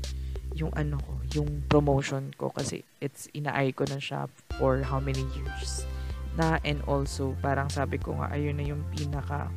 yung 0.56 0.72
ano 0.76 0.96
ko, 1.02 1.12
yung 1.36 1.64
promotion 1.68 2.32
ko 2.36 2.48
kasi 2.54 2.84
it's 3.02 3.28
inaay 3.36 3.74
ko 3.74 3.84
na 3.88 4.00
siya 4.00 4.26
for 4.56 4.80
how 4.80 4.98
many 4.98 5.24
years 5.36 5.84
na 6.38 6.62
and 6.62 6.78
also 6.86 7.34
parang 7.42 7.66
sabi 7.66 7.98
ko 7.98 8.14
nga 8.14 8.30
ayun 8.30 8.54
na 8.54 8.64
yung 8.64 8.82
pinaka 8.94 9.50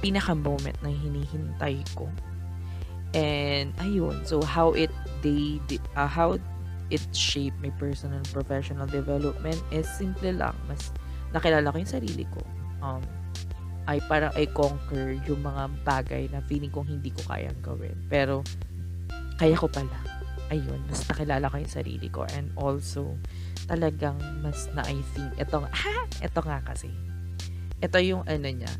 pinaka 0.00 0.32
moment 0.32 0.76
na 0.80 0.88
hinihintay 0.88 1.84
ko. 1.92 2.08
And 3.14 3.70
ayun 3.78 4.24
so 4.26 4.42
how 4.42 4.72
it 4.72 4.90
they 5.20 5.60
uh, 5.94 6.08
how 6.08 6.40
it 6.92 7.04
shaped 7.12 7.56
my 7.60 7.70
personal 7.76 8.20
and 8.20 8.28
professional 8.32 8.88
development 8.88 9.60
is 9.70 9.86
simple 9.86 10.32
lang. 10.32 10.56
Mas 10.66 10.90
nakilala 11.30 11.70
ko 11.70 11.76
yung 11.78 11.92
sarili 11.92 12.24
ko. 12.32 12.40
Um 12.80 13.04
ay 13.84 14.00
para 14.08 14.32
I 14.32 14.48
conquer 14.48 15.20
yung 15.28 15.44
mga 15.44 15.68
bagay 15.84 16.32
na 16.32 16.40
feeling 16.48 16.72
kong 16.72 16.88
hindi 16.88 17.12
ko 17.12 17.20
kayang 17.28 17.60
gawin. 17.60 17.96
Pero 18.08 18.40
kaya 19.38 19.56
ko 19.58 19.66
pala. 19.66 19.98
Ayun, 20.52 20.78
mas 20.86 21.02
nakilala 21.08 21.50
ko 21.50 21.56
yung 21.58 21.72
sarili 21.72 22.08
ko. 22.12 22.28
And 22.36 22.52
also, 22.54 23.16
talagang 23.66 24.20
mas 24.44 24.68
na 24.76 24.84
I 24.84 25.00
think, 25.16 25.34
ito, 25.40 25.58
ha? 25.64 25.96
Ito 26.20 26.40
nga 26.44 26.60
kasi. 26.62 26.92
Ito 27.80 27.98
yung 27.98 28.22
ano 28.28 28.48
niya. 28.48 28.70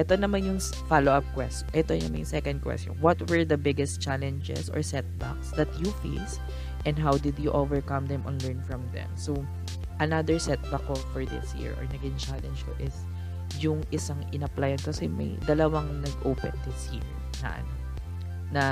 Ito 0.00 0.16
naman 0.16 0.48
yung 0.48 0.60
follow-up 0.88 1.24
question. 1.36 1.68
Ito 1.76 1.92
yung 1.92 2.16
yung 2.16 2.28
second 2.28 2.64
question. 2.64 2.96
What 2.98 3.20
were 3.28 3.44
the 3.44 3.60
biggest 3.60 4.00
challenges 4.00 4.72
or 4.72 4.80
setbacks 4.80 5.52
that 5.54 5.68
you 5.76 5.92
face 6.00 6.40
and 6.88 6.96
how 6.96 7.20
did 7.20 7.36
you 7.36 7.52
overcome 7.52 8.08
them 8.08 8.24
and 8.24 8.40
learn 8.40 8.60
from 8.64 8.82
them? 8.96 9.08
So, 9.14 9.36
another 10.00 10.40
setback 10.40 10.82
ko 10.88 10.96
for 11.12 11.22
this 11.28 11.54
year 11.54 11.76
or 11.76 11.84
naging 11.92 12.16
challenge 12.16 12.64
ko 12.64 12.72
is 12.80 12.96
yung 13.60 13.84
isang 13.92 14.18
in-applyan 14.32 14.80
kasi 14.80 15.06
may 15.06 15.36
dalawang 15.44 16.00
nag-open 16.00 16.56
this 16.64 16.88
year 16.88 17.04
na 17.44 17.48
ano, 17.60 17.74
na 18.52 18.64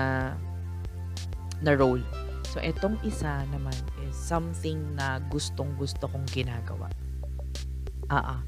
na 1.60 1.76
role. 1.76 2.02
So, 2.50 2.58
etong 2.58 2.98
isa 3.06 3.46
naman 3.54 3.76
is 4.08 4.16
something 4.18 4.98
na 4.98 5.22
gustong-gusto 5.30 6.10
kong 6.10 6.26
ginagawa. 6.34 6.90
Ah, 8.10 8.38
ah. 8.38 8.40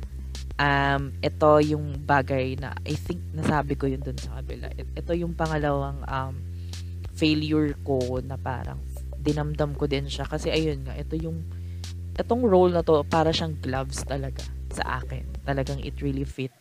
Um, 0.63 1.17
ito 1.25 1.49
yung 1.65 2.03
bagay 2.05 2.61
na 2.61 2.77
I 2.87 2.95
think 2.95 3.19
nasabi 3.33 3.75
ko 3.75 3.89
yun 3.89 4.03
dun 4.03 4.19
sa 4.19 4.39
kabila. 4.39 4.69
Ito 4.75 5.15
yung 5.17 5.33
pangalawang 5.39 6.03
um, 6.07 6.35
failure 7.15 7.73
ko 7.87 8.21
na 8.21 8.35
parang 8.35 8.83
dinamdam 9.23 9.79
ko 9.79 9.87
din 9.87 10.11
siya. 10.11 10.27
Kasi 10.27 10.51
ayun 10.51 10.83
nga, 10.83 10.99
ito 10.99 11.15
yung 11.15 11.47
itong 12.19 12.43
role 12.45 12.75
na 12.75 12.83
to, 12.83 13.01
para 13.07 13.31
siyang 13.31 13.57
gloves 13.63 14.03
talaga 14.03 14.43
sa 14.75 15.01
akin. 15.01 15.25
Talagang 15.47 15.81
it 15.81 15.97
really 16.03 16.27
fit 16.27 16.53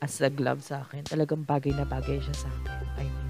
as 0.00 0.22
a 0.22 0.30
glove 0.30 0.62
sa 0.62 0.86
akin. 0.86 1.02
Talagang 1.04 1.42
bagay 1.42 1.74
na 1.74 1.84
bagay 1.84 2.22
siya 2.22 2.46
sa 2.46 2.48
akin. 2.48 2.86
I 2.96 3.06
mean, 3.10 3.25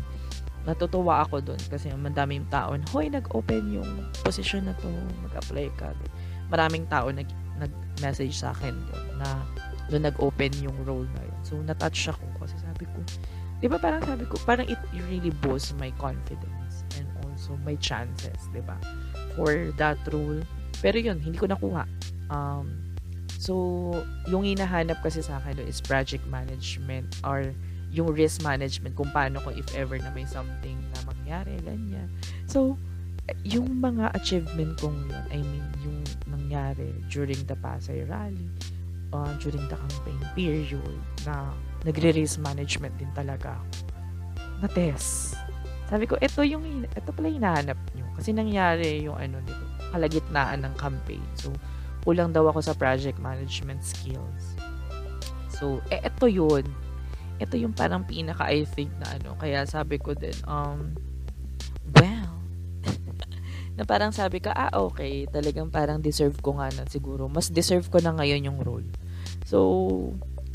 natutuwa 0.67 1.23
ako 1.23 1.41
doon 1.41 1.63
kasi 1.71 1.89
madaming 1.95 2.45
tao 2.51 2.75
na, 2.75 2.85
hoy, 2.91 3.07
nag-open 3.07 3.71
yung 3.71 3.91
position 4.27 4.67
na 4.67 4.75
to, 4.83 4.91
mag-apply 5.31 5.71
ka. 5.79 5.95
Maraming 6.51 6.91
tao 6.91 7.07
nag, 7.09 7.31
nag-message 7.63 8.35
sa 8.35 8.51
akin 8.51 8.75
doon 8.91 9.07
na 9.23 9.29
doon 9.87 10.03
nag-open 10.11 10.51
yung 10.59 10.75
role 10.83 11.07
na 11.15 11.23
yun. 11.23 11.41
So, 11.47 11.55
natouch 11.63 12.11
ako 12.11 12.27
kasi 12.43 12.59
sabi 12.59 12.85
ko, 12.91 12.99
di 13.63 13.71
ba 13.71 13.79
parang 13.79 14.03
sabi 14.03 14.27
ko, 14.27 14.35
parang 14.43 14.67
it 14.67 14.79
really 15.07 15.31
boosts 15.47 15.71
my 15.79 15.95
confidence 16.03 16.83
and 16.99 17.07
also 17.23 17.55
my 17.63 17.79
chances, 17.79 18.51
di 18.51 18.63
ba? 18.67 18.75
For 19.39 19.71
that 19.79 20.03
role. 20.11 20.43
Pero 20.83 20.99
yun, 20.99 21.23
hindi 21.23 21.39
ko 21.39 21.47
nakuha. 21.47 21.87
Um, 22.27 22.75
so, 23.39 23.55
yung 24.27 24.43
hinahanap 24.43 24.99
kasi 25.07 25.23
sa 25.23 25.39
akin 25.39 25.63
is 25.63 25.79
project 25.79 26.27
management 26.27 27.15
or 27.23 27.55
yung 27.97 28.13
risk 28.13 28.45
management 28.45 28.93
kung 28.93 29.09
paano 29.09 29.41
ko 29.41 29.49
if 29.57 29.65
ever 29.73 29.97
na 29.97 30.13
may 30.13 30.29
something 30.29 30.77
na 30.93 31.01
mangyari, 31.09 31.57
ganyan. 31.65 32.13
So, 32.45 32.77
yung 33.43 33.81
mga 33.81 34.13
achievement 34.13 34.77
kong 34.77 35.09
yun, 35.09 35.25
I 35.33 35.41
mean, 35.41 35.67
yung 35.81 35.99
nangyari 36.29 36.93
during 37.09 37.41
the 37.49 37.57
Pasay 37.57 38.05
Rally, 38.05 38.53
uh, 39.17 39.33
during 39.41 39.65
the 39.73 39.75
campaign 39.81 40.21
period, 40.37 41.01
na 41.25 41.51
nagre-risk 41.89 42.39
management 42.45 42.93
din 43.01 43.09
talaga 43.17 43.57
ako. 43.57 43.67
Na-test. 44.61 45.41
Sabi 45.89 46.05
ko, 46.05 46.21
ito 46.21 46.45
yung, 46.45 46.85
ito 46.85 47.11
pala 47.17 47.33
hinahanap 47.33 47.81
nyo. 47.97 48.07
Kasi 48.13 48.37
nangyari 48.37 49.09
yung 49.09 49.17
ano 49.17 49.41
dito, 49.41 49.65
kalagitnaan 49.91 50.69
ng 50.69 50.75
campaign. 50.77 51.25
So, 51.33 51.49
kulang 52.05 52.37
daw 52.37 52.45
ako 52.53 52.61
sa 52.61 52.77
project 52.77 53.17
management 53.19 53.81
skills. 53.81 54.55
So, 55.49 55.81
eh, 55.89 56.05
ito 56.05 56.29
yun 56.29 56.86
ito 57.37 57.55
yung 57.61 57.77
parang 57.77 58.05
pinaka 58.05 58.49
I 58.49 58.65
think 58.65 58.93
na 58.97 59.17
ano. 59.17 59.37
Kaya 59.37 59.69
sabi 59.69 60.01
ko 60.01 60.17
din 60.17 60.37
um 60.49 60.97
well 62.01 62.33
na 63.77 63.85
parang 63.85 64.11
sabi 64.11 64.41
ka 64.41 64.57
ah 64.57 64.73
okay 64.73 65.29
talagang 65.29 65.69
parang 65.69 66.01
deserve 66.01 66.41
ko 66.41 66.57
nga 66.57 66.73
na 66.73 66.89
siguro. 66.89 67.29
Mas 67.29 67.53
deserve 67.53 67.93
ko 67.93 68.01
na 68.01 68.17
ngayon 68.17 68.49
yung 68.49 68.59
role. 68.65 68.89
So 69.45 69.59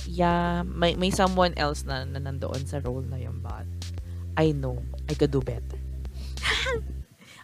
yeah 0.09 0.65
may, 0.65 0.97
may 0.97 1.13
someone 1.13 1.53
else 1.53 1.85
na, 1.85 2.01
na 2.01 2.17
nandoon 2.17 2.65
sa 2.65 2.81
role 2.81 3.05
na 3.05 3.21
yun 3.21 3.37
but 3.45 3.69
I 4.33 4.49
know 4.57 4.81
I 5.05 5.13
could 5.13 5.29
do 5.29 5.45
better. 5.45 5.77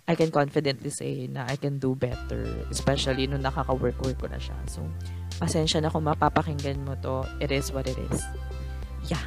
I 0.10 0.16
can 0.16 0.32
confidently 0.32 0.90
say 0.90 1.28
na 1.30 1.46
I 1.46 1.60
can 1.60 1.78
do 1.78 1.94
better 1.94 2.48
especially 2.74 3.30
nung 3.30 3.46
nakaka-work-work 3.46 4.18
ko 4.18 4.26
na 4.34 4.42
siya. 4.42 4.58
So 4.66 4.82
pasensya 5.38 5.86
na 5.86 5.94
kung 5.94 6.10
mapapakinggan 6.10 6.82
mo 6.82 6.98
to. 7.06 7.22
It 7.38 7.54
is 7.54 7.70
what 7.70 7.86
it 7.86 8.02
is 8.10 8.26
yeah. 9.08 9.24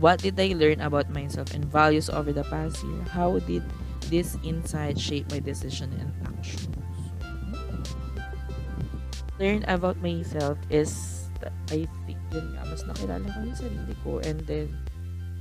What 0.00 0.20
did 0.20 0.38
I 0.38 0.52
learn 0.56 0.80
about 0.80 1.10
myself 1.10 1.54
and 1.54 1.64
values 1.64 2.10
over 2.10 2.32
the 2.32 2.44
past 2.44 2.82
year? 2.84 3.02
How 3.08 3.38
did 3.38 3.62
this 4.10 4.36
insight 4.42 4.98
shape 4.98 5.30
my 5.30 5.38
decision 5.38 5.92
and 5.96 6.10
actions? 6.26 6.76
Learn 9.38 9.64
about 9.66 9.98
myself 10.02 10.58
is, 10.70 11.26
I 11.70 11.86
think, 12.06 12.18
yun 12.30 12.54
nga, 12.54 12.62
mas 12.66 12.82
nakilala 12.86 13.26
ko 13.30 13.38
yung 13.42 13.58
sarili 13.58 13.94
ko 14.02 14.10
and 14.22 14.38
then, 14.46 14.70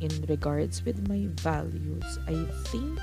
in 0.01 0.13
regards 0.29 0.81
with 0.85 1.01
my 1.09 1.29
values, 1.41 2.05
I 2.29 2.37
think 2.69 2.97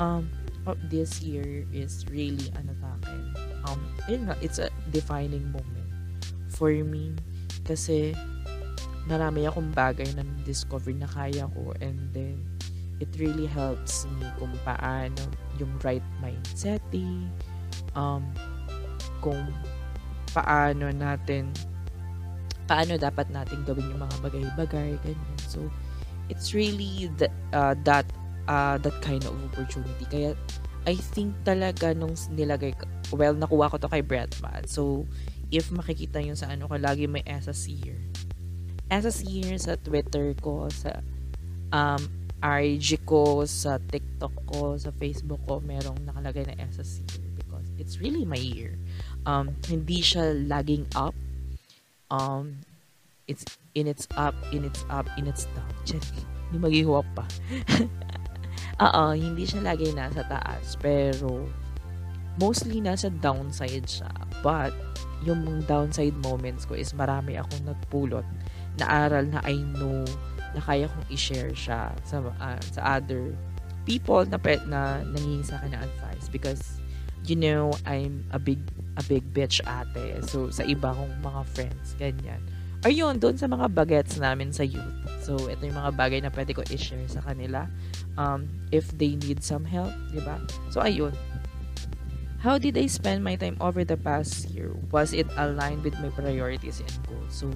um 0.00 0.26
oh, 0.66 0.76
this 0.88 1.22
year 1.22 1.64
is 1.72 2.04
really 2.08 2.48
ano 2.56 2.72
sa 2.80 2.88
akin. 3.00 3.22
Um, 3.68 3.80
yun 4.08 4.20
nga, 4.28 4.36
it's 4.40 4.58
a 4.60 4.68
defining 4.92 5.44
moment 5.52 5.88
for 6.48 6.72
me 6.72 7.16
kasi 7.64 8.12
marami 9.04 9.44
akong 9.44 9.70
bagay 9.72 10.08
na 10.16 10.24
discover 10.44 10.92
na 10.96 11.08
kaya 11.08 11.44
ko 11.52 11.76
and 11.84 11.98
then 12.16 12.40
it 13.02 13.10
really 13.20 13.44
helps 13.44 14.08
me 14.16 14.24
kung 14.40 14.52
paano 14.64 15.20
yung 15.60 15.70
right 15.84 16.04
mindsetting 16.22 17.28
um, 17.98 18.24
kung 19.20 19.50
paano 20.32 20.88
natin 20.94 21.50
paano 22.64 22.96
dapat 22.96 23.28
natin 23.28 23.60
gawin 23.68 23.92
yung 23.92 24.02
mga 24.08 24.16
bagay-bagay 24.24 24.90
ganyan. 25.04 25.40
So 25.44 25.68
it's 26.32 26.56
really 26.56 27.12
the, 27.20 27.28
uh, 27.52 27.76
that 27.84 28.08
uh, 28.48 28.80
that 28.80 28.96
kind 29.04 29.20
of 29.28 29.36
opportunity. 29.52 30.08
Kaya 30.08 30.32
I 30.84 30.96
think 30.96 31.32
talaga 31.44 31.92
nung 31.96 32.16
nilagay 32.32 32.76
well 33.12 33.32
nakuha 33.32 33.72
ko 33.72 33.76
to 33.80 33.88
kay 33.88 34.04
Bretman 34.04 34.68
so 34.68 35.08
if 35.48 35.72
makikita 35.72 36.20
yun 36.20 36.36
sa 36.36 36.52
ano 36.52 36.68
ko 36.68 36.76
lagi 36.76 37.08
may 37.08 37.24
SS 37.24 37.68
here 37.68 38.00
SS 38.94 39.26
here 39.26 39.58
sa 39.58 39.74
Twitter 39.82 40.38
ko 40.38 40.70
sa 40.70 41.02
um, 41.74 42.02
RG 42.44 43.02
ko 43.02 43.42
sa 43.48 43.82
TikTok 43.82 44.34
ko 44.46 44.78
sa 44.78 44.94
Facebook 44.94 45.42
ko 45.48 45.58
merong 45.58 45.98
nakalagay 46.06 46.46
na 46.46 46.54
here 46.54 47.30
because 47.34 47.66
it's 47.80 47.98
really 47.98 48.22
my 48.22 48.38
year 48.38 48.78
um, 49.26 49.50
hindi 49.66 49.98
siya 49.98 50.36
lagging 50.46 50.86
up 50.94 51.16
um, 52.14 52.62
it's 53.26 53.44
in 53.74 53.86
its 53.86 54.06
up, 54.16 54.34
in 54.52 54.64
its 54.64 54.84
up, 54.90 55.06
in 55.16 55.26
its 55.26 55.46
down. 55.56 55.72
hindi 56.50 56.58
maghihuwap 56.60 57.06
pa. 57.16 57.24
Oo, 58.86 59.04
hindi 59.14 59.46
siya 59.46 59.74
lagi 59.74 59.90
nasa 59.94 60.22
taas. 60.26 60.76
Pero, 60.78 61.48
mostly 62.38 62.78
nasa 62.82 63.08
downside 63.10 63.86
siya. 63.86 64.10
But, 64.44 64.74
yung 65.24 65.64
downside 65.64 66.14
moments 66.20 66.68
ko 66.68 66.76
is 66.76 66.92
marami 66.92 67.40
akong 67.40 67.64
nagpulot 67.64 68.26
na 68.80 69.06
aral 69.06 69.26
na 69.30 69.40
I 69.46 69.58
know 69.78 70.02
na 70.54 70.60
kaya 70.62 70.86
kong 70.86 71.06
i-share 71.10 71.50
siya 71.54 71.90
sa, 72.06 72.22
uh, 72.22 72.58
sa 72.62 72.80
other 72.98 73.34
people 73.84 74.22
na, 74.26 74.38
na 74.70 75.02
nangingi 75.02 75.44
sa 75.44 75.58
akin 75.58 75.74
ng 75.74 75.82
advice 75.82 76.30
because 76.30 76.78
you 77.26 77.36
know, 77.36 77.72
I'm 77.86 78.24
a 78.32 78.38
big 78.38 78.60
a 78.96 79.02
big 79.02 79.24
bitch 79.32 79.60
ate. 79.64 80.22
So, 80.28 80.52
sa 80.52 80.62
iba 80.62 80.92
kong 80.92 81.24
mga 81.24 81.42
friends, 81.56 81.96
ganyan. 81.96 82.40
Ayun, 82.84 83.16
doon 83.16 83.40
sa 83.40 83.48
mga 83.48 83.72
bagets 83.72 84.20
namin 84.20 84.52
sa 84.52 84.60
youth. 84.60 84.92
So, 85.24 85.40
ito 85.48 85.64
yung 85.64 85.80
mga 85.80 85.96
bagay 85.96 86.20
na 86.20 86.28
pwede 86.28 86.52
ko 86.52 86.60
i-share 86.68 87.08
sa 87.08 87.24
kanila. 87.24 87.64
Um, 88.20 88.44
if 88.70 88.92
they 89.00 89.16
need 89.16 89.40
some 89.40 89.64
help, 89.64 89.90
di 90.12 90.20
ba? 90.20 90.36
So, 90.68 90.84
ayun. 90.84 91.16
How 92.44 92.60
did 92.60 92.76
I 92.76 92.92
spend 92.92 93.24
my 93.24 93.40
time 93.40 93.56
over 93.56 93.88
the 93.88 93.96
past 93.96 94.52
year? 94.52 94.68
Was 94.92 95.16
it 95.16 95.24
aligned 95.40 95.80
with 95.80 95.96
my 96.04 96.12
priorities 96.12 96.84
and 96.84 96.92
goals? 97.08 97.32
So, 97.32 97.48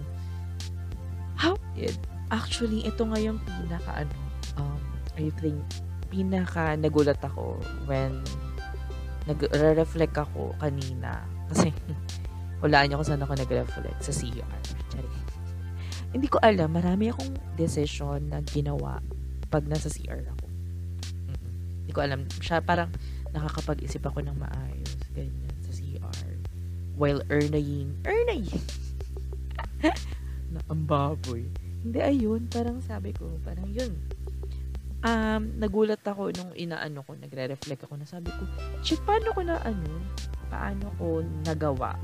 how 1.38 1.54
did? 1.72 1.94
Actually, 2.28 2.84
ito 2.84 3.06
nga 3.06 3.16
yung 3.16 3.38
pinaka, 3.40 4.04
ano, 4.04 4.14
um, 4.58 4.82
I 5.16 5.30
think, 5.38 5.56
pinaka 6.10 6.74
nagulat 6.76 7.22
ako 7.22 7.56
when 7.86 8.20
nagre-reflect 9.24 10.16
ako 10.16 10.56
kanina 10.56 11.20
kasi 11.52 11.72
walaan 12.64 12.88
niyo 12.90 13.00
kung 13.00 13.08
saan 13.08 13.22
ako 13.24 13.38
nag-reflect 13.38 14.00
sa 14.02 14.12
CR. 14.12 14.60
Hindi 16.08 16.28
ko 16.32 16.40
alam, 16.40 16.72
marami 16.72 17.12
akong 17.12 17.36
decision 17.54 18.32
na 18.32 18.40
ginawa 18.40 18.98
pag 19.52 19.68
nasa 19.68 19.92
CR 19.92 20.24
ako. 20.24 20.46
Mm-mm. 21.28 21.52
Hindi 21.84 21.92
ko 21.92 22.00
alam, 22.00 22.20
siya 22.40 22.64
parang 22.64 22.88
nakakapag-isip 23.32 24.00
ako 24.04 24.24
ng 24.24 24.36
maayos, 24.36 24.96
ganyan, 25.12 25.56
sa 25.60 25.72
CR. 25.76 26.28
While 26.96 27.20
earning, 27.28 27.94
earning! 28.08 28.48
na 30.52 30.60
ang 30.68 30.82
baboy. 30.84 31.44
Hindi, 31.84 31.98
ayun, 32.02 32.48
parang 32.50 32.82
sabi 32.82 33.14
ko, 33.14 33.28
parang 33.46 33.68
yun, 33.70 33.94
um, 35.06 35.42
nagulat 35.58 36.02
ako 36.02 36.34
nung 36.34 36.52
inaano 36.58 37.04
ko, 37.06 37.14
nagre-reflect 37.14 37.86
ako 37.86 37.94
na 38.00 38.06
sabi 38.08 38.32
ko, 38.34 38.42
shit, 38.82 38.98
paano 39.06 39.30
ko 39.34 39.40
na 39.46 39.60
ano, 39.62 39.92
paano 40.50 40.86
ko 40.98 41.22
nagawa 41.46 41.94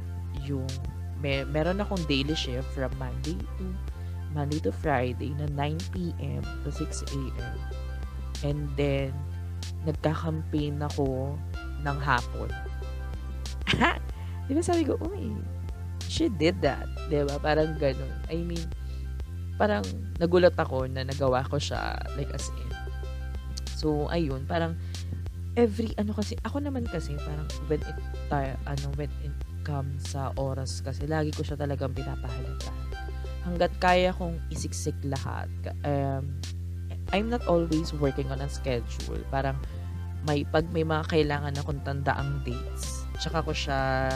yung, 0.46 0.68
may, 1.18 1.42
meron 1.48 1.80
akong 1.80 2.04
daily 2.06 2.36
shift 2.36 2.68
from 2.76 2.92
Monday 3.00 3.38
to 3.58 3.66
Monday 4.34 4.58
to 4.58 4.74
Friday 4.74 5.30
na 5.38 5.46
9 5.46 5.94
p.m. 5.94 6.42
to 6.66 6.68
6 6.68 7.06
a.m. 7.06 7.56
And 8.42 8.66
then, 8.74 9.14
nagka-campaign 9.86 10.82
ako 10.82 11.38
ng 11.86 11.98
hapon. 12.02 12.50
Di 14.50 14.52
ba 14.52 14.60
sabi 14.60 14.82
ko, 14.82 14.98
uy, 15.06 15.32
she 16.15 16.31
did 16.31 16.62
that. 16.62 16.86
Ba? 17.11 17.43
Parang 17.43 17.74
ganun. 17.74 18.15
I 18.31 18.39
mean, 18.39 18.62
parang 19.59 19.82
nagulat 20.23 20.55
ako 20.55 20.86
na 20.86 21.03
nagawa 21.03 21.43
ko 21.51 21.59
siya 21.59 21.99
like 22.15 22.31
as 22.31 22.55
in 22.55 22.70
So, 23.85 24.09
ayun, 24.09 24.49
parang 24.49 24.81
every, 25.61 25.93
ano 26.01 26.16
kasi, 26.16 26.41
ako 26.41 26.62
naman 26.62 26.89
kasi, 26.89 27.20
parang 27.20 27.45
when 27.69 27.85
it, 27.85 27.99
tayo, 28.32 28.57
ano, 28.65 28.86
when 28.97 29.12
it 29.20 29.35
comes 29.61 30.09
sa 30.09 30.32
oras 30.41 30.81
kasi, 30.81 31.05
lagi 31.05 31.28
ko 31.36 31.45
siya 31.45 31.61
talagang 31.61 31.93
pinapahalagahan. 31.93 32.81
Hanggat 33.45 33.77
kaya 33.85 34.16
kong 34.16 34.41
isiksik 34.49 34.97
lahat, 35.05 35.53
um, 35.85 36.32
I'm 37.12 37.28
not 37.28 37.45
always 37.45 37.93
working 38.01 38.32
on 38.32 38.41
a 38.41 38.49
schedule. 38.49 39.20
Parang, 39.28 39.61
may, 40.24 40.49
pag 40.49 40.65
may 40.73 40.81
mga 40.81 41.05
kailangan 41.12 41.53
akong 41.61 41.85
tandaang 41.85 42.41
dates, 42.41 43.05
tsaka 43.20 43.45
ko 43.45 43.53
siya, 43.53 44.09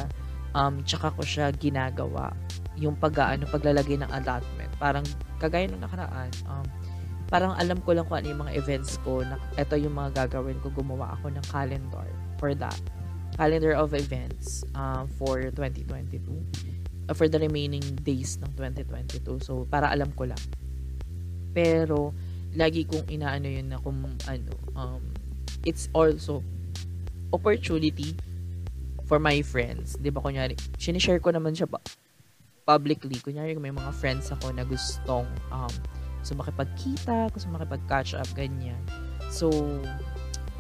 um, 0.55 0.81
tsaka 0.85 1.13
ko 1.13 1.23
siya 1.25 1.53
ginagawa. 1.53 2.33
Yung 2.79 2.95
pag, 2.95 3.17
ano, 3.19 3.45
paglalagay 3.51 3.99
ng 3.99 4.11
allotment. 4.13 4.73
Parang, 4.79 5.05
kagaya 5.43 5.67
nung 5.67 5.83
nakaraan, 5.83 6.31
um, 6.47 6.67
parang 7.29 7.53
alam 7.61 7.77
ko 7.85 7.93
lang 7.93 8.09
kung 8.09 8.25
ano 8.25 8.29
yung 8.33 8.43
mga 8.49 8.57
events 8.57 8.97
ko 9.05 9.21
na 9.21 9.37
ito 9.61 9.77
yung 9.77 9.93
mga 9.93 10.27
gagawin 10.27 10.57
ko 10.65 10.73
gumawa 10.73 11.13
ako 11.21 11.29
ng 11.29 11.45
calendar 11.53 12.09
for 12.41 12.57
that 12.57 12.81
calendar 13.37 13.77
of 13.77 13.93
events 13.93 14.65
uh, 14.73 15.05
for 15.21 15.53
2022 15.53 16.25
uh, 16.25 17.13
for 17.13 17.29
the 17.29 17.37
remaining 17.37 17.85
days 18.01 18.41
ng 18.41 18.49
2022 18.57 19.45
so 19.45 19.69
para 19.69 19.93
alam 19.93 20.09
ko 20.17 20.25
lang 20.25 20.41
pero 21.53 22.17
lagi 22.57 22.89
kong 22.89 23.13
inaano 23.13 23.45
yun 23.45 23.69
na 23.69 23.79
kung 23.79 24.01
ano 24.25 24.53
um, 24.73 25.05
it's 25.69 25.93
also 25.93 26.41
opportunity 27.29 28.17
for 29.09 29.17
my 29.17 29.41
friends 29.41 29.97
di 29.97 30.13
ba 30.13 30.21
kunyari 30.21 30.53
sinishare 30.77 31.19
ko 31.19 31.33
naman 31.33 31.57
siya 31.57 31.67
publicly 32.69 33.17
kunyari 33.25 33.57
may 33.57 33.73
mga 33.73 33.91
friends 33.97 34.29
ako 34.29 34.53
na 34.53 34.63
gustong 34.69 35.25
um, 35.49 35.73
gusto 36.29 36.35
makipagkita, 36.45 37.31
gusto 37.33 37.49
makipag-catch 37.49 38.19
up, 38.19 38.29
ganyan. 38.35 38.79
So, 39.31 39.49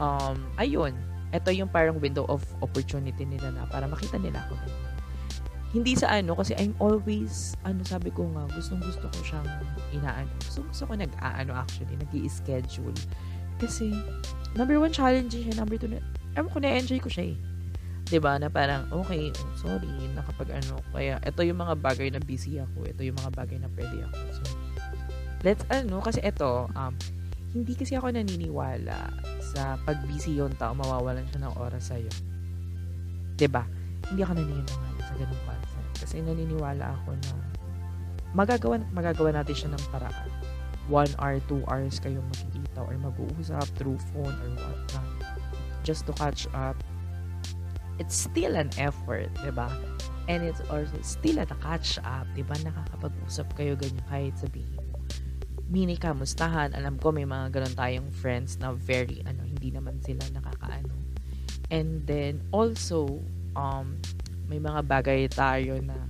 um, 0.00 0.48
ayun. 0.56 0.94
Ito 1.28 1.52
yung 1.52 1.68
parang 1.68 2.00
window 2.00 2.24
of 2.32 2.40
opportunity 2.64 3.28
nila 3.28 3.52
na 3.52 3.68
para 3.68 3.84
makita 3.84 4.16
nila 4.16 4.48
ako. 4.48 4.56
Hindi 5.76 5.92
sa 5.92 6.08
ano, 6.08 6.32
kasi 6.32 6.56
I'm 6.56 6.72
always, 6.80 7.52
ano 7.68 7.84
sabi 7.84 8.08
ko 8.08 8.24
nga, 8.32 8.48
gustong 8.56 8.80
gusto 8.80 9.04
ko 9.12 9.18
siyang 9.20 9.48
inaano. 9.92 10.32
Gusto, 10.40 10.64
gusto 10.64 10.84
ko 10.88 10.92
nag-aano 10.96 11.52
actually, 11.52 12.00
nag 12.00 12.08
schedule 12.32 12.96
Kasi, 13.60 13.92
number 14.56 14.80
one 14.80 14.94
challenge 14.94 15.36
siya, 15.36 15.52
number 15.52 15.76
two, 15.76 15.92
na, 15.92 16.00
ewan 16.32 16.48
ko, 16.48 16.64
na-enjoy 16.64 16.96
ko 17.04 17.12
siya 17.12 17.36
eh. 17.36 17.38
'Di 18.08 18.18
ba 18.18 18.40
na 18.40 18.48
parang 18.48 18.88
okay 18.90 19.30
sorry 19.56 19.88
nakapag 20.16 20.56
ano 20.56 20.80
kaya 20.90 21.20
ito 21.20 21.40
yung 21.44 21.60
mga 21.60 21.76
bagay 21.76 22.08
na 22.08 22.20
busy 22.20 22.56
ako 22.56 22.88
ito 22.88 23.04
yung 23.04 23.20
mga 23.20 23.32
bagay 23.36 23.60
na 23.60 23.68
pwede 23.76 24.04
ako 24.08 24.18
so 24.32 24.42
let's 25.46 25.62
ano, 25.70 26.02
kasi 26.02 26.18
ito, 26.22 26.66
um, 26.74 26.94
hindi 27.54 27.72
kasi 27.78 27.94
ako 27.94 28.10
naniniwala 28.10 29.10
sa 29.40 29.78
pag 29.86 29.98
busy 30.06 30.38
yung 30.38 30.54
tao, 30.58 30.74
mawawalan 30.74 31.24
siya 31.30 31.48
ng 31.48 31.54
oras 31.58 31.90
sa'yo. 31.94 32.10
ba 32.10 33.38
diba? 33.38 33.62
Hindi 34.10 34.20
ako 34.26 34.32
naniniwala 34.34 35.00
sa 35.02 35.14
ganung 35.16 35.42
concept. 35.46 35.88
Kasi 36.04 36.16
naniniwala 36.22 36.84
ako 37.00 37.10
na 37.14 37.30
magagawa, 38.34 38.82
magagawa 38.92 39.30
natin 39.40 39.54
siya 39.56 39.70
ng 39.72 39.84
paraan. 39.94 40.30
One 40.88 41.12
hour, 41.20 41.36
two 41.48 41.60
hours 41.68 42.00
kayong 42.00 42.24
makikita 42.32 42.80
or 42.80 42.96
mag-uusap 42.96 43.68
through 43.76 44.00
phone 44.12 44.32
or 44.32 44.50
whatnot. 44.56 45.08
Just 45.84 46.08
to 46.08 46.12
catch 46.16 46.48
up. 46.56 46.76
It's 47.98 48.14
still 48.14 48.54
an 48.54 48.70
effort, 48.78 49.30
di 49.42 49.50
ba? 49.50 49.70
And 50.30 50.44
it's 50.46 50.62
also 50.70 50.98
still 51.02 51.42
a 51.42 51.46
catch 51.46 51.98
up, 52.06 52.26
di 52.32 52.46
ba? 52.46 52.54
Nakakapag-usap 52.62 53.58
kayo 53.58 53.74
ganyan 53.74 54.02
kahit 54.06 54.38
sabihin 54.38 54.88
mini 55.68 56.00
kamustahan. 56.00 56.72
Alam 56.72 56.96
ko 56.96 57.12
may 57.12 57.28
mga 57.28 57.52
ganun 57.52 57.74
tayong 57.76 58.08
friends 58.08 58.56
na 58.56 58.72
very 58.72 59.20
ano 59.28 59.44
hindi 59.44 59.68
naman 59.68 60.00
sila 60.00 60.24
nakakaano. 60.32 60.96
And 61.68 62.08
then 62.08 62.40
also 62.50 63.20
um 63.52 64.00
may 64.48 64.56
mga 64.56 64.80
bagay 64.88 65.28
tayo 65.28 65.76
na 65.84 66.08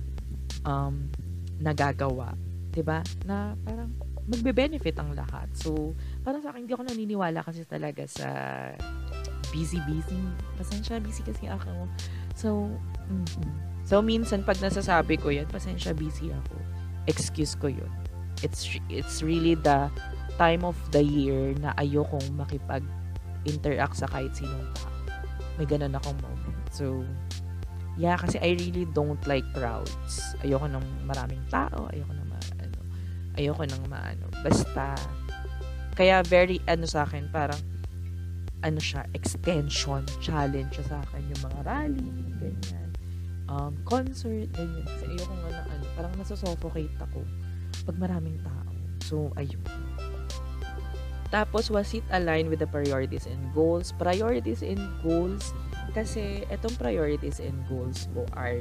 um 0.63 1.11
nagagawa, 1.59 2.39
'di 2.71 2.83
ba? 2.87 3.03
Na 3.27 3.51
parang 3.67 3.91
magbe-benefit 4.29 4.93
ang 5.01 5.17
lahat. 5.17 5.49
So, 5.57 5.97
parang 6.21 6.45
sa 6.45 6.53
akin, 6.53 6.69
hindi 6.69 6.73
ako 6.77 6.85
naniniwala 6.85 7.41
kasi 7.41 7.65
talaga 7.65 8.05
sa 8.05 8.29
busy-busy. 9.51 10.21
Pasensya, 10.55 11.01
busy 11.01 11.21
kasi 11.25 11.49
ako. 11.49 11.87
So, 12.35 12.69
mm-hmm. 13.09 13.51
so 13.85 13.99
minsan 13.99 14.45
pag 14.45 14.57
nasasabi 14.61 15.19
ko 15.19 15.33
yan, 15.33 15.49
pasensya, 15.49 15.93
busy 15.93 16.31
ako. 16.31 16.55
Excuse 17.09 17.57
ko 17.57 17.67
yun. 17.69 17.91
It's, 18.45 18.65
it's 18.87 19.19
really 19.19 19.59
the 19.59 19.91
time 20.39 20.63
of 20.63 20.77
the 20.95 21.03
year 21.03 21.51
na 21.59 21.75
ayokong 21.75 22.25
makipag-interact 22.39 23.99
sa 23.99 24.07
kahit 24.07 24.31
sinong 24.37 24.69
tao. 24.77 24.93
May 25.59 25.67
ganun 25.67 25.91
akong 25.97 26.15
moment. 26.23 26.59
So, 26.71 27.03
yeah, 27.99 28.15
kasi 28.15 28.39
I 28.39 28.55
really 28.55 28.87
don't 28.95 29.19
like 29.27 29.43
crowds. 29.51 30.37
Ayoko 30.39 30.71
ng 30.71 30.85
maraming 31.03 31.43
tao. 31.51 31.91
Ayoko 31.91 32.15
ng 32.15 32.29
ayoko 33.39 33.63
nang 33.63 33.87
maano. 33.87 34.27
Basta, 34.43 34.99
kaya 35.95 36.19
very, 36.27 36.59
ano 36.67 36.83
sa 36.83 37.07
akin, 37.07 37.31
parang, 37.31 37.57
ano 38.59 38.79
siya, 38.79 39.07
extension, 39.15 40.03
challenge 40.19 40.75
siya 40.75 40.85
sa 40.85 40.97
akin, 41.07 41.23
yung 41.31 41.41
mga 41.47 41.59
rally, 41.63 42.09
ganyan, 42.39 42.89
um, 43.47 43.73
concert, 43.87 44.51
ganyan. 44.51 44.83
Kasi 44.83 45.03
ayoko 45.15 45.33
nga 45.33 45.49
na, 45.51 45.61
ano, 45.67 45.83
parang 45.95 46.13
nasusuffocate 46.19 46.95
ako 46.99 47.23
pag 47.87 47.97
maraming 47.97 48.37
tao. 48.43 48.71
So, 49.03 49.31
ayun. 49.39 49.63
Tapos, 51.29 51.69
was 51.69 51.93
it 51.93 52.03
aligned 52.09 52.49
with 52.49 52.59
the 52.59 52.69
priorities 52.69 53.29
and 53.29 53.39
goals? 53.53 53.93
Priorities 53.95 54.65
and 54.65 54.81
goals, 55.05 55.53
kasi 55.93 56.43
itong 56.49 56.73
priorities 56.75 57.37
and 57.39 57.55
goals 57.69 58.09
ko 58.11 58.25
are, 58.33 58.59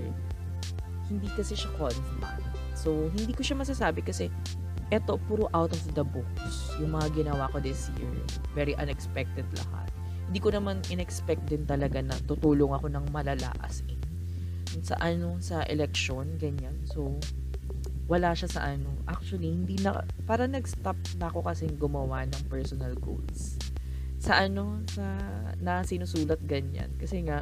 hindi 1.08 1.28
kasi 1.32 1.56
siya 1.56 1.72
constant. 1.80 2.44
So, 2.76 3.10
hindi 3.10 3.32
ko 3.32 3.42
siya 3.42 3.58
masasabi 3.58 4.04
kasi 4.04 4.30
eto, 4.88 5.20
puro 5.28 5.52
out 5.52 5.72
of 5.72 5.82
the 5.92 6.04
books. 6.04 6.72
Yung 6.80 6.96
mga 6.96 7.12
ginawa 7.24 7.52
ko 7.52 7.60
this 7.60 7.92
year. 8.00 8.16
Very 8.56 8.72
unexpected 8.80 9.44
lahat. 9.56 9.88
Hindi 10.28 10.40
ko 10.40 10.52
naman 10.52 10.84
inexpect 10.92 11.48
din 11.48 11.64
talaga 11.64 12.00
na 12.04 12.16
tutulong 12.28 12.72
ako 12.72 12.92
ng 12.92 13.04
malala 13.12 13.48
as 13.64 13.84
in. 13.88 14.00
Sa 14.84 14.96
ano, 15.00 15.40
sa 15.40 15.64
election, 15.68 16.36
ganyan. 16.36 16.76
So, 16.84 17.16
wala 18.08 18.32
siya 18.32 18.48
sa 18.48 18.60
ano. 18.68 18.92
Actually, 19.08 19.52
hindi 19.52 19.80
na, 19.80 20.04
para 20.28 20.48
nag-stop 20.48 20.96
na 21.20 21.32
ako 21.32 21.44
kasing 21.48 21.76
gumawa 21.76 22.24
ng 22.28 22.42
personal 22.48 22.92
goals. 23.00 23.56
Sa 24.20 24.36
ano, 24.36 24.84
sa, 24.92 25.04
na 25.60 25.84
sinusulat 25.84 26.40
ganyan. 26.44 26.92
Kasi 27.00 27.24
nga, 27.24 27.40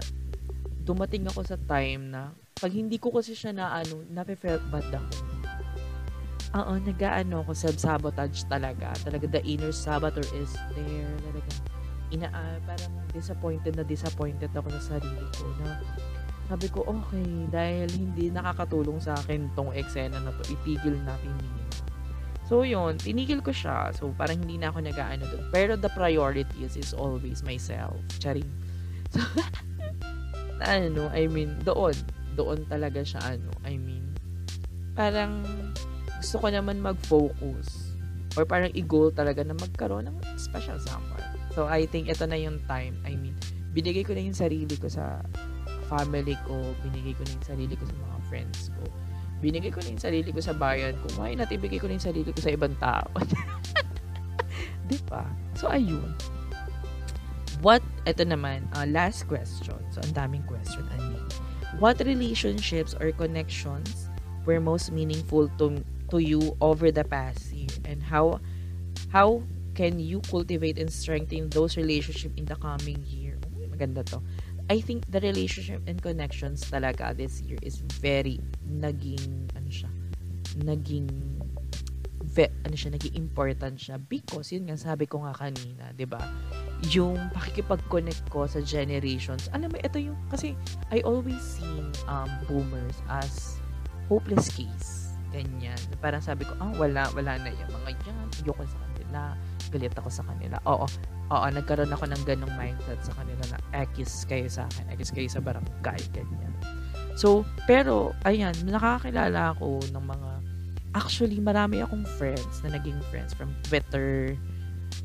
dumating 0.86 1.26
ako 1.26 1.42
sa 1.42 1.58
time 1.58 2.10
na, 2.10 2.34
pag 2.56 2.72
hindi 2.72 2.98
ko 2.98 3.14
kasi 3.14 3.34
siya 3.34 3.54
na 3.54 3.74
ano, 3.74 4.02
nape-felt 4.10 4.62
bad 4.70 4.86
ako 4.94 5.35
Oo, 6.56 6.72
nag-aano 6.80 7.44
ako, 7.44 7.52
self-sabotage 7.52 8.48
talaga. 8.48 8.96
Talaga, 9.04 9.28
the 9.28 9.42
inner 9.44 9.70
saboteur 9.70 10.24
is 10.40 10.56
there. 10.72 11.12
Talaga, 11.20 11.50
ina, 12.08 12.32
uh, 12.32 12.56
parang 12.64 12.92
disappointed 13.12 13.76
na 13.76 13.84
disappointed 13.84 14.48
ako 14.56 14.72
sa 14.80 14.96
sarili 14.96 15.26
ko 15.36 15.44
na 15.60 15.76
sabi 16.46 16.70
ko, 16.70 16.86
okay, 16.86 17.26
dahil 17.50 17.90
hindi 17.90 18.30
nakakatulong 18.30 19.02
sa 19.02 19.18
akin 19.18 19.50
tong 19.58 19.74
eksena 19.74 20.22
na 20.22 20.30
to, 20.30 20.54
itigil 20.54 20.94
natin 21.02 21.34
yun. 21.42 21.66
So, 22.46 22.62
yun, 22.62 22.94
tinigil 23.02 23.42
ko 23.42 23.50
siya. 23.50 23.90
So, 23.90 24.14
parang 24.14 24.46
hindi 24.46 24.54
na 24.54 24.70
ako 24.70 24.86
nag-aano 24.86 25.26
doon. 25.26 25.50
Pero 25.50 25.74
the 25.74 25.90
priorities 25.90 26.78
is 26.78 26.94
always 26.94 27.42
myself. 27.42 27.98
Charing. 28.22 28.46
So, 29.14 29.22
ano, 30.62 31.12
I 31.12 31.28
mean, 31.28 31.58
doon. 31.66 31.94
Doon 32.32 32.64
talaga 32.70 33.02
siya, 33.04 33.20
ano, 33.36 33.50
I 33.66 33.76
mean, 33.76 34.14
parang 34.96 35.44
gusto 36.20 36.40
ko 36.40 36.46
naman 36.48 36.80
mag-focus 36.80 37.96
or 38.36 38.44
parang 38.44 38.72
i-goal 38.76 39.08
talaga 39.08 39.40
na 39.40 39.56
magkaroon 39.56 40.12
ng 40.12 40.16
special 40.36 40.76
someone. 40.80 41.24
So, 41.56 41.64
I 41.64 41.88
think 41.88 42.12
ito 42.12 42.28
na 42.28 42.36
yung 42.36 42.60
time. 42.68 43.00
I 43.08 43.16
mean, 43.16 43.32
binigay 43.72 44.04
ko 44.04 44.12
na 44.12 44.20
yung 44.20 44.36
sarili 44.36 44.76
ko 44.76 44.92
sa 44.92 45.24
family 45.88 46.36
ko, 46.44 46.76
binigay 46.84 47.16
ko 47.16 47.24
na 47.24 47.32
yung 47.32 47.46
sarili 47.48 47.74
ko 47.76 47.84
sa 47.88 47.96
mga 47.96 48.16
friends 48.28 48.68
ko, 48.76 48.84
binigay 49.40 49.72
ko 49.72 49.80
na 49.80 49.88
yung 49.96 50.04
sarili 50.04 50.30
ko 50.32 50.40
sa 50.44 50.52
bayan 50.52 50.92
ko, 51.00 51.06
why 51.16 51.32
not 51.32 51.48
ibigay 51.48 51.80
ko 51.80 51.88
na 51.88 51.96
yung 51.96 52.06
sarili 52.12 52.28
ko 52.28 52.40
sa 52.40 52.52
ibang 52.52 52.76
tao? 52.76 53.08
Di 54.90 55.00
ba? 55.08 55.24
So, 55.56 55.72
ayun. 55.72 56.12
What, 57.64 57.80
ito 58.04 58.20
naman, 58.28 58.68
uh, 58.76 58.84
last 58.84 59.24
question. 59.24 59.80
So, 59.88 60.04
ang 60.04 60.12
daming 60.12 60.44
question, 60.44 60.84
Ani. 60.92 61.16
What 61.80 62.04
relationships 62.04 62.92
or 62.96 63.12
connections 63.16 64.12
were 64.44 64.60
most 64.60 64.92
meaningful 64.92 65.48
to 65.56 65.80
to 66.10 66.18
you 66.18 66.56
over 66.60 66.90
the 66.90 67.04
past 67.04 67.52
year? 67.52 67.70
And 67.84 68.02
how 68.02 68.40
how 69.10 69.42
can 69.76 70.00
you 70.00 70.20
cultivate 70.24 70.78
and 70.78 70.88
strengthen 70.88 71.50
those 71.50 71.76
relationship 71.76 72.32
in 72.36 72.44
the 72.46 72.56
coming 72.56 73.02
year? 73.06 73.38
Maganda 73.68 74.04
to. 74.12 74.22
I 74.66 74.82
think 74.82 75.06
the 75.06 75.22
relationship 75.22 75.86
and 75.86 76.02
connections 76.02 76.66
talaga 76.66 77.14
this 77.14 77.38
year 77.46 77.58
is 77.62 77.78
very 78.02 78.42
naging 78.66 79.46
ano 79.54 79.70
siya 79.70 79.90
naging 80.64 81.06
ve, 82.24 82.48
ano 82.64 82.74
siya 82.74 82.96
naging 82.96 83.14
important 83.14 83.76
siya. 83.78 84.00
Because 84.00 84.50
yun 84.50 84.66
nga 84.66 84.74
sabi 84.80 85.06
ko 85.06 85.22
nga 85.22 85.36
kanina 85.36 85.94
'di 85.94 86.06
ba? 86.08 86.18
Yung 86.90 87.16
pakikipag-connect 87.32 88.26
ko 88.28 88.44
sa 88.50 88.58
generations 88.60 89.48
alam 89.54 89.70
mo 89.70 89.78
ito 89.80 89.96
yung 90.02 90.18
kasi 90.28 90.58
I 90.90 91.00
always 91.06 91.40
seen 91.40 91.92
um 92.10 92.28
boomers 92.50 92.98
as 93.08 93.62
hopeless 94.10 94.52
case 94.52 95.05
ganyan. 95.32 95.78
Parang 95.98 96.22
sabi 96.22 96.46
ko, 96.46 96.52
ah, 96.62 96.72
wala, 96.76 97.08
wala 97.14 97.38
na 97.40 97.50
yung 97.50 97.72
mga 97.82 97.90
yan. 98.06 98.26
Ayoko 98.42 98.62
sa 98.66 98.78
kanila. 98.86 99.20
Galit 99.70 99.94
ako 99.98 100.08
sa 100.10 100.24
kanila. 100.26 100.56
Oo, 100.66 100.86
oo, 101.32 101.46
nagkaroon 101.50 101.90
ako 101.90 102.04
ng 102.06 102.22
ganong 102.26 102.54
mindset 102.54 103.00
sa 103.02 103.12
kanila 103.18 103.42
na 103.50 103.58
ekis 103.82 104.26
kayo 104.26 104.46
sa 104.46 104.66
akin, 104.70 104.84
ekis 104.94 105.10
kayo 105.10 105.26
sa 105.26 105.42
barangay, 105.42 106.00
ganyan. 106.14 106.52
So, 107.16 107.48
pero, 107.64 108.12
ayan, 108.28 108.52
nakakilala 108.68 109.56
ako 109.56 109.80
ng 109.88 110.04
mga, 110.04 110.30
actually, 110.92 111.40
marami 111.40 111.80
akong 111.80 112.04
friends 112.20 112.60
na 112.60 112.76
naging 112.76 113.00
friends 113.08 113.32
from 113.32 113.56
Twitter, 113.64 114.36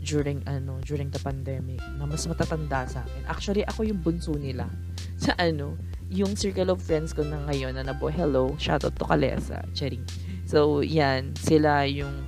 during 0.01 0.41
ano 0.49 0.81
during 0.81 1.13
the 1.13 1.21
pandemic 1.21 1.77
na 1.97 2.09
mas 2.09 2.25
matatanda 2.25 2.89
sa 2.89 3.05
akin. 3.05 3.23
Actually, 3.29 3.63
ako 3.69 3.85
yung 3.85 4.01
bunso 4.01 4.33
nila 4.33 4.65
sa 5.23 5.37
ano, 5.37 5.77
yung 6.11 6.35
circle 6.35 6.73
of 6.73 6.81
friends 6.81 7.13
ko 7.13 7.23
na 7.23 7.39
ngayon 7.47 7.77
na 7.77 7.85
nabo, 7.85 8.11
hello, 8.11 8.51
shout 8.57 8.83
out 8.83 8.97
to 8.97 9.05
Kalesa, 9.07 9.63
Cherry. 9.71 10.01
So, 10.43 10.83
yan, 10.83 11.31
sila 11.39 11.87
yung 11.87 12.27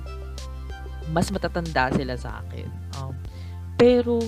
mas 1.12 1.28
matatanda 1.28 1.92
sila 1.92 2.16
sa 2.16 2.40
akin. 2.40 2.64
Um, 2.96 3.12
pero, 3.76 4.22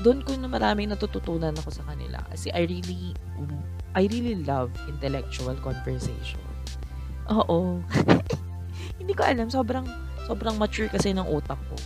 doon 0.00 0.24
ko 0.24 0.32
na 0.40 0.48
maraming 0.48 0.88
natututunan 0.88 1.52
ako 1.60 1.70
sa 1.70 1.84
kanila. 1.84 2.24
Kasi 2.32 2.48
I 2.56 2.64
really, 2.64 3.12
I 3.92 4.08
really 4.08 4.40
love 4.40 4.72
intellectual 4.88 5.54
conversation. 5.60 6.40
Oo. 7.28 7.84
Hindi 9.00 9.12
ko 9.12 9.22
alam, 9.28 9.52
sobrang, 9.52 9.84
sobrang 10.24 10.56
mature 10.56 10.88
kasi 10.88 11.12
ng 11.12 11.28
utak 11.28 11.60
ko. 11.68 11.76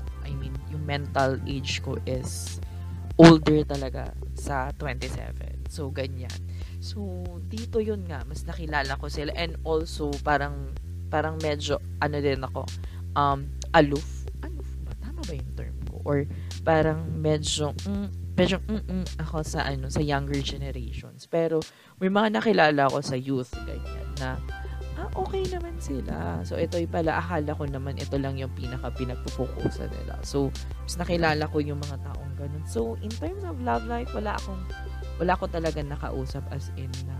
Mental 0.88 1.36
age 1.44 1.84
ko 1.84 2.00
is 2.08 2.56
older 3.20 3.60
talaga 3.68 4.16
sa 4.32 4.72
27. 4.80 5.68
So, 5.68 5.92
ganyan. 5.92 6.32
So, 6.80 7.26
dito 7.50 7.82
yun 7.82 8.06
nga, 8.08 8.24
mas 8.24 8.46
nakilala 8.48 8.96
ko 8.96 9.10
sila. 9.10 9.34
And 9.36 9.58
also, 9.66 10.14
parang, 10.24 10.72
parang 11.12 11.36
medyo, 11.42 11.82
ano 12.00 12.22
din 12.22 12.40
ako, 12.40 12.64
um, 13.18 13.50
aloof. 13.74 14.24
Aloof 14.46 14.70
ba? 14.86 14.94
Tama 15.02 15.20
ba 15.26 15.32
yung 15.34 15.52
term 15.58 15.76
ko? 15.90 16.00
Or, 16.06 16.24
parang 16.62 17.04
medyo, 17.18 17.74
mm, 17.84 18.08
medyo, 18.38 18.62
mm, 18.64 19.18
ako 19.18 19.42
sa, 19.42 19.66
ano, 19.66 19.90
sa 19.90 20.00
younger 20.00 20.38
generations. 20.40 21.26
Pero, 21.26 21.58
may 21.98 22.08
mga 22.08 22.38
nakilala 22.38 22.86
ko 22.86 23.02
sa 23.02 23.18
youth, 23.18 23.50
ganyan, 23.66 24.08
na, 24.22 24.38
ah, 24.98 25.08
okay 25.14 25.46
naman 25.46 25.78
sila. 25.78 26.42
So, 26.42 26.58
ito 26.58 26.76
pala, 26.90 27.22
akala 27.22 27.54
ko 27.54 27.64
naman 27.64 27.94
ito 27.96 28.18
lang 28.18 28.34
yung 28.34 28.50
pinaka 28.52 28.90
pinagpupukusan 28.98 29.86
nila. 29.88 30.18
So, 30.26 30.50
mas 30.82 30.98
nakilala 30.98 31.46
ko 31.46 31.62
yung 31.62 31.78
mga 31.78 32.02
taong 32.02 32.34
ganun. 32.34 32.64
So, 32.66 32.98
in 32.98 33.14
terms 33.14 33.46
of 33.46 33.62
love 33.62 33.86
life, 33.86 34.10
wala 34.10 34.34
akong 34.34 34.62
wala 35.22 35.32
ko 35.38 35.46
talaga 35.46 35.78
nakausap 35.82 36.42
as 36.50 36.74
in 36.74 36.90
na 37.06 37.14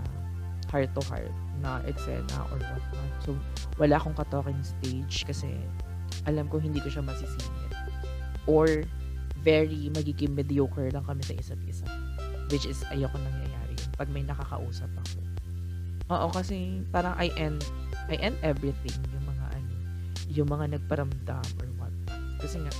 heart 0.69 0.91
to 0.93 1.03
heart 1.07 1.33
na 1.63 1.81
eksena 1.87 2.39
or 2.51 2.59
what 2.59 2.85
not. 2.93 3.11
So, 3.23 3.39
wala 3.79 3.97
akong 3.97 4.19
ka-talking 4.19 4.61
stage 4.61 5.25
kasi 5.25 5.55
alam 6.27 6.51
ko 6.51 6.59
hindi 6.59 6.83
ko 6.83 6.91
siya 6.91 7.07
masisingit. 7.07 7.73
Or, 8.45 8.67
very 9.39 9.87
magiging 9.95 10.35
mediocre 10.35 10.91
lang 10.91 11.07
kami 11.07 11.23
sa 11.23 11.35
isa't 11.39 11.63
isa. 11.65 11.87
Which 12.51 12.67
is, 12.67 12.83
ayoko 12.91 13.17
nangyayari 13.17 13.77
yun 13.79 13.91
pag 13.95 14.09
may 14.11 14.25
nakakausap 14.27 14.91
ako. 14.99 15.28
Oo, 16.09 16.27
kasi 16.33 16.81
parang 16.89 17.13
I 17.21 17.29
end, 17.37 17.61
I 18.09 18.17
end 18.17 18.41
everything, 18.41 18.97
yung 19.13 19.27
mga 19.29 19.45
ano, 19.53 19.73
yung 20.33 20.49
mga 20.49 20.65
nagparamdam 20.79 21.49
or 21.61 21.69
what. 21.77 21.95
Kasi 22.41 22.65
nga, 22.65 22.73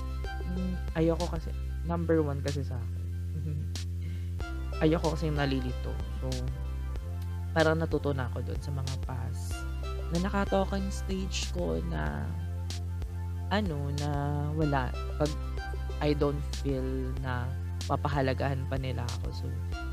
mm, 0.49 0.97
ayoko 0.97 1.29
kasi, 1.29 1.53
number 1.85 2.21
one 2.25 2.41
kasi 2.41 2.65
sa 2.65 2.77
akin, 2.77 3.05
ayoko 4.83 5.13
kasi 5.13 5.29
nalilito. 5.29 5.93
So, 6.23 6.27
parang 7.53 7.77
natuto 7.77 8.13
na 8.13 8.29
ako 8.33 8.45
doon 8.45 8.61
sa 8.61 8.71
mga 8.73 8.93
past 9.05 9.53
na 10.09 10.25
nakatoken 10.25 10.89
stage 10.89 11.53
ko 11.53 11.77
na 11.89 12.25
ano, 13.53 13.93
na 14.01 14.09
wala. 14.53 14.89
Pag 15.17 15.29
I 15.99 16.15
don't 16.15 16.39
feel 16.63 16.85
na 17.21 17.45
papahalagahan 17.85 18.61
pa 18.69 18.77
nila 18.77 19.03
ako. 19.17 19.43
So, 19.43 19.45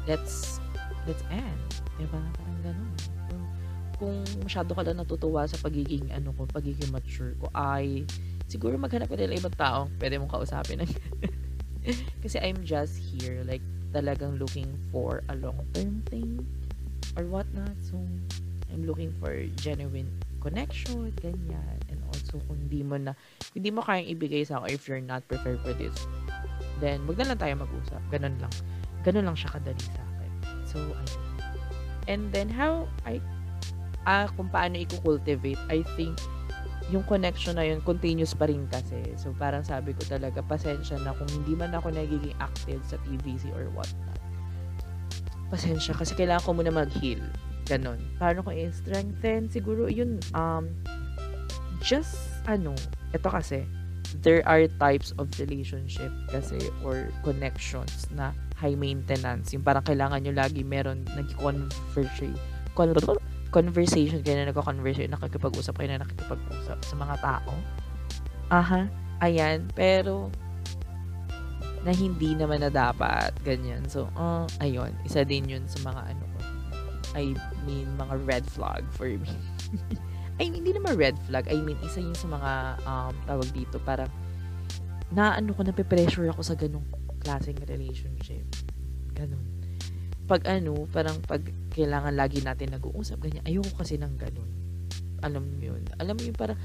let's, 0.07 0.63
let's 1.09 1.25
end. 1.33 1.61
Diba? 1.97 2.21
Parang 2.37 2.61
ganun. 2.63 2.96
Kung, 3.97 4.25
masyado 4.45 4.77
ka 4.77 4.85
lang 4.85 5.01
natutuwa 5.01 5.49
sa 5.49 5.57
pagiging, 5.57 6.13
ano 6.13 6.33
ko, 6.37 6.45
pagiging 6.49 6.93
mature 6.93 7.33
ko, 7.41 7.49
ay, 7.57 8.05
siguro 8.45 8.77
maghanap 8.77 9.09
ka 9.09 9.17
nila 9.17 9.41
ibang 9.41 9.57
tao, 9.57 9.89
pwede 9.97 10.21
mong 10.21 10.33
kausapin. 10.37 10.85
Kasi 12.23 12.37
I'm 12.43 12.61
just 12.61 12.99
here, 12.99 13.41
like, 13.49 13.65
talagang 13.97 14.37
looking 14.37 14.69
for 14.93 15.25
a 15.33 15.35
long-term 15.39 16.05
thing 16.13 16.45
or 17.17 17.25
whatnot. 17.25 17.73
So, 17.81 17.97
I'm 18.69 18.85
looking 18.85 19.15
for 19.23 19.33
genuine 19.57 20.11
connection, 20.45 21.15
ganyan. 21.23 21.79
And 21.89 21.99
also, 22.13 22.43
kung 22.45 22.61
hindi 22.69 22.85
mo 22.85 23.01
na, 23.01 23.17
hindi 23.57 23.73
mo 23.73 23.81
kayang 23.81 24.13
ibigay 24.13 24.45
sa 24.45 24.61
ako 24.61 24.67
if 24.69 24.85
you're 24.85 25.01
not 25.01 25.25
prepared 25.25 25.63
for 25.65 25.73
this, 25.73 25.95
then, 26.83 27.01
wag 27.09 27.17
na 27.17 27.33
lang 27.33 27.41
tayo 27.41 27.55
mag-usap. 27.65 28.03
Ganun 28.13 28.37
lang. 28.39 28.53
Ganun 29.07 29.25
lang 29.33 29.37
siya 29.39 29.57
kadali 29.57 29.81
sa 29.81 30.03
akin. 30.03 30.31
So, 30.69 30.77
ayun. 30.83 31.23
And 32.07 32.23
then, 32.31 32.51
how 32.51 32.87
I, 33.03 33.19
ah, 34.07 34.31
kung 34.33 34.49
paano 34.49 34.79
i-cultivate, 34.79 35.59
I 35.69 35.83
think, 35.99 36.17
yung 36.95 37.03
connection 37.03 37.59
na 37.59 37.67
yun, 37.67 37.83
continuous 37.83 38.31
pa 38.33 38.47
rin 38.47 38.71
kasi. 38.71 39.03
So, 39.19 39.35
parang 39.35 39.67
sabi 39.67 39.91
ko 39.91 40.07
talaga, 40.07 40.39
pasensya 40.47 41.03
na 41.03 41.11
kung 41.19 41.27
hindi 41.35 41.59
man 41.59 41.75
ako 41.75 41.91
nagiging 41.91 42.39
active 42.39 42.79
sa 42.87 42.95
TVC 43.03 43.51
or 43.59 43.67
whatnot. 43.75 44.19
Pasensya, 45.51 45.99
kasi 45.99 46.15
kailangan 46.15 46.47
ko 46.47 46.51
muna 46.55 46.71
mag-heal. 46.71 47.23
Ganon. 47.67 47.99
Paano 48.23 48.47
ko 48.47 48.55
i-strengthen? 48.55 49.51
Siguro, 49.51 49.91
yun, 49.91 50.23
um, 50.39 50.71
just, 51.83 52.15
ano, 52.47 52.79
ito 53.11 53.27
kasi, 53.27 53.67
there 54.23 54.47
are 54.47 54.71
types 54.79 55.11
of 55.19 55.27
relationship 55.43 56.09
kasi 56.31 56.57
or 56.87 57.11
connections 57.27 58.07
na 58.15 58.31
high 58.55 58.79
maintenance. 58.79 59.51
Yung 59.53 59.67
parang 59.67 59.83
kailangan 59.83 60.23
nyo 60.23 60.33
lagi 60.33 60.63
meron 60.63 61.03
nag-conversation 61.19 62.33
conversation 63.57 64.21
kayo 64.21 64.37
na 64.37 64.53
nagko-conversation, 64.53 65.09
nakikipag-usap 65.09 65.81
kayo 65.81 65.89
na 65.89 66.05
nakikipag-usap 66.05 66.79
sa 66.85 66.95
mga 67.01 67.15
tao. 67.25 67.53
Aha, 68.53 68.93
ayan. 69.25 69.65
Pero, 69.73 70.29
na 71.81 71.97
hindi 71.97 72.37
naman 72.37 72.61
na 72.61 72.69
dapat, 72.69 73.33
ganyan. 73.41 73.89
So, 73.89 74.13
uh, 74.13 74.45
ayun, 74.61 74.93
isa 75.09 75.25
din 75.25 75.49
yun 75.49 75.65
sa 75.65 75.81
mga 75.89 76.13
ano 76.13 76.25
ko. 76.37 76.39
I 77.17 77.33
mean, 77.65 77.89
mga 77.97 78.29
red 78.29 78.45
flag 78.45 78.85
for 78.93 79.09
me. 79.09 79.33
I 80.37 80.53
mean, 80.53 80.61
hindi 80.61 80.77
naman 80.77 81.01
red 81.01 81.17
flag. 81.25 81.49
I 81.49 81.57
mean, 81.57 81.81
isa 81.81 82.05
yun 82.05 82.13
sa 82.13 82.29
mga, 82.29 82.53
um, 82.85 83.15
tawag 83.25 83.49
dito, 83.57 83.81
parang, 83.81 84.13
na 85.09 85.33
ano 85.33 85.57
ko, 85.57 85.65
nape-pressure 85.65 86.29
ako 86.29 86.45
sa 86.45 86.53
ganong 86.53 86.85
klaseng 87.25 87.57
relationship. 87.65 88.45
Ganon 89.17 89.56
pag 90.27 90.43
ano, 90.51 90.91
parang 90.91 91.23
pag 91.23 91.41
kailangan 91.73 92.19
lagi 92.19 92.43
natin 92.43 92.75
nag-uusap, 92.75 93.23
ganyan, 93.23 93.47
ayoko 93.47 93.71
kasi 93.79 93.95
ng 93.95 94.15
ganun. 94.19 94.51
Alam 95.23 95.47
mo 95.47 95.57
yun. 95.63 95.83
Alam 96.03 96.19
mo 96.19 96.23
yun, 96.27 96.37
parang, 96.37 96.59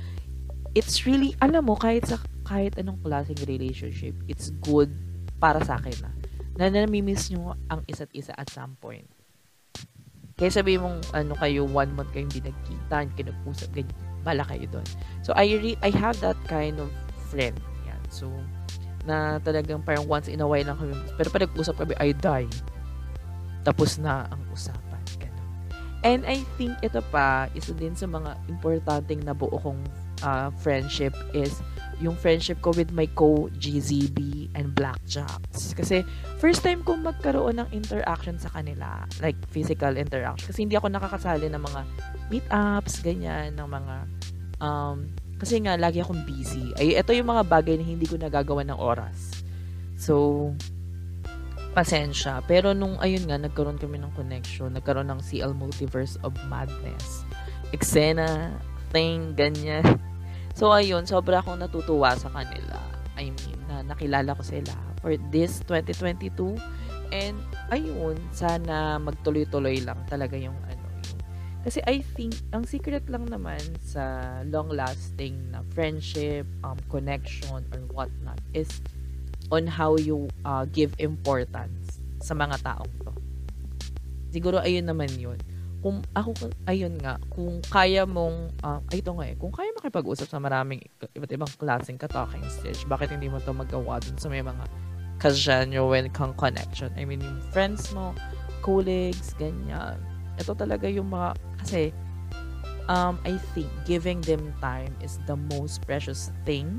it's 0.74 1.06
really, 1.06 1.38
alam 1.40 1.70
mo, 1.70 1.78
kahit 1.78 2.10
sa, 2.10 2.18
kahit 2.44 2.76
anong 2.82 2.98
klaseng 3.06 3.38
relationship, 3.46 4.18
it's 4.26 4.50
good 4.66 4.90
para 5.38 5.62
sa 5.62 5.78
akin 5.78 5.94
na. 6.02 6.12
Na 6.58 6.66
namimiss 6.74 7.30
nyo 7.30 7.54
ang 7.70 7.86
isa't 7.86 8.10
isa 8.18 8.34
at 8.36 8.50
some 8.50 8.76
point. 8.82 9.06
Kaya 10.36 10.50
sabi 10.50 10.82
mong, 10.82 11.06
ano 11.14 11.38
kayo, 11.38 11.70
one 11.70 11.94
month 11.94 12.10
kayo 12.18 12.26
hindi 12.26 12.42
nagkita, 12.42 12.96
hindi 13.06 13.22
nag-usap, 13.30 13.70
ganyan, 13.78 13.98
bala 14.26 14.42
kayo 14.50 14.66
doon. 14.74 14.88
So, 15.22 15.38
I, 15.38 15.54
re- 15.62 15.82
I 15.86 15.94
have 15.94 16.18
that 16.26 16.38
kind 16.50 16.82
of 16.82 16.90
friend. 17.30 17.54
Yan. 17.86 18.02
So, 18.10 18.26
na 19.06 19.38
talagang 19.42 19.86
parang 19.86 20.06
once 20.10 20.30
in 20.30 20.42
a 20.42 20.48
while 20.50 20.66
lang 20.66 20.78
kami. 20.78 20.98
Pero 21.14 21.30
pag 21.30 21.46
nag-usap 21.46 21.78
kami, 21.78 21.94
I 22.02 22.10
die 22.18 22.50
tapos 23.62 24.02
na 24.02 24.28
ang 24.30 24.42
usapan. 24.54 25.02
Ganun. 25.22 25.48
And 26.02 26.22
I 26.26 26.42
think 26.58 26.78
ito 26.82 27.02
pa, 27.14 27.48
isa 27.54 27.74
din 27.78 27.94
sa 27.94 28.10
mga 28.10 28.38
importanteng 28.50 29.22
nabuo 29.22 29.54
kong 29.62 29.82
uh, 30.26 30.50
friendship 30.62 31.14
is 31.34 31.62
yung 32.02 32.18
friendship 32.18 32.58
ko 32.66 32.74
with 32.74 32.90
my 32.90 33.06
co-GZB 33.14 34.50
and 34.58 34.74
Blackjacks. 34.74 35.78
Kasi 35.78 36.02
first 36.42 36.66
time 36.66 36.82
ko 36.82 36.98
magkaroon 36.98 37.62
ng 37.62 37.70
interaction 37.70 38.42
sa 38.42 38.50
kanila, 38.50 39.06
like 39.22 39.38
physical 39.54 39.94
interaction. 39.94 40.50
Kasi 40.50 40.66
hindi 40.66 40.74
ako 40.74 40.90
nakakasali 40.90 41.46
ng 41.54 41.62
mga 41.62 41.82
meetups, 42.34 43.06
ganyan, 43.06 43.54
ng 43.54 43.70
mga 43.70 43.96
um, 44.58 45.06
kasi 45.38 45.62
nga 45.62 45.78
lagi 45.78 46.02
akong 46.02 46.26
busy. 46.26 46.74
Ay 46.78 46.98
ito 46.98 47.14
yung 47.14 47.30
mga 47.30 47.46
bagay 47.46 47.78
na 47.78 47.86
hindi 47.86 48.10
ko 48.10 48.18
nagagawa 48.18 48.66
ng 48.66 48.78
oras. 48.78 49.46
So, 49.98 50.50
pasensya. 51.72 52.44
Pero 52.46 52.76
nung, 52.76 53.00
ayun 53.00 53.28
nga, 53.28 53.40
nagkaroon 53.40 53.80
kami 53.80 54.00
ng 54.00 54.12
connection, 54.14 54.76
nagkaroon 54.76 55.08
ng 55.08 55.22
CL 55.24 55.56
Multiverse 55.56 56.20
of 56.22 56.36
Madness. 56.52 57.24
Eksena, 57.72 58.52
thing, 58.92 59.34
ganyan. 59.36 59.84
So, 60.52 60.68
ayun, 60.68 61.08
sobra 61.08 61.40
akong 61.40 61.64
natutuwa 61.64 62.12
sa 62.20 62.28
kanila. 62.28 62.76
I 63.16 63.32
mean, 63.32 63.56
na 63.72 63.88
nakilala 63.88 64.36
ko 64.36 64.44
sila 64.44 64.76
for 65.00 65.16
this 65.32 65.64
2022. 65.64 66.60
And, 67.16 67.40
ayun, 67.72 68.20
sana 68.36 69.00
magtuloy-tuloy 69.00 69.80
lang 69.88 70.04
talaga 70.12 70.36
yung 70.36 70.60
ano, 70.68 70.86
yung, 71.08 71.24
kasi 71.64 71.80
I 71.88 72.04
think, 72.04 72.36
ang 72.52 72.68
secret 72.68 73.08
lang 73.08 73.32
naman 73.32 73.64
sa 73.80 74.22
long-lasting 74.44 75.56
na 75.56 75.64
friendship, 75.72 76.44
um, 76.68 76.76
connection, 76.92 77.64
or 77.72 77.80
whatnot 77.96 78.44
is 78.52 78.68
on 79.52 79.68
how 79.68 80.00
you 80.00 80.32
uh, 80.48 80.64
give 80.72 80.96
importance 80.98 82.00
sa 82.24 82.32
mga 82.34 82.58
taong 82.64 82.94
to. 83.04 83.14
Siguro 84.32 84.64
ayun 84.64 84.88
naman 84.88 85.12
yun. 85.20 85.36
Kung 85.82 86.06
ako, 86.14 86.54
ayun 86.70 86.96
nga, 87.02 87.18
kung 87.34 87.58
kaya 87.68 88.06
mong, 88.06 88.54
uh, 88.62 88.80
ito 88.94 89.12
nga 89.18 89.26
eh, 89.26 89.36
kung 89.36 89.50
kaya 89.50 89.74
makipag-usap 89.76 90.30
sa 90.30 90.38
maraming 90.38 90.78
iba't 91.18 91.32
ibang 91.34 91.52
klaseng 91.58 91.98
ka-talking 91.98 92.46
stage, 92.48 92.86
bakit 92.86 93.10
hindi 93.10 93.28
mo 93.28 93.42
to 93.42 93.50
magawa 93.50 93.98
dun 93.98 94.16
sa 94.16 94.30
may 94.30 94.46
mga 94.46 94.62
ka-genuine 95.18 96.08
kang 96.14 96.38
connection? 96.38 96.94
I 96.94 97.04
mean, 97.04 97.26
yung 97.26 97.42
friends 97.50 97.90
mo, 97.98 98.14
colleagues, 98.62 99.34
ganyan. 99.42 99.98
Ito 100.38 100.54
talaga 100.54 100.86
yung 100.86 101.10
mga, 101.10 101.34
kasi, 101.66 101.90
um, 102.86 103.18
I 103.26 103.42
think 103.58 103.74
giving 103.90 104.22
them 104.22 104.54
time 104.62 104.94
is 105.02 105.18
the 105.26 105.36
most 105.50 105.82
precious 105.90 106.30
thing 106.46 106.78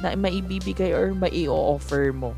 na 0.00 0.12
maibibigay 0.12 0.92
or 0.92 1.16
mai-offer 1.16 2.12
mo 2.12 2.36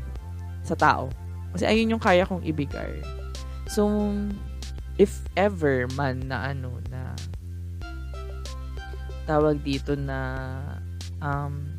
sa 0.63 0.75
tao. 0.75 1.11
Kasi 1.55 1.65
ayun 1.65 1.97
yung 1.97 2.03
kaya 2.03 2.23
kong 2.23 2.45
ibigay. 2.45 3.01
So, 3.69 3.89
if 4.99 5.23
ever 5.37 5.87
man 5.95 6.29
na 6.29 6.53
ano, 6.53 6.77
na 6.89 7.13
tawag 9.29 9.61
dito 9.61 9.93
na 9.93 10.19
um, 11.21 11.69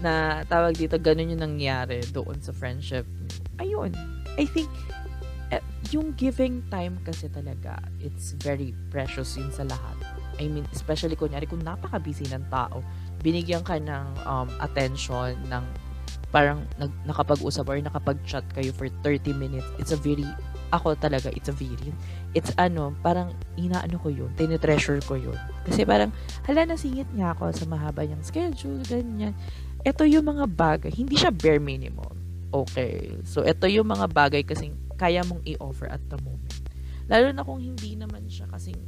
na 0.00 0.42
tawag 0.48 0.80
dito, 0.80 0.96
ganun 0.96 1.36
yung 1.36 1.44
nangyari 1.44 2.00
doon 2.08 2.40
sa 2.40 2.56
friendship. 2.56 3.04
Ayun. 3.60 3.92
I 4.40 4.48
think, 4.48 4.72
eh, 5.52 5.60
yung 5.92 6.16
giving 6.16 6.64
time 6.72 6.96
kasi 7.04 7.28
talaga, 7.28 7.76
it's 8.00 8.32
very 8.40 8.72
precious 8.88 9.36
yun 9.36 9.52
sa 9.52 9.68
lahat. 9.68 9.96
I 10.40 10.48
mean, 10.48 10.64
especially 10.72 11.20
kunyari, 11.20 11.44
kung 11.44 11.60
napaka-busy 11.60 12.32
ng 12.32 12.48
tao, 12.48 12.80
binigyan 13.20 13.64
ka 13.64 13.76
ng 13.76 14.06
um, 14.24 14.48
attention 14.60 15.36
ng 15.48 15.64
parang 16.30 16.62
nag, 16.78 16.90
nakapag-usap 17.06 17.66
or 17.66 17.78
nakapag-chat 17.82 18.46
kayo 18.54 18.70
for 18.74 18.86
30 19.02 19.34
minutes, 19.34 19.66
it's 19.82 19.90
a 19.90 19.98
very, 19.98 20.26
ako 20.70 20.94
talaga, 20.94 21.28
it's 21.34 21.50
a 21.50 21.54
very, 21.54 21.90
it's 22.38 22.54
ano, 22.54 22.94
parang 23.02 23.34
inaano 23.58 23.98
ko 23.98 24.08
yun, 24.14 24.30
tinitreasure 24.38 25.02
ko 25.04 25.18
yun. 25.18 25.36
Kasi 25.66 25.82
parang, 25.82 26.14
hala, 26.46 26.62
nasingit 26.64 27.10
niya 27.10 27.34
ako 27.34 27.50
sa 27.50 27.66
mahaba 27.66 28.06
niyang 28.06 28.22
schedule, 28.22 28.78
ganyan. 28.86 29.34
Ito 29.82 30.06
yung 30.06 30.30
mga 30.30 30.46
bagay, 30.46 30.94
hindi 30.94 31.18
siya 31.18 31.34
bare 31.34 31.58
minimum. 31.58 32.14
Okay. 32.50 33.14
So, 33.26 33.46
ito 33.46 33.70
yung 33.70 33.90
mga 33.90 34.10
bagay 34.10 34.42
kasing 34.42 34.74
kaya 34.98 35.22
mong 35.22 35.42
i-offer 35.46 35.86
at 35.86 36.02
the 36.10 36.18
moment. 36.22 36.50
Lalo 37.10 37.30
na 37.34 37.42
kung 37.42 37.58
hindi 37.58 37.94
naman 37.98 38.26
siya 38.26 38.46
kasing 38.50 38.78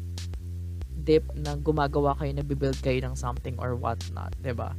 deep 1.03 1.27
na 1.35 1.59
gumagawa 1.59 2.15
kayo, 2.16 2.33
na 2.33 2.47
build 2.47 2.79
kayo 2.81 3.03
ng 3.03 3.15
something 3.19 3.59
or 3.59 3.74
what 3.74 3.99
not, 4.15 4.33
ba 4.41 4.55
diba? 4.55 4.70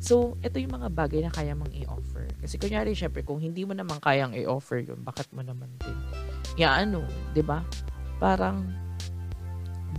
So, 0.00 0.40
ito 0.40 0.56
yung 0.56 0.80
mga 0.80 0.88
bagay 0.96 1.20
na 1.20 1.32
kaya 1.32 1.52
mong 1.52 1.76
i-offer. 1.76 2.24
Kasi 2.40 2.56
kunyari, 2.56 2.96
syempre, 2.96 3.20
kung 3.20 3.36
hindi 3.36 3.68
mo 3.68 3.76
naman 3.76 4.00
kayang 4.00 4.32
i-offer 4.32 4.80
yun, 4.80 5.04
bakit 5.04 5.28
mo 5.36 5.44
naman 5.44 5.68
din? 5.84 5.96
Ya, 6.56 6.72
ano, 6.72 7.04
ba 7.04 7.32
diba? 7.36 7.58
Parang, 8.16 8.64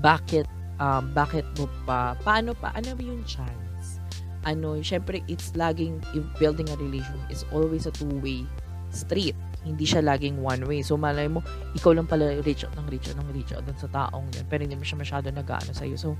bakit, 0.02 0.49
um, 0.82 1.06
bakit 1.14 1.45
mo 1.62 1.70
pa, 1.86 2.18
paano 2.26 2.58
pa, 2.58 2.74
ano 2.74 2.98
ba 2.98 3.02
yung 3.06 3.22
chance? 3.30 4.02
Ano, 4.41 4.82
syempre, 4.82 5.22
it's 5.30 5.53
laging, 5.53 6.02
building 6.41 6.66
a 6.74 6.76
relation 6.82 7.22
is 7.30 7.45
always 7.53 7.86
a 7.86 7.94
two-way 7.94 8.41
street 8.90 9.38
hindi 9.61 9.85
siya 9.85 10.01
laging 10.01 10.41
one 10.41 10.65
way. 10.65 10.81
So, 10.81 10.97
malay 10.97 11.29
mo, 11.29 11.45
ikaw 11.77 11.93
lang 11.93 12.09
pala 12.09 12.41
reach 12.41 12.65
out 12.65 12.73
ng 12.77 12.88
reach 12.89 13.13
out 13.13 13.17
ng 13.21 13.29
reach 13.33 13.53
out 13.53 13.63
dun 13.65 13.77
sa 13.77 13.89
taong 13.89 14.29
yan. 14.33 14.45
Pero 14.49 14.65
hindi 14.65 14.77
mo 14.77 14.85
siya 14.85 14.97
masyado 14.97 15.29
nag-ano 15.29 15.71
sa'yo. 15.71 15.95
So, 15.97 16.17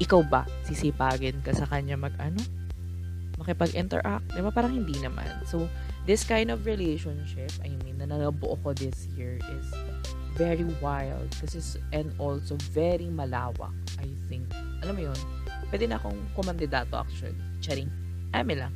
ikaw 0.00 0.24
ba, 0.24 0.48
sisipagin 0.64 1.40
ka 1.44 1.52
sa 1.52 1.68
kanya 1.68 2.00
mag 2.00 2.16
ano? 2.16 2.40
Makipag-interact? 3.36 4.32
Di 4.32 4.40
ba? 4.40 4.48
Parang 4.48 4.72
hindi 4.72 4.96
naman. 5.00 5.28
So, 5.44 5.68
this 6.08 6.24
kind 6.24 6.48
of 6.48 6.64
relationship, 6.64 7.52
I 7.60 7.76
mean, 7.84 8.00
na 8.00 8.08
nabuo 8.08 8.56
ko 8.64 8.72
this 8.72 9.10
year 9.18 9.36
is 9.52 9.66
very 10.36 10.64
wild 10.84 11.32
kasi 11.40 11.80
and 11.96 12.12
also 12.20 12.60
very 12.70 13.08
malawak, 13.08 13.72
I 13.96 14.08
think. 14.28 14.44
Alam 14.84 14.94
mo 14.94 15.02
yun? 15.12 15.20
Pwede 15.72 15.88
na 15.88 15.96
akong 15.96 16.20
kumandidato 16.36 16.94
actually. 17.00 17.36
Charing. 17.64 17.88
Ame 18.36 18.54
lang. 18.54 18.72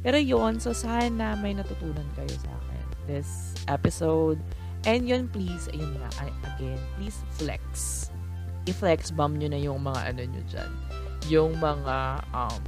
Pero 0.00 0.16
yun, 0.16 0.62
so 0.62 0.72
sana 0.72 1.36
may 1.36 1.52
natutunan 1.52 2.06
kayo 2.14 2.32
sa 2.38 2.48
akin. 2.48 2.69
This 3.10 3.58
episode. 3.66 4.38
And 4.86 5.02
yun, 5.02 5.26
please, 5.26 5.66
ayun 5.74 5.98
nga, 5.98 6.30
again, 6.54 6.78
please 6.94 7.18
flex 7.34 8.06
i-flex 8.68 9.10
bomb 9.10 9.34
nyo 9.40 9.48
na 9.48 9.60
yung 9.60 9.80
mga 9.80 10.00
ano 10.12 10.22
nyo 10.28 10.42
dyan. 10.46 10.72
Yung 11.28 11.52
mga, 11.58 11.96
um, 12.34 12.60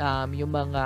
um, 0.00 0.30
yung 0.32 0.52
mga 0.52 0.84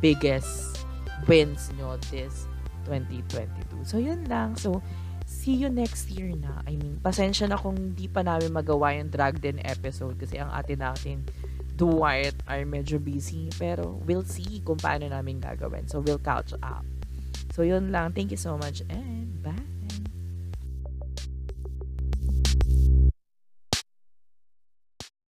biggest 0.00 0.86
wins 1.26 1.70
nyo 1.78 1.98
this 2.10 2.46
2022. 2.86 3.86
So, 3.86 3.98
yun 3.98 4.26
lang. 4.26 4.58
So, 4.58 4.82
see 5.26 5.54
you 5.54 5.70
next 5.70 6.10
year 6.10 6.34
na. 6.34 6.62
I 6.66 6.74
mean, 6.74 6.98
pasensya 6.98 7.46
na 7.46 7.58
kung 7.58 7.94
di 7.94 8.10
pa 8.10 8.26
namin 8.26 8.50
magawa 8.50 8.94
yung 8.98 9.10
drag 9.10 9.38
din 9.38 9.62
episode 9.62 10.18
kasi 10.18 10.38
ang 10.38 10.50
atin 10.50 10.82
natin 10.82 11.18
Dwight 11.72 12.36
are 12.46 12.62
medyo 12.68 12.98
busy. 13.00 13.48
Pero, 13.54 14.02
we'll 14.04 14.26
see 14.26 14.60
kung 14.62 14.78
paano 14.78 15.08
namin 15.08 15.38
gagawin. 15.38 15.86
So, 15.86 16.02
we'll 16.02 16.22
catch 16.22 16.54
up. 16.62 16.84
So, 17.52 17.60
yun 17.60 17.92
lang. 17.92 18.16
Thank 18.16 18.32
you 18.32 18.40
so 18.40 18.56
much 18.56 18.80
and 18.88 19.28
bye! 19.44 19.71